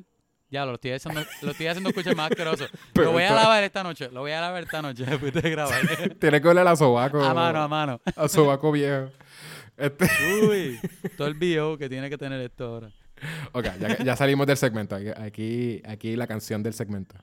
Ya, 0.54 0.68
lo 0.68 0.76
estoy 0.76 0.91
haciendo, 0.91 1.22
lo 1.41 1.49
estoy 1.49 1.66
haciendo 1.66 1.89
escuchar 1.89 2.16
más 2.16 2.30
asqueroso. 2.30 2.68
Pero 2.93 3.06
lo 3.08 3.14
voy 3.14 3.24
a 3.24 3.34
lavar 3.34 3.64
esta 3.64 3.82
noche. 3.82 4.10
Lo 4.12 4.20
voy 4.20 4.34
a 4.34 4.39
lavar 4.39 4.62
esta 4.62 4.84
noche 4.84 5.04
después 5.10 5.34
de 5.34 5.49
grabar. 5.49 5.82
Tienes 6.20 6.41
que 6.41 6.47
oler 6.47 6.68
a 6.68 6.76
sobaco. 6.76 7.24
a 7.24 7.34
mano, 7.34 7.64
a 7.64 7.68
mano. 7.68 7.99
A 8.16 8.28
sobaco 8.28 8.72
viejo. 8.72 9.10
Este, 9.76 10.08
Uy, 10.47 10.80
todo 11.18 11.28
el 11.28 11.34
bio 11.34 11.76
que 11.76 11.89
tiene 11.89 12.08
que 12.08 12.20
tener 12.20 12.39
esto 12.39 12.66
ahora. 12.66 12.91
ok, 13.51 13.66
ya, 13.80 13.97
ya 13.97 14.16
salimos 14.16 14.45
del 14.45 14.58
segmento. 14.58 14.95
Aquí, 15.18 15.82
aquí 15.88 16.16
la 16.16 16.28
canción 16.28 16.62
del 16.62 16.76
segmento. 16.76 17.16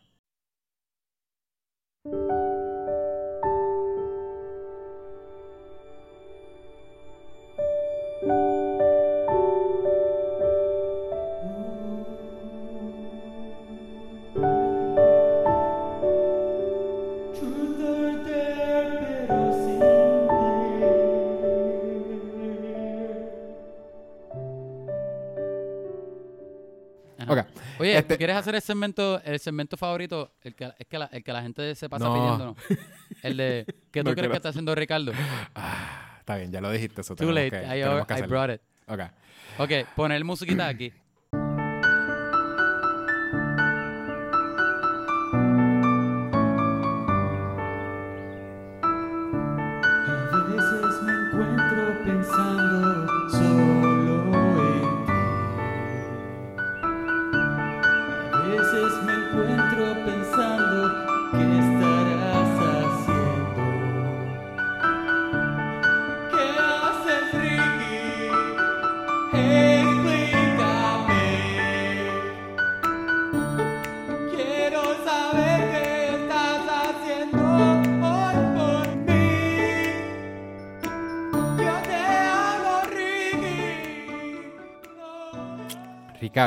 Este- 28.01 28.15
¿tú 28.15 28.19
quieres 28.19 28.37
hacer 28.37 28.55
el 28.55 28.63
segmento, 28.63 29.21
el 29.25 29.39
segmento 29.41 29.77
favorito? 29.77 30.33
El 30.43 30.55
que, 30.55 30.73
es 30.79 30.87
que 30.87 30.99
la, 30.99 31.07
el 31.07 31.23
que 31.25 31.33
la 31.33 31.43
gente 31.43 31.75
se 31.75 31.89
pasa 31.89 32.05
No. 32.07 32.15
pidiendo, 32.15 32.57
El 33.23 33.37
de, 33.37 33.65
¿qué 33.91 34.03
tú 34.03 34.11
No 34.11 34.15
crees 34.17 34.31
que 34.31 34.37
está 34.37 34.49
haciendo 34.51 34.75
Ricardo? 34.75 35.13
Ah, 35.55 36.17
está 36.21 36.37
bien, 36.37 36.51
ya 36.53 36.61
lo 36.61 36.71
dijiste. 36.71 37.01
Eso 37.03 37.15
Too 37.15 37.31
late, 37.33 37.51
que- 37.51 37.79
I, 37.79 38.23
brought 38.27 38.51
it. 38.55 38.61
Ok. 38.89 39.01
Ok, 39.59 39.71
poner 39.95 40.25
musiquita 40.25 40.69
aquí. 40.69 40.93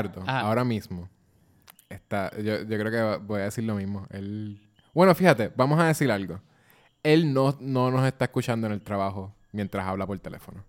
Ricardo, 0.02 0.24
Ajá. 0.24 0.42
ahora 0.42 0.64
mismo, 0.64 1.10
está, 1.90 2.32
yo, 2.38 2.64
yo 2.64 2.80
creo 2.80 2.92
que 2.92 3.24
voy 3.26 3.42
a 3.42 3.46
decir 3.46 3.64
lo 3.64 3.76
mismo. 3.76 4.08
Él, 4.10 4.62
bueno, 4.94 5.14
fíjate, 5.14 5.52
vamos 5.56 5.80
a 5.80 5.86
decir 5.86 6.12
algo. 6.12 6.40
Él 7.04 7.34
no, 7.34 7.58
no 7.60 7.92
nos 7.92 8.06
está 8.06 8.26
escuchando 8.26 8.68
en 8.68 8.74
el 8.74 8.82
trabajo 8.82 9.36
mientras 9.52 9.86
habla 9.86 10.08
por 10.08 10.18
teléfono. 10.20 10.64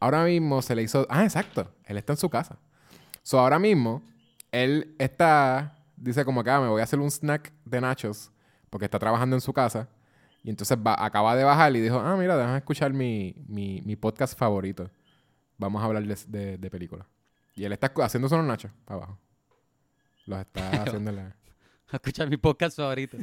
Ahora 0.00 0.24
mismo 0.24 0.62
se 0.62 0.74
le 0.74 0.82
hizo... 0.82 1.06
Ah, 1.10 1.24
exacto. 1.24 1.72
Él 1.84 1.96
está 1.96 2.12
en 2.12 2.16
su 2.16 2.28
casa. 2.28 2.58
So, 3.22 3.38
ahora 3.38 3.58
mismo, 3.58 4.02
él 4.50 4.94
está... 4.98 5.78
Dice 5.96 6.24
como 6.24 6.40
ah, 6.40 6.60
me 6.60 6.68
voy 6.68 6.80
a 6.80 6.84
hacer 6.84 6.98
un 6.98 7.10
snack 7.10 7.52
de 7.64 7.80
nachos 7.80 8.32
porque 8.70 8.86
está 8.86 8.98
trabajando 8.98 9.36
en 9.36 9.40
su 9.40 9.52
casa. 9.52 9.88
Y 10.42 10.50
entonces 10.50 10.76
va, 10.76 10.96
acaba 10.98 11.36
de 11.36 11.44
bajar 11.44 11.74
y 11.76 11.80
dijo, 11.80 12.00
ah, 12.00 12.16
mira, 12.16 12.36
déjame 12.36 12.58
escuchar 12.58 12.92
mi, 12.92 13.34
mi, 13.46 13.80
mi 13.84 13.94
podcast 13.94 14.36
favorito. 14.36 14.90
Vamos 15.58 15.80
a 15.82 15.84
hablar 15.84 16.02
de, 16.04 16.18
de, 16.26 16.58
de 16.58 16.70
películas. 16.70 17.06
Y 17.54 17.64
él 17.64 17.72
está 17.72 17.92
haciéndose 18.02 18.34
unos 18.34 18.46
nachos 18.46 18.70
para 18.84 18.98
abajo. 18.98 19.18
Los 20.26 20.38
está 20.40 20.70
haciendo 20.82 21.10
en 21.10 21.16
la... 21.16 21.36
Escucha 21.92 22.26
mi 22.26 22.36
podcast 22.38 22.76
favorito. 22.76 23.18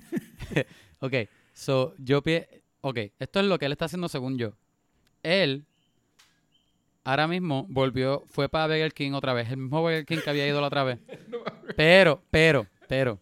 ok, 1.00 1.14
so 1.54 1.94
yo 1.98 2.22
pie... 2.22 2.62
Ok, 2.82 2.98
esto 3.20 3.40
es 3.42 3.46
lo 3.46 3.58
que 3.60 3.66
él 3.66 3.72
está 3.74 3.86
haciendo 3.86 4.08
según 4.08 4.38
yo. 4.38 4.54
Él 5.24 5.66
ahora 7.04 7.28
mismo 7.28 7.66
volvió, 7.70 8.24
fue 8.28 8.48
para 8.48 8.68
Burger 8.68 8.94
King 8.94 9.12
otra 9.14 9.34
vez, 9.34 9.50
el 9.50 9.58
mismo 9.58 9.82
Burger 9.82 10.06
King 10.06 10.20
que 10.24 10.30
había 10.30 10.48
ido 10.48 10.62
la 10.62 10.68
otra 10.68 10.84
vez. 10.84 11.00
Pero, 11.76 12.22
pero, 12.30 12.68
pero, 12.88 13.20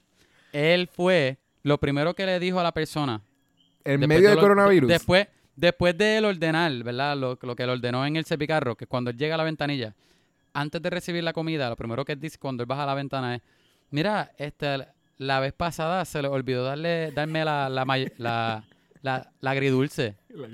él 0.52 0.88
fue, 0.92 1.38
lo 1.64 1.80
primero 1.80 2.14
que 2.14 2.26
le 2.26 2.40
dijo 2.40 2.60
a 2.60 2.64
la 2.64 2.72
persona. 2.74 3.22
En 3.84 4.00
medio 4.02 4.16
de 4.24 4.28
del 4.30 4.36
lo- 4.36 4.42
coronavirus. 4.42 4.88
de- 4.90 4.94
después, 4.96 5.28
después 5.56 5.98
de 5.98 6.18
él 6.18 6.26
ordenar, 6.26 6.72
¿verdad? 6.84 7.16
Lo, 7.18 7.40
lo 7.42 7.56
que 7.56 7.64
él 7.64 7.70
ordenó 7.70 8.06
en 8.06 8.16
el 8.18 8.26
cepicarro, 8.26 8.76
que 8.76 8.86
cuando 8.86 9.10
él 9.10 9.18
llega 9.18 9.36
a 9.36 9.38
la 9.38 9.44
ventanilla, 9.44 9.96
antes 10.60 10.82
de 10.82 10.90
recibir 10.90 11.24
la 11.24 11.34
comida, 11.34 11.70
lo 11.70 11.76
primero 11.76 12.04
que 12.06 12.14
él 12.14 12.20
dice 12.20 12.38
cuando 12.40 12.64
él 12.64 12.68
baja 12.68 12.84
a 12.84 12.88
la 12.88 12.94
ventana 12.96 13.36
es, 13.36 13.42
mira, 13.92 14.32
este, 14.38 14.88
la 15.18 15.40
vez 15.40 15.54
pasada 15.54 16.04
se 16.06 16.22
le 16.22 16.28
olvidó 16.28 16.64
darle, 16.64 17.12
darme 17.12 17.46
la, 17.46 17.70
la, 17.70 17.86
la, 18.18 18.64
la- 19.02 19.32
la 19.40 19.52
agridulce, 19.52 20.16
La 20.30 20.48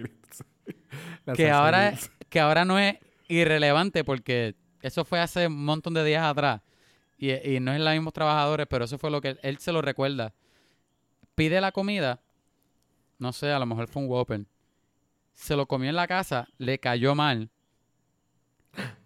la 1.25 1.33
que 1.33 1.49
ahora, 1.49 1.93
que 2.29 2.39
ahora 2.39 2.65
no 2.65 2.77
es 2.79 2.97
irrelevante 3.27 4.03
porque 4.03 4.55
eso 4.81 5.05
fue 5.05 5.19
hace 5.19 5.47
un 5.47 5.63
montón 5.65 5.93
de 5.93 6.03
días 6.03 6.23
atrás. 6.23 6.61
Y, 7.17 7.31
y 7.31 7.59
no 7.61 7.71
es 7.73 7.79
los 7.79 7.93
mismos 7.93 8.11
trabajadores, 8.13 8.67
pero 8.69 8.85
eso 8.85 8.97
fue 8.97 9.09
lo 9.09 9.21
que 9.21 9.29
él, 9.29 9.39
él 9.41 9.57
se 9.59 9.71
lo 9.71 9.81
recuerda. 9.81 10.33
Pide 11.35 11.61
la 11.61 11.71
comida, 11.71 12.19
no 13.19 13.31
sé, 13.31 13.51
a 13.51 13.59
lo 13.59 13.65
mejor 13.65 13.87
fue 13.87 14.01
un 14.01 14.09
Whopper. 14.09 14.45
Se 15.33 15.55
lo 15.55 15.65
comió 15.65 15.89
en 15.89 15.95
la 15.95 16.07
casa, 16.07 16.47
le 16.57 16.77
cayó 16.79 17.15
mal. 17.15 17.49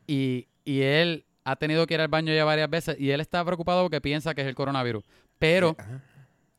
Y, 0.07 0.47
y 0.67 0.81
él 0.81 1.25
ha 1.45 1.55
tenido 1.55 1.87
que 1.87 1.93
ir 1.93 2.01
al 2.01 2.09
baño 2.09 2.33
ya 2.33 2.43
varias 2.43 2.69
veces 2.69 2.99
y 2.99 3.09
él 3.11 3.21
está 3.21 3.43
preocupado 3.45 3.83
porque 3.83 4.01
piensa 4.01 4.35
que 4.35 4.41
es 4.41 4.47
el 4.47 4.55
coronavirus. 4.55 5.03
Pero, 5.39 5.75
Ajá. 5.79 6.01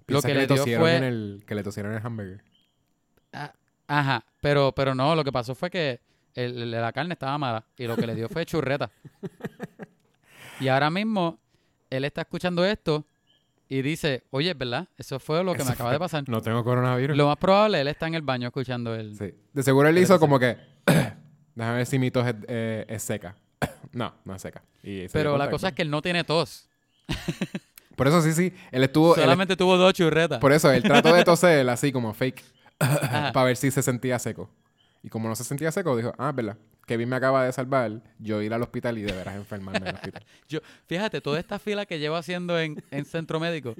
lo 0.06 0.22
que 0.22 0.34
le 0.34 0.46
dio 0.46 0.64
fue- 0.78 0.96
en 0.96 1.04
el, 1.04 1.44
que 1.46 1.54
le 1.54 1.62
tosieron 1.62 1.92
el 1.92 2.00
hamburger. 2.04 2.42
ah, 3.34 3.52
ajá, 3.86 4.24
pero, 4.40 4.72
pero 4.74 4.94
no, 4.94 5.14
lo 5.14 5.22
que 5.24 5.30
pasó 5.32 5.54
fue 5.54 5.68
que 5.70 6.00
el- 6.34 6.70
la 6.70 6.90
carne 6.92 7.12
estaba 7.12 7.36
mala 7.36 7.64
y 7.76 7.86
lo 7.86 7.96
que 7.96 8.06
le 8.06 8.14
dio 8.14 8.28
fue 8.28 8.46
churreta. 8.46 8.90
Y 10.60 10.68
ahora 10.68 10.90
mismo 10.90 11.38
él 11.90 12.04
está 12.04 12.22
escuchando 12.22 12.64
esto 12.64 13.04
y 13.68 13.82
dice, 13.82 14.24
oye, 14.30 14.54
¿verdad? 14.54 14.88
Eso 14.96 15.20
fue 15.20 15.44
lo 15.44 15.52
que 15.52 15.58
Eso 15.58 15.66
me 15.68 15.74
acaba 15.74 15.90
fue- 15.90 15.94
de 15.94 15.98
pasar. 16.00 16.24
No 16.28 16.40
tengo 16.42 16.64
coronavirus. 16.64 17.16
Lo 17.16 17.26
más 17.28 17.36
probable, 17.36 17.80
él 17.80 17.88
está 17.88 18.06
en 18.08 18.14
el 18.14 18.22
baño 18.22 18.48
escuchando 18.48 18.94
el... 18.94 19.16
Sí. 19.16 19.34
De 19.52 19.62
seguro 19.62 19.88
él 19.88 19.98
hizo 19.98 20.18
como 20.18 20.38
que... 20.38 20.56
Déjame 21.54 21.76
ver 21.76 21.86
si 21.86 21.98
mi 21.98 22.10
tos 22.10 22.26
es, 22.26 22.34
eh, 22.48 22.86
es 22.88 23.02
seca. 23.02 23.36
No, 23.92 24.14
no 24.24 24.34
es 24.34 24.42
seca. 24.42 24.62
Y 24.82 25.08
Pero 25.08 25.36
la 25.38 25.50
cosa 25.50 25.68
es 25.68 25.74
que 25.74 25.82
él 25.82 25.90
no 25.90 26.02
tiene 26.02 26.24
tos. 26.24 26.68
Por 27.96 28.06
eso 28.06 28.22
sí, 28.22 28.32
sí. 28.32 28.52
Él 28.70 28.84
estuvo... 28.84 29.16
él- 29.16 29.22
Solamente 29.22 29.56
tuvo 29.56 29.76
dos 29.76 29.92
churretas. 29.92 30.38
por 30.38 30.52
eso, 30.52 30.70
él 30.70 30.82
trató 30.84 31.12
de 31.12 31.24
toser 31.24 31.68
así 31.68 31.90
como 31.90 32.14
fake. 32.14 32.44
Para 32.78 33.42
ver 33.44 33.56
si 33.56 33.70
se 33.72 33.82
sentía 33.82 34.18
seco. 34.20 34.48
Y 35.02 35.08
como 35.08 35.28
no 35.28 35.34
se 35.34 35.42
sentía 35.42 35.72
seco, 35.72 35.96
dijo, 35.96 36.12
ah, 36.16 36.30
es 36.30 36.36
verdad. 36.36 36.56
Kevin 36.86 37.08
me 37.08 37.16
acaba 37.16 37.44
de 37.44 37.52
salvar. 37.52 38.00
Yo 38.20 38.40
ir 38.40 38.54
al 38.54 38.62
hospital 38.62 38.96
y 38.98 39.02
de 39.02 39.12
veras 39.12 39.34
enfermarme 39.36 39.78
en 39.78 39.86
el 39.88 39.94
hospital. 39.96 40.24
Yo, 40.48 40.60
fíjate, 40.86 41.20
toda 41.20 41.38
esta 41.40 41.58
fila 41.58 41.86
que 41.86 41.98
llevo 41.98 42.14
haciendo 42.16 42.58
en, 42.58 42.82
en 42.92 43.04
centro 43.04 43.40
médico 43.40 43.74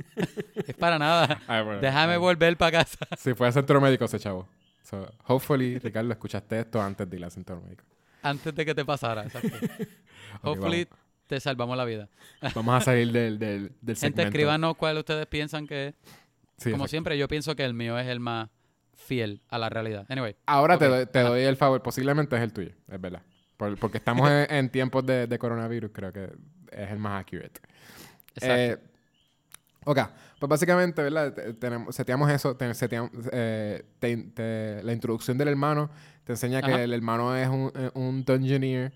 es 0.66 0.74
para 0.74 0.98
nada. 0.98 1.40
Ay, 1.46 1.64
bueno, 1.64 1.80
Déjame 1.80 2.14
ay. 2.14 2.18
volver 2.18 2.56
para 2.56 2.78
casa. 2.78 2.98
Si 3.16 3.34
fue 3.34 3.46
a 3.48 3.52
centro 3.52 3.80
médico 3.80 4.04
ese 4.04 4.18
chavo. 4.18 4.48
So, 4.82 5.10
hopefully, 5.26 5.78
Ricardo, 5.78 6.10
escuchaste 6.10 6.58
esto 6.60 6.80
antes 6.82 7.08
de 7.08 7.16
ir 7.16 7.24
al 7.24 7.30
centro 7.30 7.60
médico. 7.60 7.84
Antes 8.22 8.54
de 8.54 8.64
que 8.66 8.74
te 8.74 8.84
pasara. 8.84 9.24
Exacto. 9.24 9.56
Hopefully 10.42 10.86
te 11.26 11.40
salvamos 11.40 11.76
la 11.76 11.84
vida. 11.84 12.08
Vamos 12.54 12.74
a 12.74 12.80
salir 12.84 13.12
del, 13.12 13.38
del, 13.38 13.68
del 13.80 13.96
Gente, 13.96 13.96
segmento. 13.96 14.22
escríbanos 14.22 14.76
cuál 14.76 14.98
ustedes 14.98 15.26
piensan 15.26 15.66
que 15.66 15.88
es. 15.88 15.94
Sí, 16.56 16.70
Como 16.70 16.84
exacto. 16.84 16.88
siempre, 16.88 17.18
yo 17.18 17.28
pienso 17.28 17.54
que 17.54 17.64
el 17.64 17.74
mío 17.74 17.98
es 17.98 18.08
el 18.08 18.18
más 18.20 18.48
fiel 18.96 19.42
a 19.48 19.58
la 19.58 19.68
realidad. 19.68 20.06
Anyway, 20.08 20.36
Ahora 20.46 20.76
te, 20.78 20.86
doy, 20.86 21.06
te 21.06 21.20
ajá. 21.20 21.28
doy 21.28 21.42
el 21.42 21.56
favor. 21.56 21.82
Posiblemente 21.82 22.34
es 22.36 22.42
el 22.42 22.52
tuyo. 22.52 22.72
Es 22.88 23.00
verdad. 23.00 23.22
Por- 23.56 23.78
porque 23.78 23.98
estamos 23.98 24.28
en, 24.30 24.52
en 24.52 24.68
tiempos 24.70 25.06
de, 25.06 25.26
de 25.26 25.38
coronavirus. 25.38 25.90
Creo 25.92 26.12
que 26.12 26.24
es 26.72 26.90
el 26.90 26.98
más 26.98 27.20
accurate. 27.20 27.60
exacto. 28.34 28.54
Eh, 28.56 28.78
ok, 29.84 29.98
pues 30.40 30.50
básicamente, 30.50 31.02
¿verdad? 31.02 31.32
Te- 31.32 31.54
Tenemos, 31.54 31.94
seteamos 31.94 32.30
eso, 32.30 32.56
te- 32.56 32.68
seteam- 32.70 33.10
eh, 33.32 33.84
te- 34.00 34.16
te- 34.16 34.82
la 34.82 34.92
introducción 34.92 35.38
del 35.38 35.48
hermano 35.48 35.90
te 36.28 36.32
enseña 36.34 36.60
que 36.60 36.74
el 36.84 36.92
hermano 36.92 37.34
es 37.34 37.48
un, 37.48 37.72
eh, 37.74 37.90
un 37.94 38.22
dungeoneer. 38.22 38.92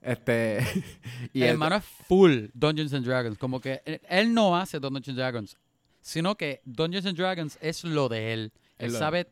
Este, 0.00 0.60
y 1.32 1.40
el 1.40 1.48
él- 1.48 1.50
hermano 1.54 1.74
es 1.74 1.84
full 1.84 2.44
Dungeons 2.54 2.92
and 2.94 3.04
Dragons. 3.04 3.36
Como 3.38 3.60
que 3.60 3.82
él, 3.84 4.00
él 4.08 4.32
no 4.32 4.56
hace 4.56 4.78
Dungeons 4.78 5.08
and 5.08 5.18
Dragons, 5.18 5.56
sino 6.00 6.36
que 6.36 6.60
Dungeons 6.64 7.04
and 7.06 7.16
Dragons 7.18 7.58
es 7.60 7.82
lo 7.82 8.08
de 8.08 8.32
él. 8.32 8.52
Él 8.78 8.92
lo 8.92 8.98
sabe 9.00 9.26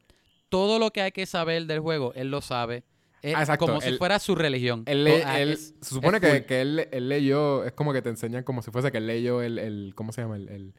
todo 0.49 0.81
lo 0.81 0.91
que 0.91 1.03
hay 1.03 1.13
que 1.13 1.27
saber 1.27 1.67
del 1.67 1.79
juego, 1.79 2.13
él 2.17 2.29
lo 2.33 2.41
sabe. 2.41 2.83
Es 3.23 3.37
Ah, 3.37 3.41
exacto, 3.43 3.67
como 3.67 3.81
si 3.81 3.91
él- 3.91 3.99
fuera 3.99 4.19
su 4.19 4.35
religión. 4.35 4.83
él 4.87 5.07
ah, 5.25 5.39
él- 5.41 5.53
es- 5.53 5.75
se 5.81 5.95
supone 5.95 6.17
es 6.17 6.21
que, 6.23 6.45
que 6.45 6.61
él, 6.61 6.89
él 6.91 7.09
leyó, 7.09 7.65
es 7.65 7.71
como 7.73 7.93
que 7.93 8.03
te 8.03 8.09
enseñan 8.09 8.43
como 8.43 8.63
si 8.63 8.73
fuese 8.73 8.91
que 8.91 8.99
él 8.99 9.07
leyó 9.07 9.43
el, 9.43 9.61
el 9.61 9.93
¿cómo 9.95 10.11
se 10.11 10.23
llama? 10.23 10.35
El, 10.37 10.49
el, 10.49 10.75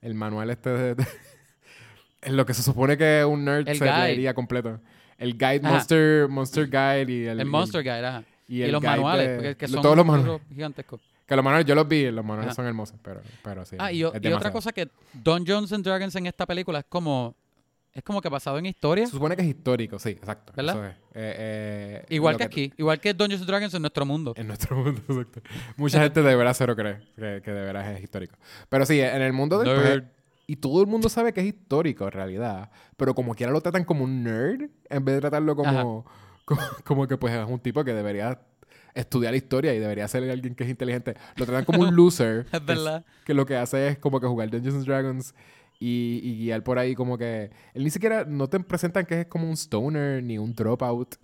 el 0.00 0.14
manual 0.14 0.48
este 0.50 0.70
de, 0.70 0.94
de- 0.94 1.06
en 2.22 2.36
lo 2.36 2.46
que 2.46 2.54
se 2.54 2.62
supone 2.62 2.96
que 2.96 3.24
un 3.24 3.44
nerd 3.44 3.68
El 3.68 3.76
se 3.78 3.84
leería 3.84 4.32
completo. 4.32 4.80
El 5.20 5.34
guide, 5.34 5.60
Ajá. 5.62 5.70
Monster, 5.74 6.28
Monster 6.28 6.66
Guide 6.68 7.12
y 7.12 7.26
el... 7.26 7.38
El 7.40 7.46
Monster 7.46 7.82
Guide, 7.84 8.04
ajá. 8.06 8.24
y 8.48 8.56
Y, 8.56 8.62
el 8.62 8.72
los 8.72 8.82
manuales, 8.82 9.40
de- 9.42 9.56
que 9.56 9.68
lo- 9.68 9.74
son 9.74 9.82
todos 9.82 9.96
los 9.96 10.04
manuales. 10.06 10.40
gigantescos. 10.52 11.00
Que 11.26 11.36
los 11.36 11.44
manuales, 11.44 11.64
yo 11.66 11.76
los 11.76 11.86
vi, 11.86 12.10
los 12.10 12.24
manuales 12.24 12.46
Ajá. 12.48 12.54
son 12.56 12.66
hermosos, 12.66 12.98
pero, 13.04 13.20
pero 13.44 13.64
sí. 13.64 13.76
Ah, 13.78 13.92
y, 13.92 13.98
y 14.00 14.04
otra 14.04 14.50
cosa 14.50 14.72
que 14.72 14.88
Dungeons 15.12 15.72
and 15.72 15.84
Dragons 15.84 16.16
en 16.16 16.26
esta 16.26 16.44
película 16.46 16.80
es 16.80 16.86
como 16.88 17.36
es 17.92 18.04
como 18.04 18.20
que 18.22 18.28
basado 18.28 18.56
en 18.58 18.66
historia, 18.66 19.04
Se 19.04 19.12
supone 19.12 19.34
que 19.36 19.42
es 19.42 19.48
histórico, 19.48 19.98
sí, 19.98 20.10
exacto. 20.10 20.52
¿Verdad? 20.56 20.74
Eso 20.76 20.84
es. 20.86 20.92
Eh, 20.92 20.96
eh, 21.14 22.04
igual 22.10 22.34
lo 22.34 22.38
que 22.38 22.44
aquí, 22.44 22.72
igual 22.78 23.00
que 23.00 23.12
Dungeons 23.14 23.44
Dragons 23.46 23.74
en 23.74 23.82
nuestro 23.82 24.06
mundo. 24.06 24.32
En 24.36 24.46
nuestro 24.46 24.76
mundo, 24.76 25.00
exacto. 25.08 25.40
Mucha 25.76 26.00
gente 26.00 26.22
de 26.22 26.36
veras 26.36 26.56
cero 26.56 26.74
cree 26.76 26.98
que, 27.16 27.42
que 27.44 27.50
de 27.50 27.64
veras 27.64 27.88
es 27.96 28.02
histórico. 28.02 28.36
Pero 28.68 28.86
sí, 28.86 29.00
en 29.00 29.20
el 29.22 29.32
mundo 29.32 29.58
del... 29.58 30.08
y 30.50 30.56
todo 30.56 30.80
el 30.80 30.86
mundo 30.88 31.08
sabe 31.08 31.32
que 31.32 31.40
es 31.40 31.46
histórico 31.46 32.04
en 32.06 32.12
realidad. 32.12 32.70
Pero 32.96 33.14
como 33.14 33.34
quiera 33.34 33.52
lo 33.52 33.60
tratan 33.60 33.84
como 33.84 34.04
un 34.04 34.22
nerd 34.24 34.68
en 34.88 35.04
vez 35.04 35.14
de 35.16 35.20
tratarlo 35.20 35.54
como, 35.56 36.04
como, 36.44 36.60
como 36.84 37.06
que 37.06 37.16
pues 37.16 37.34
es 37.34 37.46
un 37.46 37.60
tipo 37.60 37.84
que 37.84 37.92
debería 37.92 38.40
estudiar 38.94 39.34
historia 39.34 39.72
y 39.74 39.78
debería 39.78 40.08
ser 40.08 40.28
alguien 40.28 40.54
que 40.54 40.64
es 40.64 40.70
inteligente. 40.70 41.14
Lo 41.36 41.46
tratan 41.46 41.64
como 41.64 41.82
un 41.82 41.94
loser. 41.96 42.46
Es 42.52 42.64
verdad. 42.64 43.04
que 43.24 43.34
lo 43.34 43.46
que 43.46 43.56
hace 43.56 43.88
es 43.88 43.98
como 43.98 44.18
que 44.20 44.26
jugar 44.26 44.50
Dungeons 44.50 44.76
and 44.78 44.86
Dragons 44.86 45.34
y, 45.78 46.20
y 46.24 46.38
guiar 46.38 46.62
por 46.64 46.78
ahí 46.78 46.94
como 46.94 47.16
que... 47.16 47.50
Él 47.72 47.84
ni 47.84 47.90
siquiera 47.90 48.24
no 48.24 48.48
te 48.48 48.58
presentan 48.60 49.06
que 49.06 49.20
es 49.20 49.26
como 49.26 49.46
un 49.48 49.54
stoner 49.56 50.22
ni 50.22 50.36
un 50.38 50.52
dropout. 50.54 51.14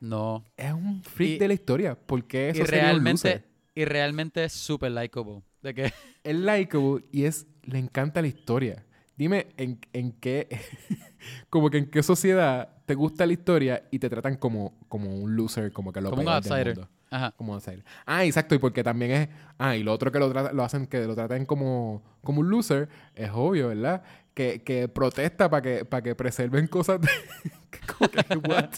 No. 0.00 0.44
Es 0.56 0.72
un 0.72 1.02
freak 1.02 1.30
Y- 1.32 1.38
de 1.38 1.48
la 1.48 1.54
historia. 1.54 1.94
¿Por 1.96 2.24
qué 2.24 2.50
eso 2.50 2.62
Y 2.62 2.66
sería 2.66 2.82
un 2.82 2.86
realmente 2.90 3.28
loser? 3.28 3.44
y 3.74 3.84
realmente 3.84 4.44
es 4.44 4.52
super 4.52 4.92
likable. 4.92 5.42
De 5.62 5.74
que 5.74 5.92
Es 6.22 6.36
likable 6.36 7.04
y 7.10 7.24
es... 7.24 7.46
Le 7.68 7.78
encanta 7.78 8.20
la 8.22 8.28
historia. 8.28 8.84
Dime 9.16 9.48
en, 9.56 9.78
en 9.92 10.12
qué... 10.12 10.48
como 11.50 11.70
que 11.70 11.78
en 11.78 11.90
qué 11.90 12.02
sociedad 12.02 12.70
te 12.86 12.94
gusta 12.94 13.26
la 13.26 13.32
historia 13.32 13.84
y 13.90 13.98
te 13.98 14.08
tratan 14.08 14.36
como, 14.36 14.78
como 14.88 15.14
un 15.14 15.36
loser, 15.36 15.72
como 15.72 15.92
que 15.92 16.00
lo 16.00 16.10
como 16.10 16.22
un 16.22 16.26
del 16.26 16.34
outsider. 16.34 16.66
mundo. 16.76 16.88
Ajá. 17.10 17.32
Como 17.36 17.54
outsider. 17.54 17.84
Ah, 18.06 18.24
exacto, 18.24 18.54
y 18.54 18.58
porque 18.58 18.82
también 18.84 19.10
es. 19.10 19.28
Ah, 19.58 19.76
y 19.76 19.82
lo 19.82 19.92
otro 19.92 20.12
que 20.12 20.18
lo, 20.18 20.30
trata- 20.30 20.52
lo 20.52 20.62
hacen, 20.62 20.86
que 20.86 21.00
lo 21.06 21.14
traten 21.14 21.46
como, 21.46 22.02
como 22.22 22.40
un 22.40 22.50
loser, 22.50 22.88
es 23.14 23.30
obvio, 23.32 23.68
¿verdad? 23.68 24.02
Que, 24.34 24.62
que 24.62 24.88
protesta 24.88 25.50
para 25.50 25.62
que, 25.62 25.84
para 25.84 26.02
que 26.02 26.14
preserven 26.14 26.66
cosas. 26.68 27.00
de- 27.00 27.08
como 27.98 28.10
que, 28.10 28.38
what? 28.48 28.70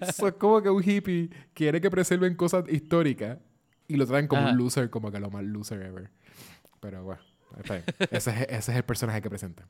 Eso 0.00 0.28
es 0.28 0.34
como 0.34 0.62
que 0.62 0.70
un 0.70 0.82
hippie 0.82 1.30
quiere 1.52 1.80
que 1.80 1.90
preserven 1.90 2.34
cosas 2.34 2.64
históricas 2.68 3.38
y 3.88 3.96
lo 3.96 4.06
traen 4.06 4.26
como 4.26 4.42
Ajá. 4.42 4.52
un 4.52 4.58
loser, 4.58 4.88
como 4.90 5.12
que 5.12 5.20
lo 5.20 5.30
más 5.30 5.44
loser 5.44 5.82
ever. 5.82 6.10
Pero 6.80 7.02
bueno, 7.04 7.20
está 7.60 7.74
bien. 7.74 7.84
Ese, 8.10 8.30
es, 8.30 8.40
ese 8.48 8.72
es 8.72 8.76
el 8.76 8.84
personaje 8.84 9.20
que 9.22 9.28
presenta. 9.30 9.66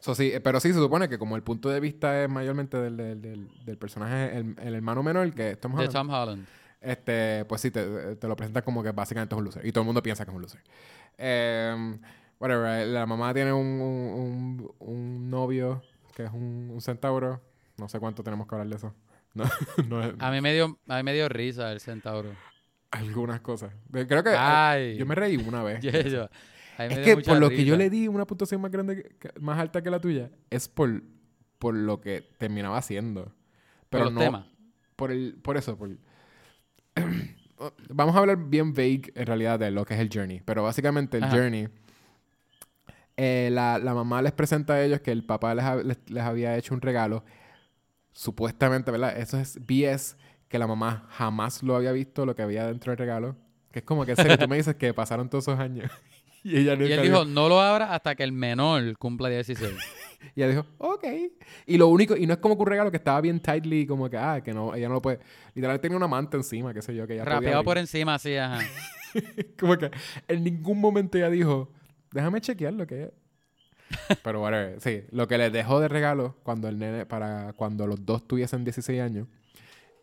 So, 0.00 0.14
sí, 0.14 0.30
eh, 0.32 0.40
pero 0.40 0.60
sí, 0.60 0.68
se 0.72 0.78
supone 0.78 1.08
que 1.08 1.18
como 1.18 1.36
el 1.36 1.42
punto 1.42 1.68
de 1.70 1.80
vista 1.80 2.22
es 2.22 2.28
mayormente 2.28 2.76
del, 2.76 2.96
del, 2.96 3.22
del- 3.22 3.48
del 3.64 3.78
personaje, 3.78 4.36
el, 4.36 4.54
el 4.60 4.74
hermano 4.74 5.02
menor 5.02 5.32
que 5.32 5.50
estamos 5.52 5.78
De 5.78 5.86
hablando. 5.86 6.12
Tom 6.12 6.22
Holland. 6.22 6.46
este, 6.80 7.44
pues 7.46 7.60
sí, 7.62 7.70
te, 7.70 8.14
te 8.16 8.28
lo 8.28 8.36
presentan 8.36 8.62
como 8.62 8.82
que 8.82 8.92
básicamente 8.92 9.34
es 9.34 9.38
un 9.38 9.44
loser. 9.44 9.64
Y 9.66 9.72
todo 9.72 9.82
el 9.82 9.86
mundo 9.86 10.02
piensa 10.02 10.24
que 10.24 10.30
es 10.30 10.36
un 10.36 10.42
loser. 10.42 10.60
Em, 11.18 11.98
whatever, 12.38 12.86
la 12.86 13.06
mamá 13.06 13.32
tiene 13.32 13.52
un, 13.52 13.66
un, 13.66 14.74
un 14.78 15.30
novio 15.30 15.82
que 16.14 16.24
es 16.24 16.30
un, 16.32 16.70
un 16.72 16.80
centauro. 16.80 17.40
No 17.78 17.88
sé 17.88 17.98
cuánto 17.98 18.22
tenemos 18.22 18.46
que 18.46 18.54
hablar 18.54 18.68
de 18.68 18.76
eso. 18.76 18.94
No, 19.34 19.44
no 19.88 20.02
es- 20.04 20.14
A 20.18 20.30
mí 20.30 20.40
me 20.40 20.52
dio, 20.52 20.78
a 20.88 20.96
mí 20.98 21.02
me 21.02 21.14
dio 21.14 21.28
risa 21.28 21.72
el 21.72 21.80
centauro. 21.80 22.30
algunas 22.90 23.40
cosas. 23.40 23.72
De- 23.88 24.06
Creo 24.06 24.22
que 24.22 24.30
Ay. 24.36 24.96
yo 24.98 25.06
me 25.06 25.14
reí 25.14 25.36
una 25.36 25.62
vez. 25.62 25.80
Yo- 25.82 25.90
yo- 26.02 26.28
es 26.78 26.98
que 26.98 27.16
por 27.16 27.38
lo 27.38 27.48
que 27.50 27.64
yo 27.64 27.76
le 27.76 27.90
di 27.90 28.08
una 28.08 28.26
puntuación 28.26 28.60
más 28.60 28.70
grande, 28.70 29.02
que- 29.18 29.30
más 29.40 29.58
alta 29.58 29.82
que 29.82 29.90
la 29.90 30.00
tuya, 30.00 30.30
es 30.50 30.68
por, 30.68 31.02
por 31.58 31.74
lo 31.74 32.00
que 32.00 32.22
terminaba 32.38 32.78
haciendo. 32.78 33.24
Por 33.24 33.34
Pero 33.90 34.04
los 34.04 34.12
no 34.14 34.20
temas. 34.20 34.46
por 34.96 35.10
el, 35.10 35.34
por 35.42 35.56
eso, 35.56 35.76
por 35.78 35.90
vamos 37.88 38.14
a 38.14 38.18
hablar 38.18 38.36
bien 38.48 38.72
vague 38.74 39.12
en 39.14 39.26
realidad 39.26 39.58
de 39.58 39.70
lo 39.70 39.84
que 39.84 39.94
es 39.94 40.00
el 40.00 40.10
journey. 40.12 40.42
Pero 40.44 40.62
básicamente 40.62 41.16
el 41.18 41.24
Ajá. 41.24 41.36
journey. 41.36 41.68
eh, 43.16 43.48
la, 43.52 43.78
la 43.78 43.94
mamá 43.94 44.20
les 44.22 44.32
presenta 44.32 44.74
a 44.74 44.82
ellos 44.84 45.00
que 45.00 45.10
el 45.12 45.24
papá 45.24 45.54
les, 45.54 45.64
ha- 45.64 45.76
les, 45.82 45.98
les 46.10 46.22
había 46.22 46.56
hecho 46.56 46.74
un 46.74 46.80
regalo. 46.82 47.24
Supuestamente, 48.12 48.90
¿verdad? 48.90 49.16
Eso 49.18 49.38
es 49.38 49.58
BS, 49.66 50.16
que 50.48 50.58
la 50.58 50.66
mamá 50.66 51.06
jamás 51.10 51.62
lo 51.62 51.76
había 51.76 51.92
visto, 51.92 52.24
lo 52.26 52.34
que 52.34 52.42
había 52.42 52.66
dentro 52.66 52.90
del 52.92 52.98
regalo. 52.98 53.36
Que 53.72 53.80
es 53.80 53.84
como 53.84 54.04
que 54.04 54.12
en 54.12 54.16
serio, 54.16 54.38
tú 54.38 54.48
me 54.48 54.56
dices 54.56 54.74
que 54.76 54.92
pasaron 54.94 55.28
todos 55.28 55.44
esos 55.48 55.58
años. 55.60 55.90
Y 56.46 56.58
ella 56.58 56.76
nunca 56.76 56.88
Y 56.88 56.92
él 56.92 57.02
dijo, 57.02 57.24
no 57.24 57.48
lo 57.48 57.60
abra 57.60 57.92
hasta 57.92 58.14
que 58.14 58.22
el 58.22 58.32
menor 58.32 58.96
cumpla 58.98 59.28
16. 59.28 59.72
Y 60.34 60.42
ella 60.42 60.48
dijo, 60.48 60.66
ok. 60.78 61.04
Y 61.66 61.76
lo 61.76 61.88
único, 61.88 62.16
y 62.16 62.26
no 62.26 62.32
es 62.32 62.40
como 62.40 62.56
que 62.56 62.62
un 62.62 62.66
regalo 62.68 62.90
que 62.90 62.96
estaba 62.96 63.20
bien 63.20 63.38
tightly, 63.38 63.86
como 63.86 64.08
que, 64.10 64.16
ah, 64.16 64.40
que 64.42 64.52
no, 64.52 64.74
ella 64.74 64.88
no 64.88 64.94
lo 64.94 65.02
puede. 65.02 65.20
Literal 65.54 65.78
tenía 65.78 65.96
una 65.96 66.08
manta 66.08 66.36
encima, 66.36 66.74
qué 66.74 66.82
sé 66.82 66.94
yo, 66.94 67.06
que 67.06 67.14
ella 67.14 67.24
Rapeado 67.24 67.62
por 67.62 67.78
encima, 67.78 68.14
así, 68.14 68.34
ajá. 68.36 68.58
Como 69.58 69.76
que 69.76 69.90
en 70.26 70.42
ningún 70.42 70.80
momento 70.80 71.16
ella 71.18 71.30
dijo, 71.30 71.70
déjame 72.12 72.40
chequear 72.40 72.72
lo 72.72 72.86
que 72.86 73.04
es. 73.04 73.10
Pero 74.24 74.42
whatever, 74.42 74.80
sí, 74.80 75.04
lo 75.10 75.28
que 75.28 75.38
les 75.38 75.52
dejó 75.52 75.80
de 75.80 75.88
regalo 75.88 76.36
cuando 76.42 76.66
el 76.68 76.78
nene, 76.78 77.06
para 77.06 77.52
cuando 77.52 77.86
los 77.86 78.04
dos 78.04 78.26
tuviesen 78.26 78.64
16 78.64 79.00
años, 79.00 79.28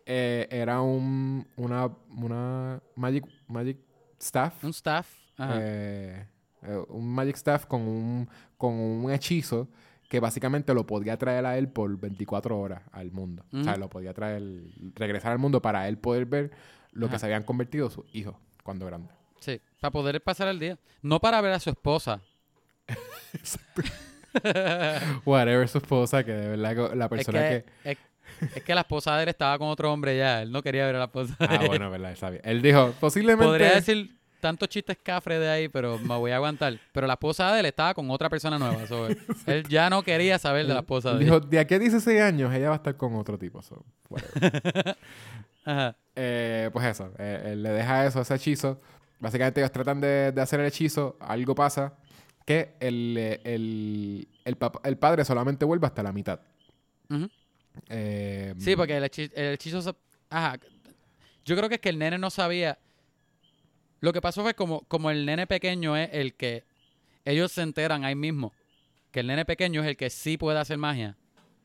eh, 0.06 0.46
era 0.50 0.80
un, 0.80 1.46
una, 1.56 1.90
una 2.08 2.80
Magic, 2.94 3.24
Magic 3.46 3.78
Staff. 4.18 4.64
Un 4.64 4.70
staff. 4.70 5.08
Ajá. 5.36 5.58
eh, 5.60 6.26
un 6.88 7.14
Magic 7.14 7.36
Staff 7.36 7.66
con 7.66 7.82
un, 7.82 8.28
con 8.56 8.72
un 8.74 9.10
hechizo 9.12 9.68
que 10.08 10.20
básicamente 10.20 10.72
lo 10.74 10.86
podía 10.86 11.16
traer 11.16 11.44
a 11.46 11.58
él 11.58 11.68
por 11.68 11.98
24 11.98 12.58
horas 12.58 12.82
al 12.92 13.10
mundo. 13.10 13.44
O 13.52 13.62
sea, 13.64 13.76
lo 13.76 13.88
podía 13.88 14.14
traer, 14.14 14.42
regresar 14.94 15.32
al 15.32 15.38
mundo 15.38 15.60
para 15.60 15.88
él 15.88 15.98
poder 15.98 16.26
ver 16.26 16.50
lo 16.92 17.08
que 17.10 17.18
se 17.18 17.26
habían 17.26 17.42
convertido 17.42 17.90
sus 17.90 18.04
hijos 18.14 18.36
cuando 18.62 18.86
grandes. 18.86 19.14
Sí, 19.40 19.60
para 19.80 19.90
poder 19.90 20.22
pasar 20.22 20.48
el 20.48 20.58
día. 20.58 20.78
No 21.02 21.20
para 21.20 21.40
ver 21.40 21.52
a 21.52 21.60
su 21.60 21.70
esposa. 21.70 22.20
Whatever 25.24 25.68
su 25.68 25.78
esposa, 25.78 26.24
que 26.24 26.32
de 26.32 26.48
verdad 26.56 26.94
la 26.94 27.04
Es 27.04 27.10
persona 27.10 27.48
que, 27.48 27.64
que... 27.82 27.90
es, 27.92 27.98
es 28.56 28.62
que 28.62 28.74
la 28.74 28.80
esposa 28.82 29.16
de 29.16 29.24
él 29.24 29.28
estaba 29.28 29.58
con 29.58 29.68
otro 29.68 29.92
hombre 29.92 30.16
ya. 30.16 30.42
Él 30.42 30.50
no 30.50 30.62
quería 30.62 30.86
ver 30.86 30.96
a 30.96 31.00
la 31.00 31.04
esposa 31.06 31.36
de 31.38 31.46
Ah, 31.46 31.62
bueno, 31.66 31.90
verdad, 31.90 32.10
él 32.10 32.16
sabía. 32.16 32.40
Él 32.44 32.62
dijo, 32.62 32.94
posiblemente... 33.00 33.46
Podría 33.46 33.74
decir 33.74 34.13
tantos 34.44 34.68
chistes 34.68 34.98
cafres 35.02 35.40
de 35.40 35.48
ahí, 35.48 35.68
pero 35.68 35.98
me 35.98 36.16
voy 36.18 36.30
a 36.30 36.36
aguantar. 36.36 36.78
Pero 36.92 37.06
la 37.06 37.14
esposa 37.14 37.50
de 37.52 37.60
él 37.60 37.66
estaba 37.66 37.94
con 37.94 38.10
otra 38.10 38.28
persona 38.28 38.58
nueva. 38.58 38.86
so, 38.86 39.08
él 39.46 39.64
ya 39.68 39.88
no 39.88 40.02
quería 40.02 40.38
saber 40.38 40.66
de 40.66 40.74
la 40.74 40.80
esposa 40.80 41.12
él 41.12 41.18
de 41.20 41.24
dijo, 41.24 41.36
él. 41.38 41.48
de 41.48 41.58
aquí 41.58 41.74
a 41.74 41.78
16 41.78 42.20
años 42.20 42.52
ella 42.54 42.68
va 42.68 42.74
a 42.74 42.76
estar 42.76 42.94
con 42.96 43.14
otro 43.16 43.38
tipo. 43.38 43.62
so. 43.62 43.84
Ajá. 45.64 45.96
Eh, 46.14 46.68
pues 46.72 46.84
eso, 46.86 47.10
eh, 47.18 47.42
él 47.52 47.62
le 47.62 47.70
deja 47.70 48.04
eso, 48.06 48.20
ese 48.20 48.34
hechizo. 48.34 48.80
Básicamente 49.18 49.60
ellos 49.60 49.72
tratan 49.72 50.00
de, 50.00 50.32
de 50.32 50.40
hacer 50.42 50.60
el 50.60 50.66
hechizo, 50.66 51.16
algo 51.20 51.54
pasa, 51.54 51.94
que 52.44 52.74
el, 52.80 53.16
eh, 53.18 53.40
el, 53.44 54.28
el, 54.44 54.58
pap- 54.58 54.80
el 54.84 54.98
padre 54.98 55.24
solamente 55.24 55.64
vuelve 55.64 55.86
hasta 55.86 56.02
la 56.02 56.12
mitad. 56.12 56.40
Eh, 57.88 58.54
Sí, 58.58 58.76
porque 58.76 58.96
el, 58.96 59.04
hechi- 59.04 59.32
el 59.34 59.54
hechizo... 59.54 59.96
Ajá. 60.28 60.58
Yo 61.46 61.56
creo 61.56 61.68
que 61.68 61.76
es 61.76 61.80
que 61.80 61.88
el 61.88 61.98
nene 61.98 62.18
no 62.18 62.28
sabía... 62.30 62.78
Lo 64.00 64.12
que 64.12 64.20
pasó 64.20 64.42
fue 64.42 64.54
como, 64.54 64.82
como 64.82 65.10
el 65.10 65.24
nene 65.26 65.46
pequeño 65.46 65.96
es 65.96 66.10
el 66.12 66.34
que... 66.34 66.64
Ellos 67.24 67.52
se 67.52 67.62
enteran 67.62 68.04
ahí 68.04 68.14
mismo. 68.14 68.52
Que 69.10 69.20
el 69.20 69.26
nene 69.28 69.44
pequeño 69.44 69.82
es 69.82 69.88
el 69.88 69.96
que 69.96 70.10
sí 70.10 70.36
puede 70.36 70.58
hacer 70.58 70.76
magia. 70.76 71.16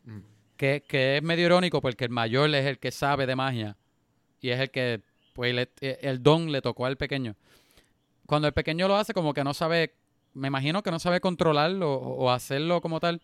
Mm. 0.06 0.20
Que, 0.56 0.84
que 0.88 1.18
es 1.18 1.24
medio 1.24 1.46
irónico 1.46 1.82
porque 1.82 2.06
el 2.06 2.12
mayor 2.12 2.54
es 2.56 2.66
el 2.66 2.80
que 2.80 2.92
sabe 2.92 3.26
de 3.26 3.36
magia. 3.36 3.76
Y 4.42 4.50
es 4.50 4.60
el 4.60 4.72
que... 4.72 5.02
Pues 5.34 5.54
le- 5.54 5.70
el 5.80 6.22
don 6.24 6.52
le 6.52 6.62
tocó 6.62 6.86
al 6.86 6.98
pequeño. 6.98 7.36
Cuando 8.26 8.48
el 8.48 8.54
pequeño 8.54 8.88
lo 8.88 8.96
hace 8.96 9.14
como 9.14 9.34
que 9.34 9.44
no 9.44 9.54
sabe... 9.54 9.96
Me 10.34 10.48
imagino 10.48 10.84
que 10.84 10.92
no 10.92 11.00
sabe 11.00 11.20
controlarlo 11.20 11.92
o, 11.94 12.26
o 12.26 12.32
hacerlo 12.32 12.82
como 12.82 13.00
tal. 13.00 13.22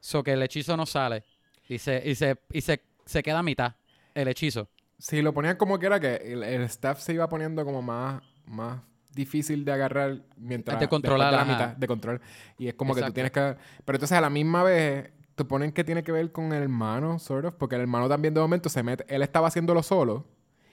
So 0.00 0.22
que 0.22 0.32
el 0.32 0.42
hechizo 0.42 0.76
no 0.76 0.84
sale. 0.84 1.24
Y 1.68 1.78
se, 1.78 2.02
y 2.04 2.14
se, 2.14 2.36
y 2.52 2.60
se, 2.60 2.82
se 3.06 3.22
queda 3.22 3.38
a 3.38 3.42
mitad 3.42 3.74
el 4.14 4.28
hechizo. 4.28 4.68
Sí, 4.98 5.22
lo 5.22 5.32
ponían 5.32 5.56
como 5.56 5.78
que 5.78 5.86
era 5.86 6.00
que 6.00 6.16
el, 6.16 6.42
el 6.42 6.62
staff 6.62 7.00
se 7.00 7.14
iba 7.14 7.28
poniendo 7.28 7.64
como 7.64 7.80
más, 7.80 8.22
más 8.50 8.82
difícil 9.14 9.64
de 9.64 9.72
agarrar 9.72 10.22
mientras... 10.36 10.78
De 10.78 10.88
controlar, 10.88 11.32
de 11.32 11.36
la 11.36 11.44
mitad, 11.44 11.76
de 11.76 11.86
control. 11.86 12.20
Y 12.58 12.68
es 12.68 12.74
como 12.74 12.94
que 12.94 13.00
tú 13.00 13.06
Exacto. 13.06 13.14
tienes 13.14 13.32
que... 13.32 13.56
Pero 13.84 13.96
entonces 13.96 14.16
a 14.16 14.20
la 14.20 14.30
misma 14.30 14.62
vez 14.62 15.10
te 15.34 15.44
ponen 15.44 15.72
que 15.72 15.84
tiene 15.84 16.02
que 16.02 16.12
ver 16.12 16.30
con 16.32 16.52
el 16.52 16.62
hermano, 16.62 17.18
sort 17.18 17.46
of, 17.46 17.54
porque 17.54 17.76
el 17.76 17.82
hermano 17.82 18.08
también 18.08 18.34
de 18.34 18.40
momento 18.40 18.68
se 18.68 18.82
mete... 18.82 19.04
Él 19.08 19.22
estaba 19.22 19.48
haciéndolo 19.48 19.82
solo. 19.82 20.26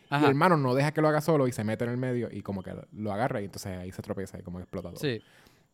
Y 0.09 0.15
Ajá. 0.15 0.25
el 0.25 0.31
hermano 0.31 0.55
no 0.57 0.73
deja 0.73 0.91
que 0.93 1.01
lo 1.01 1.07
haga 1.07 1.19
solo 1.19 1.47
y 1.47 1.51
se 1.51 1.63
mete 1.63 1.83
en 1.83 1.91
el 1.91 1.97
medio 1.97 2.29
y 2.31 2.41
como 2.41 2.63
que 2.63 2.73
lo 2.93 3.11
agarra 3.11 3.41
y 3.41 3.45
entonces 3.45 3.77
ahí 3.77 3.91
se 3.91 4.01
tropieza 4.01 4.39
y 4.39 4.41
como 4.41 4.57
que 4.57 4.63
explota 4.63 4.89
todo. 4.89 4.99
Sí. 4.99 5.21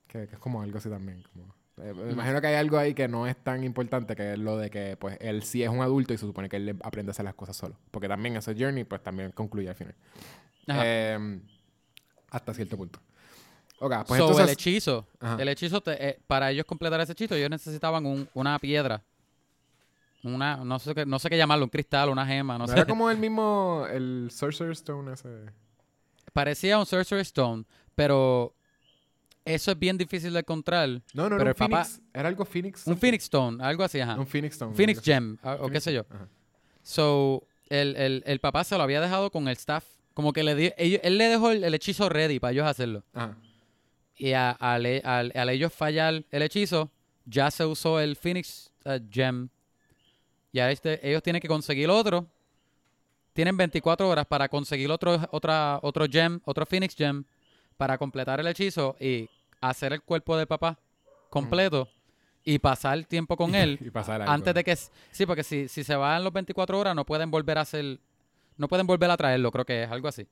Que, 0.07 0.27
que 0.27 0.35
es 0.35 0.39
como 0.39 0.61
algo 0.61 0.77
así 0.79 0.89
también. 0.89 1.23
Como, 1.31 1.53
eh, 1.77 1.93
me 1.93 2.13
imagino 2.13 2.41
que 2.41 2.47
hay 2.47 2.55
algo 2.55 2.79
ahí 2.79 2.95
que 2.95 3.07
no 3.07 3.27
es 3.27 3.35
tan 3.37 3.63
importante 3.63 4.15
que 4.15 4.33
es 4.33 4.39
lo 4.39 4.57
de 4.57 4.71
que 4.71 4.97
pues 4.97 5.17
él 5.21 5.43
sí 5.43 5.61
es 5.61 5.69
un 5.69 5.81
adulto 5.81 6.13
y 6.13 6.17
se 6.17 6.25
supone 6.25 6.49
que 6.49 6.55
él 6.55 6.79
aprende 6.83 7.09
a 7.09 7.11
hacer 7.11 7.25
las 7.25 7.35
cosas 7.35 7.55
solo. 7.55 7.75
Porque 7.91 8.07
también 8.07 8.35
ese 8.35 8.55
journey 8.55 8.85
pues 8.85 9.03
también 9.03 9.31
concluye 9.33 9.69
al 9.69 9.75
final. 9.75 9.95
Ajá. 10.67 10.81
Eh, 10.83 11.39
hasta 12.33 12.53
cierto 12.53 12.75
punto. 12.77 12.99
Ok, 13.79 13.93
pues 14.07 14.17
So, 14.19 14.25
entonces... 14.27 14.43
el 14.45 14.49
hechizo, 14.53 15.07
Ajá. 15.19 15.41
el 15.41 15.47
hechizo, 15.49 15.81
te- 15.81 16.09
eh, 16.09 16.19
para 16.27 16.51
ellos 16.51 16.65
completar 16.65 16.99
ese 17.01 17.11
hechizo, 17.13 17.35
ellos 17.35 17.49
necesitaban 17.49 18.05
un- 18.05 18.29
una 18.33 18.57
piedra. 18.59 19.01
Una, 20.23 20.57
no 20.57 20.79
sé 20.79 20.95
qué, 20.95 21.05
no 21.05 21.19
sé 21.19 21.29
qué 21.29 21.37
llamarlo, 21.37 21.65
un 21.65 21.69
cristal, 21.69 22.09
una 22.09 22.25
gema, 22.25 22.53
no, 22.53 22.59
¿no 22.59 22.67
sé. 22.67 22.73
era 22.73 22.85
como 22.85 23.09
el 23.11 23.17
mismo, 23.17 23.85
el 23.91 24.29
Sorcerer 24.31 24.71
Stone 24.71 25.11
ese. 25.13 25.27
Parecía 26.31 26.79
un 26.79 26.85
Sorcerer 26.85 27.21
Stone, 27.23 27.65
pero 27.93 28.55
eso 29.43 29.71
es 29.71 29.77
bien 29.79 29.97
difícil 29.97 30.31
de 30.31 30.39
encontrar. 30.39 30.87
No, 31.13 31.23
no, 31.23 31.29
Pero 31.37 31.41
era 31.41 31.49
el 31.49 31.55
papá- 31.55 31.83
Phoenix. 31.83 32.01
Era 32.13 32.29
algo 32.29 32.45
Phoenix. 32.45 32.87
Un 32.87 32.97
Phoenix 32.97 33.25
Stone, 33.25 33.61
algo 33.63 33.83
así, 33.83 33.99
ajá. 33.99 34.15
Un 34.17 34.25
Phoenix 34.25 34.53
Stone. 34.55 34.73
Phoenix. 34.75 35.01
Gem, 35.03 35.37
ah, 35.43 35.57
o 35.59 35.69
qué 35.69 35.81
sé 35.81 35.93
yo. 35.93 36.05
Ajá. 36.09 36.27
So, 36.83 37.43
el, 37.69 37.95
el, 37.97 38.23
el 38.25 38.39
papá 38.39 38.63
se 38.63 38.77
lo 38.77 38.83
había 38.83 39.01
dejado 39.01 39.29
con 39.29 39.47
el 39.49 39.53
staff. 39.57 39.83
Como 40.13 40.31
que 40.33 40.43
le 40.43 40.55
di, 40.55 40.71
ellos- 40.77 41.01
él 41.03 41.17
le 41.17 41.27
dejó 41.27 41.51
el, 41.51 41.63
el 41.63 41.73
hechizo 41.73 42.07
ready 42.09 42.39
para 42.39 42.51
ellos 42.51 42.65
hacerlo. 42.67 43.03
Ajá. 43.13 43.35
Y 44.15 44.33
a- 44.33 44.51
al, 44.51 44.85
e- 44.85 45.01
al- 45.03 45.31
al 45.35 45.49
ellos 45.49 45.73
fallar 45.73 46.23
el 46.29 46.41
hechizo, 46.43 46.91
ya 47.25 47.49
se 47.49 47.65
usó 47.65 47.99
el 47.99 48.15
Phoenix 48.15 48.71
uh, 48.85 48.99
Gem. 49.11 49.49
Y 50.51 50.59
a 50.59 50.69
este, 50.71 51.07
ellos 51.07 51.23
tienen 51.23 51.41
que 51.41 51.47
conseguir 51.47 51.89
otro. 51.89 52.27
Tienen 53.33 53.57
24 53.57 54.07
horas 54.07 54.27
para 54.27 54.47
conseguir 54.47 54.91
otro, 54.91 55.19
otra, 55.31 55.79
otro 55.81 56.05
gem, 56.07 56.39
otro 56.45 56.65
Phoenix 56.67 56.95
Gem, 56.95 57.23
para 57.77 57.97
completar 57.97 58.39
el 58.39 58.45
hechizo 58.45 58.95
y 58.99 59.27
hacer 59.59 59.93
el 59.93 60.03
cuerpo 60.03 60.37
del 60.37 60.45
papá 60.45 60.77
completo 61.31 61.89
y 62.43 62.59
pasar 62.59 63.03
tiempo 63.05 63.35
con 63.35 63.55
él 63.55 63.79
Y 63.81 63.89
pasar 63.89 64.21
antes 64.21 64.53
de 64.53 64.63
que... 64.63 64.75
Sí, 64.75 65.25
porque 65.25 65.41
si, 65.43 65.67
si 65.67 65.83
se 65.83 65.95
van 65.95 66.23
los 66.23 66.31
24 66.31 66.77
horas 66.77 66.95
no 66.95 67.03
pueden 67.05 67.31
volver 67.31 67.57
a 67.57 67.61
hacer... 67.61 67.99
No 68.57 68.67
pueden 68.67 68.85
volver 68.87 69.09
a 69.11 69.17
traerlo, 69.17 69.51
creo 69.51 69.65
que 69.65 69.83
es 69.83 69.91
algo 69.91 70.07
así. 70.07 70.27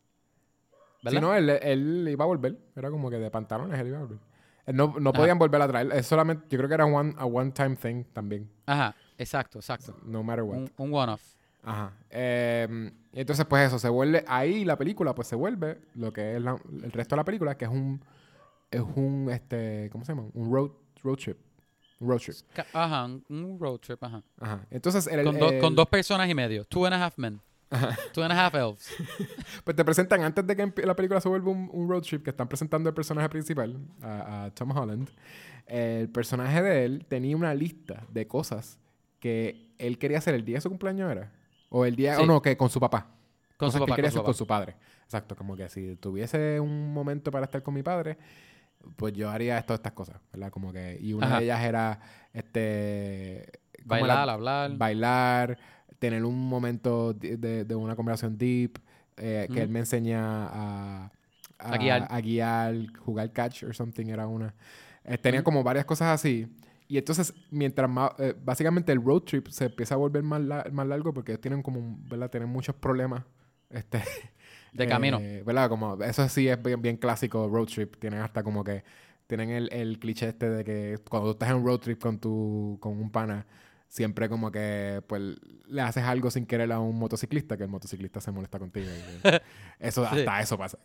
¿Verdad? 1.03 1.19
Si 1.19 1.21
no, 1.21 1.33
él, 1.33 1.49
él 1.49 2.07
iba 2.11 2.23
a 2.23 2.27
volver. 2.27 2.57
Era 2.75 2.91
como 2.91 3.09
que 3.09 3.17
de 3.17 3.31
pantalones 3.31 3.79
él 3.79 3.87
iba 3.87 3.97
a 3.97 4.01
volver. 4.01 4.19
Él 4.67 4.75
no, 4.75 4.93
no 4.99 5.09
Ajá. 5.09 5.19
podían 5.19 5.39
volver 5.39 5.61
a 5.61 5.67
traer. 5.67 5.91
Es 5.93 6.05
solamente, 6.05 6.45
yo 6.49 6.57
creo 6.59 6.67
que 6.67 6.75
era 6.75 6.85
one, 6.85 7.15
a 7.17 7.25
one-time 7.25 7.75
thing 7.75 8.03
también. 8.13 8.49
Ajá, 8.67 8.95
exacto, 9.17 9.57
exacto. 9.59 9.97
No 10.05 10.21
matter 10.23 10.43
what. 10.43 10.57
Un, 10.57 10.71
un 10.77 10.93
one-off. 10.93 11.23
Ajá. 11.63 11.91
Eh, 12.09 12.91
y 13.13 13.19
entonces, 13.19 13.45
pues 13.45 13.67
eso, 13.67 13.79
se 13.79 13.89
vuelve. 13.89 14.23
Ahí 14.27 14.63
la 14.65 14.77
película, 14.77 15.15
pues 15.15 15.27
se 15.27 15.35
vuelve 15.35 15.79
lo 15.95 16.13
que 16.13 16.35
es 16.35 16.41
la- 16.41 16.59
el 16.83 16.91
resto 16.91 17.15
de 17.15 17.17
la 17.17 17.25
película, 17.25 17.57
que 17.57 17.65
es 17.65 17.71
un. 17.71 18.03
Es 18.69 18.81
un. 18.95 19.29
este 19.31 19.89
¿Cómo 19.91 20.05
se 20.05 20.13
llama? 20.13 20.27
Un 20.33 20.51
road, 20.53 20.71
road 21.03 21.17
trip. 21.17 21.37
Un 21.99 22.09
road 22.09 22.19
trip. 22.19 22.35
Ajá, 22.73 23.05
un- 23.05 23.23
un 23.29 23.59
road 23.59 23.79
trip, 23.79 24.03
ajá. 24.03 24.23
Ajá. 24.39 24.65
Entonces, 24.69 25.07
el, 25.07 25.23
Con, 25.25 25.39
do- 25.39 25.49
el- 25.49 25.59
con 25.59 25.75
dos 25.75 25.87
personas 25.87 26.29
y 26.29 26.33
medio. 26.35 26.63
Two 26.65 26.85
and 26.85 26.93
a 26.95 27.05
half 27.05 27.17
men. 27.17 27.39
Two 28.13 28.23
and 28.23 28.31
a 28.33 28.45
half 28.45 28.53
elves. 28.55 28.89
Pues 29.63 29.75
te 29.77 29.85
presentan, 29.85 30.23
antes 30.23 30.45
de 30.45 30.55
que 30.55 30.85
la 30.85 30.95
película 30.95 31.21
se 31.21 31.29
vuelva 31.29 31.51
un, 31.51 31.69
un 31.71 31.87
road 31.89 32.01
trip, 32.01 32.23
que 32.23 32.31
están 32.31 32.47
presentando 32.47 32.89
el 32.89 32.95
personaje 32.95 33.29
principal, 33.29 33.77
a, 34.01 34.45
a 34.45 34.51
Tom 34.51 34.71
Holland. 34.75 35.09
El 35.67 36.09
personaje 36.09 36.61
de 36.61 36.85
él 36.85 37.05
tenía 37.07 37.35
una 37.37 37.53
lista 37.53 38.03
de 38.11 38.27
cosas 38.27 38.79
que 39.19 39.69
él 39.77 39.97
quería 39.99 40.17
hacer 40.17 40.33
el 40.35 40.43
día 40.43 40.57
de 40.57 40.61
su 40.61 40.69
cumpleaños, 40.69 41.11
¿era? 41.11 41.31
O 41.69 41.85
el 41.85 41.95
día, 41.95 42.15
Sí. 42.15 42.23
o 42.23 42.25
no, 42.25 42.41
que 42.41 42.57
con 42.57 42.69
su 42.69 42.79
papá. 42.79 43.07
Con 43.55 43.67
cosas 43.67 43.73
su 43.79 43.85
que 43.85 43.89
papá, 43.91 43.91
él 43.93 43.95
quería 43.95 44.09
con 44.09 44.13
su 44.13 44.19
hacer 44.19 44.25
con 44.25 44.33
su 44.33 44.47
padre. 44.47 44.75
Exacto, 45.03 45.35
como 45.35 45.55
que 45.55 45.69
si 45.69 45.95
tuviese 45.97 46.59
un 46.59 46.91
momento 46.93 47.29
para 47.31 47.45
estar 47.45 47.61
con 47.63 47.73
mi 47.73 47.83
padre, 47.83 48.17
pues 48.95 49.13
yo 49.13 49.29
haría 49.29 49.61
todas 49.61 49.79
estas 49.79 49.93
cosas, 49.93 50.19
¿verdad? 50.33 50.49
Como 50.49 50.73
que, 50.73 50.97
y 50.99 51.13
una 51.13 51.27
Ajá. 51.27 51.37
de 51.37 51.43
ellas 51.45 51.61
era, 51.63 51.99
este... 52.33 53.51
Bailar, 53.85 54.25
la- 54.27 54.33
hablar. 54.33 54.77
bailar, 54.77 55.57
tener 56.01 56.25
un 56.25 56.49
momento 56.49 57.13
de, 57.13 57.37
de- 57.37 57.65
de 57.65 57.75
una 57.75 57.95
conversación 57.95 58.37
deep, 58.37 58.79
eh, 59.17 59.49
que 59.53 59.61
Ujú. 59.61 59.61
él 59.61 59.69
me 59.69 59.79
enseña 59.79 60.47
a, 60.47 61.11
A 61.59 61.77
guiar. 61.77 62.07
a 62.09 62.21
guiar, 62.21 62.75
jugar 63.05 63.31
catch 63.33 63.63
or 63.63 63.75
something, 63.75 64.07
era 64.07 64.27
una. 64.27 64.55
Eh, 65.05 65.17
tenía 65.19 65.41
Ujú. 65.41 65.45
como 65.45 65.63
varias 65.63 65.85
cosas 65.85 66.09
así. 66.09 66.47
Y 66.87 66.97
entonces, 66.97 67.33
mientras 67.51 67.89
más, 67.89 68.11
eh, 68.19 68.35
básicamente 68.43 68.91
el 68.91 69.03
road 69.03 69.21
trip 69.23 69.47
se 69.49 69.65
empieza 69.65 69.95
a 69.95 69.97
volver 69.97 70.23
más, 70.23 70.41
la- 70.41 70.65
más 70.73 70.87
largo 70.87 71.13
porque 71.13 71.33
ellos 71.33 71.41
tienen 71.41 71.61
como, 71.63 71.97
¿verdad? 72.09 72.31
Tienen 72.31 72.49
muchos 72.49 72.75
problemas. 72.75 73.23
Este, 73.69 74.03
De 74.73 74.87
camino. 74.87 75.17
eh, 75.19 75.43
¿Verdad? 75.45 75.69
Como, 75.69 76.01
eso 76.03 76.27
sí 76.29 76.47
es 76.49 76.61
bien, 76.61 76.81
bien 76.81 76.97
clásico 76.97 77.47
road 77.49 77.67
trip. 77.67 77.95
Tienen 77.99 78.19
hasta 78.21 78.43
como 78.43 78.63
que, 78.63 78.83
tienen 79.27 79.49
el, 79.51 79.71
el 79.73 79.99
cliché 79.99 80.29
este 80.29 80.49
de 80.49 80.63
que 80.65 80.97
cuando 81.09 81.29
tú 81.29 81.33
estás 81.33 81.49
en 81.51 81.55
un 81.57 81.65
road 81.65 81.79
trip 81.79 82.01
con 82.01 82.19
tu, 82.19 82.77
con 82.81 82.99
un 82.99 83.09
pana, 83.11 83.45
siempre 83.93 84.29
como 84.29 84.51
que, 84.53 85.03
pues, 85.05 85.21
le 85.67 85.81
haces 85.81 86.03
algo 86.05 86.31
sin 86.31 86.45
querer 86.45 86.71
a 86.71 86.79
un 86.79 86.97
motociclista, 86.97 87.57
que 87.57 87.63
el 87.63 87.69
motociclista 87.69 88.21
se 88.21 88.31
molesta 88.31 88.57
contigo. 88.57 88.87
y 88.89 89.27
eso, 89.85 90.07
Sí. 90.09 90.19
hasta 90.19 90.39
eso 90.39 90.57
pasa. 90.57 90.77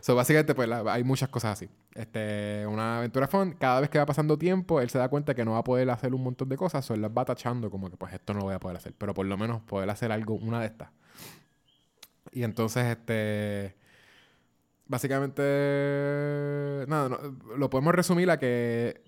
So, 0.00 0.14
básicamente, 0.14 0.54
pues, 0.54 0.66
la- 0.66 0.80
hay 0.90 1.04
muchas 1.04 1.28
cosas 1.28 1.52
así. 1.52 1.68
Este, 1.94 2.66
una 2.66 2.96
aventura 2.98 3.28
fun. 3.28 3.52
Cada 3.60 3.80
vez 3.82 3.90
que 3.90 3.98
va 3.98 4.06
pasando 4.06 4.38
tiempo, 4.38 4.80
él 4.80 4.88
se 4.88 4.96
da 4.96 5.10
cuenta 5.10 5.34
que 5.34 5.44
no 5.44 5.52
va 5.52 5.58
a 5.58 5.64
poder 5.64 5.90
hacer 5.90 6.14
un 6.14 6.22
montón 6.22 6.48
de 6.48 6.56
cosas. 6.56 6.90
O 6.90 6.94
él 6.94 7.02
las 7.02 7.10
va 7.10 7.26
tachando 7.26 7.68
como 7.70 7.90
que, 7.90 7.98
pues, 7.98 8.14
esto 8.14 8.32
no 8.32 8.38
lo 8.38 8.44
voy 8.46 8.54
a 8.54 8.60
poder 8.60 8.78
hacer. 8.78 8.94
Pero 8.96 9.12
por 9.12 9.26
lo 9.26 9.36
menos 9.36 9.60
poder 9.64 9.90
hacer 9.90 10.10
algo, 10.10 10.32
una 10.36 10.60
de 10.60 10.66
estas. 10.66 10.88
Y 12.32 12.44
entonces, 12.44 12.84
este... 12.86 13.76
Básicamente... 14.86 15.42
Nada, 16.88 17.08
no, 17.10 17.18
lo 17.56 17.68
podemos 17.70 17.94
resumir 17.94 18.30
a 18.30 18.38
que 18.38 19.02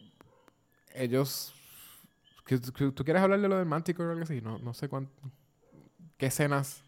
ellos... 0.94 1.54
¿Tú 2.46 3.04
quieres 3.04 3.22
hablar 3.22 3.40
de 3.40 3.48
lo 3.48 3.56
del 3.58 3.66
Manticore 3.66 4.08
o 4.08 4.12
algo 4.12 4.22
así? 4.22 4.40
No, 4.40 4.58
no 4.58 4.72
sé 4.74 4.88
cuánto... 4.88 5.10
¿Qué 6.16 6.26
escenas? 6.26 6.82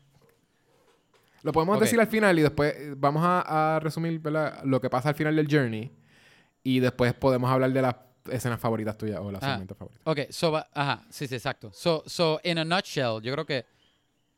Lo 1.43 1.53
podemos 1.53 1.79
decir 1.81 2.01
al 2.01 2.07
final 2.07 2.39
y 2.39 2.43
después 2.43 2.75
eh, 2.77 2.95
vamos 2.97 3.23
a, 3.25 3.77
a 3.77 3.81
resumir 3.81 4.19
¿verdad? 4.21 4.63
lo 4.65 4.81
que 4.81 4.89
pasa 4.91 5.11
al 5.11 5.15
final 5.15 5.37
del 5.37 5.47
journey. 5.51 5.93
Y 6.63 6.81
después 6.81 7.13
podemos 7.15 7.51
hablar 7.51 7.73
de 7.73 7.83
las 7.83 7.95
escenas 8.31 8.61
favoritas 8.61 8.97
tuyas 8.99 9.21
o 9.21 9.31
las 9.31 9.43
Ah. 9.43 9.51
segmentos 9.53 9.77
favoritos. 9.79 10.03
Ok, 10.07 10.31
so, 10.31 10.57
ajá, 10.57 11.05
sí, 11.11 11.27
sí, 11.27 11.35
exacto. 11.35 11.71
So, 11.73 12.03
so, 12.07 12.41
in 12.45 12.59
a 12.59 12.65
nutshell, 12.65 13.21
yo 13.23 13.33
creo 13.33 13.47
que 13.47 13.65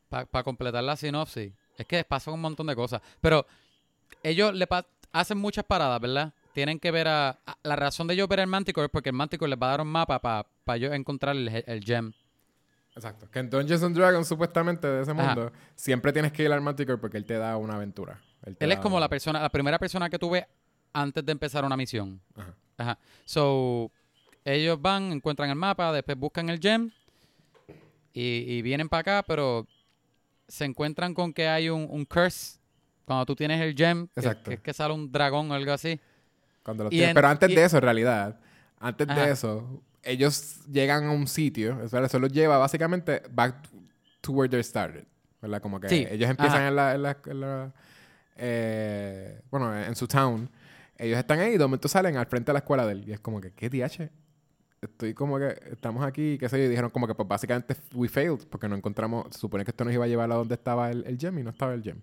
para 0.09 0.43
completar 0.43 0.83
la 0.83 0.95
sinopsis, 0.95 1.51
es 1.77 1.85
que 1.85 2.03
pasa 2.03 2.31
un 2.31 2.39
montón 2.41 2.67
de 2.67 2.75
cosas. 2.75 3.01
Pero 3.21 3.45
ellos 4.23 4.53
le 4.53 4.67
pa- 4.67 4.85
hacen 5.11 5.37
muchas 5.37 5.63
paradas, 5.65 5.99
¿verdad? 5.99 6.33
Tienen 6.53 6.79
que 6.79 6.91
ver 6.91 7.07
a, 7.07 7.29
a- 7.45 7.57
La 7.63 7.75
razón 7.75 8.07
de 8.07 8.13
ellos 8.13 8.27
ver 8.27 8.39
el 8.39 8.47
Manticore 8.47 8.85
es 8.85 8.91
porque 8.91 9.09
el 9.09 9.15
Manticore 9.15 9.49
les 9.49 9.59
va 9.59 9.67
a 9.67 9.71
dar 9.71 9.81
un 9.81 9.87
mapa 9.87 10.19
para 10.19 10.77
ellos 10.77 10.93
encontrar 10.93 11.35
el, 11.35 11.63
el 11.65 11.83
gem. 11.83 12.11
Exacto. 12.95 13.29
Que 13.31 13.39
en 13.39 13.49
Dungeons 13.49 13.83
and 13.83 13.95
Dragons, 13.95 14.27
supuestamente, 14.27 14.85
de 14.87 15.01
ese 15.03 15.11
Ajá. 15.11 15.23
mundo, 15.35 15.51
siempre 15.75 16.11
tienes 16.11 16.31
que 16.33 16.43
ir 16.43 16.51
al 16.51 16.59
Manticore 16.61 16.97
porque 16.97 17.17
él 17.17 17.25
te 17.25 17.35
da 17.37 17.55
una 17.57 17.75
aventura. 17.75 18.19
Él 18.59 18.71
es 18.71 18.79
como 18.79 18.99
la 18.99 19.07
persona, 19.07 19.39
la 19.39 19.49
primera 19.49 19.79
persona 19.79 20.09
que 20.09 20.19
tú 20.19 20.31
ves 20.31 20.45
antes 20.93 21.25
de 21.25 21.31
empezar 21.31 21.63
una 21.63 21.77
misión. 21.77 22.19
Ajá. 22.35 22.53
Ajá. 22.77 22.99
So, 23.23 23.91
ellos 24.43 24.81
van, 24.81 25.11
encuentran 25.11 25.49
el 25.49 25.55
mapa, 25.55 25.93
después 25.93 26.17
buscan 26.17 26.49
el 26.49 26.59
gem 26.59 26.91
y, 28.13 28.21
y 28.57 28.61
vienen 28.61 28.89
para 28.89 28.99
acá, 29.01 29.23
pero 29.27 29.67
se 30.47 30.65
encuentran 30.65 31.13
con 31.13 31.31
que 31.31 31.47
hay 31.47 31.69
un, 31.69 31.87
un 31.89 32.03
curse 32.05 32.59
cuando 33.05 33.25
tú 33.25 33.35
tienes 33.35 33.61
el 33.61 33.75
gem, 33.75 34.07
Exacto. 34.15 34.51
que 34.61 34.73
sale 34.73 34.93
un 34.93 35.11
dragón 35.11 35.49
o 35.51 35.53
algo 35.53 35.71
así. 35.71 35.99
Cuando 36.63 36.83
lo 36.85 36.89
Y 36.89 36.91
tienes- 36.91 37.09
en- 37.09 37.15
Pero 37.15 37.27
antes 37.27 37.49
y- 37.49 37.55
de 37.55 37.63
eso, 37.63 37.77
en 37.77 37.83
realidad, 37.83 38.39
antes 38.79 39.09
Ajá. 39.09 39.25
de 39.25 39.31
eso, 39.31 39.81
ellos 40.03 40.61
llegan 40.71 41.05
a 41.05 41.11
un 41.11 41.27
sitio, 41.27 41.79
o 41.83 41.87
sea, 41.89 42.03
eso 42.03 42.19
los 42.19 42.31
lleva 42.31 42.57
básicamente 42.57 43.21
back 43.31 43.67
to 44.21 44.31
where 44.33 44.49
they 44.49 44.63
started. 44.63 45.05
¿Verdad? 45.41 45.59
Como 45.61 45.79
que 45.79 45.89
Sí. 45.89 46.07
ellos 46.09 46.29
empiezan 46.29 46.57
Ajá. 46.59 46.67
en 46.67 46.75
la, 46.75 46.93
en 46.95 47.01
la- 47.03 47.17
en 47.25 47.39
la, 47.41 47.73
eh, 48.37 49.41
bueno, 49.49 49.75
en 49.77 49.95
su 49.95 50.07
town. 50.07 50.49
Ellos 50.97 51.17
están 51.17 51.39
ahí 51.39 51.53
y 51.53 51.57
de 51.57 51.63
momento 51.63 51.87
salen 51.87 52.15
al 52.17 52.27
frente 52.27 52.49
de 52.49 52.53
la 52.53 52.59
escuela 52.59 52.85
de 52.85 52.91
él. 52.93 53.03
Y 53.09 53.11
es 53.13 53.19
como 53.19 53.41
que, 53.41 53.51
¿qué 53.53 53.69
DH? 53.69 54.09
Estoy 54.81 55.13
como 55.13 55.37
que, 55.39 55.55
estamos 55.71 56.03
aquí, 56.05 56.37
qué 56.39 56.47
sé 56.49 56.57
yo. 56.59 56.65
Y 56.65 56.67
dijeron 56.69 56.91
como 56.91 57.07
que, 57.07 57.15
pues 57.15 57.27
básicamente, 57.27 57.75
we 57.93 58.07
failed, 58.07 58.47
porque 58.49 58.67
no 58.67 58.75
encontramos, 58.75 59.27
se 59.31 59.39
supone 59.39 59.63
que 59.63 59.71
esto 59.71 59.83
nos 59.83 59.93
iba 59.93 60.05
a 60.05 60.07
llevar 60.07 60.31
a 60.31 60.35
donde 60.35 60.55
estaba 60.55 60.89
el, 60.91 61.03
el 61.05 61.17
gem 61.17 61.37
y 61.39 61.43
no 61.43 61.49
estaba 61.51 61.73
el 61.73 61.81
gem. 61.83 61.97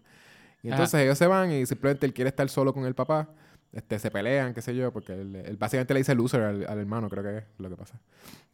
Y 0.63 0.69
Ajá. 0.69 0.77
entonces 0.77 1.01
ellos 1.01 1.17
se 1.19 1.27
van 1.29 1.51
y 1.53 1.65
simplemente 1.67 2.07
él 2.07 2.13
quiere 2.13 2.29
estar 2.31 2.49
solo 2.49 2.73
con 2.75 2.85
el 2.87 2.95
papá. 2.95 3.29
Este, 3.73 3.99
se 3.99 4.11
pelean, 4.11 4.55
qué 4.55 4.63
sé 4.63 4.75
yo, 4.75 4.93
porque 4.93 5.13
él, 5.13 5.37
él 5.37 5.57
básicamente 5.57 5.93
le 5.95 6.01
dice 6.01 6.15
loser 6.15 6.41
al, 6.43 6.67
al 6.67 6.79
hermano, 6.79 7.09
creo 7.11 7.23
que 7.23 7.39
es 7.39 7.45
lo 7.59 7.69
que 7.69 7.77
pasa. 7.77 8.01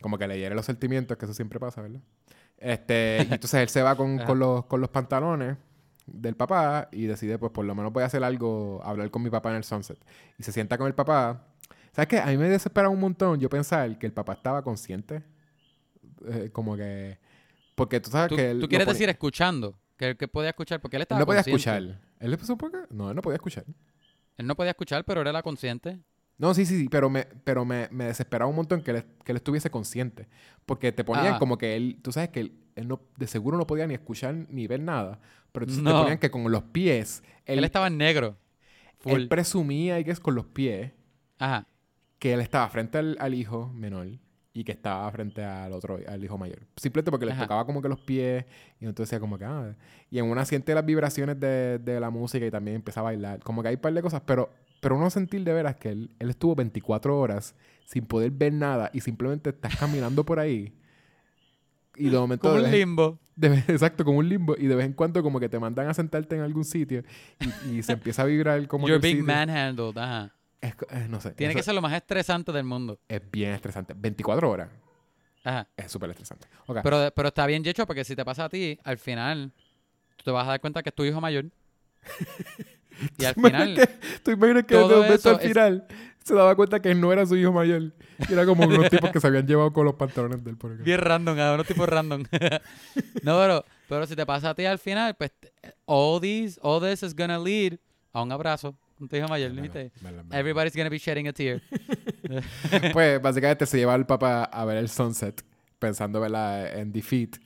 Como 0.01 0.19
que 0.19 0.27
le 0.27 0.39
hiere 0.39 0.55
los 0.55 0.66
sentimientos, 0.66 1.16
que 1.16 1.24
eso 1.24 1.35
siempre 1.35 1.61
pasa, 1.61 1.82
¿verdad? 1.82 2.01
Este, 2.59 3.19
y 3.20 3.23
entonces 3.32 3.55
él 3.55 3.69
se 3.69 3.82
va 3.82 3.97
con, 3.97 4.19
con 4.19 4.39
los, 4.39 4.65
con 4.66 4.81
los 4.81 4.91
pantalones 4.91 5.57
del 6.07 6.35
papá 6.36 6.89
y 6.93 7.07
decide, 7.07 7.39
pues 7.39 7.53
por 7.53 7.65
lo 7.65 7.74
menos 7.74 7.93
voy 7.93 8.03
a 8.03 8.07
hacer 8.07 8.24
algo, 8.24 8.81
hablar 8.85 9.11
con 9.11 9.23
mi 9.23 9.31
papá 9.31 9.51
en 9.51 9.57
el 9.57 9.65
sunset. 9.65 9.99
Y 10.39 10.43
se 10.43 10.51
sienta 10.53 10.77
con 10.77 10.89
el 10.89 10.95
papá. 10.95 11.47
¿Sabes 11.93 12.09
qué? 12.09 12.19
A 12.19 12.27
mí 12.27 12.36
me 12.36 12.49
desespera 12.49 12.89
un 12.89 12.99
montón 13.01 13.39
yo 13.39 13.49
pensar 13.49 13.97
que 13.99 14.07
el 14.07 14.12
papá 14.12 14.32
estaba 14.32 14.62
consciente. 14.62 15.23
Eh, 16.27 16.51
como 16.53 16.77
que... 16.77 17.19
Porque 17.77 18.01
tú 18.01 18.11
sabes 18.11 18.28
Tú, 18.31 18.36
que 18.36 18.51
él... 18.51 18.61
tú 18.61 18.69
quieres 18.69 18.86
decir 18.86 19.09
escuchando, 19.09 19.78
que, 19.97 20.16
que 20.16 20.27
podía 20.28 20.51
escuchar, 20.51 20.81
porque 20.81 20.97
él 20.97 21.03
estaba 21.03 21.20
no 21.20 21.27
podía 21.27 21.43
consciente. 21.45 21.91
escuchar. 21.93 22.01
¿Él 22.20 22.31
le 22.31 22.36
puso 22.39 22.57
por 22.57 22.70
qué? 22.73 22.78
No, 22.91 23.11
él 23.11 23.16
no 23.16 23.23
podía 23.23 23.36
escuchar. 23.36 23.65
Él 24.36 24.47
no 24.47 24.56
podía 24.56 24.70
escuchar, 24.73 25.05
pero 25.05 25.20
él 25.23 25.27
era 25.28 25.43
consciente. 25.43 25.98
No, 26.36 26.52
sí, 26.52 26.66
sí, 26.66 26.77
sí, 26.81 26.89
pero 26.89 27.09
me, 27.09 27.24
pero 27.44 27.65
me, 27.65 27.89
me 27.93 28.06
desesperaba 28.06 28.48
un 28.51 28.56
montón 28.56 28.82
que 28.82 28.90
él, 28.90 29.05
que 29.24 29.31
él 29.32 29.36
estuviese 29.36 29.70
consciente. 29.70 30.27
Porque 30.66 30.90
te 30.90 31.05
ponían 31.05 31.35
Ah. 31.35 31.39
como 31.39 31.56
que 31.59 31.77
él, 31.77 32.01
tú 32.02 32.11
sabes 32.11 32.31
que 32.31 32.40
él, 32.40 32.59
él 32.74 32.89
no, 32.89 33.01
de 33.16 33.27
seguro 33.28 33.56
no 33.56 33.66
podía 33.66 33.86
ni 33.86 33.94
escuchar 33.94 34.35
ni 34.48 34.66
ver 34.66 34.81
nada. 34.81 35.20
Pero 35.52 35.65
entonces 35.65 35.85
te 35.85 35.90
No. 35.90 36.01
ponían 36.01 36.19
que 36.19 36.31
con 36.32 36.51
los 36.51 36.65
pies, 36.65 37.23
Él, 37.47 37.59
él, 37.59 37.65
estaba 37.65 37.86
en 37.86 37.97
negro. 37.98 38.36
Full. 38.98 39.12
él 39.12 39.28
presumía 39.28 40.01
y 40.01 40.05
que 40.05 40.11
es 40.11 40.19
con 40.19 40.35
los 40.35 40.47
pies 40.47 40.93
Ajá. 41.39 41.66
que 42.19 42.32
él 42.32 42.40
estaba 42.40 42.69
frente 42.70 42.98
al, 42.98 43.16
al 43.20 43.35
hijo 43.35 43.69
menor 43.74 44.09
y 44.56 44.62
que 44.64 44.70
estaba 44.72 45.10
frente 45.10 45.43
al 45.44 45.72
otro, 45.72 45.98
al 46.06 46.22
hijo 46.24 46.39
mayor. 46.39 46.60
Simplemente 46.76 47.10
porque 47.10 47.26
le 47.26 47.32
Ajá. 47.32 47.43
tocaba 47.43 47.66
como 47.66 47.82
que 47.82 47.89
los 47.89 48.01
pies 48.01 48.44
y 48.81 48.85
entonces 48.86 49.10
decía 49.10 49.18
como 49.20 49.36
que, 49.36 49.44
ah, 49.44 49.74
y 50.10 50.18
en 50.20 50.26
una 50.26 50.44
siente 50.44 50.72
las 50.74 50.86
vibraciones 50.86 51.39
de, 51.40 51.81
de 51.81 51.98
la 51.98 52.09
música 52.10 52.47
y 52.47 52.51
también 52.52 52.76
empieza 52.76 53.01
a 53.01 53.02
bailar. 53.02 53.40
Como 53.40 53.62
que 53.62 53.68
hay 53.70 53.74
un 53.74 53.81
par 53.81 53.93
de 53.93 54.01
cosas, 54.01 54.22
pero, 54.24 54.51
pero 54.81 54.97
uno 54.97 55.10
sentir 55.10 55.43
de 55.43 55.52
veras 55.52 55.74
que 55.76 55.89
él, 55.89 56.10
él 56.20 56.31
estuvo 56.31 56.55
24 56.55 57.18
horas 57.18 57.56
sin 57.85 58.06
poder 58.06 58.31
ver 58.31 58.52
nada 58.52 58.90
y 58.94 59.01
simplemente 59.01 59.51
estás 59.51 59.76
caminando 59.76 60.24
por 60.24 60.39
ahí. 60.39 60.72
Y 61.97 62.09
de 62.10 62.16
momento... 62.16 62.48
Como 62.48 62.60
de 62.60 62.66
un 62.66 62.70
limbo. 62.70 63.18
de 63.35 63.48
vez- 63.48 63.68
exacto, 63.68 64.05
como 64.05 64.18
un 64.18 64.28
limbo. 64.28 64.55
Y 64.56 64.66
de 64.68 64.76
vez 64.76 64.86
en 64.86 64.93
cuando 64.93 65.20
como 65.24 65.40
que 65.40 65.48
te 65.48 65.59
mandan 65.59 65.89
a 65.89 65.94
sentarte 65.94 66.36
en 66.36 66.43
algún 66.43 66.64
sitio 66.64 67.02
y, 67.66 67.78
y 67.78 67.82
se 67.82 67.93
empieza 67.94 68.22
a 68.22 68.26
vibrar 68.26 68.66
como 68.68 68.86
You're 68.89 69.01
being 69.02 69.24
manhandled. 69.24 69.98
Ajá. 69.98 70.32
Es 70.66 70.74
eh, 70.91 71.07
no 71.09 71.20
sé. 71.20 71.32
Tiene 71.32 71.53
eso 71.53 71.59
que 71.59 71.62
ser 71.62 71.74
lo 71.74 71.82
más 71.82 71.93
estresante 71.93 72.53
del 72.53 72.65
mundo. 72.65 72.99
Es 73.09 73.20
bien 73.31 73.53
estresante. 73.53 73.95
24 73.97 74.51
horas. 74.51 74.69
Ajá. 75.45 75.69
Es 75.77 75.93
súper 75.93 76.11
estresante. 76.11 76.47
Pero, 76.82 77.12
pero 77.15 77.28
está 77.28 77.47
bien 77.47 77.66
hecho 77.66 77.86
porque 77.86 78.05
si 78.05 78.16
te 78.16 78.24
pasa 78.24 78.45
a 78.47 78.49
ti, 78.49 78.78
al 78.82 78.97
final, 78.99 79.53
tú 80.16 80.24
te 80.24 80.31
vas 80.31 80.47
a 80.47 80.51
dar 80.53 80.61
cuenta 80.61 80.82
que 80.82 80.89
es 80.89 80.95
tu 80.95 81.05
hijo 81.05 81.20
mayor. 81.20 81.45
y 83.19 83.24
al 83.24 83.35
¿Tú 83.35 83.41
imaginas 83.41 83.69
final, 83.69 83.74
que- 83.77 84.19
¿Tú 84.23 84.31
imaginas 84.31 84.65
que 84.65 84.74
de 84.74 84.81
todo 84.81 84.97
momento 85.03 85.15
eso 85.15 85.31
al 85.31 85.41
es- 85.41 85.49
final 85.49 85.86
se 86.24 86.35
daba 86.35 86.55
cuenta 86.57 86.81
que 86.81 86.95
no 86.95 87.12
era 87.12 87.27
su 87.27 87.36
hijo 87.36 87.53
mayor? 87.53 87.93
Y 88.28 88.32
era 88.32 88.47
como 88.47 88.65
unos 88.66 88.89
tipos 88.89 89.11
que 89.11 89.20
se 89.20 89.27
habían 89.27 89.47
llevado 89.47 89.73
con 89.73 89.85
los 89.85 89.95
pantalones 89.97 90.43
del 90.43 90.57
por 90.57 90.77
bien 90.78 90.99
random, 91.01 91.39
a 91.39 91.53
unos 91.55 91.66
tipos 91.66 91.86
random. 91.89 92.23
no, 93.23 93.39
pero, 93.39 93.65
pero 93.89 94.07
si 94.07 94.16
te 94.16 94.24
pasa 94.24 94.51
a 94.51 94.55
ti 94.55 94.65
al 94.65 94.78
final, 94.78 95.15
pues 95.16 95.32
all 95.85 96.20
these, 96.23 96.59
all 96.62 96.81
this 96.81 97.03
is 97.03 97.15
gonna 97.15 97.39
lead 97.39 97.78
a 98.12 98.23
un 98.23 98.32
abrazo 98.32 98.74
tu 99.09 99.16
hijo 99.16 99.29
mayor. 99.29 99.53
¿viste? 99.53 99.91
Everybody's 100.31 100.75
gonna 100.77 100.91
be 100.91 100.99
shedding 100.99 101.29
a 101.29 101.33
tear. 101.33 101.61
Pues 102.93 103.21
básicamente 103.21 103.66
se 103.66 103.79
lleva 103.79 103.95
al 103.95 104.07
papá 104.07 104.45
a 104.45 104.65
ver 104.65 104.79
el 104.79 104.89
sunset, 104.89 105.45
pensando 105.79 106.21
¿verdad? 106.21 106.79
en 106.79 106.93
Defeat. 106.93 107.37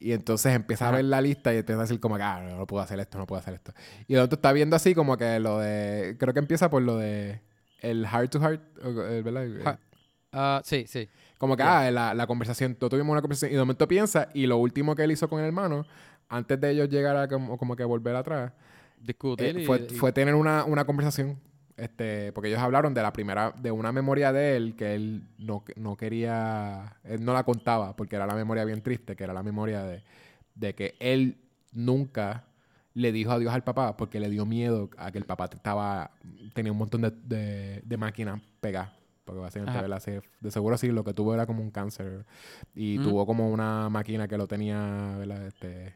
Y 0.00 0.12
entonces 0.12 0.54
empieza 0.54 0.88
a 0.88 0.92
ver 0.92 1.04
la 1.06 1.20
lista 1.20 1.52
y 1.52 1.58
empieza 1.58 1.80
a 1.80 1.84
decir 1.84 1.98
como 1.98 2.16
que, 2.16 2.22
ah, 2.22 2.40
no, 2.48 2.56
no 2.56 2.66
puedo 2.66 2.82
hacer 2.82 3.00
esto, 3.00 3.18
no 3.18 3.26
puedo 3.26 3.40
hacer 3.40 3.54
esto. 3.54 3.72
Y 4.06 4.14
el 4.14 4.20
otro 4.20 4.36
está 4.36 4.52
viendo 4.52 4.76
así 4.76 4.94
como 4.94 5.16
que 5.16 5.40
lo 5.40 5.58
de... 5.58 6.16
Creo 6.20 6.32
que 6.32 6.38
empieza 6.38 6.70
por 6.70 6.82
lo 6.82 6.96
de... 6.98 7.40
El 7.80 8.06
heart 8.06 8.30
to 8.30 8.40
heart, 8.40 8.60
eh, 8.84 9.22
¿verdad? 9.24 9.46
Ha- 9.66 9.78
Ah, 10.30 10.60
sí, 10.62 10.84
sí. 10.86 11.08
Como 11.38 11.56
que, 11.56 11.62
Yeah. 11.62 11.78
ah, 11.86 11.90
la, 11.90 12.14
la 12.14 12.26
conversación, 12.26 12.74
todos 12.74 12.90
tuvimos 12.90 13.10
una 13.12 13.22
conversación 13.22 13.50
y 13.50 13.54
de 13.54 13.60
momento 13.60 13.88
piensa 13.88 14.28
y 14.34 14.46
lo 14.46 14.58
último 14.58 14.94
que 14.94 15.02
él 15.04 15.10
hizo 15.10 15.26
con 15.28 15.40
el 15.40 15.46
hermano, 15.46 15.86
antes 16.28 16.60
de 16.60 16.70
ellos 16.70 16.90
llegar 16.90 17.16
a 17.16 17.26
como, 17.28 17.56
como 17.56 17.74
que 17.74 17.84
volver 17.84 18.14
atrás, 18.14 18.52
Discutir 19.00 19.58
eh, 19.58 19.64
fue, 19.66 19.86
y- 19.90 19.94
fue 19.94 20.12
tener 20.12 20.34
una, 20.34 20.64
una 20.64 20.84
conversación. 20.84 21.38
Este, 21.76 22.32
porque 22.32 22.48
ellos 22.48 22.60
hablaron 22.60 22.92
de 22.92 23.02
la 23.02 23.12
primera, 23.12 23.52
de 23.52 23.70
una 23.70 23.92
memoria 23.92 24.32
de 24.32 24.56
él 24.56 24.74
que 24.76 24.94
él 24.96 25.22
no, 25.38 25.62
no 25.76 25.96
quería, 25.96 26.96
él 27.04 27.24
no 27.24 27.32
la 27.32 27.44
contaba 27.44 27.94
porque 27.94 28.16
era 28.16 28.26
la 28.26 28.34
memoria 28.34 28.64
bien 28.64 28.82
triste, 28.82 29.14
que 29.14 29.22
era 29.22 29.32
la 29.32 29.44
memoria 29.44 29.84
de, 29.84 30.02
de 30.56 30.74
que 30.74 30.96
él 30.98 31.36
nunca 31.72 32.44
le 32.94 33.12
dijo 33.12 33.30
adiós 33.30 33.54
al 33.54 33.62
papá 33.62 33.96
porque 33.96 34.18
le 34.18 34.28
dio 34.28 34.44
miedo 34.44 34.90
a 34.98 35.12
que 35.12 35.18
el 35.18 35.24
papá 35.24 35.44
estaba 35.52 36.10
tenía 36.52 36.72
un 36.72 36.78
montón 36.78 37.02
de, 37.02 37.12
de, 37.12 37.80
de 37.84 37.96
máquinas 37.96 38.40
pegadas. 38.60 38.90
Porque 39.24 39.40
básicamente, 39.42 39.78
de 40.40 40.50
seguro 40.50 40.76
sí, 40.78 40.88
lo 40.88 41.04
que 41.04 41.12
tuvo 41.14 41.32
era 41.34 41.46
como 41.46 41.62
un 41.62 41.70
cáncer. 41.70 42.24
Y 42.74 42.96
tuvo 43.04 43.24
como 43.26 43.50
una 43.50 43.88
máquina 43.90 44.26
que 44.26 44.38
lo 44.38 44.48
tenía, 44.48 45.14
¿verdad? 45.18 45.46
Este, 45.46 45.94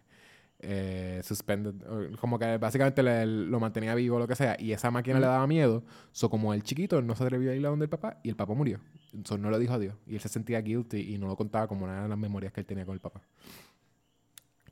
eh, 0.62 1.20
suspended. 1.24 1.74
Como 2.20 2.39
que 2.39 2.56
básicamente 2.56 3.02
le- 3.02 3.26
lo 3.26 3.59
mantenía 3.60 3.94
vivo 3.94 4.16
o 4.16 4.18
lo 4.20 4.28
que 4.28 4.36
sea. 4.36 4.56
Y 4.59 4.72
esa 4.72 4.90
máquina 4.90 5.18
le 5.18 5.26
Ujú. 5.26 5.32
daba 5.32 5.47
miedo. 5.47 5.82
So, 6.12 6.30
como 6.30 6.55
el 6.55 6.62
chiquito, 6.62 6.98
él 6.98 7.06
no 7.06 7.14
se 7.16 7.24
atrevió 7.24 7.51
a 7.51 7.55
ir 7.55 7.66
a 7.66 7.70
donde 7.70 7.84
el 7.84 7.89
papá. 7.90 8.18
Y 8.22 8.28
el 8.28 8.36
papá 8.36 8.55
murió. 8.55 8.78
So, 9.24 9.36
no 9.39 9.51
le 9.51 9.59
dijo 9.59 9.74
adiós. 9.74 9.94
Y 10.06 10.14
él 10.14 10.20
se 10.20 10.28
sentía 10.28 10.60
guilty 10.60 11.14
y 11.14 11.18
no 11.18 11.26
lo 11.26 11.36
contaba 11.36 11.66
como 11.66 11.84
una 11.84 12.02
de 12.05 12.09
las 12.09 12.18
memorias 12.18 12.52
que 12.52 12.60
él 12.60 12.66
tenía 12.66 12.84
con 12.86 12.94
el 12.94 13.01
papá. 13.01 13.20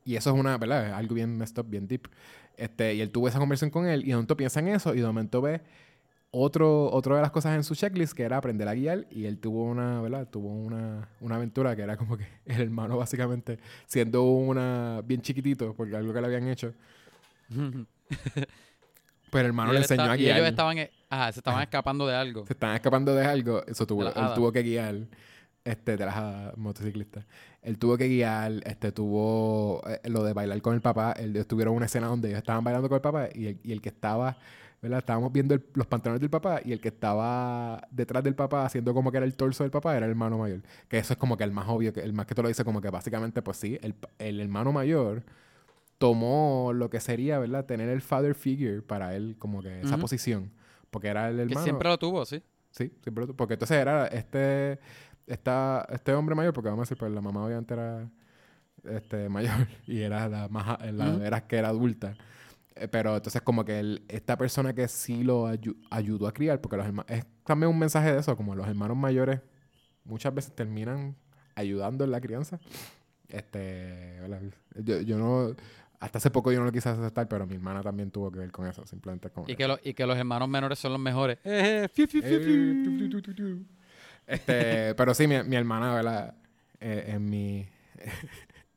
Y 0.04 0.16
eso 0.16 0.30
es 0.32 0.38
una, 0.40 0.56
¿verdad? 0.58 0.86
Es 0.88 0.92
algo 0.94 1.14
bien 1.14 1.36
messed 1.36 1.58
up, 1.58 1.66
bien 1.68 1.86
deep. 1.86 2.08
Este, 2.56 2.94
y 2.94 3.00
él 3.00 3.10
tuvo 3.10 3.28
esa 3.28 3.38
conversación 3.38 3.70
con 3.70 3.86
él 3.86 4.02
y 4.04 4.08
de 4.08 4.14
momento 4.14 4.36
piensa 4.36 4.60
en 4.60 4.68
eso 4.68 4.94
y 4.94 5.00
de 5.00 5.06
momento 5.06 5.40
ve 5.42 5.60
otro, 6.32 6.90
otra 6.92 7.16
de 7.16 7.22
las 7.22 7.30
cosas 7.32 7.56
en 7.56 7.64
su 7.64 7.74
checklist 7.74 8.12
que 8.12 8.22
era 8.22 8.36
aprender 8.36 8.68
a 8.68 8.74
guiar 8.74 9.06
y 9.10 9.24
él 9.24 9.38
tuvo 9.38 9.64
una, 9.64 10.00
¿verdad? 10.00 10.28
Tuvo 10.28 10.48
una, 10.48 11.08
una 11.20 11.34
aventura 11.36 11.74
que 11.74 11.82
era 11.82 11.96
como 11.96 12.16
que 12.16 12.26
el 12.46 12.60
hermano 12.60 12.96
básicamente 12.98 13.58
siendo 13.86 14.22
una 14.24 15.02
bien 15.04 15.22
chiquitito 15.22 15.74
porque 15.74 15.96
algo 15.96 16.12
que 16.12 16.20
le 16.20 16.26
habían 16.26 16.46
hecho, 16.48 16.72
pues 19.30 19.40
el 19.42 19.46
hermano 19.46 19.70
Y 19.70 19.74
le 19.74 19.80
enseñó 19.82 20.02
esta- 20.02 20.12
a 20.12 20.16
y 20.16 20.20
guiar. 20.22 20.36
ellos 20.38 20.48
estaban, 20.50 20.78
eh, 20.78 20.90
ajá, 21.08 21.32
se 21.32 21.40
estaban 21.40 21.62
escapando 21.62 22.06
de 22.06 22.14
algo. 22.14 22.46
Se 22.46 22.52
estaban 22.52 22.76
escapando 22.76 23.14
de 23.14 23.24
algo, 23.24 23.64
eso 23.66 23.86
tuvo, 23.86 24.02
él 24.02 24.12
hadas. 24.14 24.34
tuvo 24.34 24.50
que 24.52 24.62
guiar 24.62 24.96
este 25.64 25.96
de 25.96 26.04
las 26.06 26.16
hadas 26.16 26.56
motociclistas. 26.56 27.26
Él 27.62 27.78
tuvo 27.78 27.96
que 27.98 28.08
guiar, 28.08 28.52
este 28.64 28.92
tuvo 28.92 29.82
eh, 29.86 30.00
lo 30.08 30.24
de 30.24 30.32
bailar 30.32 30.60
con 30.62 30.74
el 30.74 30.80
papá, 30.80 31.12
él 31.12 31.36
estuvieron 31.36 31.72
en 31.72 31.76
una 31.78 31.86
escena 31.86 32.06
donde 32.06 32.28
ellos 32.28 32.38
estaban 32.38 32.64
bailando 32.64 32.88
con 32.88 32.96
el 32.96 33.02
papá 33.02 33.28
y 33.34 33.46
el, 33.46 33.60
y 33.62 33.72
el 33.72 33.80
que 33.82 33.90
estaba, 33.90 34.36
¿verdad? 34.82 35.00
Estábamos 35.00 35.30
viendo 35.32 35.54
el- 35.54 35.64
los 35.74 35.86
pantalones 35.86 36.20
del 36.20 36.30
papá 36.30 36.60
y 36.64 36.72
el 36.72 36.80
que 36.80 36.88
estaba 36.88 37.86
detrás 37.90 38.24
del 38.24 38.34
papá 38.34 38.64
haciendo 38.64 38.94
como 38.94 39.10
que 39.10 39.18
era 39.18 39.26
el 39.26 39.34
torso 39.36 39.62
del 39.64 39.70
papá 39.70 39.96
era 39.96 40.06
el 40.06 40.10
hermano 40.10 40.38
mayor. 40.38 40.62
Que 40.88 40.98
eso 40.98 41.12
es 41.12 41.18
como 41.18 41.36
que 41.36 41.44
el 41.44 41.52
más 41.52 41.66
obvio, 41.68 41.92
que 41.92 42.00
el 42.00 42.12
más 42.14 42.26
que 42.26 42.34
te 42.34 42.42
lo 42.42 42.48
dice 42.48 42.64
como 42.64 42.80
que 42.80 42.88
básicamente 42.90 43.42
pues 43.42 43.58
sí, 43.58 43.78
el, 43.82 43.94
el 44.18 44.40
hermano 44.40 44.72
mayor 44.72 45.22
tomó 45.98 46.72
lo 46.74 46.88
que 46.88 47.00
sería, 47.00 47.38
¿verdad? 47.38 47.66
Tener 47.66 47.88
el 47.88 48.00
father 48.00 48.34
figure 48.34 48.82
para 48.82 49.14
él 49.14 49.36
como 49.38 49.62
que 49.62 49.80
esa 49.82 49.96
posición. 49.98 50.50
Porque 50.90 51.08
era 51.08 51.28
el 51.28 51.40
hermano. 51.40 51.60
Que 51.60 51.64
siempre 51.64 51.88
lo 51.88 51.98
tuvo, 51.98 52.24
sí. 52.24 52.42
Sí, 52.70 52.92
siempre 53.02 53.26
lo- 53.26 53.34
porque 53.36 53.54
entonces 53.54 53.76
era 53.76 54.06
este 54.06 54.78
esta, 55.26 55.86
este 55.90 56.12
hombre 56.14 56.34
mayor, 56.34 56.52
porque 56.52 56.68
vamos 56.70 56.82
a 56.82 56.86
decir, 56.86 56.96
pues 56.98 57.12
la 57.12 57.20
mamá 57.20 57.44
obviamente 57.44 57.74
era 57.74 58.08
este 58.84 59.28
mayor 59.28 59.68
y 59.86 60.00
era 60.00 60.28
la 60.28 60.48
más 60.48 60.78
era 61.22 61.46
que 61.46 61.56
era 61.56 61.68
adulta. 61.68 62.14
Eh, 62.80 62.88
pero 62.88 63.16
entonces 63.16 63.42
como 63.42 63.64
que 63.64 63.78
el- 63.78 64.02
esta 64.08 64.36
persona 64.38 64.74
que 64.74 64.88
sí 64.88 65.22
lo 65.22 65.46
ayu- 65.48 65.76
ayudó 65.90 66.26
a 66.26 66.32
criar, 66.32 66.60
porque 66.60 66.76
los 66.78 66.86
herma- 66.86 67.04
es 67.08 67.24
también 67.44 67.70
un 67.70 67.78
mensaje 67.78 68.12
de 68.12 68.18
eso, 68.20 68.36
como 68.36 68.54
los 68.54 68.66
hermanos 68.66 68.96
mayores 68.96 69.40
muchas 70.04 70.34
veces 70.34 70.52
terminan 70.54 71.14
ayudando 71.54 72.04
en 72.04 72.10
la 72.10 72.20
crianza. 72.20 72.58
Este, 73.28 74.18
yo, 74.82 75.00
yo 75.02 75.18
no 75.18 75.54
hasta 76.00 76.16
hace 76.16 76.30
poco 76.30 76.50
yo 76.50 76.58
no 76.60 76.64
lo 76.64 76.72
quise 76.72 76.88
aceptar, 76.88 77.28
pero 77.28 77.46
mi 77.46 77.54
hermana 77.56 77.82
también 77.82 78.10
tuvo 78.10 78.30
que 78.32 78.38
ver 78.38 78.50
con 78.50 78.66
eso, 78.66 78.86
simplemente 78.86 79.28
como 79.28 79.46
Y 79.50 79.54
que, 79.54 79.68
lo- 79.68 79.78
y 79.84 79.92
que 79.92 80.06
los 80.06 80.16
hermanos 80.16 80.48
menores 80.48 80.78
son 80.78 80.92
los 80.92 81.00
mejores. 81.00 81.38
Este, 84.26 84.94
pero 84.94 85.12
sí, 85.12 85.26
mi, 85.26 85.42
mi 85.42 85.56
hermana, 85.56 85.94
¿verdad? 85.94 86.34
Eh, 86.80 87.04
en 87.08 87.24
mi 87.28 87.68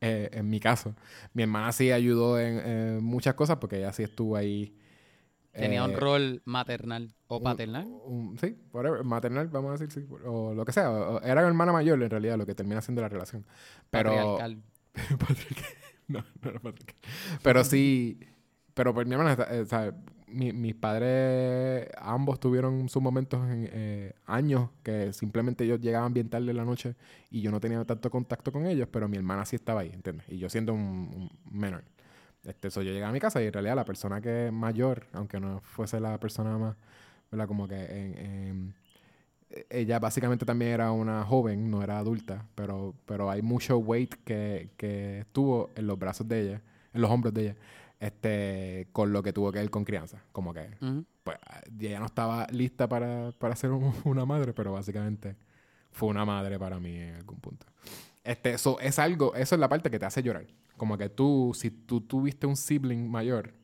eh, 0.04 0.28
en 0.32 0.48
mi 0.50 0.60
caso, 0.60 0.94
mi 1.32 1.42
hermana 1.44 1.72
sí 1.72 1.90
ayudó 1.90 2.38
en, 2.38 2.58
en 2.58 3.04
muchas 3.04 3.34
cosas 3.34 3.56
porque 3.56 3.78
ella 3.78 3.92
sí 3.92 4.02
estuvo 4.02 4.36
ahí. 4.36 4.76
Tenía 5.52 5.84
un 5.84 5.92
eh, 5.92 5.96
rol 5.96 6.42
maternal 6.44 7.14
o 7.28 7.40
paternal. 7.42 7.86
un- 8.04 8.36
sí, 8.40 8.56
whatever, 8.72 9.04
maternal, 9.04 9.48
vamos 9.48 9.70
a 9.70 9.84
decir, 9.84 9.90
sí, 10.02 10.08
o 10.26 10.52
lo 10.52 10.64
que 10.64 10.72
sea. 10.72 10.90
o- 10.90 11.22
era 11.22 11.40
hermana 11.46 11.72
mayor 11.72 12.02
en 12.02 12.10
realidad 12.10 12.36
lo 12.36 12.44
que 12.44 12.54
termina 12.54 12.82
siendo 12.82 13.02
la 13.02 13.08
relación. 13.08 13.46
Pero 13.90 14.10
patriarcal. 14.10 14.62
No, 16.06 16.22
no 16.42 16.50
era 16.50 16.60
Patrick. 16.60 16.94
Pero 17.42 17.64
sí. 17.64 18.20
Pero 18.74 18.92
pues 18.92 19.06
mi 19.06 19.14
hermana, 19.14 19.38
eh, 19.50 19.64
mi- 20.34 20.52
mis 20.52 20.74
padres 20.74 21.88
ambos 21.98 22.40
tuvieron 22.40 22.88
sus 22.88 23.02
momentos 23.02 23.40
en 23.50 23.68
eh, 23.72 24.12
años 24.26 24.70
que 24.82 25.12
simplemente 25.12 25.64
ellos 25.64 25.80
llegaban 25.80 26.12
bien 26.14 26.28
tarde 26.28 26.50
en 26.50 26.56
la 26.58 26.64
noche 26.64 26.96
y 27.30 27.40
yo 27.42 27.50
no 27.50 27.60
tenía 27.60 27.84
tanto 27.84 28.10
contacto 28.10 28.52
con 28.52 28.66
ellos, 28.66 28.88
pero 28.90 29.08
mi 29.08 29.16
hermana 29.16 29.44
sí 29.46 29.56
estaba 29.56 29.80
ahí, 29.82 29.90
¿entiendes? 29.92 30.26
Y 30.28 30.38
yo 30.38 30.48
siendo 30.50 30.74
un, 30.74 31.30
menor. 31.50 31.84
Este, 32.44 32.70
so 32.70 32.82
yo 32.82 32.92
llegué 32.92 33.04
a 33.04 33.12
mi 33.12 33.20
casa 33.20 33.42
y 33.42 33.46
en 33.46 33.52
realidad 33.52 33.76
la 33.76 33.84
persona 33.86 34.20
que 34.20 34.46
es 34.48 34.52
mayor, 34.52 35.06
aunque 35.12 35.40
no 35.40 35.60
fuese 35.62 36.00
la 36.00 36.18
persona 36.20 36.58
más, 36.58 36.76
¿verdad? 37.30 37.48
Como 37.48 37.66
que 37.68 37.76
ella 39.70 39.98
básicamente 39.98 40.44
también 40.44 40.72
era 40.72 40.90
una 40.92 41.24
joven, 41.24 41.70
no 41.70 41.82
era 41.82 41.98
adulta, 41.98 42.46
pero, 42.54 42.94
pero 43.06 43.30
hay 43.30 43.42
mucho 43.42 43.78
weight 43.78 44.14
que, 44.24 44.70
que 44.76 45.20
estuvo 45.20 45.70
en 45.76 45.86
los 45.86 45.98
brazos 45.98 46.26
de 46.28 46.40
ella, 46.40 46.62
en 46.92 47.00
los 47.00 47.10
hombros 47.10 47.32
de 47.34 47.42
ella, 47.42 47.56
este, 48.04 48.88
con 48.92 49.12
lo 49.12 49.22
que 49.22 49.32
tuvo 49.32 49.50
que 49.52 49.58
ver 49.60 49.70
con 49.70 49.84
crianza. 49.84 50.22
Como 50.32 50.52
que, 50.52 50.68
Ujú. 50.80 51.04
pues, 51.22 51.38
ella 51.80 51.98
no 52.00 52.06
estaba 52.06 52.46
lista 52.50 52.88
para, 52.88 53.32
para 53.32 53.56
ser 53.56 53.70
un- 53.70 53.94
una 54.04 54.24
madre, 54.26 54.52
pero 54.52 54.72
básicamente 54.72 55.36
fue 55.90 56.08
una 56.08 56.24
madre 56.24 56.58
para 56.58 56.78
mí 56.80 56.94
en 56.96 57.14
algún 57.16 57.40
punto. 57.40 57.66
Este, 58.22 58.52
eso 58.52 58.78
es 58.80 58.98
algo, 58.98 59.34
eso 59.34 59.54
es 59.54 59.60
la 59.60 59.68
parte 59.68 59.90
que 59.90 59.98
te 59.98 60.06
hace 60.06 60.22
llorar. 60.22 60.46
Como 60.76 60.98
que 60.98 61.08
tú, 61.08 61.52
si 61.54 61.70
tú 61.70 62.00
tuviste 62.00 62.46
un 62.46 62.56
sibling 62.56 63.08
mayor, 63.10 63.54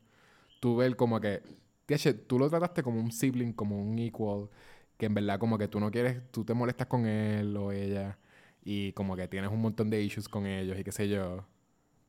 tú 0.60 0.76
ves 0.76 0.94
como 0.94 1.20
que, 1.20 1.42
"Tieche, 1.86 2.14
tú 2.14 2.38
lo 2.38 2.48
trataste 2.48 2.82
como 2.82 3.00
un 3.00 3.10
sibling, 3.10 3.52
como 3.52 3.80
un 3.80 3.98
equal, 3.98 4.48
que 4.96 5.06
en 5.06 5.14
verdad 5.14 5.38
como 5.38 5.58
que 5.58 5.66
tú 5.68 5.80
no 5.80 5.90
quieres, 5.90 6.30
tú 6.30 6.44
te 6.44 6.54
molestas 6.54 6.86
con 6.86 7.06
él 7.06 7.56
o 7.56 7.72
ella 7.72 8.18
y 8.62 8.92
como 8.92 9.16
que 9.16 9.26
tienes 9.28 9.50
un 9.50 9.60
montón 9.60 9.88
de 9.90 10.02
issues 10.02 10.28
con 10.28 10.46
ellos 10.46 10.78
y 10.78 10.84
qué 10.84 10.92
sé 10.92 11.08
yo. 11.08 11.44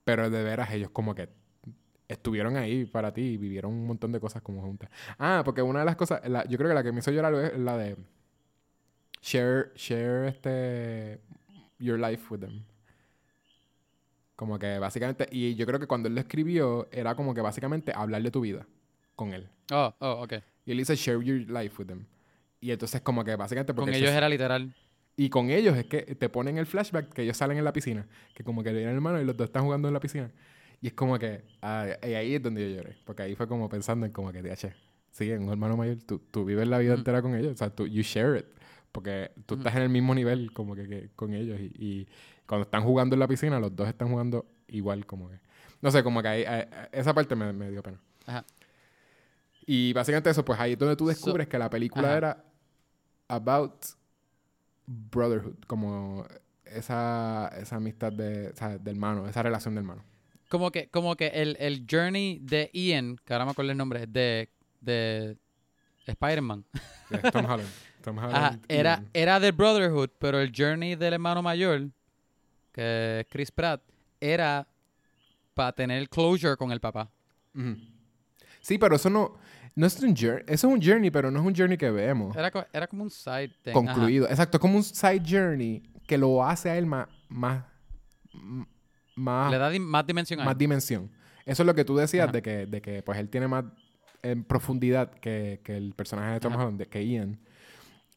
Pero 0.04 0.30
de 0.30 0.44
veras 0.44 0.72
ellos 0.72 0.92
como 0.92 1.16
que 1.16 1.30
estuvieron 2.12 2.58
ahí 2.58 2.86
para 2.86 3.14
ti 3.14 3.22
y 3.22 3.38
vivieron 3.38 3.72
un 3.74 3.88
montón 3.88 4.12
de 4.12 4.20
cosas 4.20 4.42
como 4.42 4.62
juntas. 4.62 4.90
Ah, 5.18 5.42
porque 5.46 5.62
una 5.62 5.80
de 5.80 5.86
las 5.86 5.96
cosas, 5.96 6.28
la- 6.30 6.46
yo 6.48 6.58
creo 6.58 6.70
que 6.70 6.76
la 6.76 6.84
que 6.84 6.92
me 6.92 7.00
hizo 7.00 7.12
llorar 7.12 7.34
es 7.36 7.58
la 7.58 7.78
de 7.78 7.96
share, 9.22 9.72
share 9.76 10.28
este, 10.28 11.20
your 11.80 12.00
life 12.00 12.24
with 12.30 12.40
them. 12.42 12.64
Como 14.36 14.58
que 14.58 14.80
básicamente, 14.80 15.28
y 15.32 15.54
yo 15.56 15.66
creo 15.68 15.80
que 15.80 15.86
cuando 15.88 16.08
él 16.08 16.16
lo 16.16 16.22
escribió, 16.22 16.88
era 16.92 17.14
como 17.16 17.34
que 17.36 17.42
básicamente 17.42 17.92
hablar 17.96 18.24
de 18.24 18.32
tu 18.32 18.42
vida 18.42 18.66
con 19.16 19.34
él. 19.34 19.48
Oh, 19.72 19.94
oh, 20.00 20.24
ok. 20.24 20.34
Y 20.66 20.72
él 20.72 20.78
dice 20.78 20.96
share 20.96 21.22
your 21.24 21.38
life 21.50 21.76
with 21.80 21.88
them. 21.88 22.06
Y 22.60 22.72
entonces 22.72 23.02
como 23.02 23.24
que 23.24 23.36
básicamente 23.36 23.74
porque 23.74 23.92
Con 23.92 24.00
ellos 24.00 24.10
era 24.12 24.28
literal. 24.30 24.74
y 25.16 25.30
con 25.30 25.50
ellos 25.52 25.78
es 25.78 25.86
que 25.86 26.02
te 26.16 26.30
ponen 26.30 26.58
el 26.58 26.66
flashback 26.66 27.14
que 27.14 27.22
ellos 27.24 27.38
salen 27.38 27.58
en 27.58 27.64
la 27.64 27.74
piscina. 27.74 28.08
Que 28.34 28.44
como 28.44 28.64
que 28.64 28.72
viene 28.72 28.90
el 28.90 28.96
hermano 28.96 29.22
y 29.22 29.26
los 29.26 29.38
dos 29.38 29.46
están 29.46 29.64
jugando 29.64 29.88
en 29.88 29.94
la 29.94 30.00
piscina. 30.00 30.32
Y 30.82 30.88
es 30.88 30.94
como 30.94 31.18
que... 31.20 31.44
ah, 31.62 31.86
y 32.04 32.14
ahí 32.14 32.36
es 32.36 32.42
donde 32.42 32.70
yo 32.70 32.78
lloré. 32.78 32.98
Porque 33.06 33.24
ahí 33.24 33.36
fue 33.36 33.48
como 33.48 33.70
pensando 33.70 34.06
en 34.06 34.12
como 34.12 34.32
que, 34.32 34.42
DH, 34.42 34.74
sí, 35.12 35.32
en 35.32 35.44
un 35.44 35.50
hermano 35.50 35.78
mayor, 35.78 35.98
tú, 36.06 36.20
tú 36.32 36.44
vives 36.44 36.68
la 36.68 36.80
vida 36.80 36.96
entera 36.96 37.22
con 37.22 37.36
ellos. 37.36 37.54
O 37.54 37.58
sea, 37.58 37.70
tú, 37.70 37.86
you 37.88 38.02
share 38.02 38.38
it. 38.40 38.46
Porque 38.92 39.32
tú 39.46 39.56
estás 39.56 39.76
en 39.76 39.84
el 39.84 39.90
mismo 39.90 40.14
nivel 40.16 40.52
como 40.54 40.76
que, 40.76 40.88
que 40.88 41.10
con 41.16 41.34
ellos. 41.34 41.60
Y, 41.60 41.72
y 41.78 42.08
cuando 42.48 42.64
están 42.64 42.84
jugando 42.84 43.16
en 43.16 43.20
la 43.20 43.28
piscina, 43.28 43.60
los 43.60 43.76
dos 43.76 43.88
están 43.88 44.10
jugando 44.10 44.46
igual 44.68 45.06
como 45.06 45.30
que... 45.30 45.40
No 45.82 45.92
sé, 45.92 46.04
como 46.04 46.22
que 46.22 46.28
ahí, 46.28 46.44
ahí- 46.46 46.66
esa 46.92 47.14
parte 47.14 47.36
me, 47.36 47.54
me 47.54 47.70
dio 47.72 47.82
pena. 47.84 48.00
Ajá. 48.26 48.44
Y 49.66 49.94
básicamente 49.94 50.30
eso, 50.32 50.44
pues 50.44 50.60
ahí 50.60 50.74
es 50.74 50.80
donde 50.80 50.96
tú 50.96 51.06
So- 51.06 51.10
descubres 51.10 51.48
que 51.48 51.58
la 51.60 51.70
película 51.70 52.08
Ajá. 52.10 52.18
era 52.18 52.44
about 53.28 53.74
brotherhood, 54.88 55.56
como 55.68 56.26
esa, 56.66 57.50
esa 57.60 57.76
amistad 57.78 58.12
de, 58.12 58.50
o 58.50 58.56
sea, 58.56 58.78
de 58.78 58.92
hermano, 58.92 59.28
esa 59.28 59.44
relación 59.44 59.76
de 59.76 59.80
hermano. 59.82 60.04
Como 60.52 60.70
que, 60.70 60.90
como 60.90 61.16
que 61.16 61.28
el, 61.28 61.56
el 61.62 61.86
journey 61.90 62.40
de 62.42 62.70
Ian, 62.74 63.16
que 63.24 63.32
ahora 63.34 63.46
me 63.46 63.52
acuerdo 63.52 63.72
el 63.72 63.78
nombre, 63.78 64.06
de, 64.06 64.50
de 64.82 65.38
Spider-Man. 66.06 66.66
Yeah, 67.10 67.32
Tom 67.32 67.46
Holland. 67.46 67.70
Tom 68.04 68.18
Holland 68.18 68.36
Ajá, 68.36 68.60
y- 68.70 68.74
era, 68.74 69.04
era 69.14 69.40
de 69.40 69.52
Brotherhood, 69.52 70.10
pero 70.20 70.40
el 70.42 70.52
journey 70.56 70.96
del 70.96 71.14
hermano 71.14 71.42
mayor, 71.42 71.90
que 72.74 73.20
es 73.22 73.26
Chris 73.30 73.50
Pratt, 73.52 73.82
era 74.20 74.68
para 75.54 75.72
tener 75.74 76.08
closure 76.10 76.56
con 76.58 76.72
el 76.72 76.80
papá. 76.82 77.10
Sí, 78.62 78.78
pero 78.78 78.96
eso 78.96 79.10
no, 79.10 79.38
no 79.76 79.88
es 79.88 80.00
un 80.02 80.16
journey, 80.16 80.44
eso 80.48 80.68
es 80.68 80.74
un 80.74 80.82
journey, 80.82 81.12
pero 81.12 81.30
no 81.32 81.40
es 81.42 81.46
un 81.46 81.54
journey 81.56 81.78
que 81.78 81.90
vemos 81.92 82.36
Era, 82.36 82.50
co- 82.52 82.66
era 82.74 82.88
como 82.88 83.04
un 83.04 83.10
side 83.10 83.52
thing. 83.64 83.74
concluido. 83.74 84.28
Exacto, 84.30 84.58
es 84.58 84.62
como 84.62 84.78
un 84.78 84.84
side 84.84 85.22
journey 85.26 85.82
que 86.08 86.18
lo 86.18 86.44
hace 86.44 86.70
a 86.70 86.78
él 86.78 86.86
más, 86.86 87.08
más. 89.16 89.52
Le 89.52 89.58
da 89.58 89.70
di- 89.70 89.80
más 89.80 90.06
dimensión 90.06 90.40
a 90.42 90.46
más 90.46 90.54
él. 90.54 90.58
dimensión. 90.60 91.12
Eso 91.46 91.64
es 91.64 91.68
lo 91.68 91.74
que 91.76 91.86
tú 91.86 91.96
decías 91.96 92.26
Ajá. 92.26 92.34
de 92.34 92.42
que, 92.42 92.66
de 92.68 92.82
que 92.82 93.02
pues 93.04 93.18
él 93.20 93.30
tiene 93.30 93.48
más 93.48 93.66
en 94.24 94.44
profundidad 94.44 95.12
que, 95.12 95.60
que 95.64 95.76
el 95.78 95.94
personaje 95.94 96.34
de 96.34 96.40
Tom 96.40 96.54
Ajá. 96.54 96.64
Holland, 96.68 96.84
que 96.84 97.06
Ian. 97.06 97.40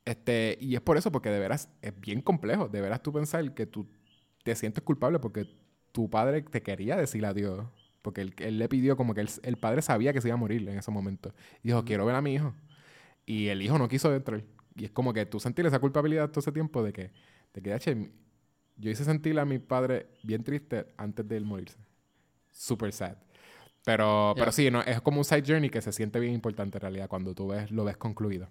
Este, 0.04 0.58
y 0.60 0.74
es 0.74 0.80
por 0.82 0.96
eso, 0.98 1.10
porque 1.10 1.30
de 1.30 1.38
veras 1.38 1.68
es 1.80 1.98
bien 1.98 2.20
complejo. 2.20 2.68
De 2.68 2.80
veras 2.80 3.02
tú 3.02 3.12
pensar 3.12 3.54
que 3.54 3.66
tú 3.66 3.86
te 4.42 4.54
sientes 4.54 4.84
culpable 4.84 5.18
porque 5.18 5.46
tu 5.92 6.10
padre 6.10 6.42
te 6.42 6.60
quería 6.62 6.96
decir 6.96 7.24
adiós 7.24 7.64
Porque 8.02 8.20
él, 8.20 8.34
él 8.38 8.58
le 8.58 8.68
pidió 8.68 8.96
como 8.96 9.14
que 9.14 9.22
él- 9.22 9.30
el 9.42 9.56
padre 9.56 9.80
sabía 9.80 10.12
que 10.12 10.20
se 10.20 10.28
iba 10.28 10.34
a 10.34 10.38
morir 10.38 10.68
en 10.68 10.76
ese 10.78 10.90
momento. 10.90 11.32
Y 11.62 11.68
dijo, 11.68 11.84
quiero 11.84 12.04
ver 12.04 12.16
a 12.16 12.20
mi 12.20 12.34
hijo. 12.34 12.54
Y 13.24 13.46
el 13.46 13.62
hijo 13.62 13.78
no 13.78 13.88
quiso 13.88 14.14
entrar. 14.14 14.44
Y 14.76 14.84
es 14.84 14.90
como 14.90 15.14
que 15.14 15.24
tú 15.24 15.40
sentir 15.40 15.64
esa 15.64 15.78
culpabilidad 15.78 16.28
todo 16.28 16.40
ese 16.40 16.52
tiempo 16.52 16.82
de 16.82 16.92
que, 16.92 17.10
de 17.54 17.62
que 17.62 17.72
"Ache, 17.72 18.10
yo 18.76 18.90
hice 18.90 19.04
sentir 19.04 19.38
a 19.38 19.44
mi 19.44 19.58
padre 19.58 20.06
bien 20.22 20.42
triste 20.44 20.86
antes 20.96 21.26
de 21.28 21.36
él 21.36 21.44
morirse. 21.44 21.78
Super 22.50 22.92
sad. 22.92 23.16
Pero, 23.84 24.32
Yeah. 24.34 24.42
pero 24.44 24.52
sí, 24.52 24.70
no, 24.70 24.80
es 24.82 25.00
como 25.02 25.18
un 25.18 25.24
side 25.24 25.42
journey 25.46 25.68
que 25.70 25.82
se 25.82 25.92
siente 25.92 26.18
bien 26.20 26.32
importante 26.34 26.78
en 26.78 26.82
realidad 26.82 27.08
cuando 27.08 27.34
tú 27.34 27.48
ves, 27.48 27.70
lo 27.70 27.84
ves 27.84 27.96
concluido. 27.96 28.48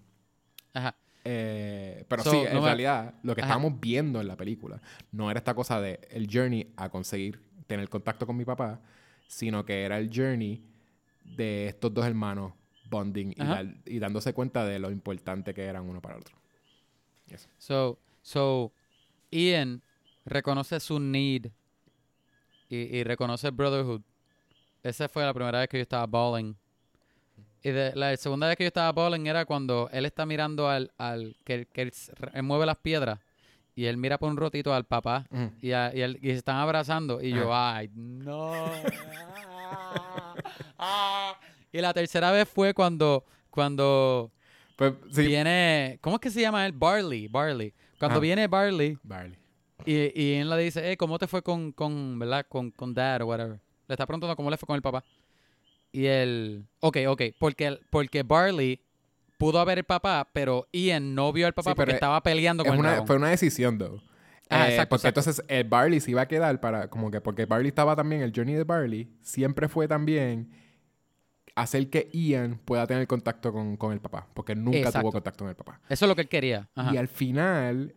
Ajá. 0.72 0.94
Eh, 1.24 2.04
pero 2.08 2.22
So, 2.22 2.30
sí, 2.30 2.36
no 2.36 2.48
en 2.48 2.54
me- 2.56 2.60
realidad, 2.60 3.14
lo 3.22 3.34
que 3.34 3.40
Ajá. 3.40 3.48
estábamos 3.54 3.80
viendo 3.80 4.20
en 4.20 4.28
la 4.28 4.36
película 4.36 4.80
no 5.10 5.30
era 5.30 5.38
esta 5.38 5.54
cosa 5.54 5.80
de 5.80 6.00
el 6.10 6.28
journey 6.30 6.72
a 6.76 6.88
conseguir 6.90 7.40
tener 7.66 7.88
contacto 7.88 8.26
con 8.26 8.36
mi 8.36 8.44
papá, 8.44 8.80
sino 9.26 9.64
que 9.64 9.82
era 9.84 9.98
el 9.98 10.10
journey 10.14 10.62
de 11.24 11.66
estos 11.68 11.92
dos 11.94 12.04
hermanos 12.06 12.52
bonding 12.90 13.30
y, 13.32 13.36
dar- 13.42 13.74
y 13.86 13.98
dándose 13.98 14.34
cuenta 14.34 14.64
de 14.66 14.78
lo 14.78 14.90
importante 14.90 15.54
que 15.54 15.62
eran 15.64 15.88
uno 15.88 16.00
para 16.02 16.16
el 16.16 16.20
otro. 16.20 16.36
So, 17.58 17.98
so, 18.22 18.72
Ian 19.30 19.82
reconoce 20.24 20.80
su 20.80 20.98
need 21.00 21.46
y, 22.68 22.76
y 22.76 23.04
reconoce 23.04 23.50
Brotherhood. 23.50 24.02
Esa 24.82 25.08
fue 25.08 25.24
la 25.24 25.32
primera 25.34 25.60
vez 25.60 25.68
que 25.68 25.78
yo 25.78 25.82
estaba 25.82 26.06
bawling. 26.06 26.54
Y 27.62 27.70
de, 27.70 27.92
la 27.96 28.14
segunda 28.18 28.46
vez 28.48 28.56
que 28.56 28.64
yo 28.64 28.68
estaba 28.68 28.92
bawling 28.92 29.26
era 29.26 29.44
cuando 29.46 29.88
él 29.92 30.04
está 30.04 30.26
mirando 30.26 30.68
al, 30.68 30.92
al 30.98 31.36
que, 31.44 31.66
que 31.66 31.82
él, 31.82 31.92
mueve 32.42 32.66
las 32.66 32.76
piedras 32.76 33.18
y 33.74 33.86
él 33.86 33.96
mira 33.96 34.18
por 34.18 34.30
un 34.30 34.36
rotito 34.36 34.72
al 34.74 34.84
papá 34.84 35.26
y, 35.62 35.72
a- 35.72 35.90
y, 35.94 36.00
él- 36.02 36.18
y 36.20 36.26
se 36.28 36.34
están 36.36 36.56
abrazando 36.56 37.20
y 37.22 37.30
yo, 37.32 37.54
ay, 37.54 37.90
no. 37.94 38.52
Ah. 40.78 41.36
y 41.72 41.80
la 41.80 41.92
tercera 41.92 42.30
vez 42.30 42.48
fue 42.48 42.74
cuando, 42.74 43.24
cuando 43.50 44.30
Pues 44.76 44.92
sí, 45.12 45.26
viene, 45.26 45.98
¿cómo 46.02 46.16
es 46.16 46.20
que 46.20 46.30
se 46.30 46.40
llama 46.40 46.66
él? 46.66 46.72
Barley, 46.72 47.28
Barley. 47.28 47.72
Cuando 47.98 48.20
viene 48.20 48.46
Barley 48.46 48.98
Barley. 49.02 49.38
Y, 49.84 50.20
y 50.20 50.34
él 50.34 50.48
le 50.50 50.56
dice, 50.58 50.82
hey, 50.84 50.96
¿cómo 50.96 51.18
te 51.18 51.26
fue 51.26 51.42
con, 51.42 51.72
con, 51.72 52.18
¿verdad? 52.18 52.46
Con, 52.48 52.70
con 52.70 52.94
dad 52.94 53.22
o 53.22 53.26
whatever. 53.26 53.60
Le 53.88 53.92
está 53.94 54.06
preguntando 54.06 54.34
cómo 54.36 54.50
le 54.50 54.56
fue 54.56 54.66
con 54.66 54.76
el 54.76 54.82
papá. 54.82 55.04
Y 55.92 56.06
él, 56.06 56.64
ok, 56.80 56.96
ok, 57.08 57.22
porque, 57.38 57.66
el- 57.66 57.80
porque 57.90 58.22
Barley 58.22 58.80
pudo 59.38 59.60
haber 59.60 59.78
el 59.78 59.84
papá, 59.84 60.28
pero 60.32 60.66
Ian 60.72 61.14
no 61.14 61.32
vio 61.32 61.46
al 61.46 61.52
papá 61.54 61.70
Sí, 61.70 61.74
porque 61.76 61.92
es- 61.92 61.96
estaba 61.96 62.22
peleando 62.22 62.62
Es 62.64 62.68
con 62.68 62.74
el 62.74 62.80
una, 62.80 62.88
dragón. 62.90 63.06
fue 63.06 63.16
una 63.16 63.28
decisión, 63.28 63.78
though. 63.78 64.00
Ah, 64.50 64.66
Eh, 64.68 64.70
exacto, 64.72 64.90
porque 64.90 65.08
exacto. 65.08 65.20
entonces 65.20 65.44
el 65.48 65.64
Barley 65.68 66.00
se 66.00 66.10
iba 66.10 66.22
a 66.22 66.28
quedar 66.28 66.60
para, 66.60 66.88
como 66.88 67.10
que, 67.10 67.20
porque 67.20 67.46
Barley 67.46 67.68
estaba 67.68 67.94
también, 67.96 68.22
el 68.22 68.32
journey 68.34 68.54
de 68.54 68.64
Barley 68.64 69.08
siempre 69.22 69.68
fue 69.68 69.86
también 69.88 70.50
hacer 71.54 71.88
que 71.88 72.08
Ian 72.12 72.58
pueda 72.64 72.86
tener 72.86 73.06
contacto 73.06 73.52
con, 73.52 73.76
con 73.76 73.92
el 73.92 74.00
papá, 74.00 74.26
porque 74.34 74.54
nunca 74.56 74.78
Exacto. 74.78 75.00
tuvo 75.00 75.12
contacto 75.12 75.44
con 75.44 75.50
el 75.50 75.56
papá. 75.56 75.80
Eso 75.88 76.04
es 76.04 76.08
lo 76.08 76.14
que 76.16 76.22
él 76.22 76.28
quería. 76.28 76.68
Ajá. 76.74 76.92
Y 76.92 76.96
al 76.96 77.06
final, 77.08 77.94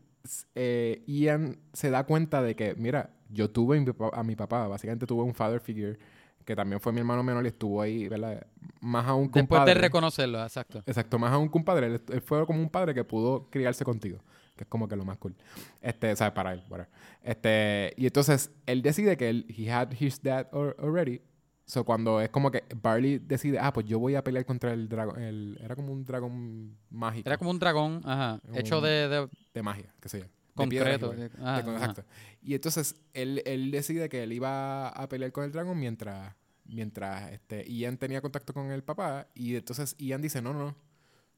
eh, 0.55 1.03
Ian 1.07 1.57
se 1.73 1.89
da 1.89 2.05
cuenta 2.05 2.41
de 2.41 2.55
que, 2.55 2.75
mira, 2.75 3.11
yo 3.29 3.49
tuve 3.49 3.83
a 4.13 4.23
mi 4.23 4.35
papá, 4.35 4.67
básicamente 4.67 5.05
tuve 5.05 5.23
un 5.23 5.33
father 5.33 5.59
figure, 5.59 5.97
que 6.45 6.55
también 6.55 6.79
fue 6.79 6.93
mi 6.93 6.99
hermano 6.99 7.23
menor 7.23 7.43
y 7.43 7.49
estuvo 7.49 7.81
ahí, 7.81 8.07
¿verdad? 8.07 8.47
Más 8.79 9.05
aún 9.05 9.25
un 9.25 9.31
Después 9.31 9.65
de 9.65 9.73
reconocerlo, 9.73 10.41
exacto. 10.41 10.81
Exacto, 10.85 11.19
más 11.19 11.33
aún 11.33 11.49
un 11.53 11.63
padre. 11.63 11.87
Él, 11.87 12.01
él 12.09 12.21
fue 12.21 12.45
como 12.45 12.61
un 12.61 12.69
padre 12.69 12.93
que 12.93 13.03
pudo 13.03 13.49
criarse 13.49 13.83
contigo. 13.83 14.19
Que 14.55 14.63
es 14.63 14.69
como 14.69 14.87
que 14.87 14.95
lo 14.95 15.05
más 15.05 15.17
cool. 15.17 15.35
Este, 15.81 16.15
¿sabes? 16.15 16.33
Para 16.33 16.53
él, 16.53 16.63
whatever. 16.69 16.89
Este, 17.21 17.93
y 17.95 18.07
entonces 18.07 18.49
él 18.65 18.81
decide 18.81 19.15
que 19.17 19.29
él, 19.29 19.45
he 19.55 19.69
had 19.71 19.91
his 19.99 20.21
dad 20.23 20.47
al- 20.51 20.75
already. 20.79 21.21
So 21.69 21.83
cuando 21.83 22.21
es 22.21 22.29
como 22.29 22.49
que 22.49 22.63
Barley 22.81 23.19
decide, 23.19 23.59
ah, 23.59 23.73
pues 23.73 23.85
yo 23.85 23.99
voy 23.99 24.15
a 24.15 24.23
pelear 24.23 24.45
contra 24.45 24.71
el 24.71 24.87
dragón. 24.87 25.21
El, 25.21 25.59
era 25.61 25.75
como 25.75 25.91
un 25.91 26.05
dragón 26.05 26.77
mágico. 26.89 27.27
Era 27.27 27.37
como 27.37 27.51
un 27.51 27.59
dragón, 27.59 28.01
ajá, 28.05 28.39
hecho 28.53 28.77
Un- 28.77 28.85
de, 28.85 28.89
de 29.09 29.29
de 29.53 29.61
magia, 29.63 29.93
qué 30.01 30.07
sé 30.07 30.19
yo. 30.19 30.25
De 30.55 30.67
piedra 30.67 30.97
concreto. 30.97 31.11
de- 31.11 31.43
ajá. 31.45 31.59
exacto. 31.59 32.03
Y 32.41 32.55
entonces 32.55 32.95
él, 33.13 33.43
él 33.45 33.69
decide 33.69 34.07
que 34.07 34.23
él 34.23 34.31
iba 34.31 34.87
a 34.87 35.09
pelear 35.09 35.31
con 35.33 35.43
el 35.43 35.51
dragón 35.51 35.77
mientras, 35.77 36.33
mientras 36.63 37.33
este, 37.33 37.69
Ian 37.69 37.97
tenía 37.97 38.21
contacto 38.21 38.53
con 38.53 38.71
el 38.71 38.81
papá. 38.81 39.27
Y 39.35 39.55
entonces 39.57 39.93
Ian 39.99 40.21
dice, 40.21 40.41
no, 40.41 40.53
no, 40.53 40.59
no. 40.67 40.75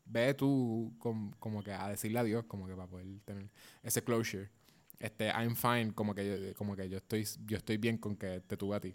Ve 0.05 0.35
tú 0.35 0.93
com- 0.99 1.31
como 1.39 1.63
que 1.63 1.73
a 1.73 1.87
decirle 1.89 2.19
adiós, 2.19 2.45
como 2.47 2.67
que 2.67 2.75
para 2.75 2.87
poder 2.87 3.07
tener 3.25 3.49
ese 3.81 4.03
closure. 4.03 4.49
Este, 4.99 5.27
I'm 5.29 5.55
fine, 5.55 5.91
como 5.93 6.13
que 6.13 6.27
yo, 6.49 6.53
como 6.55 6.75
que 6.75 6.87
yo 6.87 6.97
estoy, 6.97 7.25
yo 7.45 7.57
estoy 7.57 7.77
bien 7.77 7.97
con 7.97 8.15
que 8.15 8.41
te 8.41 8.55
tuve 8.57 8.75
a 8.75 8.79
ti. 8.79 8.93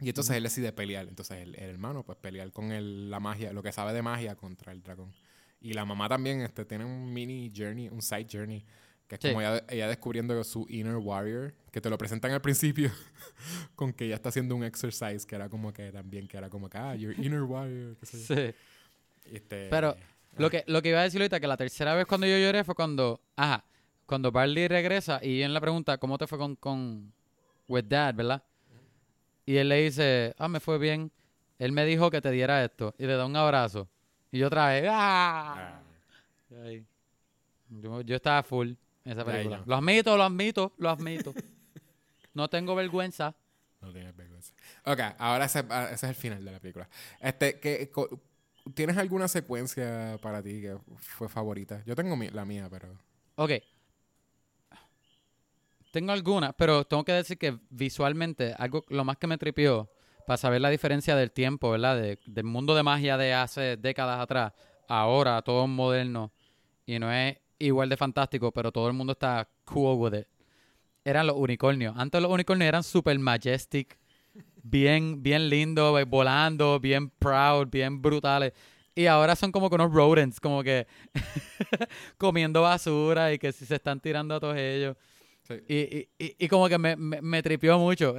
Y 0.00 0.08
entonces 0.08 0.36
él 0.36 0.42
decide 0.44 0.72
pelear. 0.72 1.08
Entonces 1.08 1.38
el, 1.38 1.54
el 1.56 1.70
hermano, 1.70 2.04
pues 2.04 2.16
pelear 2.18 2.52
con 2.52 2.70
el- 2.72 3.10
la 3.10 3.18
magia, 3.20 3.52
lo 3.52 3.62
que 3.62 3.72
sabe 3.72 3.92
de 3.92 4.02
magia 4.02 4.36
contra 4.36 4.72
el 4.72 4.82
dragón. 4.82 5.12
Y 5.60 5.72
la 5.72 5.84
mamá 5.84 6.08
también 6.08 6.40
este, 6.40 6.64
tiene 6.64 6.84
un 6.84 7.12
mini 7.12 7.52
journey, 7.54 7.88
un 7.88 8.00
side 8.00 8.26
journey, 8.30 8.64
que 9.08 9.16
es 9.16 9.20
Sí. 9.20 9.28
como 9.28 9.40
ella, 9.40 9.64
ella 9.68 9.88
descubriendo 9.88 10.42
su 10.44 10.66
inner 10.68 10.96
warrior, 10.96 11.52
que 11.72 11.80
te 11.80 11.90
lo 11.90 11.98
presentan 11.98 12.30
al 12.30 12.40
principio 12.40 12.92
con 13.74 13.92
que 13.92 14.04
ella 14.04 14.14
está 14.14 14.28
haciendo 14.28 14.54
un 14.54 14.62
exercise, 14.64 15.26
que 15.26 15.34
era 15.34 15.48
como 15.48 15.72
que 15.72 15.90
también, 15.90 16.28
que 16.28 16.36
era 16.36 16.48
como 16.48 16.68
que, 16.70 16.78
ah, 16.78 16.94
your 16.94 17.18
inner 17.18 17.42
warrior. 17.42 17.96
qué 17.96 18.06
sé 18.06 18.18
yo. 18.18 18.34
Sí. 18.36 18.54
Este, 19.34 19.68
Pero 19.68 19.96
lo 20.36 20.48
que, 20.50 20.62
lo 20.68 20.80
que 20.80 20.90
iba 20.90 21.00
a 21.00 21.02
decir 21.02 21.20
ahorita, 21.20 21.40
que 21.40 21.46
la 21.48 21.56
tercera 21.56 21.94
vez 21.94 22.06
cuando 22.06 22.26
yo 22.26 22.38
lloré 22.38 22.62
fue 22.64 22.74
cuando, 22.74 23.20
ajá, 23.36 23.64
cuando 24.06 24.30
Barley 24.30 24.68
regresa 24.68 25.18
y 25.22 25.42
él 25.42 25.52
le 25.52 25.60
pregunta, 25.60 25.98
¿cómo 25.98 26.16
te 26.18 26.26
fue 26.26 26.38
con, 26.38 26.54
con 26.56 27.12
with 27.66 27.84
dad, 27.88 28.14
verdad? 28.14 28.42
Y 29.48 29.56
él 29.56 29.70
le 29.70 29.76
dice, 29.82 30.34
ah, 30.36 30.46
me 30.46 30.60
fue 30.60 30.76
bien. 30.76 31.10
Él 31.58 31.72
me 31.72 31.86
dijo 31.86 32.10
que 32.10 32.20
te 32.20 32.30
diera 32.30 32.62
esto 32.62 32.94
y 32.98 33.06
le 33.06 33.14
da 33.14 33.24
un 33.24 33.34
abrazo. 33.34 33.88
Y 34.30 34.40
yo 34.40 34.48
otra 34.48 34.68
vez, 34.68 34.84
¡ah! 34.90 35.80
ah, 36.52 36.70
Yo, 37.70 38.02
yo 38.02 38.16
estaba 38.16 38.42
full 38.42 38.72
en 39.06 39.12
esa 39.12 39.24
película. 39.24 39.62
Lo 39.64 39.76
admito, 39.76 40.18
lo 40.18 40.24
admito, 40.24 40.74
lo 40.76 40.90
admito. 40.90 41.32
no 42.34 42.48
tengo 42.50 42.74
vergüenza. 42.74 43.34
no 43.80 43.90
tienes 43.90 44.14
vergüenza. 44.14 44.52
Ok, 44.84 45.00
ahora 45.16 45.46
ese, 45.46 45.64
ah, 45.70 45.84
ese 45.86 45.94
es 45.94 46.10
el 46.10 46.14
final 46.14 46.44
de 46.44 46.52
la 46.52 46.60
película. 46.60 46.86
Este, 47.18 47.58
que, 47.58 47.90
¿Tienes 48.74 48.98
alguna 48.98 49.28
secuencia 49.28 50.18
para 50.20 50.42
ti 50.42 50.60
que 50.60 50.76
fue 50.98 51.30
favorita? 51.30 51.82
Yo 51.86 51.96
tengo 51.96 52.16
mi- 52.16 52.28
la 52.28 52.44
mía, 52.44 52.68
pero... 52.70 52.98
Ok. 53.36 53.52
Tengo 55.98 56.12
algunas, 56.12 56.54
pero 56.54 56.84
tengo 56.84 57.04
que 57.04 57.10
decir 57.10 57.36
que 57.38 57.58
visualmente, 57.70 58.54
algo 58.56 58.84
lo 58.88 59.04
más 59.04 59.16
que 59.16 59.26
me 59.26 59.36
tripió, 59.36 59.90
para 60.28 60.36
saber 60.36 60.60
la 60.60 60.70
diferencia 60.70 61.16
del 61.16 61.32
tiempo, 61.32 61.72
¿verdad? 61.72 61.96
De- 61.96 62.20
del 62.24 62.44
mundo 62.44 62.76
de 62.76 62.84
magia 62.84 63.16
de 63.16 63.34
hace 63.34 63.76
décadas 63.76 64.20
atrás, 64.20 64.52
ahora 64.86 65.42
todo 65.42 65.64
es 65.64 65.68
moderno 65.68 66.30
y 66.86 67.00
no 67.00 67.12
es 67.12 67.36
igual 67.58 67.88
de 67.88 67.96
fantástico, 67.96 68.52
pero 68.52 68.70
todo 68.70 68.86
el 68.86 68.92
mundo 68.92 69.14
está 69.14 69.48
cool 69.64 69.98
with 69.98 70.20
it. 70.20 70.26
Eran 71.04 71.26
los 71.26 71.34
unicornios. 71.36 71.96
Antes 71.96 72.22
los 72.22 72.30
unicornios 72.30 72.68
eran 72.68 72.84
super 72.84 73.18
majestic, 73.18 73.98
bien, 74.62 75.20
bien 75.20 75.48
lindos, 75.48 76.00
eh, 76.00 76.04
volando, 76.04 76.78
bien 76.78 77.10
proud, 77.10 77.66
bien 77.66 78.00
brutales. 78.00 78.52
Y 78.94 79.06
ahora 79.06 79.34
son 79.34 79.50
como 79.50 79.68
que 79.68 79.74
unos 79.74 79.92
rodents, 79.92 80.38
como 80.38 80.62
que 80.62 80.86
comiendo 82.18 82.62
basura 82.62 83.32
y 83.32 83.38
que 83.40 83.50
si 83.50 83.66
se 83.66 83.74
están 83.74 83.98
tirando 83.98 84.36
a 84.36 84.38
todos 84.38 84.56
ellos. 84.56 84.96
Sí. 85.48 85.54
Y, 85.66 85.76
y, 85.76 86.08
y, 86.18 86.36
y 86.44 86.48
como 86.48 86.68
que 86.68 86.76
me, 86.78 86.94
me, 86.96 87.22
me 87.22 87.42
tripió 87.42 87.78
mucho. 87.78 88.14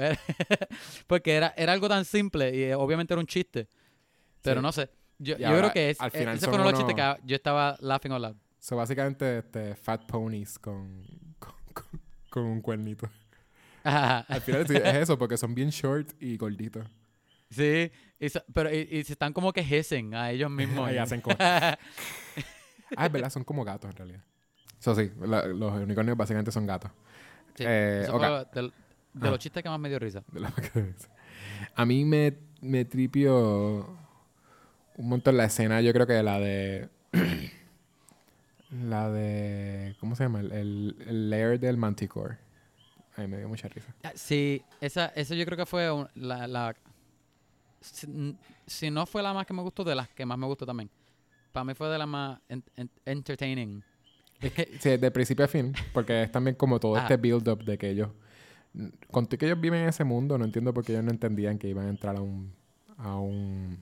Porque 1.08 1.36
era, 1.36 1.54
era 1.56 1.74
algo 1.74 1.88
tan 1.88 2.04
simple 2.06 2.56
y 2.56 2.64
eh, 2.64 2.76
obviamente 2.76 3.14
era 3.14 3.20
un 3.22 3.28
chiste. 3.28 3.68
Pero 4.42 4.62
Sí. 4.62 4.64
no 4.64 4.72
sé. 4.72 4.90
Yo, 5.20 5.38
yo 5.38 5.48
ahora, 5.48 5.60
creo 5.60 5.74
que 5.74 5.90
es, 5.92 6.02
al 6.02 6.12
final 6.12 6.38
ese 6.38 6.46
fueron 6.48 6.66
los 6.66 6.74
unos- 6.74 6.88
chistes 6.88 7.06
que 7.22 7.28
yo 7.28 7.36
estaba 7.36 7.78
laughing 7.82 8.12
out 8.14 8.22
loud. 8.22 8.36
So, 8.58 8.76
básicamente, 8.78 9.40
este, 9.40 9.76
fat 9.76 10.06
ponies 10.06 10.58
con, 10.58 11.04
con, 11.40 11.54
con- 11.74 12.02
con 12.30 12.44
un 12.46 12.62
cuernito. 12.62 13.10
Al 13.84 14.42
final 14.42 14.66
es 14.70 14.96
eso, 14.96 15.18
porque 15.18 15.38
son 15.38 15.54
bien 15.56 15.70
short 15.70 16.12
y 16.22 16.36
gorditos. 16.38 16.86
sí, 17.50 17.92
y 18.20 18.30
so- 18.30 18.44
pero 18.54 18.74
y, 18.74 18.88
y 18.92 19.04
se 19.04 19.14
están 19.14 19.34
como 19.34 19.54
que 19.54 19.62
hissing 19.62 20.14
a 20.16 20.32
ellos 20.32 20.50
mismos. 20.52 20.92
Y 20.92 20.98
hacen 20.98 21.22
como... 21.22 21.36
Ah, 21.40 21.78
es 23.06 23.12
verdad, 23.12 23.30
son 23.30 23.44
como 23.44 23.64
gatos 23.64 23.92
en 23.92 23.98
realidad. 23.98 24.24
Eso 24.80 24.96
sí, 24.96 25.12
la- 25.22 25.46
los 25.46 25.74
unicornios 25.74 26.16
básicamente 26.18 26.52
son 26.52 26.66
gatos. 26.66 26.92
Sí, 27.60 27.66
Eh, 27.68 28.02
eso 28.04 28.16
ok. 28.16 28.20
fue 28.22 28.62
de, 28.62 28.68
de 29.14 29.28
Ah. 29.28 29.32
los 29.32 29.40
chistes 29.40 29.62
que 29.64 29.70
más 29.70 29.80
me 29.80 29.90
dio 29.90 30.00
risa. 30.00 30.24
de 30.32 30.42
que. 30.74 30.94
A 31.76 31.86
mí 31.86 32.06
me, 32.06 32.38
me 32.62 32.86
tripió 32.86 33.86
un 34.96 35.10
montón 35.10 35.36
la 35.38 35.46
escena, 35.46 35.82
yo 35.82 35.92
creo 35.94 36.08
que 36.08 36.22
la 36.24 36.40
de... 36.40 36.90
la 38.84 39.10
de... 39.10 39.96
¿Cómo 40.00 40.16
se 40.16 40.24
llama? 40.24 40.42
El, 40.42 40.96
el, 41.08 41.30
lair 41.30 41.60
del 41.60 41.78
manticore. 41.78 42.38
A 43.16 43.22
mí 43.22 43.28
me 43.28 43.38
dio 43.38 43.50
mucha 43.50 43.68
risa. 43.68 43.94
Ah, 44.04 44.12
Sí, 44.16 44.62
esa, 44.80 45.08
esa 45.08 45.36
yo 45.36 45.46
creo 45.46 45.58
que 45.58 45.66
fue 45.66 45.92
un- 45.92 46.08
la, 46.16 46.48
la 46.48 46.76
si, 47.82 48.36
si 48.68 48.92
no 48.92 49.06
fue 49.06 49.24
la 49.24 49.34
más 49.34 49.46
que 49.46 49.54
me 49.54 49.62
gustó, 49.62 49.84
de 49.84 49.96
las 49.96 50.08
que 50.10 50.26
más 50.26 50.38
me 50.38 50.46
gustó 50.46 50.66
también. 50.66 50.90
Para 51.52 51.64
mí 51.64 51.74
fue 51.74 51.90
de 51.90 51.98
las 51.98 52.08
más 52.08 52.40
en- 52.48 52.64
en- 52.76 52.92
entertaining. 53.06 53.84
Sí, 54.80 54.98
de 54.98 55.12
principio 55.12 55.46
a 55.46 55.48
fin, 55.48 55.74
porque 55.94 56.24
es 56.24 56.32
también 56.32 56.56
como 56.56 56.80
todo 56.80 56.96
Ajá. 56.96 57.06
este 57.06 57.18
build-up 57.18 57.64
de 57.64 57.78
que 57.78 57.90
ellos 57.90 58.10
Con 59.12 59.26
que 59.28 59.46
ellos 59.46 59.60
viven 59.60 59.82
en 59.82 59.90
ese 59.90 60.04
mundo, 60.04 60.38
no 60.38 60.46
entiendo 60.46 60.74
por 60.74 60.86
qué 60.86 60.94
ellos 60.94 61.04
no 61.04 61.12
entendían 61.12 61.58
que 61.58 61.68
iban 61.68 61.88
a 61.88 61.90
entrar 61.90 62.16
a 62.16 62.22
un... 62.22 62.54
A 62.98 63.18
un 63.20 63.80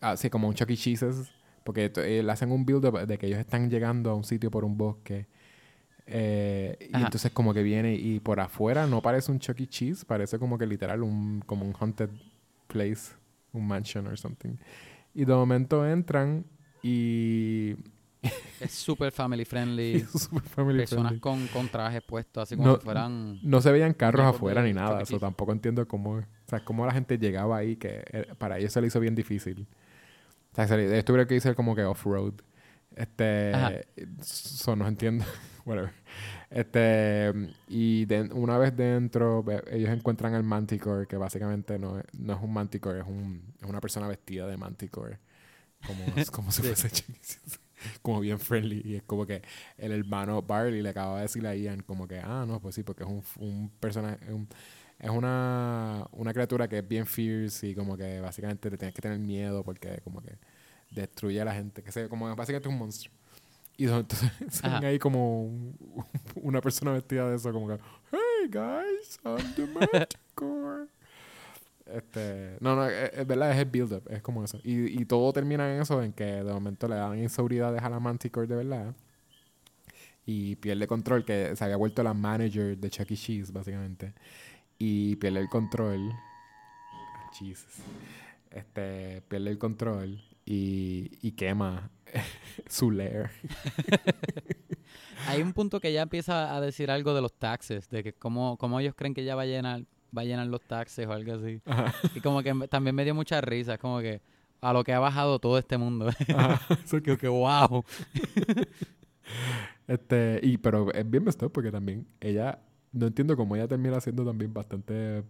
así 0.00 0.28
como 0.30 0.48
un 0.48 0.54
Chuck 0.54 0.70
E. 0.70 0.76
Cheese's. 0.76 1.30
Porque 1.64 1.90
eh, 1.96 2.22
le 2.22 2.30
hacen 2.30 2.52
un 2.52 2.64
build-up 2.64 3.06
de 3.06 3.18
que 3.18 3.26
ellos 3.26 3.40
están 3.40 3.68
llegando 3.70 4.10
a 4.10 4.14
un 4.14 4.22
sitio 4.22 4.50
por 4.50 4.64
un 4.64 4.76
bosque. 4.78 5.26
eh, 6.06 6.76
y 6.92 6.96
entonces 6.96 7.32
como 7.32 7.52
que 7.52 7.64
viene 7.64 7.94
y 7.94 8.20
por 8.20 8.38
afuera 8.38 8.86
no 8.86 9.02
parece 9.02 9.32
un 9.32 9.40
Chuck 9.40 9.58
E. 9.58 9.66
Cheese, 9.66 10.04
parece 10.04 10.38
como 10.38 10.58
que 10.58 10.66
literal 10.66 11.02
un, 11.02 11.42
como 11.44 11.64
un 11.66 11.74
haunted 11.74 12.10
place, 12.68 13.14
un 13.52 13.66
mansion 13.66 14.06
or 14.06 14.16
something. 14.16 14.56
Y 15.14 15.24
de 15.24 15.34
momento 15.34 15.84
entran 15.88 16.44
y... 16.82 17.74
Es 18.60 18.72
súper 18.72 19.12
family 19.12 19.44
friendly. 19.44 19.96
es 20.14 20.22
super 20.22 20.42
family 20.42 20.78
Personas 20.78 21.12
friendly. 21.12 21.20
con, 21.20 21.46
con 21.48 21.68
trajes 21.68 22.02
puestos 22.02 22.42
así 22.42 22.56
como 22.56 22.68
No- 22.68 22.76
si 22.76 22.84
fueran... 22.84 23.38
No 23.42 23.60
se 23.60 23.70
veían 23.70 23.92
carros 23.94 24.26
afuera 24.26 24.62
ni 24.62 24.72
nada. 24.72 25.00
Eso 25.02 25.18
tampoco 25.18 25.52
entiendo 25.52 25.86
cómo, 25.86 26.12
o 26.16 26.24
sea, 26.46 26.64
cómo 26.64 26.86
la 26.86 26.92
gente 26.92 27.18
llegaba 27.18 27.56
ahí, 27.58 27.76
que 27.76 28.02
eh, 28.12 28.34
para 28.38 28.58
ellos 28.58 28.72
se 28.72 28.80
le 28.80 28.86
hizo 28.88 28.98
bien 29.00 29.14
difícil. 29.14 29.66
O 30.52 30.56
sea, 30.56 30.66
se 30.66 30.76
le- 30.76 30.98
esto 30.98 31.12
creo 31.12 31.26
que 31.26 31.36
hice 31.36 31.54
como 31.54 31.74
que 31.76 31.84
off-road. 31.84 32.34
Este, 32.94 33.52
Ajá. 33.54 33.72
eso 34.18 34.74
no 34.74 34.88
entiendo. 34.88 35.24
Whatever. 35.66 35.92
Este, 36.48 37.32
y 37.68 38.06
de- 38.06 38.22
una 38.32 38.56
vez 38.56 38.74
dentro, 38.74 39.44
ellos 39.70 39.90
encuentran 39.90 40.32
al 40.34 40.44
Manticore, 40.44 41.06
que 41.06 41.16
básicamente 41.16 41.78
no 41.78 41.98
es, 41.98 42.04
no 42.16 42.32
es 42.34 42.40
un 42.40 42.52
Manticore, 42.52 43.00
es, 43.00 43.06
un, 43.06 43.42
es 43.60 43.68
una 43.68 43.80
persona 43.80 44.08
vestida 44.08 44.46
de 44.46 44.56
Manticore. 44.56 45.18
Como, 45.86 46.04
como 46.32 46.50
si 46.52 46.62
fuese. 46.62 46.88
como 48.02 48.20
bien 48.20 48.38
friendly. 48.38 48.82
Y 48.84 48.94
es 48.96 49.02
como 49.02 49.26
que 49.26 49.42
el 49.78 49.92
hermano 49.92 50.42
Barley 50.42 50.82
le 50.82 50.90
acaba 50.90 51.16
de 51.16 51.22
decirle 51.22 51.48
a 51.48 51.54
Ian 51.56 51.80
como 51.82 52.06
que, 52.08 52.18
ah, 52.20 52.44
no, 52.46 52.60
pues 52.60 52.74
sí, 52.74 52.82
porque 52.82 53.04
es 53.04 53.08
un, 53.08 53.22
un 53.38 53.70
personaje, 53.80 54.18
es 54.26 54.32
un- 54.32 54.48
es 54.98 55.10
una, 55.10 56.06
una 56.12 56.32
criatura 56.32 56.68
que 56.68 56.78
es 56.78 56.88
bien 56.88 57.06
fierce 57.06 57.68
y 57.68 57.74
como 57.74 57.96
que 57.98 58.18
básicamente 58.20 58.70
te 58.70 58.78
tienes 58.78 58.94
que 58.94 59.02
tener 59.02 59.18
miedo 59.18 59.62
porque 59.62 60.00
como 60.02 60.22
que 60.22 60.38
destruye 60.90 61.40
a 61.40 61.44
la 61.44 61.54
gente, 61.54 61.82
que 61.82 61.92
se, 61.92 62.08
como 62.08 62.34
básicamente 62.34 62.68
es 62.68 62.72
un 62.72 62.78
monstruo. 62.78 63.14
Y 63.76 63.84
entonces 63.88 64.30
salen 64.50 64.84
ahí 64.84 64.98
como 64.98 65.42
un- 65.44 65.76
una 66.36 66.60
persona 66.62 66.92
vestida 66.92 67.28
de 67.28 67.36
eso, 67.36 67.52
como 67.52 67.68
que, 67.68 67.78
hey 68.12 68.48
guys, 68.50 69.18
I'm 69.24 69.54
the 69.54 69.66
Manticore. 69.66 70.88
Este, 71.86 72.56
no, 72.60 72.74
no, 72.74 72.86
es, 72.86 73.26
verdad, 73.26 73.52
es 73.52 73.58
el 73.58 73.66
build-up, 73.66 74.02
es 74.10 74.20
como 74.22 74.42
eso. 74.44 74.58
Y, 74.64 75.00
y 75.00 75.04
todo 75.04 75.32
termina 75.32 75.72
en 75.72 75.82
eso, 75.82 76.02
en 76.02 76.12
que 76.12 76.24
de 76.24 76.52
momento 76.52 76.88
le 76.88 76.96
dan 76.96 77.18
inseguridades 77.18 77.82
a 77.82 77.88
la 77.88 78.00
Manticore 78.00 78.46
de 78.46 78.56
verdad. 78.56 78.94
Y 80.24 80.56
pierde 80.56 80.88
control, 80.88 81.24
que 81.24 81.54
se 81.54 81.64
había 81.64 81.76
vuelto 81.76 82.02
la 82.02 82.12
manager 82.12 82.76
de 82.76 82.90
Chuck 82.90 83.10
E. 83.10 83.16
Cheese, 83.16 83.52
básicamente. 83.52 84.14
Y 84.78 85.16
pierde 85.16 85.40
el 85.40 85.48
control. 85.48 86.10
Ah, 86.12 87.30
Jesus. 87.32 87.76
Este, 88.50 89.22
pierde 89.28 89.50
el 89.50 89.58
control 89.58 90.20
y, 90.44 91.10
y 91.22 91.32
quema 91.32 91.90
su 92.68 92.90
lair. 92.90 93.30
Hay 95.28 95.42
un 95.42 95.52
punto 95.52 95.80
que 95.80 95.92
ya 95.92 96.02
empieza 96.02 96.54
a 96.54 96.60
decir 96.60 96.90
algo 96.90 97.14
de 97.14 97.20
los 97.20 97.32
taxes, 97.34 97.88
de 97.90 98.02
que 98.02 98.12
cómo, 98.12 98.56
cómo 98.58 98.80
ellos 98.80 98.94
creen 98.96 99.14
que 99.14 99.24
ya 99.24 99.34
va 99.34 99.42
a 99.42 99.46
llenar, 99.46 99.84
va 100.16 100.22
a 100.22 100.24
llenar 100.24 100.46
los 100.46 100.62
taxes 100.62 101.06
o 101.06 101.12
algo 101.12 101.34
así. 101.34 101.60
Ajá. 101.66 101.92
Y 102.14 102.20
como 102.20 102.42
que 102.42 102.54
también 102.68 102.94
me 102.96 103.04
dio 103.04 103.14
mucha 103.14 103.40
risa, 103.40 103.74
es 103.74 103.78
como 103.80 104.00
que 104.00 104.20
a 104.60 104.72
lo 104.72 104.82
que 104.84 104.92
ha 104.92 104.98
bajado 104.98 105.38
todo 105.38 105.58
este 105.58 105.76
mundo. 105.76 106.08
Eso 106.84 107.02
que- 107.02 107.16
que 107.18 107.28
wow. 107.28 107.84
Este, 109.88 110.40
y 110.42 110.58
pero 110.58 110.92
es 110.92 111.08
bien 111.08 111.24
messed 111.24 111.48
porque 111.50 111.70
también 111.70 112.06
ella, 112.20 112.58
no 112.92 113.06
entiendo 113.06 113.36
cómo 113.36 113.54
ella 113.56 113.68
termina 113.68 114.00
siendo 114.00 114.24
también 114.24 114.52
bastante 114.52 115.22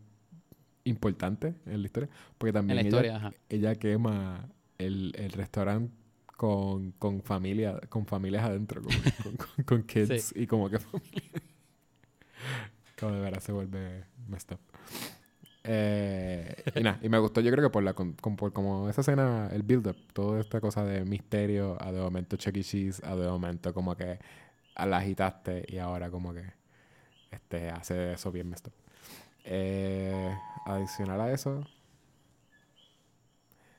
importante 0.85 1.55
en 1.67 1.81
la 1.83 1.87
historia. 1.87 2.09
Porque 2.39 2.51
En 2.51 2.55
también 2.55 2.77
la 2.77 2.81
ella, 2.83 2.89
historia, 2.89 3.35
ella 3.49 3.75
quema 3.75 4.49
el, 4.79 5.13
el 5.17 5.33
restaurante 5.33 5.93
con, 6.39 6.93
con 6.93 7.23
familia, 7.23 7.79
con 7.89 8.07
familias 8.07 8.45
adentro, 8.45 8.83
como- 8.83 8.97
con, 9.23 9.37
con, 9.37 9.65
con 9.65 9.83
kids 9.87 10.33
y 10.37 10.47
como 10.47 10.71
que 10.71 10.79
familia. 10.79 11.23
Como 12.99 13.13
de 13.13 13.21
veras 13.21 13.45
se 13.45 13.53
vuelve 13.53 14.05
messed 14.29 14.55
up. 14.55 14.61
Eh, 15.69 16.63
y 16.77 16.81
nada, 16.81 16.99
y 17.03 17.09
me 17.09 17.19
gustó 17.19 17.41
yo 17.41 17.51
creo 17.51 17.65
que 17.65 17.73
por 17.73 17.83
la 17.83 17.93
con- 17.95 18.13
con- 18.13 18.37
por 18.37 18.53
como 18.53 18.89
esa 18.89 19.01
escena, 19.01 19.49
el 19.53 19.63
build 19.65 19.89
up, 19.89 19.97
toda 20.13 20.41
esta 20.41 20.61
cosa 20.61 20.85
de 20.85 21.05
misterio, 21.05 21.77
a 21.81 21.91
de 21.91 22.01
momento 22.01 22.37
Chuck 22.37 22.57
E. 22.57 22.63
Cheese, 22.63 23.03
a 23.05 23.17
de 23.17 23.27
momento 23.29 23.75
como 23.75 23.97
que 23.97 24.19
a 24.77 24.87
la 24.87 24.99
agitaste 24.99 25.65
y 25.69 25.79
ahora 25.79 26.09
como 26.11 26.33
que 26.33 26.45
este 27.33 27.71
hace 27.71 28.13
eso 28.13 28.31
bien 28.31 28.49
messed 28.49 28.69
up. 28.69 28.75
Eh, 29.45 30.37
adicional 30.67 31.21
a 31.21 31.33
eso, 31.33 31.67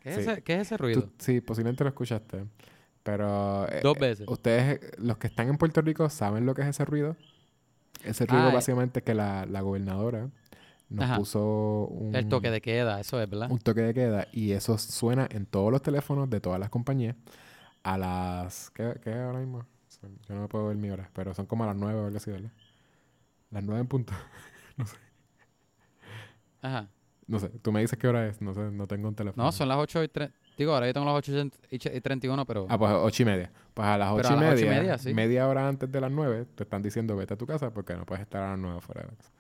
¿Qué, 0.04 0.10
es 0.10 0.16
Sí. 0.16 0.22
ese, 0.32 0.42
qué 0.42 0.54
es 0.56 0.62
ese 0.62 0.78
tú- 0.78 0.84
ruido? 0.84 1.10
sí, 1.20 1.42
posiblemente 1.42 1.84
lo 1.84 1.90
escuchaste, 1.90 2.46
pero 3.04 3.68
eh, 3.70 3.80
Dos 3.84 3.98
veces. 3.98 4.28
ustedes, 4.28 4.80
los 5.00 5.18
que 5.18 5.28
están 5.28 5.48
en 5.50 5.58
Puerto 5.58 5.82
Rico, 5.82 6.10
¿saben 6.10 6.46
lo 6.46 6.54
que 6.54 6.62
es 6.64 6.68
ese 6.70 6.86
ruido? 6.86 7.16
Ese 8.04 8.26
ruido 8.26 8.50
Ah, 8.50 8.54
básicamente 8.54 9.00
es 9.00 9.06
que 9.06 9.14
la, 9.14 9.46
la 9.46 9.62
gobernadora 9.62 10.30
nos 10.90 11.06
Ajá. 11.06 11.18
puso 11.18 11.88
un, 11.92 12.16
El 12.16 12.28
toque 12.30 12.50
de 12.52 12.62
queda, 12.62 13.00
eso 13.00 13.22
es, 13.22 13.30
¿verdad? 13.30 13.52
un 13.52 13.60
toque 13.60 13.82
de 13.82 13.94
queda 13.94 14.28
y 14.32 14.52
eso 14.52 14.78
suena 14.78 15.28
en 15.32 15.46
todos 15.46 15.72
los 15.72 15.82
teléfonos 15.82 16.30
de 16.30 16.40
todas 16.40 16.60
las 16.60 16.70
compañías 16.70 17.16
a 17.84 17.98
las... 17.98 18.70
¿Qué, 18.72 19.00
qué 19.04 19.14
ahora 19.14 19.40
mismo? 19.40 19.66
Yo 20.28 20.36
no 20.36 20.42
me 20.42 20.48
puedo 20.48 20.68
ver 20.68 20.78
mi 20.78 20.90
hora, 20.90 21.10
pero 21.14 21.34
son 21.34 21.46
como 21.48 21.64
a 21.64 21.68
las 21.68 21.76
9 21.76 22.00
o 22.00 22.06
algo 22.06 22.18
así, 22.18 22.30
¿verdad? 22.32 22.52
Las 23.52 23.64
9 23.64 23.82
en 23.82 23.88
punto. 23.88 24.14
Ajá. 26.62 26.88
No 27.28 27.40
sé, 27.40 27.50
tú 27.50 27.72
me 27.74 27.82
dices 27.82 28.00
qué 28.00 28.08
hora 28.08 28.26
es, 28.28 28.42
no 28.42 28.54
sé, 28.54 28.62
no 28.72 28.88
tengo 28.88 29.10
un 29.10 29.16
teléfono. 29.16 29.44
No, 29.44 29.52
son 29.52 29.68
las 29.68 29.78
8 29.78 30.02
y 30.04 30.08
3. 30.08 30.30
Digo, 30.58 30.74
ahora 30.74 30.88
yo 30.88 30.94
tengo 30.94 31.06
las 31.06 31.16
8 31.16 31.32
y 31.70 31.78
ch- 31.78 31.96
y 31.96 32.02
31, 32.02 32.46
pero... 32.46 32.66
Ah, 32.70 32.78
pues 32.80 32.92
ocho 32.94 33.24
y 33.24 33.26
media. 33.26 33.52
Pues 33.74 33.88
a 33.88 33.98
las 33.98 34.12
Pero 34.14 34.28
ocho 34.30 34.34
a 34.34 34.38
y 34.38 34.40
las 34.42 34.54
ocho 34.54 34.62
y 34.66 34.68
media, 34.70 34.82
media, 34.82 34.98
sí. 34.98 35.14
media 35.14 35.48
hora 35.48 35.68
antes 35.68 35.92
de 35.92 36.02
las 36.02 36.10
9, 36.12 36.46
te 36.56 36.64
están 36.64 36.82
diciendo 36.82 37.16
vete 37.16 37.34
a 37.34 37.38
tu 37.38 37.46
casa 37.46 37.72
porque 37.72 37.94
no 37.96 38.06
puedes 38.06 38.24
estar 38.24 38.42
a 38.44 38.50
las 38.52 38.60
9 38.60 38.82
fuera 38.82 39.02
de 39.02 39.08
la 39.10 39.16
casa. 39.18 39.32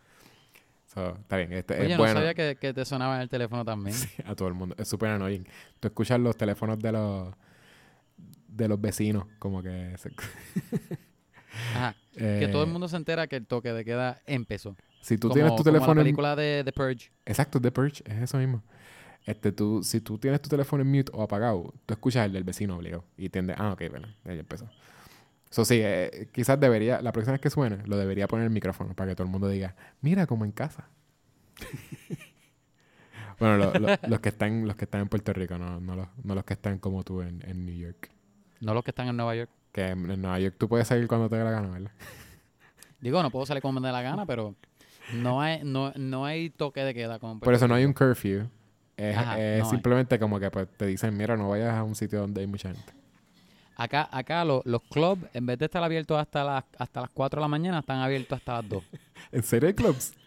So, 0.98 1.16
está 1.16 1.38
bien, 1.38 1.54
este, 1.54 1.76
Oye, 1.76 1.84
es 1.84 1.92
no 1.92 1.98
bueno 2.00 2.14
sabía 2.16 2.34
que, 2.34 2.56
que 2.60 2.74
te 2.74 2.84
sonaba 2.84 3.18
en 3.18 3.22
el 3.22 3.30
teléfono 3.30 3.64
también. 3.64 3.96
Sí, 3.96 4.10
a 4.26 4.34
todo 4.34 4.48
el 4.48 4.56
mundo. 4.56 4.74
Es 4.80 4.88
súper 4.88 5.10
annoying. 5.10 5.46
Tú 5.80 5.88
escuchas 5.90 6.20
los 6.20 6.36
teléfonos 6.36 6.80
de 6.80 6.92
los 6.92 7.36
de 8.48 8.68
los 8.68 8.82
vecinos, 8.82 9.26
como 9.38 9.62
que... 9.62 9.94
se- 10.00 10.10
Ajá. 11.76 11.96
Que 12.16 12.48
todo 12.52 12.64
el 12.64 12.70
Eh, 12.70 12.72
mundo 12.72 12.88
se 12.88 12.98
entera 12.98 13.28
que 13.28 13.36
el 13.36 13.46
toque 13.46 13.72
de 13.74 13.86
queda 13.86 14.20
empezó. 14.26 14.76
Si 15.02 15.20
tú 15.20 15.28
como, 15.28 15.36
tienes 15.36 15.52
tu 15.56 15.64
como 15.64 15.64
teléfono 15.66 15.94
la 15.94 16.02
en... 16.02 16.06
película 16.06 16.36
de 16.36 16.64
The 16.66 16.72
Purge. 16.74 17.12
Exacto, 17.28 17.62
The 17.62 17.72
Purge, 17.72 18.04
es 18.06 18.24
eso 18.24 18.38
mismo. 18.40 18.64
Este, 19.28 19.52
tú, 19.52 19.84
si 19.84 20.02
tú 20.02 20.18
tienes 20.18 20.42
tu 20.42 20.50
teléfono 20.50 20.82
en 20.82 20.90
mute 20.92 21.12
o 21.14 21.22
apagado, 21.22 21.74
tú 21.86 21.94
escuchas 21.94 22.26
el 22.26 22.34
del 22.34 22.44
vecino 22.44 22.76
obligado 22.76 23.04
y 23.18 23.30
tiendes, 23.30 23.56
ah, 23.60 23.74
ok, 23.74 23.84
bueno, 23.92 24.08
ya 24.26 24.32
empezó. 24.32 24.68
Eso 25.50 25.64
sí, 25.66 25.80
eh, 25.82 26.30
quizás 26.34 26.60
debería, 26.60 27.02
la 27.02 27.12
próxima 27.12 27.34
vez 27.34 27.42
que 27.42 27.50
suene, 27.50 27.78
lo 27.86 27.98
debería 27.98 28.28
poner 28.28 28.46
el 28.46 28.52
micrófono 28.52 28.94
para 28.94 29.12
que 29.12 29.16
todo 29.16 29.26
el 29.26 29.32
mundo 29.32 29.48
diga, 29.48 29.76
mira, 30.02 30.28
como 30.28 30.44
en 30.46 30.52
casa. 30.52 30.88
bueno, 33.40 33.58
lo- 33.58 33.74
lo- 33.80 33.88
los, 34.08 34.20
que 34.20 34.30
están, 34.30 34.68
los 34.68 34.76
que 34.76 34.86
están 34.86 35.02
en 35.02 35.10
Puerto 35.10 35.32
Rico, 35.34 35.58
no, 35.58 35.80
no, 35.80 35.96
los, 35.96 36.08
no 36.24 36.36
los 36.36 36.44
que 36.44 36.54
están 36.54 36.80
como 36.80 37.04
tú 37.04 37.22
en, 37.22 37.42
en 37.48 37.66
New 37.66 37.76
York. 37.76 38.10
No 38.62 38.74
los 38.74 38.84
que 38.84 38.92
están 38.92 39.08
en 39.08 39.16
Nueva 39.18 39.36
York. 39.36 39.50
Que 39.72 39.90
en, 39.90 40.10
en 40.10 40.22
Nueva 40.22 40.40
York 40.40 40.56
tú 40.58 40.68
puedes 40.68 40.88
salir 40.88 41.08
cuando 41.08 41.30
te 41.30 41.36
dé 41.36 41.44
la 41.44 41.52
gana, 41.52 41.70
¿verdad? 41.70 41.92
Digo, 43.00 43.22
no 43.22 43.30
puedo 43.30 43.46
salir 43.46 43.62
como 43.62 43.80
me 43.80 43.88
dé 43.88 43.94
la 43.94 44.02
gana, 44.02 44.26
pero 44.26 44.56
no 45.14 45.40
hay, 45.42 45.62
no, 45.64 45.94
no 45.96 46.26
hay 46.26 46.50
toque 46.50 46.82
de 46.82 46.94
queda 46.94 47.20
como 47.20 47.34
en 47.34 47.40
Por 47.40 47.54
eso 47.54 47.68
no 47.68 47.76
hay 47.76 47.86
un 47.86 47.94
curfew. 47.94 48.50
Es, 48.98 49.16
Ajá, 49.16 49.40
es 49.40 49.60
no 49.60 49.66
hay. 49.66 49.70
simplemente 49.72 50.18
como 50.18 50.40
que 50.40 50.50
pues, 50.50 50.68
te 50.76 50.88
dicen, 50.88 51.16
mira, 51.16 51.38
no 51.38 51.50
vayas 51.50 51.76
a 51.76 51.84
un 51.84 51.94
sitio 51.94 52.20
donde 52.20 52.42
hay 52.42 52.48
mucha 52.48 52.74
gente. 52.74 52.94
Acá, 53.80 54.10
acá 54.12 54.44
lo- 54.44 54.62
los 54.66 54.82
clubs, 54.84 55.24
en 55.34 55.46
vez 55.46 55.60
de 55.60 55.66
estar 55.66 55.84
abiertos 55.84 56.18
hasta 56.20 56.44
las, 56.44 56.64
hasta 56.78 57.02
las 57.02 57.10
4 57.12 57.40
de 57.40 57.42
la 57.44 57.48
mañana, 57.48 57.80
están 57.80 58.00
abiertos 58.00 58.38
hasta 58.38 58.54
las 58.56 58.68
2. 58.70 58.84
¿En 59.32 59.44
serio 59.44 59.68
hay 59.68 59.74
clubs? 59.76 60.14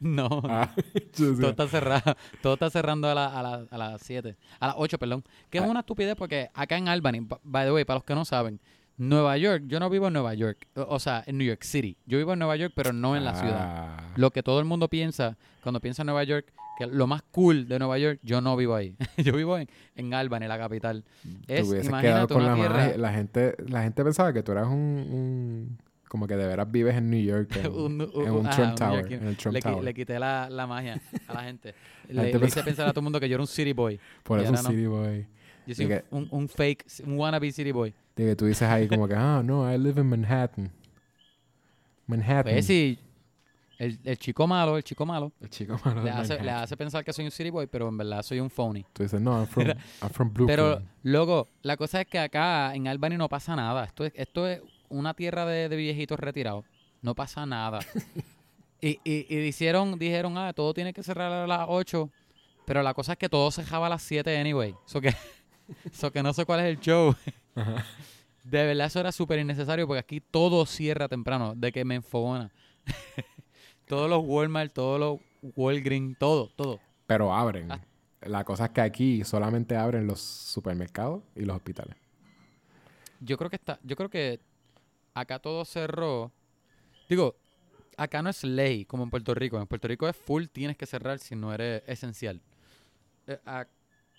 No, 0.00 0.28
Ah, 0.48 0.70
todo 1.16 1.50
está 1.50 1.66
cerrado. 1.66 2.14
Todo 2.40 2.52
está 2.54 2.70
cerrando 2.70 3.08
a, 3.10 3.14
la- 3.16 3.36
a, 3.36 3.42
la- 3.42 3.66
a 3.68 3.78
las 3.78 4.00
7. 4.02 4.36
A 4.60 4.66
las 4.68 4.76
8, 4.78 4.96
perdón. 4.96 5.24
Que 5.50 5.58
es 5.58 5.64
Ah. 5.64 5.66
una 5.66 5.80
estupidez 5.80 6.14
porque 6.14 6.50
acá 6.54 6.76
en 6.76 6.86
Albany, 6.88 7.26
by 7.42 7.66
the 7.66 7.72
way, 7.72 7.84
para 7.84 7.96
los 7.96 8.04
que 8.04 8.14
no 8.14 8.24
saben, 8.24 8.60
Nueva 8.96 9.36
York, 9.38 9.64
yo 9.66 9.80
no 9.80 9.90
vivo 9.90 10.06
en 10.06 10.12
Nueva 10.12 10.34
York. 10.34 10.68
O, 10.76 10.82
o 10.94 10.98
sea, 11.00 11.24
en 11.26 11.38
New 11.38 11.46
York 11.48 11.62
City. 11.64 11.96
Yo 12.06 12.16
vivo 12.18 12.32
en 12.32 12.38
Nueva 12.38 12.54
York, 12.54 12.72
pero 12.76 12.92
no 12.92 13.16
en 13.16 13.24
la 13.24 13.34
ciudad. 13.34 13.58
Ah, 13.60 13.96
Lo 14.14 14.30
que 14.30 14.42
todo 14.44 14.60
el 14.60 14.66
mundo 14.66 14.86
piensa 14.88 15.36
cuando 15.64 15.80
piensa 15.80 16.02
en 16.02 16.06
Nueva 16.06 16.22
York, 16.22 16.52
que 16.78 16.86
lo 16.86 17.06
más 17.06 17.22
cool 17.32 17.66
de 17.68 17.78
Nueva 17.78 17.98
York, 17.98 18.20
yo 18.22 18.40
no 18.40 18.56
vivo 18.56 18.74
ahí. 18.74 18.94
yo 19.18 19.34
vivo 19.34 19.58
en, 19.58 19.68
en 19.96 20.14
Albany, 20.14 20.46
la 20.46 20.56
capital. 20.58 21.04
te 21.46 21.58
Es, 21.58 21.68
hubieses 21.68 21.88
imagínate 21.88 22.02
quedado 22.08 22.28
con 22.28 22.46
la 22.46 22.54
tierra-. 22.54 22.96
La 22.96 23.12
gente, 23.12 23.54
la 23.66 23.82
gente 23.82 24.04
pensaba 24.04 24.32
que 24.32 24.42
tú 24.42 24.52
eras 24.52 24.66
un, 24.68 24.72
un- 24.74 25.78
Como 26.08 26.26
que 26.26 26.36
de 26.36 26.46
veras 26.46 26.70
vives 26.70 26.94
en 26.96 27.10
New 27.10 27.20
York. 27.22 27.54
En 27.56 27.66
Un- 27.72 28.00
un- 28.00 28.26
en 28.26 28.30
un 28.32 28.46
ajá, 28.46 28.56
Trump 28.56 28.70
un 28.70 28.74
Tower. 28.76 28.90
neoyorquino. 28.92 29.20
En 29.22 29.28
el 29.28 29.36
Trump 29.36 29.52
le, 29.54 29.60
qui- 29.60 29.62
Tower. 29.70 29.84
le 29.84 29.94
quité 29.94 30.18
la, 30.18 30.48
la 30.50 30.66
magia 30.66 31.00
a 31.26 31.34
la 31.34 31.42
gente. 31.42 31.74
La 32.08 32.22
Le, 32.22 32.28
gente 32.30 32.38
le 32.38 32.46
hice 32.46 32.54
pensa- 32.60 32.64
pensar 32.64 32.86
a 32.88 32.90
todo 32.92 33.00
el 33.00 33.04
mundo 33.04 33.20
que 33.20 33.28
yo 33.28 33.34
era 33.34 33.42
un 33.42 33.46
city 33.48 33.72
boy. 33.72 33.98
Por 34.22 34.38
eso 34.40 34.48
un 34.50 34.54
no. 34.54 34.62
City 34.62 34.86
Boy. 34.86 35.26
Yo 35.66 35.74
soy 35.74 35.84
un, 35.84 35.90
que- 35.90 36.04
un, 36.10 36.28
un 36.30 36.48
fake, 36.48 36.86
un 37.04 37.18
wannabe 37.18 37.52
city 37.52 37.72
boy. 37.72 37.92
De 38.16 38.24
que 38.24 38.36
tú 38.36 38.46
dices 38.46 38.68
ahí 38.68 38.88
como 38.88 39.06
que, 39.06 39.14
ah, 39.14 39.42
no, 39.44 39.70
I 39.70 39.76
live 39.78 40.00
in 40.00 40.06
Manhattan. 40.06 40.70
Manhattan. 42.06 42.52
Pues 42.54 42.66
sí, 42.66 42.98
El, 43.78 43.96
el 44.02 44.18
chico 44.18 44.46
malo, 44.48 44.76
el 44.76 44.82
chico 44.82 45.06
malo. 45.06 45.32
El 45.40 45.50
chico 45.50 45.80
malo 45.84 46.02
Le 46.02 46.10
hace, 46.10 46.42
le 46.42 46.50
hace 46.50 46.76
pensar 46.76 47.04
que 47.04 47.12
soy 47.12 47.24
un 47.24 47.30
city 47.30 47.50
boy, 47.50 47.68
pero 47.68 47.88
en 47.88 47.96
verdad 47.96 48.22
soy 48.24 48.40
un 48.40 48.50
phony. 48.50 48.82
Tú 48.92 49.04
dices, 49.04 49.20
no, 49.20 49.38
I'm 49.38 49.46
from, 49.46 49.68
I'm 49.68 50.10
from 50.10 50.34
Brooklyn. 50.34 50.56
Pero, 50.56 50.82
luego, 51.04 51.46
la 51.62 51.76
cosa 51.76 52.00
es 52.00 52.08
que 52.08 52.18
acá 52.18 52.74
en 52.74 52.88
Albany 52.88 53.16
no 53.16 53.28
pasa 53.28 53.54
nada. 53.54 53.84
Esto 53.84 54.04
es, 54.04 54.12
esto 54.16 54.48
es 54.48 54.60
una 54.88 55.14
tierra 55.14 55.46
de, 55.46 55.68
de 55.68 55.76
viejitos 55.76 56.18
retirados. 56.18 56.64
No 57.02 57.14
pasa 57.14 57.46
nada. 57.46 57.78
y, 58.80 58.98
y, 59.04 59.26
y 59.28 59.36
dijeron, 59.36 59.96
dijeron, 59.96 60.36
ah, 60.38 60.52
todo 60.52 60.74
tiene 60.74 60.92
que 60.92 61.04
cerrar 61.04 61.32
a 61.32 61.46
las 61.46 61.66
8. 61.68 62.10
Pero 62.64 62.82
la 62.82 62.94
cosa 62.94 63.12
es 63.12 63.18
que 63.18 63.28
todo 63.28 63.48
cerraba 63.52 63.86
a 63.86 63.90
las 63.90 64.02
7 64.02 64.36
anyway. 64.38 64.74
Eso 64.86 65.00
que, 65.00 65.14
so 65.92 66.10
que 66.10 66.22
no 66.24 66.32
sé 66.32 66.44
cuál 66.44 66.60
es 66.60 66.66
el 66.66 66.80
show. 66.80 67.14
Ajá. 67.54 67.84
De 68.42 68.66
verdad, 68.66 68.86
eso 68.86 68.98
era 68.98 69.12
súper 69.12 69.38
innecesario 69.38 69.86
porque 69.86 70.00
aquí 70.00 70.20
todo 70.20 70.66
cierra 70.66 71.06
temprano. 71.06 71.54
De 71.54 71.70
que 71.70 71.84
me 71.84 71.94
enfogona. 71.94 72.50
todos 73.88 74.08
los 74.08 74.22
Walmart, 74.24 74.72
todos 74.72 75.00
los 75.00 75.20
Walgreens, 75.56 76.18
todo, 76.18 76.48
todo. 76.54 76.80
Pero 77.06 77.34
abren. 77.34 77.72
Ah. 77.72 77.80
La 78.22 78.44
cosa 78.44 78.66
es 78.66 78.70
que 78.72 78.80
aquí 78.80 79.24
solamente 79.24 79.76
abren 79.76 80.06
los 80.06 80.20
supermercados 80.20 81.22
y 81.36 81.42
los 81.44 81.56
hospitales. 81.56 81.96
Yo 83.20 83.36
creo 83.38 83.48
que 83.50 83.56
está, 83.56 83.78
yo 83.82 83.96
creo 83.96 84.10
que 84.10 84.40
acá 85.14 85.38
todo 85.38 85.64
cerró. 85.64 86.30
Digo, 87.08 87.36
acá 87.96 88.22
no 88.22 88.28
es 88.30 88.42
ley 88.44 88.84
como 88.84 89.04
en 89.04 89.10
Puerto 89.10 89.34
Rico. 89.34 89.58
En 89.60 89.66
Puerto 89.66 89.88
Rico 89.88 90.08
es 90.08 90.16
full, 90.16 90.46
tienes 90.46 90.76
que 90.76 90.86
cerrar 90.86 91.18
si 91.18 91.34
no 91.36 91.52
eres 91.54 91.82
esencial. 91.86 92.40
Eh, 93.26 93.38
a- 93.46 93.66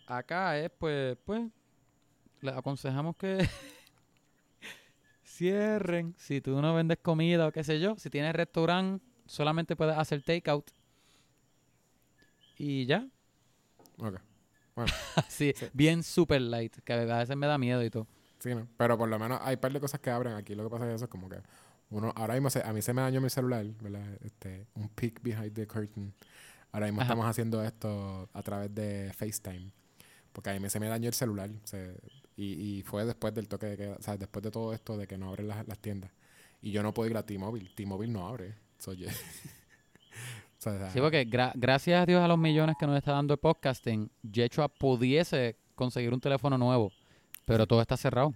acá 0.07 0.57
es 0.57 0.69
pues, 0.71 1.17
pues, 1.25 1.43
les 2.41 2.55
aconsejamos 2.55 3.15
que 3.17 3.37
cierren. 5.23 6.15
Si 6.17 6.41
tú 6.41 6.61
no 6.61 6.73
vendes 6.73 6.99
comida 7.01 7.47
o 7.47 7.51
qué 7.51 7.63
sé 7.63 7.79
yo, 7.79 7.95
si 7.97 8.09
tienes 8.09 8.33
restaurante, 8.33 9.05
solamente 9.29 9.75
puedes 9.75 9.97
hacer 9.97 10.21
takeout. 10.23 10.69
Y 12.57 12.85
ya. 12.85 13.07
Ok. 13.99 14.19
Así, 15.15 15.53
bien 15.73 16.03
super 16.03 16.41
light, 16.41 16.75
que 16.83 16.93
a 16.93 16.97
veces 17.17 17.35
me 17.35 17.47
da 17.47 17.57
miedo 17.57 17.83
y 17.83 17.89
todo. 17.89 18.07
Sí, 18.39 18.55
¿no? 18.55 18.67
Pero 18.77 18.97
por 18.97 19.09
lo 19.09 19.19
menos 19.19 19.39
hay 19.43 19.55
un 19.55 19.61
par 19.61 19.73
de 19.73 19.79
cosas 19.79 19.99
que 19.99 20.09
abren 20.09 20.33
aquí. 20.33 20.55
Lo 20.55 20.63
que 20.63 20.69
pasa 20.69 20.87
es 20.89 20.95
eso, 20.95 21.05
es 21.05 21.11
como 21.11 21.27
que 21.29 21.37
uno, 21.89 22.13
ahora 22.15 22.33
mismo 22.35 22.49
se- 22.49 22.63
a 22.63 22.71
mí 22.71 22.81
se 22.81 22.93
me 22.93 23.01
dañó 23.01 23.19
mi 23.19 23.29
celular, 23.29 23.65
¿verdad? 23.81 24.07
Este, 24.23 24.65
un 24.75 24.87
peek 24.89 25.21
behind 25.21 25.53
the 25.53 25.67
curtain. 25.67 26.13
Ahora 26.71 26.85
mismo 26.85 27.01
Ajá. 27.01 27.07
estamos 27.07 27.25
haciendo 27.25 27.61
esto 27.63 28.29
a 28.31 28.43
través 28.43 28.73
de 28.73 29.11
FaceTime. 29.13 29.73
Porque 30.31 30.51
a 30.51 30.59
mí 30.59 30.69
se 30.69 30.79
me 30.79 30.87
dañó 30.87 31.07
el 31.09 31.13
celular. 31.13 31.49
se- 31.65 31.97
y, 32.37 32.77
y 32.79 32.83
fue 32.83 33.03
después 33.03 33.33
del 33.33 33.49
toque 33.49 33.65
de 33.65 33.75
queda, 33.77 33.95
o 33.99 34.01
sea, 34.01 34.15
después 34.15 34.41
de 34.43 34.51
todo 34.51 34.73
esto 34.73 34.95
de 34.95 35.07
que 35.07 35.17
no 35.17 35.27
abren 35.29 35.49
las, 35.49 35.67
las 35.67 35.77
tiendas. 35.79 36.09
Y 36.61 36.71
yo 36.71 36.83
no 36.83 36.93
puedo 36.93 37.09
ir 37.09 37.17
a 37.17 37.25
T-Mobile. 37.25 37.69
T-Mobile 37.75 38.13
no 38.13 38.25
abre. 38.27 38.55
So, 38.79 38.93
sea, 40.57 40.89
Sí, 40.91 40.99
porque 40.99 41.27
gra- 41.27 41.51
gracias 41.55 42.01
a 42.01 42.05
Dios 42.05 42.21
a 42.21 42.27
los 42.27 42.37
millones 42.37 42.75
que 42.79 42.87
nos 42.87 42.97
está 42.97 43.11
dando 43.13 43.33
el 43.33 43.39
podcasting, 43.39 44.09
Yechua 44.23 44.67
pudiese 44.69 45.57
conseguir 45.75 46.13
un 46.13 46.19
teléfono 46.19 46.57
nuevo, 46.57 46.91
pero 47.45 47.65
todo 47.67 47.81
está 47.81 47.95
cerrado. 47.97 48.33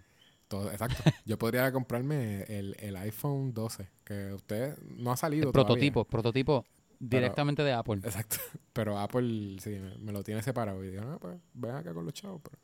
todo, 0.47 0.71
exacto. 0.71 1.03
Yo 1.25 1.37
podría 1.37 1.71
comprarme 1.71 2.43
el, 2.43 2.75
el 2.79 2.95
iPhone 2.97 3.53
12, 3.53 3.89
que 4.05 4.33
usted 4.33 4.77
no 4.97 5.11
ha 5.11 5.17
salido 5.17 5.47
El 5.47 5.51
prototipo, 5.53 6.05
prototipo 6.05 6.63
directamente 6.99 7.63
de 7.63 7.73
Apple. 7.73 7.95
Exacto. 8.03 8.37
Pero 8.73 8.97
Apple 8.97 9.57
sí, 9.59 9.71
me, 9.71 9.97
me 9.97 10.11
lo 10.13 10.23
tiene 10.23 10.41
separado. 10.41 10.81
Y 10.83 10.89
digo, 10.91 11.03
no, 11.03 11.19
pues 11.19 11.37
ven 11.53 11.71
acá 11.75 11.93
con 11.93 12.05
los 12.05 12.13
chavos. 12.13 12.41
pero-". 12.41 12.57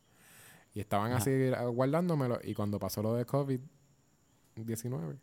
Y 0.73 0.80
estaban 0.80 1.11
Ajá. 1.11 1.18
así 1.22 1.31
guardándomelo. 1.73 2.39
Y 2.43 2.53
cuando 2.53 2.80
pasó 2.80 3.01
lo 3.03 3.15
de 3.15 3.26
COVID-19, 4.56 5.18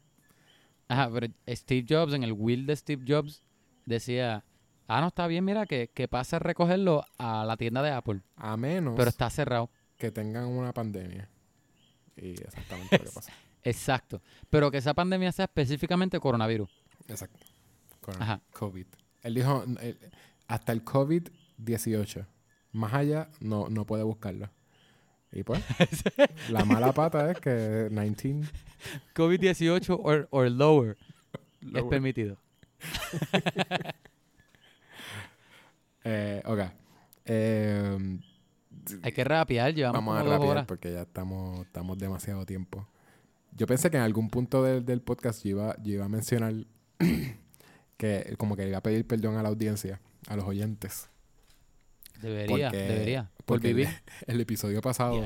Ajá, 0.89 1.11
pero 1.13 1.33
Steve 1.49 1.87
Jobs, 1.89 2.15
en 2.15 2.23
el 2.23 2.33
will 2.33 2.67
de 2.67 2.77
Steve 2.77 3.05
Jobs, 3.07 3.43
decía, 3.85 4.45
ah, 4.87 5.01
no, 5.01 5.09
está 5.09 5.27
bien, 5.27 5.45
mira, 5.45 5.67
que, 5.67 5.91
que 5.93 6.09
pase 6.09 6.37
a 6.37 6.39
recogerlo 6.39 7.05
a 7.19 7.45
la 7.45 7.57
tienda 7.57 7.83
de 7.83 7.91
Apple, 7.91 8.23
a 8.37 8.57
menos 8.57 8.95
pero 8.97 9.09
está 9.09 9.29
cerrado. 9.31 9.71
que 9.97 10.11
tengan 10.11 10.47
una 10.47 10.73
pandemia. 10.73 11.29
Y 12.17 12.31
exactamente 12.31 12.99
lo 12.99 13.05
que 13.05 13.11
pasó. 13.11 13.31
Exacto. 13.65 14.23
Pero 14.49 14.71
que 14.71 14.79
esa 14.79 14.95
pandemia 14.95 15.33
sea 15.33 15.47
específicamente 15.47 16.21
coronavirus. 16.21 16.71
Exacto. 17.09 17.45
Ajá. 18.21 18.41
COVID. 18.53 18.87
Él 19.23 19.35
dijo, 19.35 19.65
hasta 20.47 20.73
el 20.73 20.85
COVID-18. 20.85 22.27
Más 22.73 22.95
allá, 22.95 23.29
no, 23.41 23.69
no 23.69 23.85
puede 23.85 24.05
buscarlo. 24.05 24.51
Y 25.33 25.43
pues, 25.43 25.63
la 26.51 26.65
mala 26.65 26.93
pata 26.93 27.31
es 27.31 27.41
que 27.41 27.89
19... 27.91 28.49
COVID-18 29.15 29.99
or, 30.03 30.29
or 30.31 30.51
lower, 30.51 30.97
es 31.75 31.83
permitido. 31.85 32.37
Eh, 36.09 36.41
ok. 36.45 36.61
Eh, 37.25 38.19
Hay 39.03 39.11
que 39.13 39.25
rapear, 39.25 39.75
llevamos 39.75 39.97
Vamos 40.05 40.21
a 40.21 40.23
rapear 40.23 40.51
horas. 40.51 40.67
porque 40.67 40.93
ya 40.93 41.03
estamos, 41.03 41.67
estamos 41.67 41.99
demasiado 41.99 42.47
tiempo. 42.47 42.87
Yo 43.51 43.67
pensé 43.67 43.91
que 43.91 43.97
en 43.97 44.05
algún 44.05 44.31
punto 44.31 44.63
del, 44.63 44.85
del 44.85 45.01
podcast 45.01 45.43
yo 45.43 45.51
iba, 45.51 45.77
yo 45.83 45.95
iba 45.95 46.05
a 46.05 46.09
mencionar 46.09 46.55
que 47.97 48.35
como 48.39 48.55
que 48.55 48.69
iba 48.69 48.79
a 48.79 48.83
pedir 48.83 49.05
perdón 49.05 49.37
a 49.37 49.43
la 49.43 49.49
audiencia, 49.49 50.01
a 50.29 50.37
los 50.37 50.45
oyentes. 50.45 51.09
Debería, 52.21 52.69
porque- 52.71 52.77
debería. 52.83 53.31
Por 53.45 53.61
vivir. 53.61 53.87
el, 53.89 53.95
el 54.35 54.41
episodio 54.41 54.81
pasado, 54.81 55.23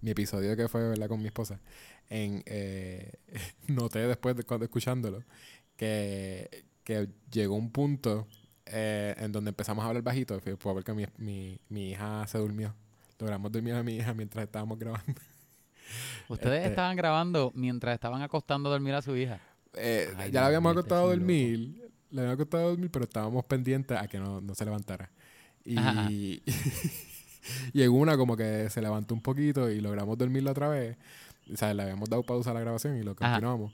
mi 0.00 0.10
episodio 0.10 0.56
que 0.56 0.68
fue 0.68 0.88
¿verdad? 0.88 1.08
con 1.08 1.20
mi 1.20 1.26
esposa, 1.26 1.60
en, 2.08 2.42
eh, 2.46 3.12
noté 3.66 4.06
después 4.06 4.36
de 4.36 4.44
cuando 4.44 4.64
escuchándolo 4.64 5.22
que, 5.76 6.64
que 6.84 7.08
llegó 7.30 7.54
un 7.56 7.70
punto 7.70 8.26
eh, 8.66 9.14
en 9.18 9.32
donde 9.32 9.50
empezamos 9.50 9.84
a 9.84 9.88
hablar 9.88 10.02
bajito. 10.02 10.40
Fue 10.40 10.56
porque 10.56 10.92
mi, 10.92 11.06
mi, 11.18 11.58
mi 11.68 11.90
hija 11.90 12.26
se 12.26 12.38
durmió. 12.38 12.74
Logramos 13.18 13.50
dormir 13.52 13.74
a 13.74 13.82
mi 13.82 13.96
hija 13.96 14.14
mientras 14.14 14.44
estábamos 14.44 14.78
grabando. 14.78 15.06
Ustedes 16.28 16.58
Este- 16.58 16.68
estaban 16.70 16.96
grabando 16.96 17.50
mientras 17.54 17.94
estaban 17.94 18.22
acostando 18.22 18.68
a 18.68 18.72
dormir 18.72 18.94
a 18.94 19.02
su 19.02 19.16
hija. 19.16 19.40
Eh, 19.74 20.12
Ay, 20.16 20.30
ya 20.30 20.40
la 20.42 20.46
habíamos 20.48 20.72
acostado 20.72 21.06
a 21.06 21.08
dormir. 21.10 21.90
Le 22.10 22.20
habíamos 22.20 22.34
acostado 22.40 22.64
a 22.66 22.68
dormir, 22.70 22.90
pero 22.90 23.04
estábamos 23.04 23.44
pendientes 23.44 23.96
a 23.98 24.06
que 24.08 24.18
no, 24.18 24.40
no 24.40 24.54
se 24.54 24.64
levantara. 24.64 25.10
Y, 25.68 26.42
y 27.72 27.82
en 27.82 27.90
una 27.90 28.16
como 28.16 28.36
que 28.36 28.70
se 28.70 28.80
levantó 28.80 29.14
un 29.14 29.20
poquito 29.20 29.70
y 29.70 29.80
logramos 29.80 30.16
dormirla 30.16 30.52
otra 30.52 30.68
vez. 30.68 30.96
O 31.52 31.56
sea, 31.56 31.72
le 31.74 31.82
habíamos 31.82 32.08
dado 32.08 32.22
pausa 32.22 32.50
a 32.50 32.54
la 32.54 32.60
grabación 32.60 32.96
y 32.96 33.02
lo 33.02 33.12
Ajá. 33.12 33.32
continuamos. 33.32 33.72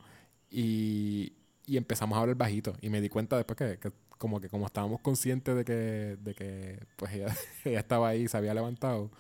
Y, 0.50 1.32
y 1.66 1.76
empezamos 1.76 2.16
a 2.16 2.20
hablar 2.20 2.36
bajito. 2.36 2.74
Y 2.80 2.88
me 2.90 3.00
di 3.00 3.08
cuenta 3.08 3.36
después 3.36 3.56
que, 3.56 3.78
que 3.78 3.92
como 4.18 4.40
que 4.40 4.48
como 4.48 4.66
estábamos 4.66 5.00
conscientes 5.00 5.56
de 5.56 5.64
que, 5.64 6.16
de 6.20 6.34
que 6.34 6.86
pues 6.96 7.12
ella, 7.12 7.34
ella 7.64 7.80
estaba 7.80 8.08
ahí, 8.08 8.28
se 8.28 8.36
había 8.36 8.54
levantado, 8.54 9.10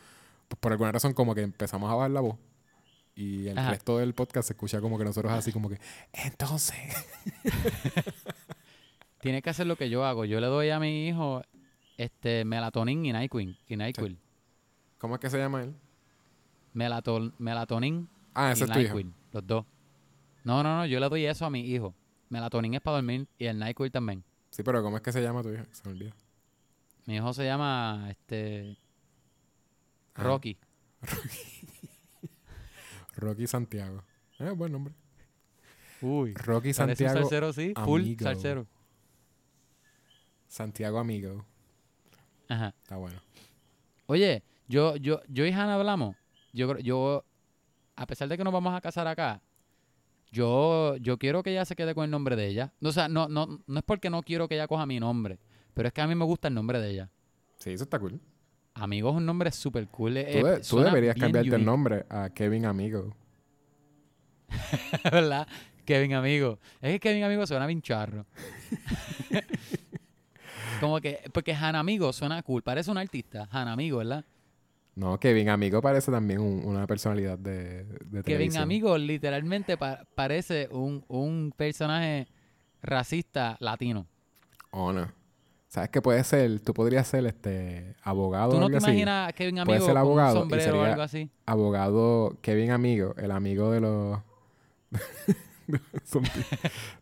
pues 0.48 0.58
por 0.58 0.72
alguna 0.72 0.92
razón 0.92 1.12
como 1.12 1.34
que 1.34 1.42
empezamos 1.42 1.90
a 1.90 1.94
bajar 1.94 2.10
la 2.10 2.20
voz. 2.20 2.36
Y 3.16 3.46
el 3.48 3.58
Ajá. 3.58 3.70
resto 3.70 3.98
del 3.98 4.12
podcast 4.14 4.48
se 4.48 4.54
escucha 4.54 4.80
como 4.80 4.98
que 4.98 5.04
nosotros 5.04 5.32
así 5.32 5.52
como 5.52 5.68
que, 5.68 5.78
entonces... 6.12 6.76
Tiene 9.20 9.40
que 9.40 9.50
hacer 9.50 9.66
lo 9.66 9.76
que 9.76 9.88
yo 9.88 10.04
hago. 10.04 10.26
Yo 10.26 10.38
le 10.38 10.48
doy 10.48 10.68
a 10.68 10.78
mi 10.78 11.08
hijo 11.08 11.42
este 11.96 12.44
melatonin 12.44 13.04
y 13.06 13.12
NyQuil. 13.12 13.58
Y 13.68 13.76
NyQuil. 13.76 14.18
¿Cómo 14.98 15.14
es 15.14 15.20
que 15.20 15.30
se 15.30 15.38
llama 15.38 15.62
él? 15.62 15.74
Melaton, 16.72 17.34
melatonin 17.38 18.08
Ah, 18.34 18.48
y 18.50 18.52
ese 18.52 18.64
es 18.64 18.70
tu 18.70 18.78
hijo. 18.78 18.94
NyQuil. 18.96 19.14
Los 19.32 19.46
dos. 19.46 19.64
No, 20.44 20.62
no, 20.62 20.76
no. 20.78 20.86
Yo 20.86 20.98
le 21.00 21.08
doy 21.08 21.24
eso 21.26 21.46
a 21.46 21.50
mi 21.50 21.60
hijo. 21.60 21.94
Melatonin 22.30 22.74
es 22.74 22.80
para 22.80 22.96
dormir 22.96 23.28
y 23.38 23.46
el 23.46 23.58
NyQuil 23.58 23.92
también. 23.92 24.24
Sí, 24.50 24.62
pero 24.62 24.82
¿cómo 24.82 24.96
es 24.96 25.02
que 25.02 25.12
se 25.12 25.22
llama 25.22 25.42
tu 25.42 25.50
hijo? 25.52 25.64
Se 25.72 25.82
me 25.88 25.92
olvidó. 25.94 26.12
Mi 27.06 27.16
hijo 27.16 27.32
se 27.34 27.44
llama 27.44 28.06
este 28.10 28.76
Ah. 30.16 30.22
Rocky. 30.22 30.56
Rocky 33.16 33.46
Santiago. 33.46 34.02
Eh, 34.38 34.50
buen 34.50 34.72
nombre. 34.72 34.94
Uy. 36.00 36.34
Rocky 36.34 36.72
Parece 36.72 36.82
un 36.82 36.88
Santiago. 36.88 37.18
salsero, 37.20 37.52
sí. 37.52 37.72
Full 37.84 38.00
Amigo. 38.02 38.22
salsero. 38.24 38.66
Santiago 40.48 40.98
Amigo. 40.98 41.44
Ajá. 42.48 42.74
Está 42.82 42.96
bueno. 42.96 43.20
Oye, 44.06 44.42
yo, 44.68 44.96
yo, 44.96 45.20
yo 45.28 45.46
y 45.46 45.50
Hannah 45.52 45.74
hablamos. 45.74 46.16
Yo, 46.52 46.78
yo, 46.78 47.24
a 47.96 48.06
pesar 48.06 48.28
de 48.28 48.36
que 48.36 48.44
nos 48.44 48.52
vamos 48.52 48.74
a 48.74 48.80
casar 48.80 49.06
acá, 49.06 49.40
yo, 50.30 50.96
yo 50.96 51.18
quiero 51.18 51.42
que 51.42 51.50
ella 51.52 51.64
se 51.64 51.74
quede 51.76 51.94
con 51.94 52.04
el 52.04 52.10
nombre 52.10 52.36
de 52.36 52.46
ella. 52.46 52.72
O 52.82 52.92
sea, 52.92 53.08
no, 53.08 53.28
no, 53.28 53.60
no 53.66 53.78
es 53.78 53.84
porque 53.84 54.10
no 54.10 54.22
quiero 54.22 54.48
que 54.48 54.54
ella 54.56 54.66
coja 54.68 54.84
mi 54.86 55.00
nombre, 55.00 55.38
pero 55.74 55.88
es 55.88 55.94
que 55.94 56.00
a 56.02 56.06
mí 56.06 56.14
me 56.14 56.24
gusta 56.24 56.48
el 56.48 56.54
nombre 56.54 56.80
de 56.80 56.90
ella. 56.90 57.10
Sí, 57.58 57.70
eso 57.70 57.84
está 57.84 57.98
cool. 57.98 58.20
Amigo 58.74 59.10
es 59.10 59.16
un 59.16 59.24
nombre 59.24 59.50
súper 59.52 59.86
cool. 59.88 60.16
eh, 60.16 60.40
Tú, 60.40 60.46
de- 60.46 60.60
tú 60.60 60.78
deberías 60.80 61.14
cambiarte 61.16 61.54
el 61.54 61.64
nombre 61.64 62.04
a 62.10 62.28
Kevin 62.30 62.66
Amigo. 62.66 63.14
¿Verdad? 65.04 65.46
Kevin 65.84 66.14
Amigo. 66.14 66.58
Es 66.80 66.92
que 66.92 67.00
Kevin 67.00 67.24
Amigo 67.24 67.46
suena 67.46 67.66
bien 67.66 67.80
charro. 67.82 68.26
Como 70.80 71.00
que, 71.00 71.20
porque 71.32 71.52
Han 71.54 71.74
Amigo 71.76 72.12
suena 72.12 72.42
cool. 72.42 72.62
Parece 72.62 72.90
un 72.90 72.98
artista. 72.98 73.48
Han 73.50 73.68
Amigo, 73.68 73.98
¿verdad? 73.98 74.24
No, 74.96 75.18
Kevin 75.18 75.48
Amigo 75.48 75.82
parece 75.82 76.12
también 76.12 76.40
un- 76.40 76.64
una 76.64 76.86
personalidad 76.86 77.36
de, 77.38 77.82
de 77.84 77.98
Kevin 78.08 78.22
televisión. 78.22 78.62
Amigo 78.62 78.96
literalmente 78.96 79.76
pa- 79.76 80.04
parece 80.14 80.68
un, 80.70 81.04
un 81.08 81.52
personaje 81.56 82.28
racista 82.82 83.56
latino. 83.60 84.06
o 84.70 84.92
no. 84.92 85.10
¿Sabes 85.68 85.90
qué 85.90 86.00
puede 86.00 86.22
ser? 86.22 86.60
Tú 86.60 86.72
podrías 86.72 87.08
ser 87.08 87.26
este 87.26 87.96
abogado 88.04 88.50
¿Tú 88.52 88.58
o 88.58 88.60
no 88.60 88.70
te 88.70 88.76
así. 88.76 88.86
imaginas 88.86 89.28
a 89.30 89.32
Kevin 89.32 89.58
Amigo 89.58 89.84
ser 89.84 89.96
abogado 89.96 90.34
un 90.34 90.40
sombrero 90.42 90.80
o 90.80 90.84
algo 90.84 91.02
así? 91.02 91.28
Abogado 91.46 92.38
Kevin 92.42 92.70
Amigo, 92.70 93.14
el 93.18 93.32
amigo 93.32 93.72
de 93.72 93.80
los 93.80 94.20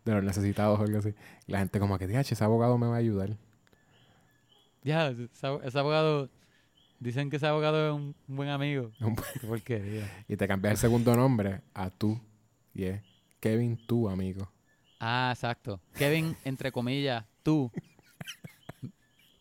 de 0.05 0.15
los 0.15 0.25
necesitados 0.25 0.81
o 0.81 0.83
algo 0.83 0.99
así. 0.99 1.15
La 1.47 1.59
gente 1.59 1.79
como 1.81 1.99
que, 1.99 2.07
"Diache, 2.07 2.35
ese 2.35 2.45
abogado 2.45 2.79
me 2.79 2.87
va 2.87 2.95
a 2.95 2.99
ayudar." 2.99 3.37
Ya, 4.83 5.09
ese, 5.09 5.79
abogado... 5.79 6.29
Dicen 6.99 7.31
que 7.31 7.37
ese 7.37 7.47
abogado 7.49 7.89
es 7.89 7.95
un 7.95 8.15
buen 8.29 8.49
amigo. 8.49 8.93
Un- 9.01 9.17
Qué 9.17 9.47
porquería. 9.47 10.25
Y 10.29 10.37
te 10.37 10.47
cambias 10.47 10.73
el 10.73 10.79
segundo 10.79 11.15
nombre 11.17 11.63
a 11.75 11.91
tú. 11.91 12.21
Y 12.75 12.85
es 12.85 13.03
Kevin, 13.41 13.77
tu 13.87 14.09
amigo. 14.09 14.51
Ah, 15.01 15.31
exacto. 15.35 15.81
Kevin, 15.95 16.37
entre 16.45 16.71
comillas, 16.71 17.25
tú. 17.43 17.71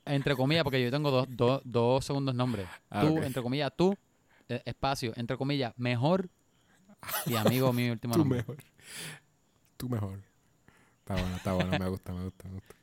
Entre 0.05 0.35
comillas, 0.35 0.63
porque 0.63 0.83
yo 0.83 0.89
tengo 0.89 1.11
dos, 1.11 1.27
dos, 1.29 1.61
dos 1.63 2.03
segundos 2.03 2.33
nombres. 2.33 2.67
Ah, 2.89 3.01
tú, 3.01 3.17
entre 3.21 3.43
comillas, 3.43 3.71
tú, 3.77 3.95
eh, 4.49 4.61
espacio, 4.65 5.13
entre 5.15 5.37
comillas, 5.37 5.73
mejor 5.77 6.29
y 7.27 7.35
amigo 7.35 7.71
mi 7.71 7.89
último 7.89 8.13
Tú 8.15 8.19
nombre. 8.19 8.39
mejor. 8.39 8.57
Tú 9.77 9.87
mejor. 9.89 10.19
Está 10.99 11.13
bueno, 11.13 11.35
está 11.35 11.53
bueno. 11.53 11.79
Me 11.79 11.87
gusta, 11.87 12.11
me 12.13 12.23
gusta, 12.23 12.47
me 12.47 12.55
gusta. 12.55 12.75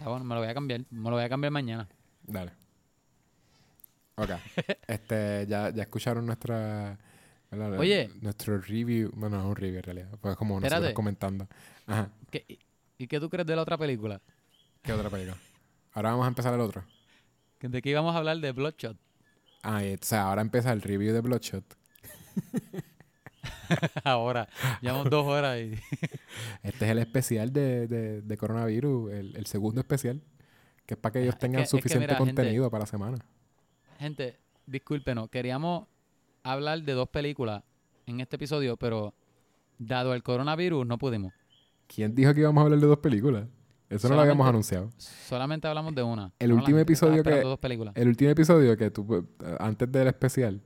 Está 0.00 0.08
bueno, 0.08 0.24
me 0.24 0.34
lo 0.34 0.40
voy 0.40 0.48
a 0.48 0.54
cambiar. 0.54 0.80
Me 0.90 1.10
lo 1.10 1.16
voy 1.16 1.24
a 1.24 1.28
cambiar 1.28 1.50
mañana. 1.52 1.86
Dale. 2.22 2.52
Ok. 4.16 4.30
Este, 4.88 5.46
ya, 5.46 5.68
ya 5.70 5.82
escucharon 5.82 6.24
nuestra... 6.24 6.98
¿verdad? 7.50 7.78
Oye. 7.78 8.10
Nuestro 8.22 8.58
review. 8.60 9.10
Bueno, 9.14 9.36
no 9.36 9.42
es 9.42 9.48
un 9.50 9.56
review 9.56 9.76
en 9.76 9.82
realidad. 9.82 10.08
Pues 10.20 10.36
como 10.36 10.54
nosotros 10.54 10.72
Espérate. 10.78 10.94
comentando. 10.94 11.48
Ajá. 11.86 12.10
¿Qué- 12.30 12.44
y- 12.48 12.58
¿Y 12.96 13.06
qué 13.08 13.20
tú 13.20 13.28
crees 13.28 13.46
de 13.46 13.56
la 13.56 13.62
otra 13.62 13.76
película? 13.76 14.22
¿Qué 14.82 14.92
otra 14.94 15.10
película? 15.10 15.36
Ahora 15.92 16.10
vamos 16.12 16.24
a 16.24 16.28
empezar 16.28 16.54
el 16.54 16.60
otro. 16.60 16.82
¿De 17.60 17.82
qué 17.82 17.90
íbamos 17.90 18.14
a 18.14 18.18
hablar? 18.18 18.38
De 18.38 18.52
Bloodshot. 18.52 18.96
Ah, 19.62 19.84
y, 19.84 19.94
o 19.94 19.98
sea, 20.00 20.28
ahora 20.28 20.40
empieza 20.40 20.72
el 20.72 20.80
review 20.80 21.12
de 21.12 21.20
Bloodshot. 21.20 21.64
Ahora. 24.04 24.48
Llevamos 24.80 25.08
dos 25.10 25.26
horas 25.26 25.58
y... 25.60 25.72
Este 26.62 26.84
es 26.84 26.90
el 26.90 26.98
especial 26.98 27.52
de, 27.52 27.86
de, 27.86 28.22
de 28.22 28.36
coronavirus, 28.36 29.12
el, 29.12 29.36
el 29.36 29.46
segundo 29.46 29.80
especial. 29.80 30.20
Que 30.86 30.94
es 30.94 31.00
para 31.00 31.12
que 31.12 31.22
ellos 31.22 31.34
es 31.34 31.38
tengan 31.38 31.58
que- 31.60 31.64
es 31.64 31.70
que 31.70 31.76
suficiente 31.78 32.06
gente- 32.08 32.18
contenido 32.24 32.70
para 32.70 32.82
la 32.82 32.86
semana. 32.86 33.18
Gente, 33.98 34.38
discúlpenos. 34.66 35.28
Queríamos 35.30 35.86
hablar 36.42 36.82
de 36.82 36.92
dos 36.92 37.08
películas 37.08 37.62
en 38.06 38.20
este 38.20 38.36
episodio, 38.36 38.76
pero 38.76 39.14
dado 39.78 40.14
el 40.14 40.22
coronavirus 40.22 40.86
no 40.86 40.98
pudimos. 40.98 41.32
¿Quién 41.86 42.14
dijo 42.14 42.32
que 42.34 42.40
íbamos 42.40 42.60
a 42.62 42.64
hablar 42.64 42.80
de 42.80 42.86
dos 42.86 42.98
películas? 42.98 43.46
Eso 43.88 44.08
no 44.08 44.14
lo 44.14 44.20
habíamos 44.20 44.48
anunciado. 44.48 44.90
Solamente 44.98 45.66
hablamos 45.66 45.92
de 45.94 46.02
una. 46.02 46.32
El 46.38 46.50
No, 46.50 46.56
último 46.56 46.78
episodio 46.78 47.14
que- 47.14 47.18
esperando 47.30 47.48
dos 47.50 47.58
películas. 47.58 47.94
El 47.96 48.06
último 48.08 48.30
episodio 48.30 48.76
que 48.76 48.90
tú, 48.90 49.26
antes 49.58 49.90
del 49.90 50.06
especial, 50.08 50.60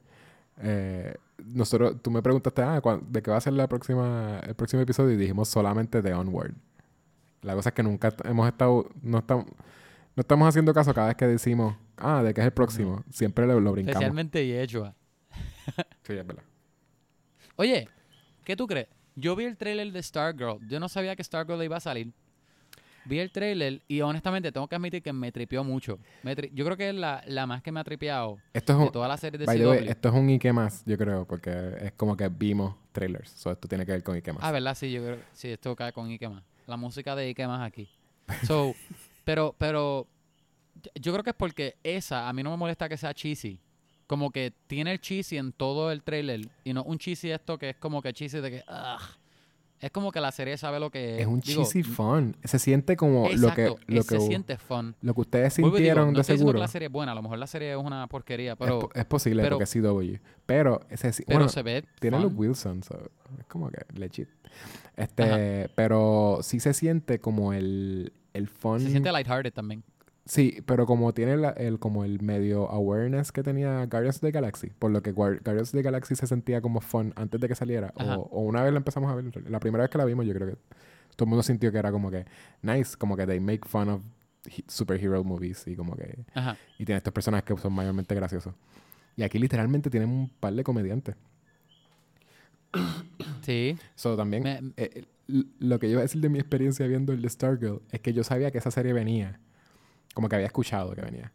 eh, 0.59 1.15
nosotros, 1.45 1.97
tú 2.03 2.11
me 2.11 2.23
preguntaste, 2.23 2.63
ah, 2.63 2.81
¿cuán- 2.81 3.03
¿de 3.11 3.23
qué 3.23 3.31
va 3.31 3.37
a 3.39 3.41
ser 3.41 3.53
la 3.55 3.69
próxima, 3.69 4.41
el 4.47 4.55
próximo 4.55 4.83
episodio? 4.83 5.13
Y 5.13 5.17
dijimos 5.17 5.49
solamente 5.49 6.01
de 6.03 6.15
Onward. 6.15 6.53
La 7.43 7.55
cosa 7.55 7.71
es 7.71 7.75
que 7.75 7.83
nunca 7.83 8.15
hemos 8.25 8.47
estado, 8.49 8.89
no 9.03 9.19
estamos, 9.19 9.47
no 10.17 10.21
estamos 10.21 10.49
haciendo 10.49 10.73
caso 10.73 10.95
cada 10.95 11.09
vez 11.09 11.17
que 11.17 11.27
decimos, 11.27 11.77
ah, 11.99 12.23
¿de 12.23 12.33
qué 12.33 12.41
es 12.41 12.47
el 12.47 12.53
próximo? 12.53 13.05
Siempre 13.11 13.47
lo, 13.47 13.61
lo 13.61 13.73
brincamos. 13.73 13.97
Especialmente 13.97 14.47
Yechua. 14.47 14.95
Sí, 16.03 16.13
es 16.15 16.27
verdad. 16.27 16.43
Oye, 17.57 17.89
¿qué 18.45 18.57
tú 18.57 18.67
crees? 18.67 18.89
Yo 19.17 19.37
vi 19.37 19.45
el 19.45 19.57
trailer 19.57 19.93
de 19.93 20.03
Stargirl. 20.03 20.59
Yo 20.69 20.81
no 20.81 20.89
sabía 20.89 21.15
que 21.17 21.23
Stargirl 21.25 21.63
iba 21.63 21.77
a 21.77 21.81
salir. 21.81 22.13
Vi 23.07 23.19
el 23.19 23.31
trailer 23.31 23.83
y 23.87 24.01
honestamente 24.01 24.51
tengo 24.53 24.67
que 24.67 24.77
admitir 24.77 25.03
que 25.03 25.13
me 25.13 25.31
tripió 25.31 25.63
mucho. 25.63 25.99
Me 26.23 26.35
tri- 26.37 26.51
yo 26.55 26.65
creo 26.65 26.77
que 26.77 26.89
es 26.89 26.95
la, 26.95 27.23
la 27.27 27.47
más 27.47 27.63
que 27.63 27.71
me 27.73 27.81
ha 27.81 27.85
tripeado 27.85 28.39
Esto 28.53 28.73
es 28.75 28.79
de 28.79 28.91
toda 28.91 29.09
la 29.09 29.17
serie 29.17 29.39
de 29.39 29.45
way, 29.47 29.59
CW. 29.85 29.91
esto 29.91 30.09
es 30.09 30.15
un 30.15 30.29
Ike 30.29 30.53
más, 30.53 30.83
yo 30.87 30.97
creo, 30.97 31.27
porque 31.27 31.51
es 31.81 31.93
como 31.93 32.17
que 32.17 32.29
vimos 32.29 32.75
trailers. 32.93 33.31
So, 33.31 33.51
esto 33.53 33.69
tiene 33.69 33.85
que 33.85 33.93
ver 33.93 34.03
con 34.03 34.15
Ike 34.17 34.33
más. 34.33 34.43
Ah, 34.43 34.51
¿verdad? 34.53 34.75
Sí, 34.75 34.91
yo 34.91 35.03
creo 35.03 35.19
sí, 35.33 35.49
esto 35.49 35.75
cae 35.77 35.93
con 35.93 36.09
Ike 36.09 36.29
más. 36.29 36.43
La 36.67 36.77
música 36.77 37.15
de 37.15 37.27
Ike 37.29 37.47
más 37.47 37.67
aquí. 37.67 37.89
So, 38.47 38.75
pero, 39.25 39.55
pero 39.59 40.07
yo 40.95 41.13
creo 41.13 41.23
que 41.23 41.31
es 41.31 41.37
porque 41.37 41.77
esa, 41.83 42.29
a 42.29 42.33
mí 42.33 42.43
no 42.43 42.51
me 42.51 42.57
molesta 42.57 42.89
que 42.89 42.97
sea 42.97 43.13
cheesy. 43.13 43.61
Como 44.07 44.31
que 44.31 44.53
tiene 44.67 44.93
el 44.93 45.01
cheesy 45.01 45.39
en 45.39 45.53
todo 45.53 45.91
el 45.91 46.03
trailer. 46.03 46.43
Y 46.63 46.73
no 46.75 46.83
un 46.85 46.99
cheesy 46.99 47.31
esto 47.31 47.59
que 47.59 47.71
es 47.71 47.77
como 47.77 48.03
que 48.03 48.13
cheesy 48.13 48.41
de 48.41 48.51
que. 48.51 48.65
ugh. 48.69 49.01
Es 49.81 49.91
como 49.91 50.13
que 50.13 50.21
la 50.21 50.33
serie 50.33 50.57
sabe 50.57 50.81
lo 50.81 50.91
que 50.91 51.21
es 51.21 51.27
un 51.27 51.41
Digo, 51.41 51.63
cheesy 51.63 51.83
fun. 51.83 52.37
Se 52.45 52.59
siente 52.59 52.97
como 52.97 53.29
lo 53.29 53.53
que, 53.55 53.67
lo 53.87 54.01
es- 54.01 54.07
que, 54.09 54.19
se 54.19 54.27
siente 54.27 54.57
fun. 54.57 54.95
lo 55.03 55.13
que 55.15 55.21
ustedes 55.21 55.59
y 55.59 55.63
digo, 55.63 55.75
sintieron 55.77 56.07
no 56.09 56.15
de 56.15 56.21
estoy 56.23 56.35
que 56.35 56.39
seguro. 56.39 56.59
la 56.59 56.69
serie 56.69 56.87
es 56.87 56.93
buena, 56.93 57.13
a 57.13 57.15
lo 57.15 57.23
mejor 57.23 57.39
la 57.39 57.47
serie 57.47 57.73
es 57.73 57.77
una 57.77 58.07
porquería, 58.07 58.53
es, 58.53 58.59
pero, 58.59 58.89
es 58.95 59.05
posible 59.05 59.43
pero- 59.43 59.57
porque 59.59 59.65
es 59.65 59.71
CW. 59.73 60.21
Pero, 60.47 60.81
ese, 60.89 61.11
pero 61.27 61.39
bueno, 61.39 61.49
se 61.51 61.63
ve 61.63 61.85
tiene 62.01 62.17
fun. 62.17 62.25
Luke 62.25 62.37
Wilson, 62.37 62.83
so, 62.83 62.99
es 63.39 63.47
como 63.47 63.69
que 63.71 63.79
legit. 63.99 64.29
Este, 64.97 65.69
pero 65.75 66.39
sí 66.43 66.61
se 66.61 66.73
siente 66.73 67.19
como 67.19 67.53
el, 67.53 68.13
el 68.33 68.49
fun. 68.49 68.81
Se 68.81 68.91
siente 68.91 69.11
lighthearted 69.13 69.53
también. 69.53 69.83
Sí, 70.27 70.63
pero 70.65 70.87
como 70.87 71.13
tiene 71.13 71.37
la- 71.37 71.51
el, 71.51 71.79
como 71.79 72.03
el 72.05 72.23
medio 72.23 72.71
awareness 72.71 73.31
que 73.31 73.43
tenía 73.43 73.85
Guardians 73.87 74.17
of 74.17 74.23
the 74.23 74.31
Galaxy, 74.31 74.69
por 74.79 74.91
lo 74.91 75.03
que 75.03 75.13
Guar- 75.15 75.43
Guardians 75.45 75.69
of 75.69 75.73
the 75.73 75.83
Galaxy 75.83 76.17
se 76.17 76.27
sentía 76.27 76.63
como 76.63 76.81
fun 76.81 77.13
antes 77.17 77.39
de 77.41 77.47
que 77.49 77.55
saliera, 77.55 77.93
o, 77.97 78.03
o 78.31 78.41
una 78.41 78.63
vez 78.63 78.73
la 78.73 78.79
empezamos 78.79 79.11
a 79.11 79.15
ver, 79.17 79.51
la 79.51 79.61
primera 79.61 79.83
vez 79.85 79.91
que 79.91 79.99
la 79.99 80.05
vimos 80.07 80.25
yo 80.25 80.33
creo 80.33 80.49
que 80.49 80.55
todo 81.15 81.27
el 81.27 81.29
mundo 81.29 81.43
sintió 81.43 81.71
que 81.71 81.77
era 81.79 81.93
como 81.93 82.11
que 82.11 82.25
nice, 82.63 82.97
como 82.97 83.17
que 83.19 83.27
they 83.27 83.39
make 83.39 83.69
fun 83.69 83.89
of 83.91 84.03
he- 84.47 84.65
superhero 84.67 85.23
movies 85.25 85.67
y 85.67 85.77
como 85.77 85.95
que 85.95 86.25
Ajá. 86.33 86.57
y 86.79 86.87
tiene 86.87 86.97
estos 86.97 87.13
personajes 87.13 87.45
que 87.45 87.61
son 87.61 87.73
mayormente 87.75 88.15
graciosos. 88.15 88.55
Y 89.17 89.23
aquí 89.25 89.39
literalmente 89.39 89.91
tienen 89.91 90.09
un 90.09 90.29
par 90.41 90.55
de 90.55 90.65
comediantes. 90.65 91.17
Sí. 93.43 93.77
So, 93.95 94.17
también 94.17 94.43
Me- 94.43 94.73
eh, 94.77 95.05
lo 95.59 95.79
que 95.79 95.87
yo 95.87 95.93
iba 95.93 96.01
a 96.01 96.03
decir 96.03 96.21
de 96.21 96.29
mi 96.29 96.39
experiencia 96.39 96.87
viendo 96.87 97.13
el 97.13 97.23
de 97.23 97.29
Stargirl 97.29 97.81
es 97.93 98.01
que 98.01 98.13
yo 98.13 98.25
sabía 98.25 98.51
que 98.51 98.59
esa 98.59 98.71
serie 98.71 98.93
venía. 98.93 99.39
Como 100.15 100.29
que 100.29 100.37
había 100.37 100.47
escuchado 100.47 100.95
que 100.95 101.03
venía. 101.03 101.33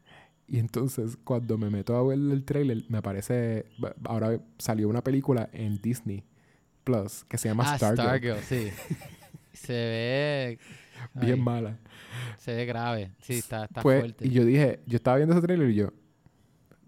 Y 0.47 0.57
entonces, 0.57 1.15
cuando 1.23 1.57
me 1.59 1.69
meto 1.69 1.95
a 1.95 2.03
ver 2.03 2.17
el 2.17 2.43
trailer, 2.43 2.83
me 2.89 2.97
aparece. 2.97 3.65
Ahora 4.05 4.39
salió 4.57 4.89
una 4.89 5.03
película 5.03 5.49
en 5.53 5.79
Disney 5.81 6.23
Plus 6.83 7.23
que 7.25 7.37
se 7.37 7.49
llama 7.49 7.65
ah, 7.67 7.77
Stargirl. 7.77 8.03
Stargirl, 8.07 8.39
sí. 8.39 8.69
se 9.53 9.73
ve. 9.73 10.59
Bien 11.13 11.33
ay, 11.35 11.39
mala. 11.41 11.77
Se 12.37 12.55
ve 12.55 12.65
grave. 12.65 13.11
Sí, 13.21 13.33
está, 13.35 13.65
está 13.65 13.81
Pues, 13.81 13.99
fuerte. 13.99 14.27
y 14.27 14.31
yo 14.31 14.43
dije, 14.43 14.79
yo 14.87 14.95
estaba 14.95 15.17
viendo 15.17 15.35
ese 15.35 15.45
trailer 15.45 15.69
y 15.69 15.75
yo, 15.75 15.93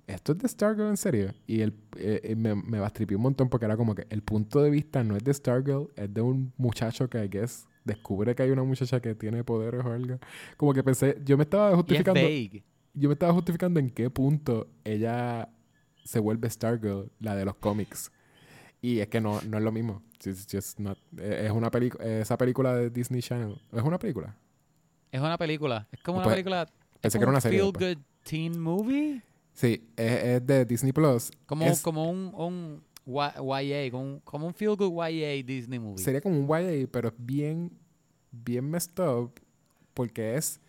¿esto 0.07 0.31
es 0.31 0.39
de 0.39 0.47
Stargirl 0.47 0.89
en 0.89 0.97
serio? 0.97 1.33
Y 1.45 1.61
él 1.61 1.73
eh, 1.97 2.19
eh, 2.23 2.35
me, 2.35 2.55
me 2.55 2.79
bastripió 2.79 3.17
un 3.17 3.23
montón 3.23 3.47
porque 3.47 3.65
era 3.65 3.77
como 3.77 3.93
que 3.95 4.07
el 4.09 4.23
punto 4.23 4.61
de 4.63 4.69
vista 4.69 5.03
no 5.03 5.15
es 5.15 5.23
de 5.23 5.33
Stargirl, 5.33 5.89
es 5.95 6.11
de 6.13 6.21
un 6.21 6.51
muchacho 6.57 7.09
que, 7.09 7.23
I 7.23 7.27
guess, 7.29 7.67
descubre 7.83 8.35
que 8.35 8.43
hay 8.43 8.51
una 8.51 8.63
muchacha 8.63 8.99
que 9.01 9.15
tiene 9.15 9.43
poderes 9.43 9.83
o 9.85 9.91
algo. 9.91 10.19
Como 10.57 10.73
que 10.73 10.83
pensé, 10.83 11.17
yo 11.25 11.37
me 11.37 11.43
estaba 11.43 11.69
es 11.69 11.75
justificando, 11.75 12.21
vague. 12.21 12.63
yo 12.93 13.09
me 13.09 13.13
estaba 13.13 13.33
justificando 13.33 13.79
en 13.79 13.89
qué 13.89 14.09
punto 14.09 14.67
ella 14.83 15.49
se 16.03 16.19
vuelve 16.19 16.49
Stargirl, 16.49 17.11
la 17.19 17.35
de 17.35 17.45
los 17.45 17.55
cómics. 17.55 18.11
Y 18.81 18.99
es 18.99 19.07
que 19.09 19.21
no, 19.21 19.39
no 19.43 19.57
es 19.57 19.63
lo 19.63 19.71
mismo. 19.71 20.01
It's 20.23 20.47
just 20.51 20.79
not- 20.79 20.97
eh, 21.17 21.43
es 21.45 21.51
una 21.51 21.69
película, 21.71 22.03
esa 22.05 22.37
película 22.37 22.75
de 22.75 22.89
Disney 22.89 23.21
Channel. 23.21 23.59
¿Es 23.71 23.81
una 23.83 23.97
película? 23.99 24.35
Es 25.11 25.19
una 25.21 25.37
película. 25.37 25.87
Es 25.91 26.01
como 26.01 26.17
una 26.17 26.23
Pues, 26.25 26.35
película. 26.35 26.65
Pensé 26.99 27.17
es 27.17 27.19
que 27.19 27.23
era 27.23 27.29
una 27.29 27.37
un 27.37 27.41
serie. 27.41 27.59
Feel 27.59 27.71
después. 27.73 27.95
good 27.95 28.03
teen 28.23 28.59
movie. 28.59 29.21
Sí, 29.53 29.87
es, 29.97 30.23
es 30.23 30.45
de 30.47 30.65
Disney 30.65 30.93
Plus. 30.93 31.31
Como, 31.45 31.65
Es- 31.65 31.81
como 31.81 32.09
un, 32.09 32.31
un 32.35 32.83
YA. 33.11 33.91
Como 33.91 34.21
como 34.23 34.47
un 34.47 34.53
Feel 34.53 34.75
Good 34.75 34.91
YA 35.09 35.43
Disney 35.43 35.79
movie. 35.79 36.03
Sería 36.03 36.21
como 36.21 36.39
un 36.39 36.47
YA, 36.47 36.87
pero 36.91 37.09
es 37.09 37.13
bien, 37.17 37.71
bien 38.31 38.69
messed 38.69 38.99
up 38.99 39.33
porque 39.93 40.35
es 40.35 40.59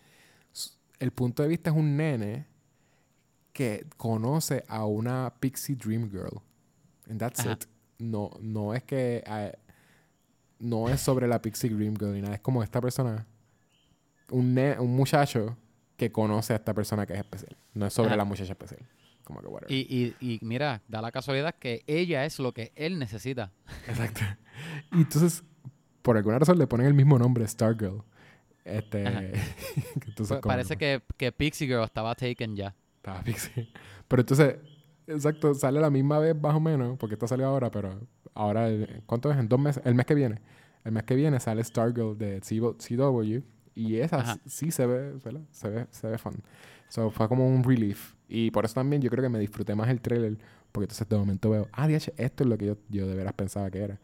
el 0.99 1.11
punto 1.11 1.43
de 1.43 1.49
vista 1.49 1.69
es 1.69 1.75
un 1.75 1.97
nene 1.97 2.45
que 3.51 3.85
conoce 3.97 4.63
a 4.67 4.85
una 4.85 5.33
pixie 5.39 5.75
dream 5.75 6.09
girl. 6.09 6.41
And 7.09 7.19
that's 7.19 7.39
Ajá. 7.41 7.53
it. 7.53 7.65
No, 7.99 8.31
no 8.41 8.73
es 8.73 8.83
que 8.83 9.23
eh, 9.25 9.53
no 10.59 10.89
es 10.89 11.01
sobre 11.01 11.27
la 11.27 11.41
pixie 11.41 11.69
dream 11.69 11.95
girl 11.95 12.13
ni 12.13 12.21
nada. 12.21 12.35
Es 12.35 12.41
como 12.41 12.63
esta 12.63 12.81
persona, 12.81 13.25
un, 14.31 14.53
ne- 14.53 14.79
un 14.79 14.95
muchacho 14.95 15.55
que 15.97 16.11
conoce 16.11 16.53
a 16.53 16.55
esta 16.55 16.73
persona 16.73 17.05
que 17.05 17.13
es 17.13 17.19
especial. 17.19 17.55
No 17.73 17.85
es 17.85 17.93
sobre 17.93 18.07
Ajá. 18.09 18.17
la 18.17 18.25
muchacha 18.25 18.51
especial. 18.53 18.81
Como 19.23 19.41
que 19.41 19.47
whatever. 19.47 19.71
Y, 19.71 20.15
y, 20.19 20.33
y 20.33 20.39
mira, 20.41 20.81
da 20.87 21.01
la 21.01 21.11
casualidad 21.11 21.55
que 21.55 21.83
ella 21.87 22.25
es 22.25 22.39
lo 22.39 22.53
que 22.53 22.71
él 22.75 22.99
necesita. 22.99 23.51
Exacto. 23.87 24.21
Y 24.91 24.97
entonces, 24.97 25.43
por 26.01 26.17
alguna 26.17 26.39
razón 26.39 26.57
le 26.57 26.67
ponen 26.67 26.87
el 26.87 26.93
mismo 26.93 27.17
nombre, 27.17 27.47
Stargirl. 27.47 28.03
Este. 28.65 29.03
Que 29.99 30.09
entonces 30.09 30.37
Pues 30.37 30.41
parece 30.41 30.77
que, 30.77 31.01
que 31.17 31.31
Pixie 31.31 31.67
Girl 31.67 31.83
estaba 31.83 32.15
taken 32.15 32.55
ya. 32.55 32.75
Estaba 32.97 33.21
pixie. 33.21 33.69
Pero 34.07 34.21
entonces, 34.21 34.55
exacto, 35.07 35.53
sale 35.53 35.79
la 35.79 35.89
misma 35.89 36.19
vez 36.19 36.35
más 36.39 36.55
o 36.55 36.59
menos, 36.59 36.97
porque 36.97 37.15
esto 37.15 37.27
salió 37.27 37.47
ahora, 37.47 37.69
pero 37.71 37.99
ahora, 38.33 38.69
eh, 38.69 39.01
¿cuánto 39.05 39.31
es? 39.31 39.37
En 39.37 39.47
dos 39.49 39.59
meses, 39.59 39.83
el 39.85 39.95
mes 39.95 40.05
que 40.05 40.15
viene. 40.15 40.41
El 40.83 40.91
mes 40.91 41.03
que 41.03 41.15
viene 41.15 41.39
sale 41.39 41.63
Stargirl 41.63 42.17
de 42.17 42.41
CW 42.41 43.41
Y 43.75 43.97
esa 43.97 44.17
Ajá. 44.17 44.37
sí 44.45 44.71
se 44.71 44.85
ve, 44.85 45.13
¿verdad? 45.23 45.41
Se 45.51 45.69
ve, 45.69 45.87
se 45.91 46.07
ve 46.07 46.17
fun. 46.17 46.43
So, 46.89 47.09
fue 47.09 47.27
como 47.27 47.47
un 47.47 47.63
relief. 47.63 48.13
Y 48.35 48.49
por 48.49 48.65
eso 48.65 48.73
también 48.73 48.99
yo 49.01 49.11
creo 49.11 49.21
que 49.21 49.29
me 49.29 49.37
disfruté 49.37 49.75
más 49.75 49.89
el 49.89 50.01
trailer. 50.01 50.37
Porque 50.71 50.85
entonces 50.85 51.07
de 51.07 51.15
momento 51.17 51.51
veo, 51.51 51.67
ah, 51.71 51.87
DH, 51.87 52.13
esto 52.17 52.43
es 52.43 52.49
lo 52.49 52.57
que 52.57 52.65
yo, 52.65 52.77
yo 52.89 53.07
de 53.07 53.13
veras 53.15 53.33
pensaba 53.33 53.69
que 53.69 53.79
era. 53.83 53.99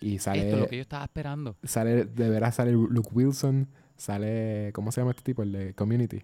Y 0.00 0.18
sale, 0.20 0.42
Esto 0.42 0.54
es 0.56 0.62
lo 0.62 0.68
que 0.68 0.76
yo 0.76 0.82
estaba 0.82 1.04
esperando. 1.04 1.56
sale, 1.64 2.04
de 2.04 2.28
veras 2.30 2.54
sale 2.54 2.70
Luke 2.70 3.08
Wilson, 3.12 3.66
sale, 3.96 4.70
¿cómo 4.74 4.92
se 4.92 5.00
llama 5.00 5.10
este 5.10 5.22
tipo? 5.24 5.42
El 5.42 5.50
de 5.52 5.74
Community. 5.74 6.22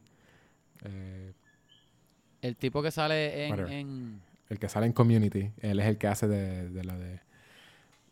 Eh, 0.85 1.33
El 2.43 2.57
tipo 2.57 2.83
que 2.83 2.93
sale 2.93 3.49
en... 3.49 4.21
El 4.49 4.59
que 4.61 4.69
sale 4.69 4.87
en 4.87 4.93
Community. 4.93 5.51
Él 5.61 5.81
es 5.81 5.87
el 5.87 5.99
que 5.99 6.07
hace 6.07 6.29
de, 6.29 6.71
de 6.71 6.85
la 6.85 6.97
de... 6.97 7.21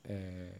eh, 0.05 0.53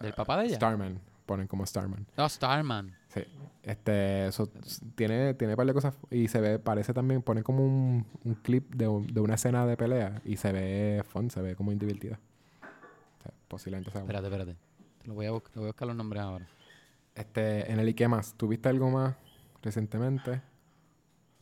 ¿Del 0.00 0.14
papá 0.14 0.38
de 0.38 0.46
ella? 0.46 0.56
Starman. 0.56 0.98
Ponen 1.26 1.46
como 1.48 1.66
Starman. 1.66 2.06
no, 2.16 2.28
Starman. 2.28 2.94
Sí. 3.08 3.22
Este, 3.62 4.28
eso, 4.28 4.48
tiene, 4.94 5.34
tiene 5.34 5.54
un 5.54 5.56
par 5.56 5.66
de 5.66 5.74
cosas 5.74 5.94
y 6.10 6.28
se 6.28 6.40
ve, 6.40 6.58
parece 6.60 6.94
también, 6.94 7.20
pone 7.22 7.42
como 7.42 7.64
un, 7.64 8.06
un 8.24 8.34
clip 8.36 8.72
de, 8.74 8.84
de 9.12 9.20
una 9.20 9.34
escena 9.34 9.66
de 9.66 9.76
pelea 9.76 10.20
y 10.24 10.36
se 10.36 10.52
ve 10.52 11.02
fun, 11.08 11.30
se 11.30 11.40
ve 11.42 11.56
como 11.56 11.72
divertida. 11.72 12.20
O 13.18 13.22
sea, 13.22 13.32
posiblemente 13.48 13.90
sea. 13.90 14.02
Espérate, 14.02 14.26
espérate. 14.26 14.56
Te 15.02 15.08
lo 15.08 15.14
voy 15.14 15.26
a, 15.26 15.32
bus- 15.32 15.42
te 15.50 15.58
voy 15.58 15.64
a 15.66 15.70
buscar 15.72 15.88
los 15.88 15.96
nombres 15.96 16.22
ahora. 16.22 16.46
Este, 17.14 17.72
en 17.72 17.80
el 17.80 17.88
¿y 17.88 17.94
qué 17.94 18.06
más? 18.06 18.34
¿Tuviste 18.34 18.68
algo 18.68 18.88
más 18.90 19.16
recientemente? 19.62 20.42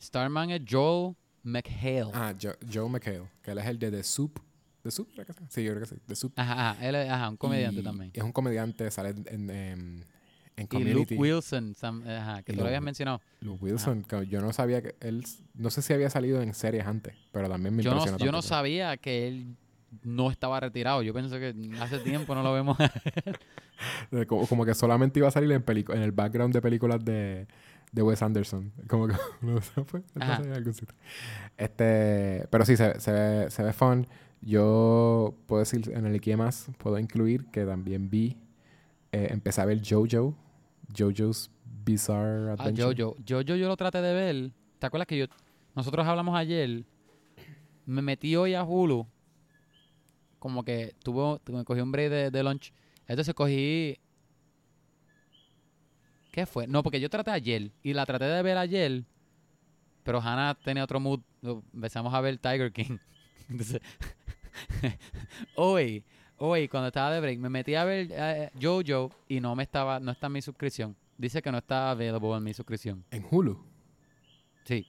Starman 0.01 0.49
es 0.51 0.61
Joel 0.67 1.15
McHale. 1.43 2.09
Ah, 2.13 2.33
Jo- 2.41 2.55
Joe 2.71 2.89
McHale, 2.89 3.29
que 3.43 3.51
él 3.51 3.57
es 3.59 3.65
el 3.67 3.77
de 3.77 3.91
The 3.91 4.03
Soup. 4.03 4.39
¿The 4.85 4.91
Soup? 4.91 5.07
sí? 5.15 5.23
Sí, 5.49 5.63
yo 5.63 5.71
creo 5.71 5.81
que 5.83 5.89
sí. 5.89 5.95
The 6.07 6.15
Soup. 6.15 6.31
Ajá, 6.35 6.69
ajá. 6.71 6.87
Él 6.87 6.93
es 6.95 7.09
ajá, 7.09 7.29
un 7.29 7.37
comediante 7.37 7.81
Y 7.81 7.83
también. 7.83 8.11
Es 8.13 8.23
un 8.23 8.31
comediante, 8.31 8.91
sale 8.91 9.09
en, 9.09 9.49
en, 9.49 9.49
en 9.49 10.05
Y 10.57 10.61
Luke 10.61 10.67
Community. 10.69 11.15
Wilson, 11.15 11.73
sam- 11.73 12.07
ajá, 12.07 12.43
que 12.43 12.51
Y 12.51 12.55
tú 12.55 12.61
lo 12.61 12.67
habías 12.67 12.81
Luke- 12.81 12.85
mencionado. 12.85 13.21
Luke 13.41 13.65
Wilson, 13.65 14.03
que 14.03 14.27
yo 14.27 14.41
no 14.41 14.53
sabía 14.53 14.83
que 14.83 14.95
él, 14.99 15.23
no 15.55 15.69
sé 15.71 15.81
si 15.81 15.91
había 15.93 16.09
salido 16.11 16.39
en 16.41 16.53
series 16.53 16.85
antes, 16.85 17.15
pero 17.31 17.49
también 17.49 17.75
me 17.75 17.81
Yo 17.83 17.95
no, 17.95 18.17
yo 18.17 18.31
no 18.31 18.41
sabía 18.43 18.95
que 18.97 19.27
él 19.27 19.55
no 20.03 20.29
estaba 20.29 20.59
retirado. 20.59 21.01
Yo 21.01 21.13
pensé 21.13 21.39
que 21.39 21.55
hace 21.81 21.99
tiempo 21.99 22.35
no 22.35 22.43
lo 22.43 22.53
vemos. 22.53 22.77
Eh, 24.11 24.25
Como, 24.27 24.47
como 24.47 24.65
que 24.65 24.73
solamente 24.73 25.19
iba 25.19 25.27
a 25.27 25.31
salir 25.31 25.51
en, 25.51 25.63
el 26.01 26.11
background 26.11 26.53
de 26.53 26.61
películas 26.61 27.03
de, 27.03 27.47
de 27.91 28.01
Wes 28.01 28.21
Anderson. 28.21 28.71
Como 28.87 29.07
que 29.07 29.15
no 29.41 29.59
sé, 29.61 29.81
pues. 29.83 30.03
Este, 31.57 32.47
pero 32.49 32.65
sí, 32.65 32.77
se, 32.77 32.99
se, 32.99 33.11
ve, 33.11 33.49
se 33.49 33.63
ve 33.63 33.73
fun. 33.73 34.07
Yo 34.45 35.33
puedo 35.47 35.59
decir 35.61 35.91
en 35.91 36.05
el 36.05 36.13
IKEA 36.13 36.37
más, 36.37 36.69
puedo 36.77 36.99
incluir 36.99 37.47
que 37.47 37.65
también 37.65 38.11
vi, 38.11 38.37
eh, 39.11 39.29
empecé 39.31 39.59
a 39.61 39.65
ver 39.65 39.81
Jojo, 39.83 40.35
Jojo's 40.95 41.49
Bizarre 41.83 42.51
Ah, 42.51 42.53
Adventure. 42.53 42.95
Jojo. 42.95 43.15
Jojo 43.27 43.41
yo 43.41 43.67
lo 43.67 43.75
traté 43.75 44.01
de 44.03 44.13
ver. 44.13 44.51
¿Te 44.77 44.85
acuerdas 44.85 45.07
que 45.07 45.17
yo 45.17 45.25
nosotros 45.75 46.05
hablamos 46.05 46.37
ayer? 46.37 46.83
Me 47.87 48.03
metí 48.03 48.35
hoy 48.35 48.53
a 48.53 48.63
Hulu. 48.63 49.07
Como 50.37 50.63
que 50.63 50.93
tuvo, 51.03 51.41
me 51.51 51.63
cogí 51.65 51.81
un 51.81 51.91
break 51.91 52.11
de, 52.11 52.31
de 52.31 52.43
lunch. 52.43 52.71
Entonces 53.07 53.33
cogí... 53.33 53.97
¿Qué 56.31 56.45
fue? 56.45 56.67
No, 56.67 56.83
porque 56.83 56.99
yo 56.99 57.09
traté 57.09 57.31
ayer. 57.31 57.71
Y 57.81 57.93
la 57.93 58.05
traté 58.05 58.25
de 58.25 58.43
ver 58.43 58.57
ayer. 58.57 59.05
Pero 60.03 60.21
Hannah 60.21 60.53
tenía 60.63 60.83
otro 60.83 60.99
mood. 60.99 61.21
Empezamos 61.73 62.13
a 62.13 62.21
ver 62.21 62.37
Tiger 62.37 62.71
King. 62.71 62.97
Entonces... 63.49 63.81
hoy, 65.55 66.03
hoy, 66.37 66.67
cuando 66.67 66.87
estaba 66.87 67.11
de 67.11 67.21
break, 67.21 67.39
me 67.39 67.49
metí 67.49 67.75
a 67.75 67.83
ver 67.83 68.07
eh, 68.11 68.49
Jojo 68.61 69.11
y 69.27 69.39
no 69.39 69.55
me 69.55 69.63
estaba, 69.63 69.99
no 69.99 70.11
está 70.11 70.27
en 70.27 70.33
mi 70.33 70.41
suscripción. 70.41 70.95
Dice 71.17 71.41
que 71.41 71.51
no 71.51 71.57
está 71.57 71.91
available 71.91 72.35
en 72.35 72.43
mi 72.43 72.53
suscripción. 72.53 73.05
En 73.11 73.25
Hulu. 73.29 73.57
Sí, 74.65 74.85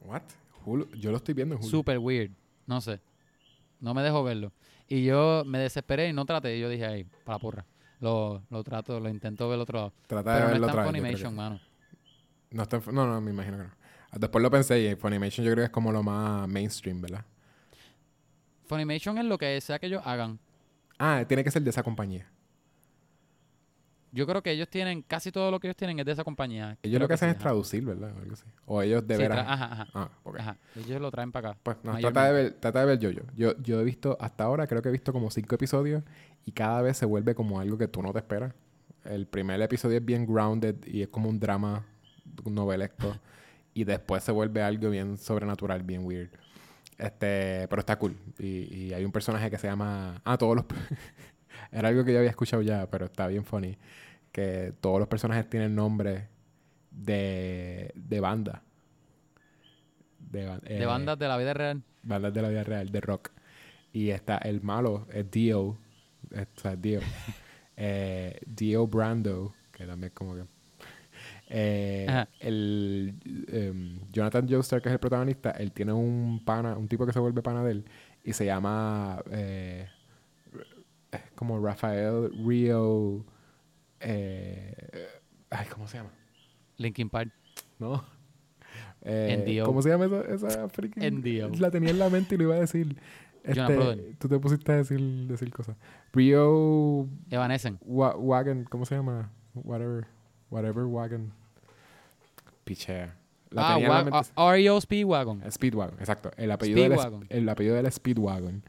What? 0.00 0.22
Hulu. 0.64 0.88
Yo 0.92 1.10
lo 1.10 1.18
estoy 1.18 1.34
viendo 1.34 1.54
en 1.54 1.60
Hulu. 1.60 1.70
super 1.70 1.98
weird. 1.98 2.32
No 2.66 2.80
sé. 2.80 3.00
No 3.80 3.94
me 3.94 4.02
dejó 4.02 4.22
verlo. 4.22 4.52
Y 4.88 5.04
yo 5.04 5.44
me 5.46 5.58
desesperé 5.58 6.08
y 6.08 6.12
no 6.12 6.24
traté. 6.24 6.58
Yo 6.58 6.68
dije, 6.68 6.86
ahí, 6.86 7.04
para 7.24 7.36
la 7.36 7.38
porra. 7.38 7.66
Lo, 8.00 8.42
lo 8.50 8.64
trato, 8.64 8.98
lo 8.98 9.08
intento 9.08 9.48
ver 9.48 9.58
otro 9.58 9.78
lado. 9.78 9.92
Trata 10.06 10.30
de 10.30 10.36
Pero 10.36 10.46
no 10.46 10.52
verlo 10.52 10.66
está 10.66 10.80
otra 10.80 10.82
en 10.82 11.02
Funimation, 11.04 11.34
mano. 11.34 11.60
No, 12.50 12.62
está 12.62 12.80
no, 12.90 13.06
no, 13.06 13.20
me 13.20 13.30
imagino 13.30 13.58
que 13.58 13.64
no. 13.64 13.70
Después 14.18 14.42
lo 14.42 14.50
pensé 14.50 14.80
y 14.80 14.96
Funimation 14.96 15.44
yo 15.46 15.52
creo 15.52 15.62
que 15.62 15.66
es 15.66 15.70
como 15.70 15.92
lo 15.92 16.02
más 16.02 16.48
mainstream, 16.48 17.00
¿verdad? 17.00 17.24
Funimation 18.70 19.18
es 19.18 19.24
lo 19.24 19.36
que 19.36 19.60
sea 19.60 19.80
que 19.80 19.86
ellos 19.86 20.00
hagan. 20.04 20.38
Ah, 20.96 21.24
tiene 21.26 21.42
que 21.42 21.50
ser 21.50 21.60
de 21.60 21.70
esa 21.70 21.82
compañía. 21.82 22.30
Yo 24.12 24.28
creo 24.28 24.44
que 24.44 24.52
ellos 24.52 24.68
tienen, 24.68 25.02
casi 25.02 25.32
todo 25.32 25.50
lo 25.50 25.58
que 25.58 25.66
ellos 25.66 25.76
tienen 25.76 25.98
es 25.98 26.06
de 26.06 26.12
esa 26.12 26.22
compañía. 26.22 26.78
Ellos 26.82 26.98
Creo 26.98 27.00
lo 27.00 27.08
que 27.08 27.14
hacen 27.14 27.30
sí, 27.30 27.30
es 27.32 27.36
ajá. 27.36 27.42
traducir, 27.42 27.84
¿verdad? 27.84 28.12
O 28.16 28.20
algo 28.20 28.32
así. 28.34 28.44
O 28.66 28.80
ellos 28.82 29.04
de 29.04 29.16
Sí, 29.16 29.22
veras. 29.22 29.38
ajá, 29.40 29.64
ajá, 29.72 29.88
Ah, 29.92 30.10
ok. 30.22 30.38
ajá. 30.38 30.56
Ellos 30.76 31.00
lo 31.00 31.10
traen 31.10 31.32
para 31.32 31.50
acá. 31.50 31.58
Pues 31.64 31.78
no, 31.82 31.98
trata 31.98 32.26
de 32.26 32.32
ver, 32.32 32.52
trata 32.60 32.78
de 32.80 32.86
ver 32.86 32.98
yo, 33.00 33.10
yo. 33.10 33.56
Yo 33.58 33.80
he 33.80 33.84
visto, 33.84 34.16
hasta 34.20 34.44
ahora 34.44 34.68
creo 34.68 34.82
que 34.82 34.88
he 34.88 34.92
visto 34.92 35.12
como 35.12 35.32
cinco 35.32 35.56
episodios 35.56 36.04
y 36.44 36.52
cada 36.52 36.80
vez 36.80 36.96
se 36.96 37.06
vuelve 37.06 37.34
como 37.34 37.58
algo 37.58 37.76
que 37.76 37.88
tú 37.88 38.02
no 38.02 38.12
te 38.12 38.20
esperas. 38.20 38.54
El 39.04 39.26
primer 39.26 39.60
episodio 39.62 39.96
es 39.98 40.04
bien 40.04 40.26
grounded 40.32 40.76
y 40.86 41.02
es 41.02 41.08
como 41.08 41.28
un 41.28 41.40
drama 41.40 41.84
novelesco. 42.44 43.16
y 43.74 43.82
después 43.82 44.22
se 44.22 44.30
vuelve 44.30 44.62
algo 44.62 44.90
bien 44.90 45.16
sobrenatural, 45.18 45.82
bien 45.82 46.04
weird. 46.04 46.30
Este, 47.00 47.66
pero 47.68 47.80
está 47.80 47.98
cool. 47.98 48.14
Y, 48.38 48.74
y 48.88 48.92
hay 48.92 49.04
un 49.04 49.12
personaje 49.12 49.50
que 49.50 49.58
se 49.58 49.66
llama. 49.66 50.20
Ah, 50.24 50.36
todos 50.36 50.56
los. 50.56 50.64
Era 51.72 51.88
algo 51.88 52.04
que 52.04 52.12
yo 52.12 52.18
había 52.18 52.30
escuchado 52.30 52.62
ya, 52.62 52.88
pero 52.90 53.06
está 53.06 53.26
bien 53.26 53.44
funny. 53.44 53.78
Que 54.32 54.72
todos 54.80 54.98
los 54.98 55.08
personajes 55.08 55.48
tienen 55.48 55.74
nombre 55.74 56.28
de, 56.90 57.90
de 57.94 58.20
banda. 58.20 58.62
De, 60.18 60.58
eh, 60.64 60.84
bandas 60.84 61.18
de 61.18 61.26
la 61.28 61.36
vida 61.38 61.54
real. 61.54 61.82
bandas 62.02 62.32
de 62.34 62.42
la 62.42 62.48
vida 62.50 62.64
real, 62.64 62.90
de 62.90 63.00
rock. 63.00 63.30
Y 63.92 64.10
está 64.10 64.38
el 64.38 64.60
malo, 64.62 65.06
es 65.12 65.28
Dio. 65.30 65.78
eh, 66.32 66.46
O 66.56 66.60
sea, 66.60 66.76
Dio. 66.76 67.00
eh, 67.76 68.38
Dio 68.46 68.86
Brando, 68.86 69.54
que 69.72 69.86
también 69.86 70.08
es 70.08 70.14
como 70.14 70.34
que. 70.36 70.44
Eh, 71.52 72.06
el 72.40 73.14
em, 73.48 73.98
Jonathan 74.12 74.46
Joestar, 74.48 74.80
que 74.80 74.88
es 74.88 74.92
el 74.92 75.00
protagonista, 75.00 75.50
él 75.50 75.72
tiene 75.72 75.92
un 75.92 76.40
pana, 76.44 76.76
un 76.78 76.86
tipo 76.88 77.04
que 77.06 77.12
se 77.12 77.18
vuelve 77.18 77.42
pana 77.42 77.64
de 77.64 77.72
él, 77.72 77.84
y 78.22 78.32
se 78.32 78.44
llama 78.46 79.20
eh, 79.32 79.88
como 81.34 81.58
Rafael 81.64 82.30
Rio. 82.46 83.24
eh, 84.00 84.74
ay, 85.50 85.66
¿cómo 85.72 85.86
se 85.88 85.98
llama? 85.98 86.10
Linkin 86.76 87.10
Park. 87.10 87.32
¿No? 87.78 88.04
Eh. 89.02 89.60
¿Cómo 89.64 89.82
se 89.82 89.88
llama 89.88 90.04
esa, 90.06 90.20
esa 90.48 90.68
freaking? 90.68 91.02
La 91.58 91.70
tenía 91.70 91.90
en 91.90 91.98
la 91.98 92.10
mente 92.10 92.34
y 92.34 92.38
lo 92.38 92.44
iba 92.44 92.54
a 92.56 92.60
decir. 92.60 92.96
Este, 93.42 93.56
tú 94.18 94.28
te 94.28 94.38
pusiste 94.38 94.70
a 94.70 94.76
decir, 94.76 95.00
decir 95.26 95.50
cosas. 95.50 95.74
Rio 96.12 97.08
Evanescen. 97.30 97.78
Wa- 97.80 98.14
Wagon, 98.16 98.64
¿cómo 98.64 98.84
se 98.84 98.94
llama? 98.94 99.32
Whatever. 99.54 100.06
Whatever 100.50 100.84
Wagon. 100.84 101.32
Pichea. 102.64 103.16
La 103.50 103.70
Ah, 103.70 103.74
tenía 103.74 103.86
en 103.86 103.92
la 103.92 103.98
wa- 104.12 104.22
mente. 104.22 104.32
REO 104.62 104.80
Speedwagon. 104.80 105.42
Speedwagon, 105.50 105.98
exacto. 105.98 106.30
El 106.36 106.50
apellido, 106.52 106.82
del, 106.82 106.92
Speedwagon. 106.92 107.26
el 107.28 107.48
apellido 107.48 107.74
del 107.76 107.90
Speedwagon. 107.92 108.62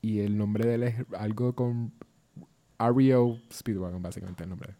Y 0.00 0.20
el 0.20 0.36
nombre 0.38 0.64
de 0.66 0.74
él 0.74 0.82
es 0.84 0.94
algo 1.18 1.54
con 1.54 1.92
REO 2.78 3.38
Speedwagon, 3.52 4.00
básicamente 4.02 4.44
el 4.44 4.50
nombre. 4.50 4.74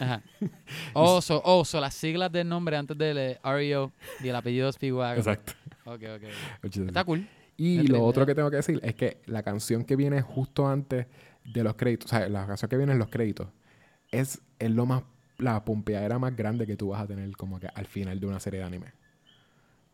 Ajá. 0.00 0.22
Oh, 0.94 1.20
so, 1.22 1.40
oh, 1.44 1.64
so 1.64 1.80
las 1.80 1.94
siglas 1.94 2.30
del 2.30 2.48
nombre 2.48 2.76
antes 2.76 2.96
del 2.98 3.16
eh, 3.18 3.40
REO 3.42 3.92
y 4.22 4.28
el 4.28 4.36
apellido 4.36 4.70
Speedwagon. 4.70 5.18
Exacto. 5.18 5.52
Ok, 5.86 6.02
ok. 6.16 6.64
Está 6.86 7.04
cool. 7.04 7.26
Y 7.56 7.82
lo 7.88 8.04
otro 8.04 8.22
eh. 8.24 8.26
que 8.26 8.34
tengo 8.34 8.50
que 8.50 8.56
decir 8.56 8.78
es 8.82 8.94
que 8.94 9.20
la 9.26 9.42
canción 9.42 9.84
que 9.84 9.96
viene 9.96 10.20
justo 10.22 10.68
antes 10.68 11.06
de 11.44 11.64
los 11.64 11.74
créditos, 11.76 12.12
o 12.12 12.16
sea, 12.16 12.28
la 12.28 12.46
canción 12.46 12.68
que 12.68 12.76
viene 12.76 12.92
en 12.92 12.98
los 12.98 13.08
créditos, 13.08 13.48
es, 14.10 14.40
es 14.58 14.70
lo 14.70 14.86
más, 14.86 15.02
la 15.38 15.64
pompeadera 15.64 16.18
más 16.18 16.34
grande 16.36 16.66
que 16.66 16.76
tú 16.76 16.88
vas 16.88 17.02
a 17.02 17.06
tener 17.06 17.30
como 17.36 17.58
que 17.60 17.68
al 17.68 17.86
final 17.86 18.18
de 18.20 18.26
una 18.26 18.40
serie 18.40 18.60
de 18.60 18.66
anime. 18.66 18.86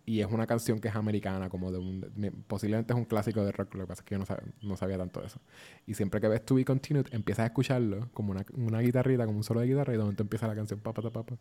Y 0.07 0.21
es 0.21 0.27
una 0.31 0.47
canción 0.47 0.81
que 0.81 0.89
es 0.89 0.95
americana, 0.97 1.49
como 1.49 1.73
de 1.73 1.79
un... 1.79 2.07
me- 2.15 2.31
posiblemente 2.31 2.93
es 2.93 2.99
un 2.99 3.07
clásico 3.07 3.43
de 3.43 3.53
rock, 3.53 3.75
lo 3.75 3.85
que 3.85 3.87
pasa 3.89 4.03
es 4.03 4.05
que 4.07 4.15
yo 4.15 4.19
no, 4.19 4.27
sab- 4.27 4.43
no 4.61 4.77
sabía 4.77 4.99
tanto 4.99 5.21
de 5.21 5.29
eso. 5.29 5.41
Y 5.87 5.95
siempre 5.95 6.21
que 6.21 6.29
ves 6.29 6.45
To 6.45 6.57
Be 6.57 6.65
Continued, 6.67 7.07
empiezas 7.11 7.45
a 7.45 7.47
escucharlo 7.47 8.11
como 8.13 8.33
una, 8.33 8.45
una 8.55 8.81
guitarrita, 8.81 9.25
como 9.25 9.39
un 9.39 9.45
solo 9.45 9.61
de 9.61 9.67
guitarra, 9.69 9.95
y 9.95 9.97
de 9.97 10.03
momento 10.03 10.23
empieza 10.23 10.47
la 10.47 10.55
canción, 10.55 10.79
pa, 10.81 10.93
pa, 10.93 11.01
pa, 11.01 11.11
pa, 11.11 11.23
pa. 11.23 11.35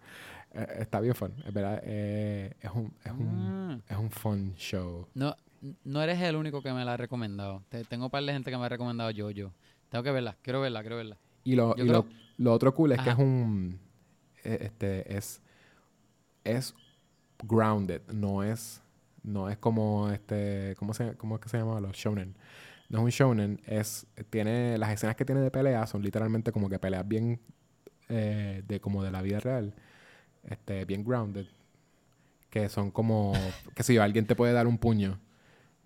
Eh, 0.54 0.68
está 0.80 1.02
bien 1.02 1.14
fun, 1.14 1.34
es 1.46 1.54
verdad, 1.54 1.82
eh, 1.84 2.54
es, 2.62 2.72
un, 2.74 2.94
es, 3.04 3.12
un, 3.12 3.28
Ah. 3.30 3.80
es 3.90 3.98
un 3.98 4.10
fun 4.12 4.54
show. 4.56 5.08
No, 5.14 5.36
no 5.84 6.02
eres 6.02 6.22
el 6.22 6.38
único 6.38 6.62
que 6.62 6.72
me 6.72 6.86
la 6.86 6.94
ha 6.94 6.98
recomendado. 6.98 7.64
Te- 7.68 7.84
tengo 7.84 8.06
un 8.06 8.12
par 8.12 8.24
de 8.24 8.32
gente 8.32 8.50
que 8.50 8.58
me 8.58 8.64
ha 8.66 8.70
recomendado 8.70 9.12
Jojo. 9.14 9.54
Tengo 9.90 10.04
que 10.04 10.12
verla. 10.12 10.38
Quiero 10.42 10.62
verla, 10.62 10.80
quiero 10.82 10.96
verla. 10.96 11.18
Y 11.44 11.56
lo, 11.56 11.76
Yo 11.76 11.84
y 11.84 11.88
creo- 11.90 12.06
lo, 12.38 12.46
lo 12.46 12.54
otro 12.54 12.74
cool 12.74 12.94
es 12.94 13.02
que 13.02 13.10
Ajá. 13.10 13.22
es 13.22 13.28
un. 13.28 13.78
Eh, 14.44 14.58
Este 14.62 15.16
es. 15.18 15.42
Es 16.44 16.74
grounded. 17.44 18.02
No 18.12 18.44
es. 18.44 18.82
No 19.24 19.50
es 19.50 19.58
como 19.58 20.10
este. 20.12 20.76
¿Cómo, 20.78 20.94
se, 20.94 21.16
cómo 21.16 21.36
es 21.36 21.42
que 21.42 21.50
se 21.50 21.58
llama? 21.58 21.80
Los 21.80 21.96
shonen. 21.96 22.36
No 22.90 23.00
es 23.00 23.04
un 23.06 23.10
shonen. 23.12 23.62
Es. 23.66 24.06
Tiene. 24.30 24.78
Las 24.78 24.92
escenas 24.92 25.16
que 25.16 25.26
tiene 25.26 25.42
de 25.42 25.52
pelea 25.52 25.88
son 25.88 26.02
literalmente 26.02 26.52
como 26.52 26.70
que 26.70 26.80
peleas 26.80 27.08
bien 27.08 27.40
eh, 28.10 28.64
de 28.68 28.80
como 28.82 29.02
de 29.04 29.12
la 29.12 29.22
vida 29.22 29.40
real, 29.40 29.74
este, 30.44 30.84
bien 30.86 31.04
grounded, 31.06 31.46
que 32.50 32.68
son 32.70 32.92
como, 32.92 33.32
que 33.74 33.82
si 33.84 33.98
alguien 33.98 34.28
te 34.28 34.36
puede 34.36 34.52
dar 34.54 34.68
un 34.68 34.78
puño 34.78 35.20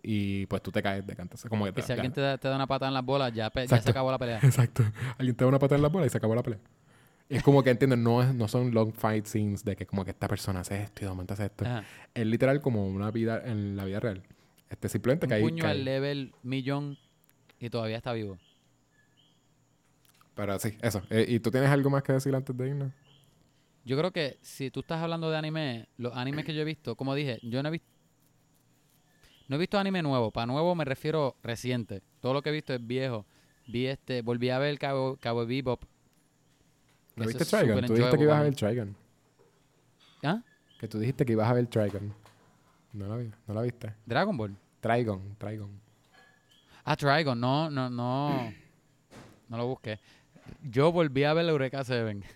y 0.02 0.48
pues 0.48 0.62
tú 0.64 0.72
te 0.72 0.82
caes 0.82 1.06
de 1.06 1.16
canto. 1.16 1.38
Como 1.48 1.66
que 1.66 1.70
Y 1.70 1.74
te- 1.74 1.82
si 1.84 1.88
ya- 1.90 1.94
alguien 1.94 2.12
te 2.12 2.22
da, 2.22 2.38
te 2.40 2.48
da 2.48 2.56
una 2.56 2.66
patada 2.68 2.90
en 2.90 2.96
las 2.96 3.06
bolas, 3.06 3.32
ya, 3.34 3.52
ya 3.54 3.80
se 3.82 3.90
acabó 3.92 4.12
la 4.12 4.18
pelea. 4.18 4.40
Exacto. 4.44 4.84
Alguien 5.20 5.36
te 5.36 5.44
da 5.46 5.48
una 5.50 5.60
patada 5.60 5.76
en 5.78 5.84
la 5.84 5.90
bola 5.90 6.08
y 6.08 6.10
se 6.10 6.18
acabó 6.18 6.34
la 6.36 6.42
pelea. 6.44 6.60
Es 7.30 7.44
como 7.44 7.62
que 7.62 7.70
entienden, 7.72 8.04
no, 8.04 8.24
es, 8.24 8.34
no 8.34 8.48
son 8.48 8.74
long 8.74 8.94
fight 8.94 9.26
scenes 9.26 9.64
de 9.66 9.76
que 9.76 9.86
como 9.86 10.06
que 10.06 10.12
esta 10.12 10.28
persona 10.30 10.62
hace 10.62 10.82
esto 10.84 11.02
y 11.02 11.04
de 11.04 11.10
momento 11.10 11.34
hace 11.34 11.46
esto. 11.46 11.66
Ajá. 11.66 11.84
Es 12.14 12.26
literal 12.26 12.62
como 12.62 12.88
una 12.88 13.12
vida 13.12 13.42
en 13.46 13.76
la 13.76 13.84
vida 13.86 14.00
real. 14.00 14.24
Este 14.70 14.88
simplemente 14.90 15.26
Un 15.26 15.30
que 15.30 15.36
hay- 15.36 15.42
puño 15.42 15.62
que 15.62 15.68
hay- 15.68 15.78
al 15.80 15.86
level 15.86 16.34
millón 16.44 16.98
y 17.60 17.70
todavía 17.70 17.98
está 17.98 18.14
vivo. 18.14 18.38
Pero 20.36 20.60
sí, 20.60 20.78
eso. 20.82 21.02
Eh, 21.10 21.26
¿Y 21.28 21.40
tú 21.40 21.52
tienes 21.52 21.70
algo 21.70 21.90
más 21.90 22.04
que 22.04 22.14
decir 22.14 22.34
antes 22.36 22.56
de 22.56 22.70
irnos? 22.70 22.92
Yo 23.86 23.98
creo 23.98 24.12
que 24.12 24.38
si 24.42 24.70
tú 24.70 24.82
estás 24.82 25.02
hablando 25.02 25.30
de 25.32 25.38
anime, 25.38 25.88
los 25.98 26.16
animes 26.16 26.46
que 26.46 26.54
yo 26.54 26.62
he 26.62 26.66
visto, 26.66 26.96
como 26.96 27.16
dije, 27.16 27.40
yo 27.42 27.62
no 27.64 27.70
he 27.70 27.72
visto. 27.72 27.88
No 29.48 29.56
he 29.56 29.60
visto 29.60 29.80
anime 29.80 30.02
nuevo. 30.04 30.32
Para 30.32 30.46
nuevo 30.46 30.76
me 30.76 30.84
refiero 30.86 31.36
reciente. 31.42 32.02
Todo 32.20 32.34
lo 32.34 32.42
que 32.42 32.50
he 32.50 32.54
visto 32.54 32.74
es 32.74 32.86
viejo. 32.86 33.26
Vi 33.66 33.88
este, 33.88 34.22
volví 34.22 34.50
a 34.50 34.60
ver 34.60 34.78
Cabo, 34.78 35.18
Cabo 35.20 35.46
Bebop. 35.46 35.84
¿No 37.18 37.26
viste 37.26 37.46
Trigon? 37.46 37.86
Tú 37.86 37.94
dijiste 37.94 38.18
que 38.18 38.24
ibas 38.24 38.38
a 38.40 38.44
ver 38.44 38.56
Trigon. 38.56 38.96
¿Ah? 40.24 40.42
Que 40.80 40.88
tú 40.88 41.00
dijiste 41.00 41.26
que 41.26 41.32
ibas 41.34 41.50
a 41.50 41.54
ver 41.54 41.68
Trigon. 41.68 42.14
No 42.94 43.08
la 43.08 43.18
vi, 43.18 43.32
no 43.48 43.54
la 43.54 43.62
viste. 43.62 43.94
Dragon 44.06 44.38
Ball. 44.38 44.56
Trigon, 44.80 45.36
Trigon. 45.38 45.70
Ah, 46.86 46.96
Trigon. 46.96 47.40
No, 47.40 47.70
no, 47.70 47.90
no. 47.90 48.54
No 49.50 49.58
lo 49.58 49.68
busqué. 49.68 50.00
Yo 50.64 50.92
volví 50.92 51.24
a 51.24 51.34
ver 51.34 51.46
la 51.46 51.52
Eureka 51.52 51.84
Seven. 51.84 52.24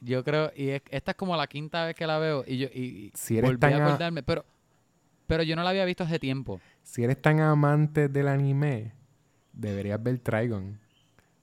Yo 0.00 0.22
creo, 0.24 0.50
y 0.54 0.68
es- 0.70 0.82
esta 0.90 1.12
es 1.12 1.16
como 1.16 1.36
la 1.36 1.46
quinta 1.46 1.86
vez 1.86 1.94
que 1.96 2.06
la 2.06 2.18
veo 2.18 2.44
y 2.46 2.58
yo 2.58 2.68
y, 2.74 2.82
y 2.82 3.12
Si 3.14 3.38
eres 3.38 3.48
volví 3.50 3.60
tan 3.60 3.72
a 3.74 3.76
a- 3.76 3.86
acordarme, 3.88 4.22
pero 4.22 4.44
pero 5.26 5.42
yo 5.42 5.56
no 5.56 5.62
la 5.62 5.70
había 5.70 5.86
visto 5.86 6.04
hace 6.04 6.18
tiempo. 6.18 6.60
Si 6.82 7.02
eres 7.02 7.20
tan 7.22 7.40
amante 7.40 8.08
del 8.08 8.28
anime, 8.28 8.92
deberías 9.54 10.02
ver 10.02 10.18
Trigon. 10.18 10.78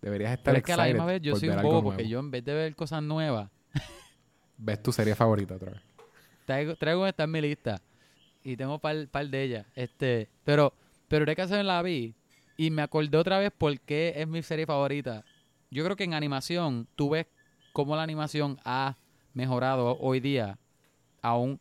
Deberías 0.01 0.31
estar 0.31 0.45
Pero 0.45 0.57
es 0.57 0.63
que 0.63 0.73
a 0.73 0.77
la 0.77 0.85
misma 0.85 1.05
vez 1.05 1.21
yo 1.21 1.33
por 1.33 1.39
soy 1.39 1.49
un 1.49 1.61
bobo 1.61 1.83
porque 1.83 2.07
yo 2.07 2.19
en 2.19 2.31
vez 2.31 2.43
de 2.43 2.53
ver 2.53 2.75
cosas 2.75 3.03
nuevas, 3.03 3.49
Ves 4.57 4.81
tu 4.83 4.91
serie 4.91 5.15
favorita 5.15 5.55
otra 5.55 5.71
vez. 5.71 5.81
traigo, 6.45 6.75
traigo 6.75 7.07
esta 7.07 7.23
en 7.23 7.31
mi 7.31 7.41
lista 7.41 7.81
y 8.43 8.55
tengo 8.55 8.77
par, 8.79 9.07
par 9.07 9.27
de 9.27 9.43
ellas. 9.43 9.65
Este, 9.75 10.27
pero 10.43 10.73
pero 11.07 11.23
Eureka 11.23 11.47
Seven 11.47 11.67
la 11.67 11.81
vi 11.81 12.13
y 12.57 12.69
me 12.69 12.81
acordé 12.83 13.17
otra 13.17 13.39
vez 13.39 13.51
por 13.57 13.79
qué 13.81 14.13
es 14.15 14.27
mi 14.27 14.41
serie 14.43 14.65
favorita. 14.65 15.23
Yo 15.71 15.83
creo 15.83 15.95
que 15.95 16.03
en 16.03 16.13
animación 16.13 16.87
tú 16.95 17.09
ves 17.11 17.25
cómo 17.73 17.95
la 17.95 18.03
animación 18.03 18.59
ha 18.65 18.95
mejorado 19.33 19.97
hoy 19.99 20.19
día. 20.19 20.57
Aún 21.21 21.59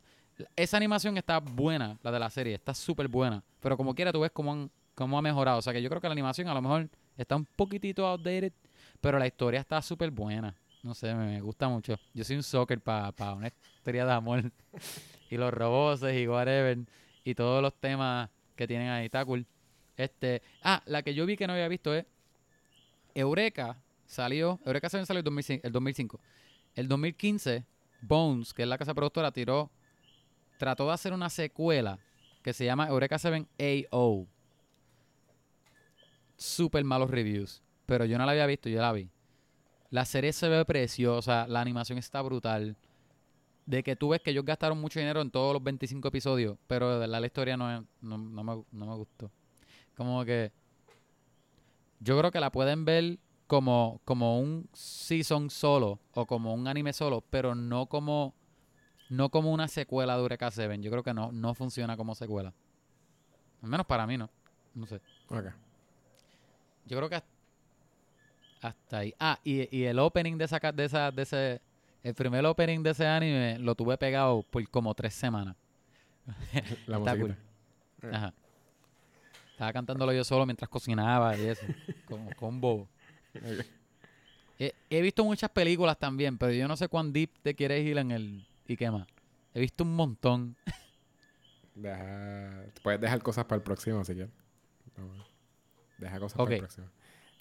esa 0.57 0.77
animación 0.77 1.17
está 1.17 1.39
buena, 1.41 1.99
la 2.03 2.11
de 2.13 2.19
la 2.19 2.31
serie, 2.31 2.55
está 2.55 2.75
súper 2.75 3.09
buena. 3.09 3.43
Pero 3.61 3.77
como 3.77 3.95
quiera 3.95 4.13
tú 4.13 4.21
ves 4.21 4.31
cómo, 4.33 4.53
han- 4.53 4.71
cómo 4.95 5.19
ha 5.19 5.23
mejorado. 5.23 5.59
O 5.59 5.63
sea 5.63 5.73
que 5.73 5.83
yo 5.83 5.89
creo 5.89 6.01
que 6.01 6.09
la 6.09 6.13
animación 6.13 6.49
a 6.49 6.55
lo 6.55 6.63
mejor 6.63 6.89
está 7.17 7.37
un 7.37 7.45
poquitito 7.45 8.07
outdated, 8.07 8.53
pero 9.01 9.19
la 9.19 9.27
historia 9.27 9.61
está 9.61 9.81
súper 9.83 10.11
buena. 10.11 10.55
No 10.83 10.95
sé, 10.95 11.15
me, 11.15 11.41
gusta 11.41 11.69
mucho. 11.69 11.99
Yo 12.15 12.25
soy 12.25 12.37
un 12.37 12.43
soccer 12.43 12.81
para 12.81 13.35
una 13.35 13.49
historia 13.49 14.07
de 14.07 14.13
amor. 14.13 14.51
y 15.31 15.37
los 15.37 15.53
robots 15.53 16.03
y 16.03 16.27
whatever. 16.27 16.79
Y 17.25 17.35
todos 17.35 17.63
los 17.63 17.75
temas 17.75 18.31
que 18.57 18.67
tienen 18.67 18.89
ahí. 18.89 19.07
Está. 19.07 19.27
Este, 19.97 20.43
ah, 20.63 20.83
la 20.87 21.03
que 21.03 21.15
yo 21.15 21.27
vi 21.27 21.37
que 21.37 21.47
no 21.47 21.53
había 21.53 21.69
visto 21.69 21.95
es 21.95 22.07
Eureka 23.15 23.77
salió, 24.07 24.59
Eureka 24.65 24.89
salió 24.89 25.05
el 25.19 25.25
2005, 25.25 25.67
el 25.67 25.73
2005. 25.73 26.21
El 26.75 26.89
2015, 26.89 27.65
Bones, 28.03 28.55
que 28.55 28.63
es 28.63 28.69
la 28.69 28.79
casa 28.79 28.95
productora, 28.95 29.31
tiró, 29.31 29.71
trató 30.59 30.87
de 30.87 30.95
hacer 30.95 31.13
una 31.13 31.29
secuela 31.29 31.99
que 32.43 32.53
se 32.53 32.65
llama 32.65 32.89
Eureka 32.89 33.19
7 33.19 33.47
AO. 33.91 34.27
Super 36.43 36.83
malos 36.85 37.11
reviews, 37.11 37.63
pero 37.85 38.07
yo 38.07 38.17
no 38.17 38.25
la 38.25 38.33
había 38.33 38.47
visto, 38.47 38.71
yo 38.71 38.81
la 38.81 38.93
vi. 38.93 39.11
La 39.91 40.07
serie 40.07 40.33
se 40.33 40.49
ve 40.49 40.65
preciosa, 40.65 41.47
la 41.47 41.61
animación 41.61 41.99
está 41.99 42.23
brutal. 42.23 42.77
De 43.67 43.83
que 43.83 43.95
tú 43.95 44.09
ves 44.09 44.23
que 44.23 44.31
ellos 44.31 44.45
gastaron 44.47 44.81
mucho 44.81 44.99
dinero 45.01 45.21
en 45.21 45.31
todos 45.31 45.53
los 45.53 45.63
25 45.63 46.09
episodios, 46.09 46.57
pero 46.67 46.91
de 46.95 46.99
verdad 47.01 47.21
la 47.21 47.27
historia 47.27 47.57
no, 47.59 47.71
es- 47.77 47.83
no, 48.01 48.17
no 48.17 48.43
me, 48.43 48.65
no 48.73 48.87
me 48.87 48.95
gustó. 48.97 49.31
Como 49.95 50.25
que 50.25 50.51
yo 52.01 52.19
creo 52.19 52.31
que 52.31 52.41
la 52.41 52.51
pueden 52.51 52.85
ver 52.87 53.19
como, 53.47 54.01
como 54.07 54.41
un 54.41 54.67
season 54.73 55.51
solo 55.51 55.99
o 56.15 56.25
como 56.27 56.55
un 56.55 56.67
anime 56.69 56.93
solo, 56.95 57.23
pero 57.29 57.55
no 57.55 57.87
como 57.87 58.35
no 59.11 59.29
como 59.29 59.53
una 59.53 59.69
secuela 59.69 60.15
de 60.15 60.23
Eureka 60.23 60.51
7. 60.51 60.79
Yo 60.81 60.91
creo 60.91 61.03
que 61.03 61.13
no, 61.13 61.33
no 61.33 61.53
funciona 61.55 61.97
como 61.97 62.15
secuela. 62.15 62.55
Al 63.63 63.69
menos 63.69 63.85
para 63.85 64.07
mí 64.07 64.17
no. 64.17 64.31
No 64.75 64.87
sé. 64.87 65.01
Ok. 65.29 65.47
Yo 66.91 66.97
creo 66.97 67.09
que 67.09 67.15
hasta, 67.15 67.29
hasta 68.63 68.99
ahí. 68.99 69.15
Ah, 69.21 69.39
y, 69.45 69.75
y 69.75 69.85
el 69.85 70.01
opening 70.01 70.37
de 70.37 70.45
esa, 70.45 70.59
de 70.59 70.85
esa, 70.85 71.13
de 71.13 71.23
ese, 71.23 71.61
el 72.03 72.15
primer 72.15 72.45
opening 72.45 72.83
de 72.83 72.91
ese 72.91 73.07
anime 73.07 73.59
lo 73.61 73.77
tuve 73.77 73.97
pegado 73.97 74.43
por 74.43 74.69
como 74.71 74.93
tres 74.93 75.15
semanas. 75.15 75.55
La 76.89 76.99
Está 76.99 77.17
cool. 77.17 77.37
Ajá. 78.13 78.35
Estaba 79.53 79.73
cantándolo 79.73 80.13
yo 80.13 80.25
solo 80.25 80.45
mientras 80.45 80.69
cocinaba 80.69 81.37
y 81.37 81.47
eso. 81.47 81.65
como, 82.07 82.29
un 82.41 82.61
bobo. 82.61 82.89
Ok. 83.37 83.65
He, 84.59 84.75
he 84.91 85.01
visto 85.01 85.25
muchas 85.25 85.51
películas 85.51 85.97
también, 85.97 86.37
pero 86.39 86.53
yo 86.53 86.67
no 86.67 86.77
sé 86.77 86.89
cuán 86.89 87.13
deep 87.13 87.31
te 87.41 87.55
quieres 87.55 87.87
ir 87.87 87.99
en 87.99 88.11
el... 88.11 88.47
¿Y 88.67 88.77
qué 88.77 88.91
más? 88.91 89.07
He 89.55 89.61
visto 89.61 89.85
un 89.85 89.95
montón. 89.95 90.57
Deja... 91.77 92.65
Puedes 92.83 93.01
dejar 93.01 93.23
cosas 93.23 93.45
para 93.45 93.59
el 93.59 93.63
próximo 93.63 94.05
si 94.05 94.15
quieres. 94.15 94.33
No, 94.97 95.30
Deja 96.01 96.19
cosas 96.19 96.39
Ok. 96.41 96.45
para 96.47 96.55
el 96.57 96.61
próximo. 96.63 96.87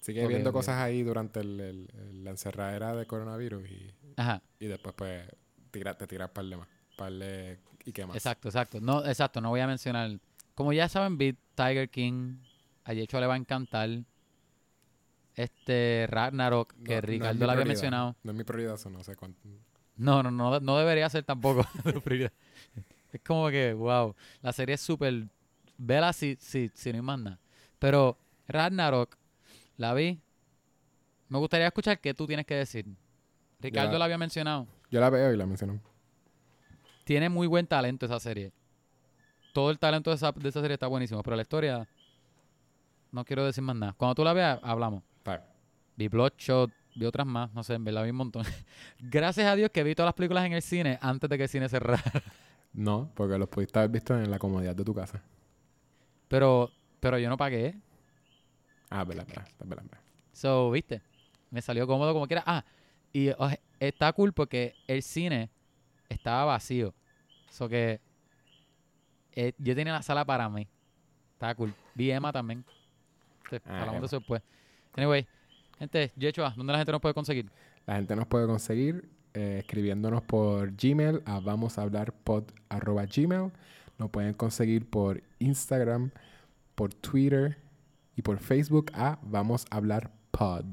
Sigue 0.00 0.22
Ok, 0.24 0.28
viendo 0.30 0.52
cosas 0.52 0.76
ahí 0.80 1.02
durante 1.02 1.40
el, 1.40 1.60
el- 1.60 1.88
el- 1.94 2.24
la 2.24 2.30
encerradera 2.30 2.94
de 2.94 3.06
coronavirus 3.06 3.68
y, 3.68 3.94
Ajá, 4.16 4.42
y 4.58 4.66
después 4.66 4.94
pues 4.96 5.28
tira, 5.70 5.96
te 5.96 6.06
tiras 6.06 6.30
par 6.30 6.44
de 6.44 6.56
más. 6.56 6.68
Par 6.96 7.12
de... 7.12 7.58
¿Y 7.84 7.92
qué 7.92 8.06
más? 8.06 8.16
exacto, 8.16 8.48
exacto. 8.48 8.80
No, 8.80 9.04
exacto, 9.04 9.40
no 9.40 9.50
voy 9.50 9.60
a 9.60 9.66
mencionar... 9.66 10.18
Como 10.54 10.72
ya 10.72 10.88
saben, 10.88 11.16
Beat, 11.16 11.36
Tiger 11.54 11.88
King, 11.88 12.36
a 12.84 12.92
Yecho 12.92 13.18
le 13.20 13.26
va 13.26 13.34
a 13.34 13.36
encantar. 13.38 13.88
Este, 15.34 16.06
Ragnarok, 16.08 16.74
No- 16.76 16.84
que 16.84 16.94
no 16.96 17.00
Ricardo 17.00 17.34
mi 17.34 17.46
lo 17.46 17.52
había 17.52 17.64
mencionado. 17.64 18.16
No 18.22 18.32
es 18.32 18.36
mi 18.36 18.44
prioridad, 18.44 18.74
eso 18.74 18.90
no 18.90 19.02
sé 19.02 19.16
cuánto. 19.16 19.40
No, 19.96 20.22
no, 20.22 20.30
no, 20.30 20.60
no 20.60 20.78
debería 20.78 21.08
ser 21.08 21.24
tampoco. 21.24 21.66
es 23.12 23.20
como 23.24 23.48
que, 23.48 23.72
wow, 23.74 24.14
la 24.42 24.52
serie 24.52 24.74
es 24.74 24.80
súper... 24.80 25.26
Vela 25.78 26.12
si, 26.12 26.36
si, 26.40 26.70
si 26.74 26.90
no 26.90 26.96
hay 26.96 27.02
más 27.02 27.18
nada. 27.18 27.38
Pero 27.78 28.18
Ragnarok, 28.50 29.16
la 29.76 29.94
vi. 29.94 30.20
Me 31.28 31.38
gustaría 31.38 31.66
escuchar 31.66 32.00
qué 32.00 32.14
tú 32.14 32.26
tienes 32.26 32.46
que 32.46 32.54
decir. 32.54 32.86
Ricardo 33.60 33.98
la 33.98 34.06
había 34.06 34.18
mencionado. 34.18 34.66
Yo 34.90 35.00
la 35.00 35.10
veo 35.10 35.32
y 35.32 35.36
la 35.36 35.46
menciono. 35.46 35.80
Tiene 37.04 37.28
muy 37.28 37.46
buen 37.46 37.66
talento 37.66 38.06
esa 38.06 38.18
serie. 38.18 38.52
Todo 39.52 39.70
el 39.70 39.78
talento 39.78 40.10
de 40.10 40.16
esa, 40.16 40.32
de 40.32 40.48
esa 40.48 40.60
serie 40.60 40.74
está 40.74 40.86
buenísimo, 40.86 41.22
pero 41.22 41.36
la 41.36 41.42
historia... 41.42 41.88
No 43.12 43.24
quiero 43.24 43.44
decir 43.44 43.62
más 43.62 43.74
nada. 43.74 43.92
Cuando 43.96 44.14
tú 44.14 44.24
la 44.24 44.32
veas, 44.32 44.60
hablamos. 44.62 45.02
Bien. 45.24 45.40
Vi 45.96 46.08
Bloodshot, 46.08 46.70
vi 46.94 47.04
otras 47.06 47.26
más, 47.26 47.52
no 47.52 47.62
sé, 47.64 47.74
en 47.74 47.84
verdad 47.84 48.04
vi 48.04 48.10
un 48.10 48.16
montón. 48.16 48.44
Gracias 49.00 49.46
a 49.46 49.56
Dios 49.56 49.70
que 49.70 49.82
vi 49.82 49.94
todas 49.94 50.08
las 50.08 50.14
películas 50.14 50.46
en 50.46 50.52
el 50.52 50.62
cine 50.62 50.98
antes 51.02 51.28
de 51.28 51.36
que 51.36 51.44
el 51.44 51.48
cine 51.48 51.68
cerrara. 51.68 52.02
No, 52.72 53.10
porque 53.14 53.36
los 53.36 53.48
pudiste 53.48 53.78
haber 53.78 53.90
visto 53.90 54.16
en 54.16 54.30
la 54.30 54.38
comodidad 54.38 54.76
de 54.76 54.84
tu 54.84 54.94
casa. 54.94 55.20
Pero, 56.28 56.70
pero 57.00 57.18
yo 57.18 57.28
no 57.28 57.36
pagué. 57.36 57.74
Ah, 58.90 59.04
verdad, 59.04 59.26
verdad, 59.26 59.46
verdad, 59.64 59.84
verdad. 59.84 59.98
So, 60.32 60.70
viste, 60.70 61.00
me 61.50 61.62
salió 61.62 61.86
cómodo 61.86 62.12
como 62.12 62.26
quiera. 62.26 62.42
Ah, 62.46 62.64
y 63.12 63.30
está 63.78 64.12
cool 64.12 64.32
porque 64.32 64.74
el 64.86 65.02
cine 65.02 65.50
estaba 66.08 66.44
vacío. 66.44 66.94
So 67.50 67.68
que 67.68 68.00
eh, 69.32 69.52
yo 69.58 69.74
tenía 69.74 69.92
la 69.92 70.02
sala 70.02 70.24
para 70.24 70.48
mí. 70.48 70.66
Estaba 71.32 71.54
cool. 71.54 71.74
Vi 71.94 72.10
Emma 72.10 72.32
también. 72.32 72.64
Sí, 73.48 73.56
Ah, 73.66 73.80
hablamos 73.80 73.88
Emma. 73.94 74.00
de 74.00 74.06
eso 74.06 74.18
después. 74.18 74.42
Anyway, 74.96 75.26
gente, 75.78 76.12
Yechua, 76.16 76.52
¿dónde 76.56 76.72
la 76.72 76.78
gente 76.78 76.92
nos 76.92 77.00
puede 77.00 77.14
conseguir? 77.14 77.50
La 77.86 77.96
gente 77.96 78.14
nos 78.16 78.26
puede 78.26 78.46
conseguir 78.46 79.08
eh, 79.34 79.58
escribiéndonos 79.60 80.22
por 80.22 80.72
Gmail 80.76 81.22
a 81.24 81.40
vamos 81.40 81.78
a 81.78 81.82
hablar 81.82 82.12
pod 82.12 82.44
arroba 82.68 83.06
gmail. 83.06 83.50
Nos 83.98 84.10
pueden 84.10 84.34
conseguir 84.34 84.88
por 84.88 85.22
Instagram, 85.38 86.10
por 86.74 86.92
Twitter 86.94 87.56
y 88.16 88.22
por 88.22 88.38
Facebook 88.38 88.90
a 88.94 89.18
vamos 89.22 89.64
a 89.70 89.76
hablar 89.76 90.10
pod. 90.30 90.64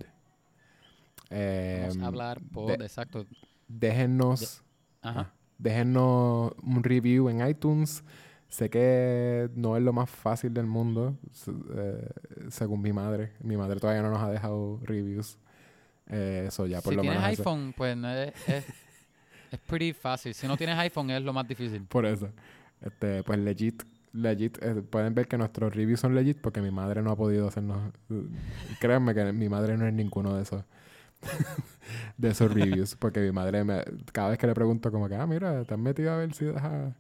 Vamos 1.30 1.96
Em, 1.96 2.04
a 2.04 2.08
hablar 2.08 2.42
por... 2.54 2.78
de- 2.78 2.86
exacto. 2.86 3.26
déjennos, 3.68 4.64
Ajá. 5.02 5.20
ah, 5.22 5.34
déjennos 5.58 6.54
un 6.64 6.84
review 6.84 7.30
en 7.30 7.46
iTunes. 7.48 8.04
Sé 8.50 8.70
que 8.70 9.50
no 9.56 9.76
es 9.76 9.84
lo 9.84 9.92
más 9.92 10.10
fácil 10.10 10.54
del 10.54 10.68
mundo, 10.68 11.18
eh, 11.76 12.10
según 12.50 12.82
mi 12.82 12.94
madre. 12.94 13.34
Mi 13.42 13.58
madre 13.58 13.78
todavía 13.80 14.02
no 14.02 14.10
nos 14.10 14.22
ha 14.22 14.30
dejado 14.32 14.80
reviews 14.84 15.38
Eh, 16.10 16.46
eso 16.48 16.66
ya 16.66 16.80
por 16.82 16.94
si 16.94 16.96
lo 16.96 17.02
tienes 17.02 17.20
menos. 17.20 17.34
eso- 17.34 17.42
iPhone, 17.42 17.74
pues 17.76 17.98
es, 17.98 18.48
es, 18.48 18.66
es 19.52 19.60
pretty 19.68 19.92
fácil. 19.92 20.34
Si 20.34 20.48
no 20.48 20.56
tienes 20.56 20.78
iPhone 20.78 21.10
es 21.12 21.22
lo 21.22 21.34
más 21.34 21.46
difícil. 21.46 21.82
Por 21.84 22.06
eso. 22.06 22.30
Este, 22.80 23.22
pues 23.24 23.38
legit, 23.40 23.84
legit. 24.18 24.58
eh, 24.62 24.82
pueden 24.82 25.14
ver 25.16 25.28
que 25.28 25.38
nuestros 25.38 25.74
reviews 25.76 26.00
son 26.00 26.16
legit 26.16 26.40
porque 26.42 26.62
mi 26.62 26.72
madre 26.72 27.02
no 27.02 27.12
ha 27.12 27.16
podido 27.16 27.48
hacernos. 27.48 27.80
Créanme 28.80 29.14
que 29.14 29.32
mi 29.34 29.50
madre 29.50 29.78
no 29.78 29.88
es 29.88 29.94
ninguno 29.94 30.36
de 30.36 30.44
esos. 30.44 30.64
de 32.18 32.30
esos 32.30 32.54
reviews. 32.54 32.96
Porque 32.96 33.20
mi 33.20 33.32
madre, 33.32 33.64
me, 33.64 33.84
cada 34.12 34.30
vez 34.30 34.38
que 34.38 34.48
le 34.48 34.54
pregunto, 34.54 34.92
como 34.92 35.08
que, 35.10 35.16
ah, 35.16 35.26
mira, 35.28 35.64
te 35.66 35.74
has 35.74 35.80
metido 35.80 36.12
a 36.12 36.18
ver 36.18 36.34
si 36.34 36.46
deja 36.46 36.96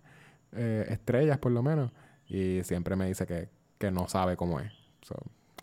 eh, 0.53 0.85
estrellas 0.89 1.38
por 1.38 1.52
lo 1.52 1.61
menos. 1.64 1.91
Y 2.27 2.61
siempre 2.64 2.95
me 2.95 3.07
dice 3.07 3.26
que, 3.26 3.49
que 3.77 3.91
no 3.91 4.07
sabe 4.07 4.35
cómo 4.35 4.60
es. 4.60 4.72
So, 5.02 5.15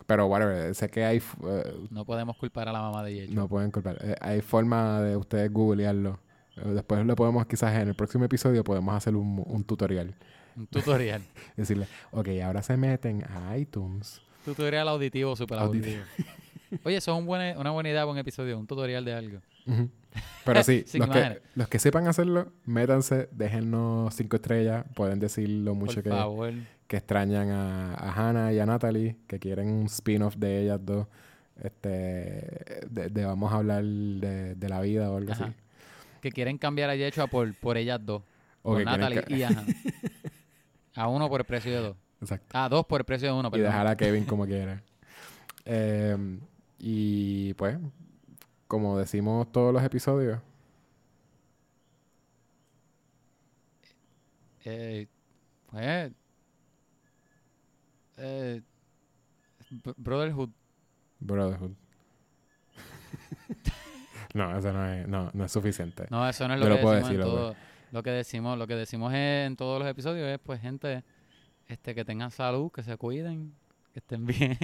pero, 0.07 0.27
whatever, 0.27 0.73
sé 0.75 0.89
que 0.89 1.03
hay. 1.05 1.17
eh, 1.47 1.87
No 1.89 2.05
podemos 2.05 2.37
culpar 2.37 2.67
a 2.69 2.71
la 2.73 2.81
mamá 2.81 3.03
de 3.03 3.13
Yecho. 3.13 3.33
no 3.33 3.47
pueden 3.47 3.71
culpar. 3.71 3.97
Eh, 4.01 4.15
hay 4.21 4.41
forma 4.41 5.01
de 5.01 5.15
ustedes 5.17 5.51
googlearlo. 5.51 6.19
Eh, 6.57 6.69
Después 6.69 7.05
le 7.05 7.15
podemos, 7.15 7.45
quizás 7.47 7.73
en 7.75 7.87
el 7.89 7.95
próximo 7.95 8.25
episodio, 8.25 8.63
podemos 8.63 8.93
hacer 8.95 9.15
un, 9.15 9.43
un 9.45 9.63
tutorial. 9.63 10.15
Un 10.55 10.67
tutorial. 10.67 11.21
Decirle, 11.57 11.87
ok, 12.11 12.27
ahora 12.43 12.61
se 12.63 12.77
meten 12.77 13.23
a 13.25 13.57
iTunes. 13.57 14.21
tutorial 14.45 14.87
auditivo, 14.87 15.35
super 15.35 15.59
Auditivo. 15.59 16.03
Oye, 16.83 16.97
eso 16.97 17.13
es 17.13 17.19
un 17.19 17.25
buen- 17.25 17.57
una 17.57 17.71
buena 17.71 17.89
idea 17.89 18.01
para 18.01 18.11
un 18.11 18.17
episodio, 18.17 18.57
un 18.59 18.67
tutorial 18.67 19.03
de 19.05 19.13
algo. 19.13 19.39
Pero 20.45 20.63
sí, 20.63 20.85
los, 20.97 21.09
que, 21.09 21.41
los 21.55 21.67
que 21.67 21.79
sepan 21.79 22.07
hacerlo, 22.07 22.51
métanse, 22.65 23.29
déjennos 23.31 24.13
cinco 24.15 24.35
estrellas. 24.37 24.85
Pueden 24.95 25.19
decir 25.19 25.49
lo 25.49 25.75
mucho 25.75 26.01
que, 26.03 26.11
que 26.87 26.97
extrañan 26.97 27.49
a, 27.49 27.93
a 27.95 28.11
Hannah 28.29 28.53
y 28.53 28.59
a 28.59 28.65
Natalie, 28.65 29.15
que 29.27 29.39
quieren 29.39 29.69
un 29.69 29.85
spin-off 29.87 30.35
de 30.37 30.63
ellas 30.63 30.79
dos. 30.83 31.07
Este, 31.63 31.89
de, 32.89 33.09
de 33.09 33.25
vamos 33.25 33.51
a 33.53 33.57
hablar 33.57 33.83
de, 33.83 34.55
de 34.55 34.69
la 34.69 34.81
vida 34.81 35.09
o 35.11 35.17
algo 35.17 35.31
Ajá. 35.31 35.45
así. 35.45 35.53
Que 36.21 36.31
quieren 36.31 36.57
cambiar 36.57 36.89
a 36.89 36.95
Yecho 36.95 37.27
por, 37.27 37.53
por 37.55 37.77
ellas 37.77 37.99
dos. 38.03 38.23
O 38.61 38.73
por 38.73 38.83
Natalie 38.83 39.23
y 39.29 39.43
Ajá. 39.43 39.63
A 40.95 41.07
uno 41.07 41.27
por 41.29 41.41
el 41.41 41.45
precio 41.45 41.71
de 41.71 41.77
dos. 41.79 41.97
Exacto. 42.21 42.47
Ah, 42.53 42.69
dos 42.69 42.85
por 42.85 43.01
el 43.01 43.05
precio 43.05 43.27
de 43.27 43.33
uno, 43.37 43.49
y 43.49 43.51
perdón. 43.51 43.65
dejar 43.67 43.87
a 43.87 43.95
Kevin 43.97 44.25
como 44.25 44.45
quiera. 44.45 44.81
Eh, 45.65 46.17
y 46.79 47.53
pues, 47.55 47.77
como 48.67 48.97
decimos 48.97 49.51
todos 49.51 49.73
los 49.73 49.83
episodios, 49.83 50.39
Eh, 54.67 55.07
pues, 55.69 56.11
eh, 58.17 58.61
Br- 59.83 59.93
Brotherhood. 59.97 60.49
Brotherhood. 61.19 61.71
no, 64.33 64.57
eso 64.57 64.73
no 64.73 64.85
es, 64.91 65.07
no, 65.07 65.29
no 65.33 65.45
es 65.45 65.51
suficiente. 65.51 66.07
No, 66.09 66.27
eso 66.27 66.47
no 66.47 66.55
es 66.55 66.59
Yo 66.61 66.65
lo 66.65 66.69
lo 66.71 66.75
que 66.77 66.81
puedo 66.81 66.95
decir, 66.95 67.21
lo 67.95 68.03
que 68.03 68.11
decimos, 68.11 68.57
lo 68.59 68.67
que 68.67 68.75
decimos 68.75 69.13
es- 69.13 69.47
en 69.47 69.55
todos 69.55 69.79
los 69.79 69.87
episodios 69.87 70.27
es 70.27 70.37
pues 70.39 70.59
gente 70.59 71.03
este 71.67 71.95
que 71.95 72.03
tengan 72.03 72.29
salud, 72.29 72.69
que 72.71 72.83
se 72.83 72.97
cuiden, 72.97 73.53
que 73.93 73.99
estén 73.99 74.25
bien. 74.27 74.57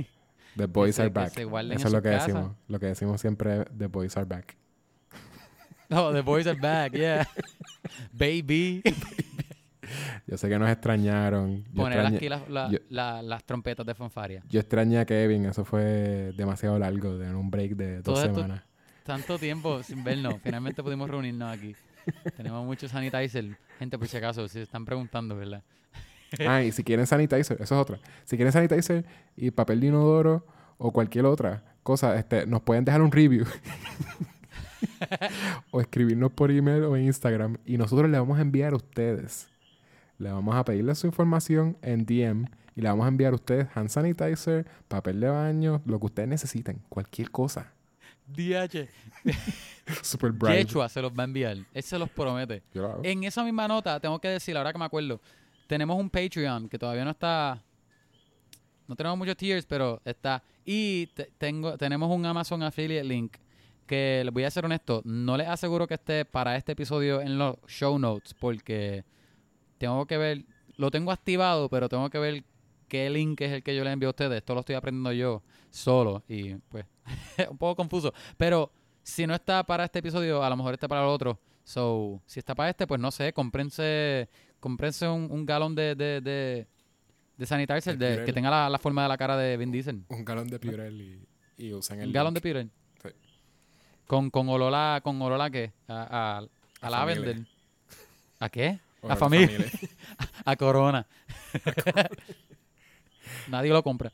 The 0.58 0.66
boys 0.66 0.99
are 0.99 1.08
que 1.10 1.14
back. 1.14 1.30
se 1.30 1.44
Eso 1.44 1.88
es 1.88 1.94
lo 1.94 2.02
que 2.02 2.10
decimos. 2.10 2.52
Lo 2.68 2.78
que 2.80 2.86
decimos 2.88 3.22
siempre 3.22 3.62
es 3.62 3.66
The 3.78 3.88
boys 3.88 4.18
are 4.18 4.26
back. 4.26 4.58
oh, 5.91 6.12
the 6.12 6.20
boys 6.22 6.45
are 6.45 6.60
back, 6.60 6.91
yeah. 6.94 7.26
Baby. 8.12 8.84
Yo 10.28 10.38
sé 10.38 10.49
que 10.49 10.60
nos 10.60 10.70
extrañaron. 10.70 11.64
Yo, 11.64 11.72
Poner 11.84 11.99
extrañé, 11.99 12.18
aquí 12.18 12.30
las- 12.30 12.49
la- 12.49 12.70
yo- 12.70 12.80
la- 12.90 13.22
las 13.22 13.44
trompetas 13.45 13.86
de 13.86 13.95
fanfaria. 13.95 14.44
yo 14.49 14.60
extrañé 14.60 14.99
a 14.99 15.06
Kevin. 15.06 15.45
Eso 15.45 15.64
fue 15.64 16.34
demasiado 16.36 16.78
largo. 16.78 17.18
De 17.18 17.34
un 17.34 17.49
break 17.49 17.72
de 17.78 17.95
dos 18.02 18.03
Todo 18.03 18.22
esto- 18.26 18.36
semanas. 18.36 18.64
Tanto 19.06 19.40
tiempo 19.40 19.82
sin 19.84 20.03
vernos. 20.03 20.36
Finalmente 20.44 20.84
pudimos 20.84 21.10
reunirnos 21.10 21.52
aquí. 21.58 21.76
Tenemos 22.38 22.65
muchos 22.65 22.91
sanitizer. 22.91 23.57
Gente, 23.80 23.98
por 23.98 24.07
si 24.07 24.18
acaso, 24.18 24.48
si 24.48 24.53
se 24.53 24.61
están 24.64 24.86
preguntando, 24.86 25.36
¿verdad? 25.36 25.64
Ah, 26.48 26.64
y 26.64 26.72
si 26.72 26.86
quieren 26.86 27.06
sanitizer, 27.06 27.61
eso 27.61 27.61
es 27.61 27.72
otra. 27.73 27.99
Si 28.23 28.38
quieren 28.38 28.53
sanitizer 28.53 29.03
y 29.36 29.52
papel 29.52 29.82
de 29.82 29.88
inodoro 29.88 30.45
o 30.78 30.94
cualquier 30.94 31.26
otra 31.26 31.61
cosa, 31.84 32.18
este, 32.18 32.45
nos 32.45 32.61
pueden 32.61 32.86
dejar 32.86 33.02
un 33.02 33.11
review. 33.11 33.45
o 35.72 35.82
escribirnos 35.82 36.32
por 36.32 36.49
email 36.49 36.84
o 36.84 36.95
en 36.95 37.03
Instagram. 37.03 37.57
Y 37.65 37.78
nosotros 37.78 38.10
le 38.10 38.18
vamos 38.18 38.38
a 38.38 38.44
enviar 38.44 38.72
a 38.72 38.78
ustedes. 38.78 39.49
Le 40.19 40.32
vamos 40.32 40.56
a 40.56 40.64
pedirle 40.64 40.95
su 40.95 41.06
información 41.06 41.76
en 41.82 42.06
DM. 42.06 42.45
Y 42.78 42.82
le 42.82 42.88
vamos 42.88 43.06
a 43.06 43.10
enviar 43.10 43.34
a 43.34 43.36
ustedes 43.36 43.68
hand 43.76 43.90
sanitizer, 43.90 44.65
papel 44.88 45.19
de 45.19 45.28
baño, 45.28 45.82
lo 45.86 45.99
que 45.99 46.06
ustedes 46.06 46.30
necesiten. 46.30 46.82
Cualquier 46.88 47.30
cosa. 47.30 47.73
DH. 48.34 48.88
Super 50.03 50.32
bright. 50.32 50.68
Yechua 50.68 50.88
se 50.90 51.02
los 51.02 51.12
va 51.12 51.24
a 51.24 51.26
enviar. 51.26 51.58
Él 51.74 51.84
se 51.84 51.98
los 51.98 52.10
promete. 52.10 52.62
En 53.03 53.24
esa 53.24 53.44
misma 53.44 53.68
nota, 53.68 53.99
tengo 53.99 54.20
que 54.20 54.30
decir, 54.30 54.56
ahora 54.58 54.72
que 54.72 54.80
me 54.80 54.86
acuerdo, 54.86 55.20
tenemos 55.68 55.98
un 55.99 56.10
Patreon 56.10 56.70
que 56.70 56.78
todavía 56.80 57.03
no 57.03 57.12
está. 57.12 57.62
No 58.88 58.95
tenemos 58.95 59.18
muchos 59.18 59.38
tiers, 59.38 59.66
pero 59.66 60.02
está. 60.06 60.44
Y 60.66 61.08
te- 61.08 61.32
tengo, 61.38 61.78
tenemos 61.78 62.10
un 62.16 62.26
Amazon 62.26 62.62
Affiliate 62.64 63.03
Link 63.08 63.38
que 63.88 64.22
les 64.24 64.34
voy 64.34 64.44
a 64.45 64.52
ser 64.52 64.64
honesto, 64.64 65.02
no 65.03 65.36
les 65.36 65.48
aseguro 65.49 65.86
que 65.86 65.95
esté 65.95 66.24
para 66.24 66.56
este 66.56 66.72
episodio 66.72 67.20
en 67.20 67.38
los 67.38 67.58
show 67.68 67.99
notes 67.99 68.34
porque 68.34 69.03
tengo 69.78 70.06
que 70.06 70.18
ver, 70.18 70.45
lo 70.78 70.90
tengo 70.91 71.12
activado, 71.12 71.68
pero 71.68 71.90
tengo 71.90 72.10
que 72.10 72.18
ver 72.18 72.44
qué 72.88 73.10
link 73.10 73.41
es 73.41 73.52
el 73.52 73.64
que 73.64 73.76
yo 73.76 73.84
les 73.84 73.91
envío 73.91 74.08
a 74.08 74.12
ustedes. 74.12 74.38
Esto 74.38 74.53
lo 74.53 74.62
estoy 74.62 74.76
aprendiendo 74.76 75.12
yo 75.12 75.44
solo 75.72 76.24
y 76.30 76.53
pues 76.70 76.86
es 76.86 76.91
un 77.49 77.57
poco 77.57 77.76
confuso. 77.76 78.14
Pero 78.38 78.72
si 79.03 79.26
no 79.28 79.34
está 79.36 79.64
para 79.64 79.86
este 79.86 79.99
episodio, 79.99 80.44
a 80.44 80.49
lo 80.49 80.57
mejor 80.57 80.73
está 80.73 80.88
para 80.88 81.02
el 81.02 81.07
otro. 81.07 81.40
So, 81.64 82.22
si 82.26 82.40
está 82.40 82.56
para 82.56 82.69
este, 82.69 82.88
pues 82.88 82.99
no 82.99 83.11
sé, 83.11 83.34
comprense, 83.34 84.30
comprense 84.60 85.07
un, 85.07 85.30
un 85.32 85.45
galón 85.45 85.76
de, 85.76 85.95
de, 85.95 86.19
de, 86.22 86.68
de 87.38 87.45
sanitizer 87.45 87.98
De 87.98 88.23
que 88.26 88.34
tenga 88.34 88.49
la, 88.49 88.69
la 88.69 88.78
forma 88.80 89.03
de 89.03 89.07
la 89.10 89.18
cara 89.18 89.38
de 89.38 89.57
Vin 89.57 89.72
Diesel. 89.72 90.03
Un 90.10 90.26
galón 90.26 90.48
de 90.48 90.60
Purell 90.60 90.99
y, 90.99 91.28
y 91.57 91.73
usan 91.73 91.99
el 91.99 92.07
Un 92.07 92.14
galón 92.14 92.34
de. 92.34 92.41
Purell. 92.41 92.69
Sí. 93.03 93.10
Con, 94.07 94.30
con 94.32 94.49
olor 94.49 94.73
a, 94.76 95.02
con 95.03 95.22
olor 95.22 95.40
a 95.40 95.49
qué? 95.49 95.72
A, 95.88 96.02
a, 96.03 96.38
a 96.40 96.48
A 96.82 96.90
lavender. 96.90 97.36
familia. 97.36 97.52
¿A 98.40 98.49
qué? 98.49 98.80
O 99.02 99.06
a 99.06 99.10
la 99.10 99.15
familia. 99.15 99.57
A 100.45 100.56
corona. 100.56 101.06
Nadie 103.48 103.72
lo 103.72 103.84
compra. 103.84 104.11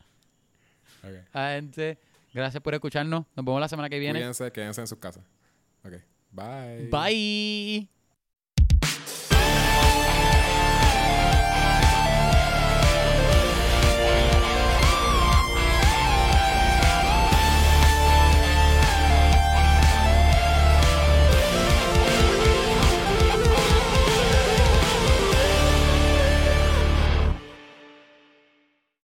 Ok. 1.04 1.14
Ah, 1.34 1.52
gente, 1.56 1.98
gracias 2.34 2.62
por 2.62 2.74
escucharnos. 2.74 3.26
Nos 3.36 3.46
vemos 3.46 3.62
la 3.62 3.68
semana 3.68 3.90
que 3.90 4.00
viene. 4.00 4.20
Cuídense, 4.20 4.52
quédense 4.52 4.82
en 4.82 4.88
sus 4.88 4.98
casas. 4.98 5.24
Ok. 5.84 5.94
Bye. 6.32 6.90
Bye. 6.90 7.97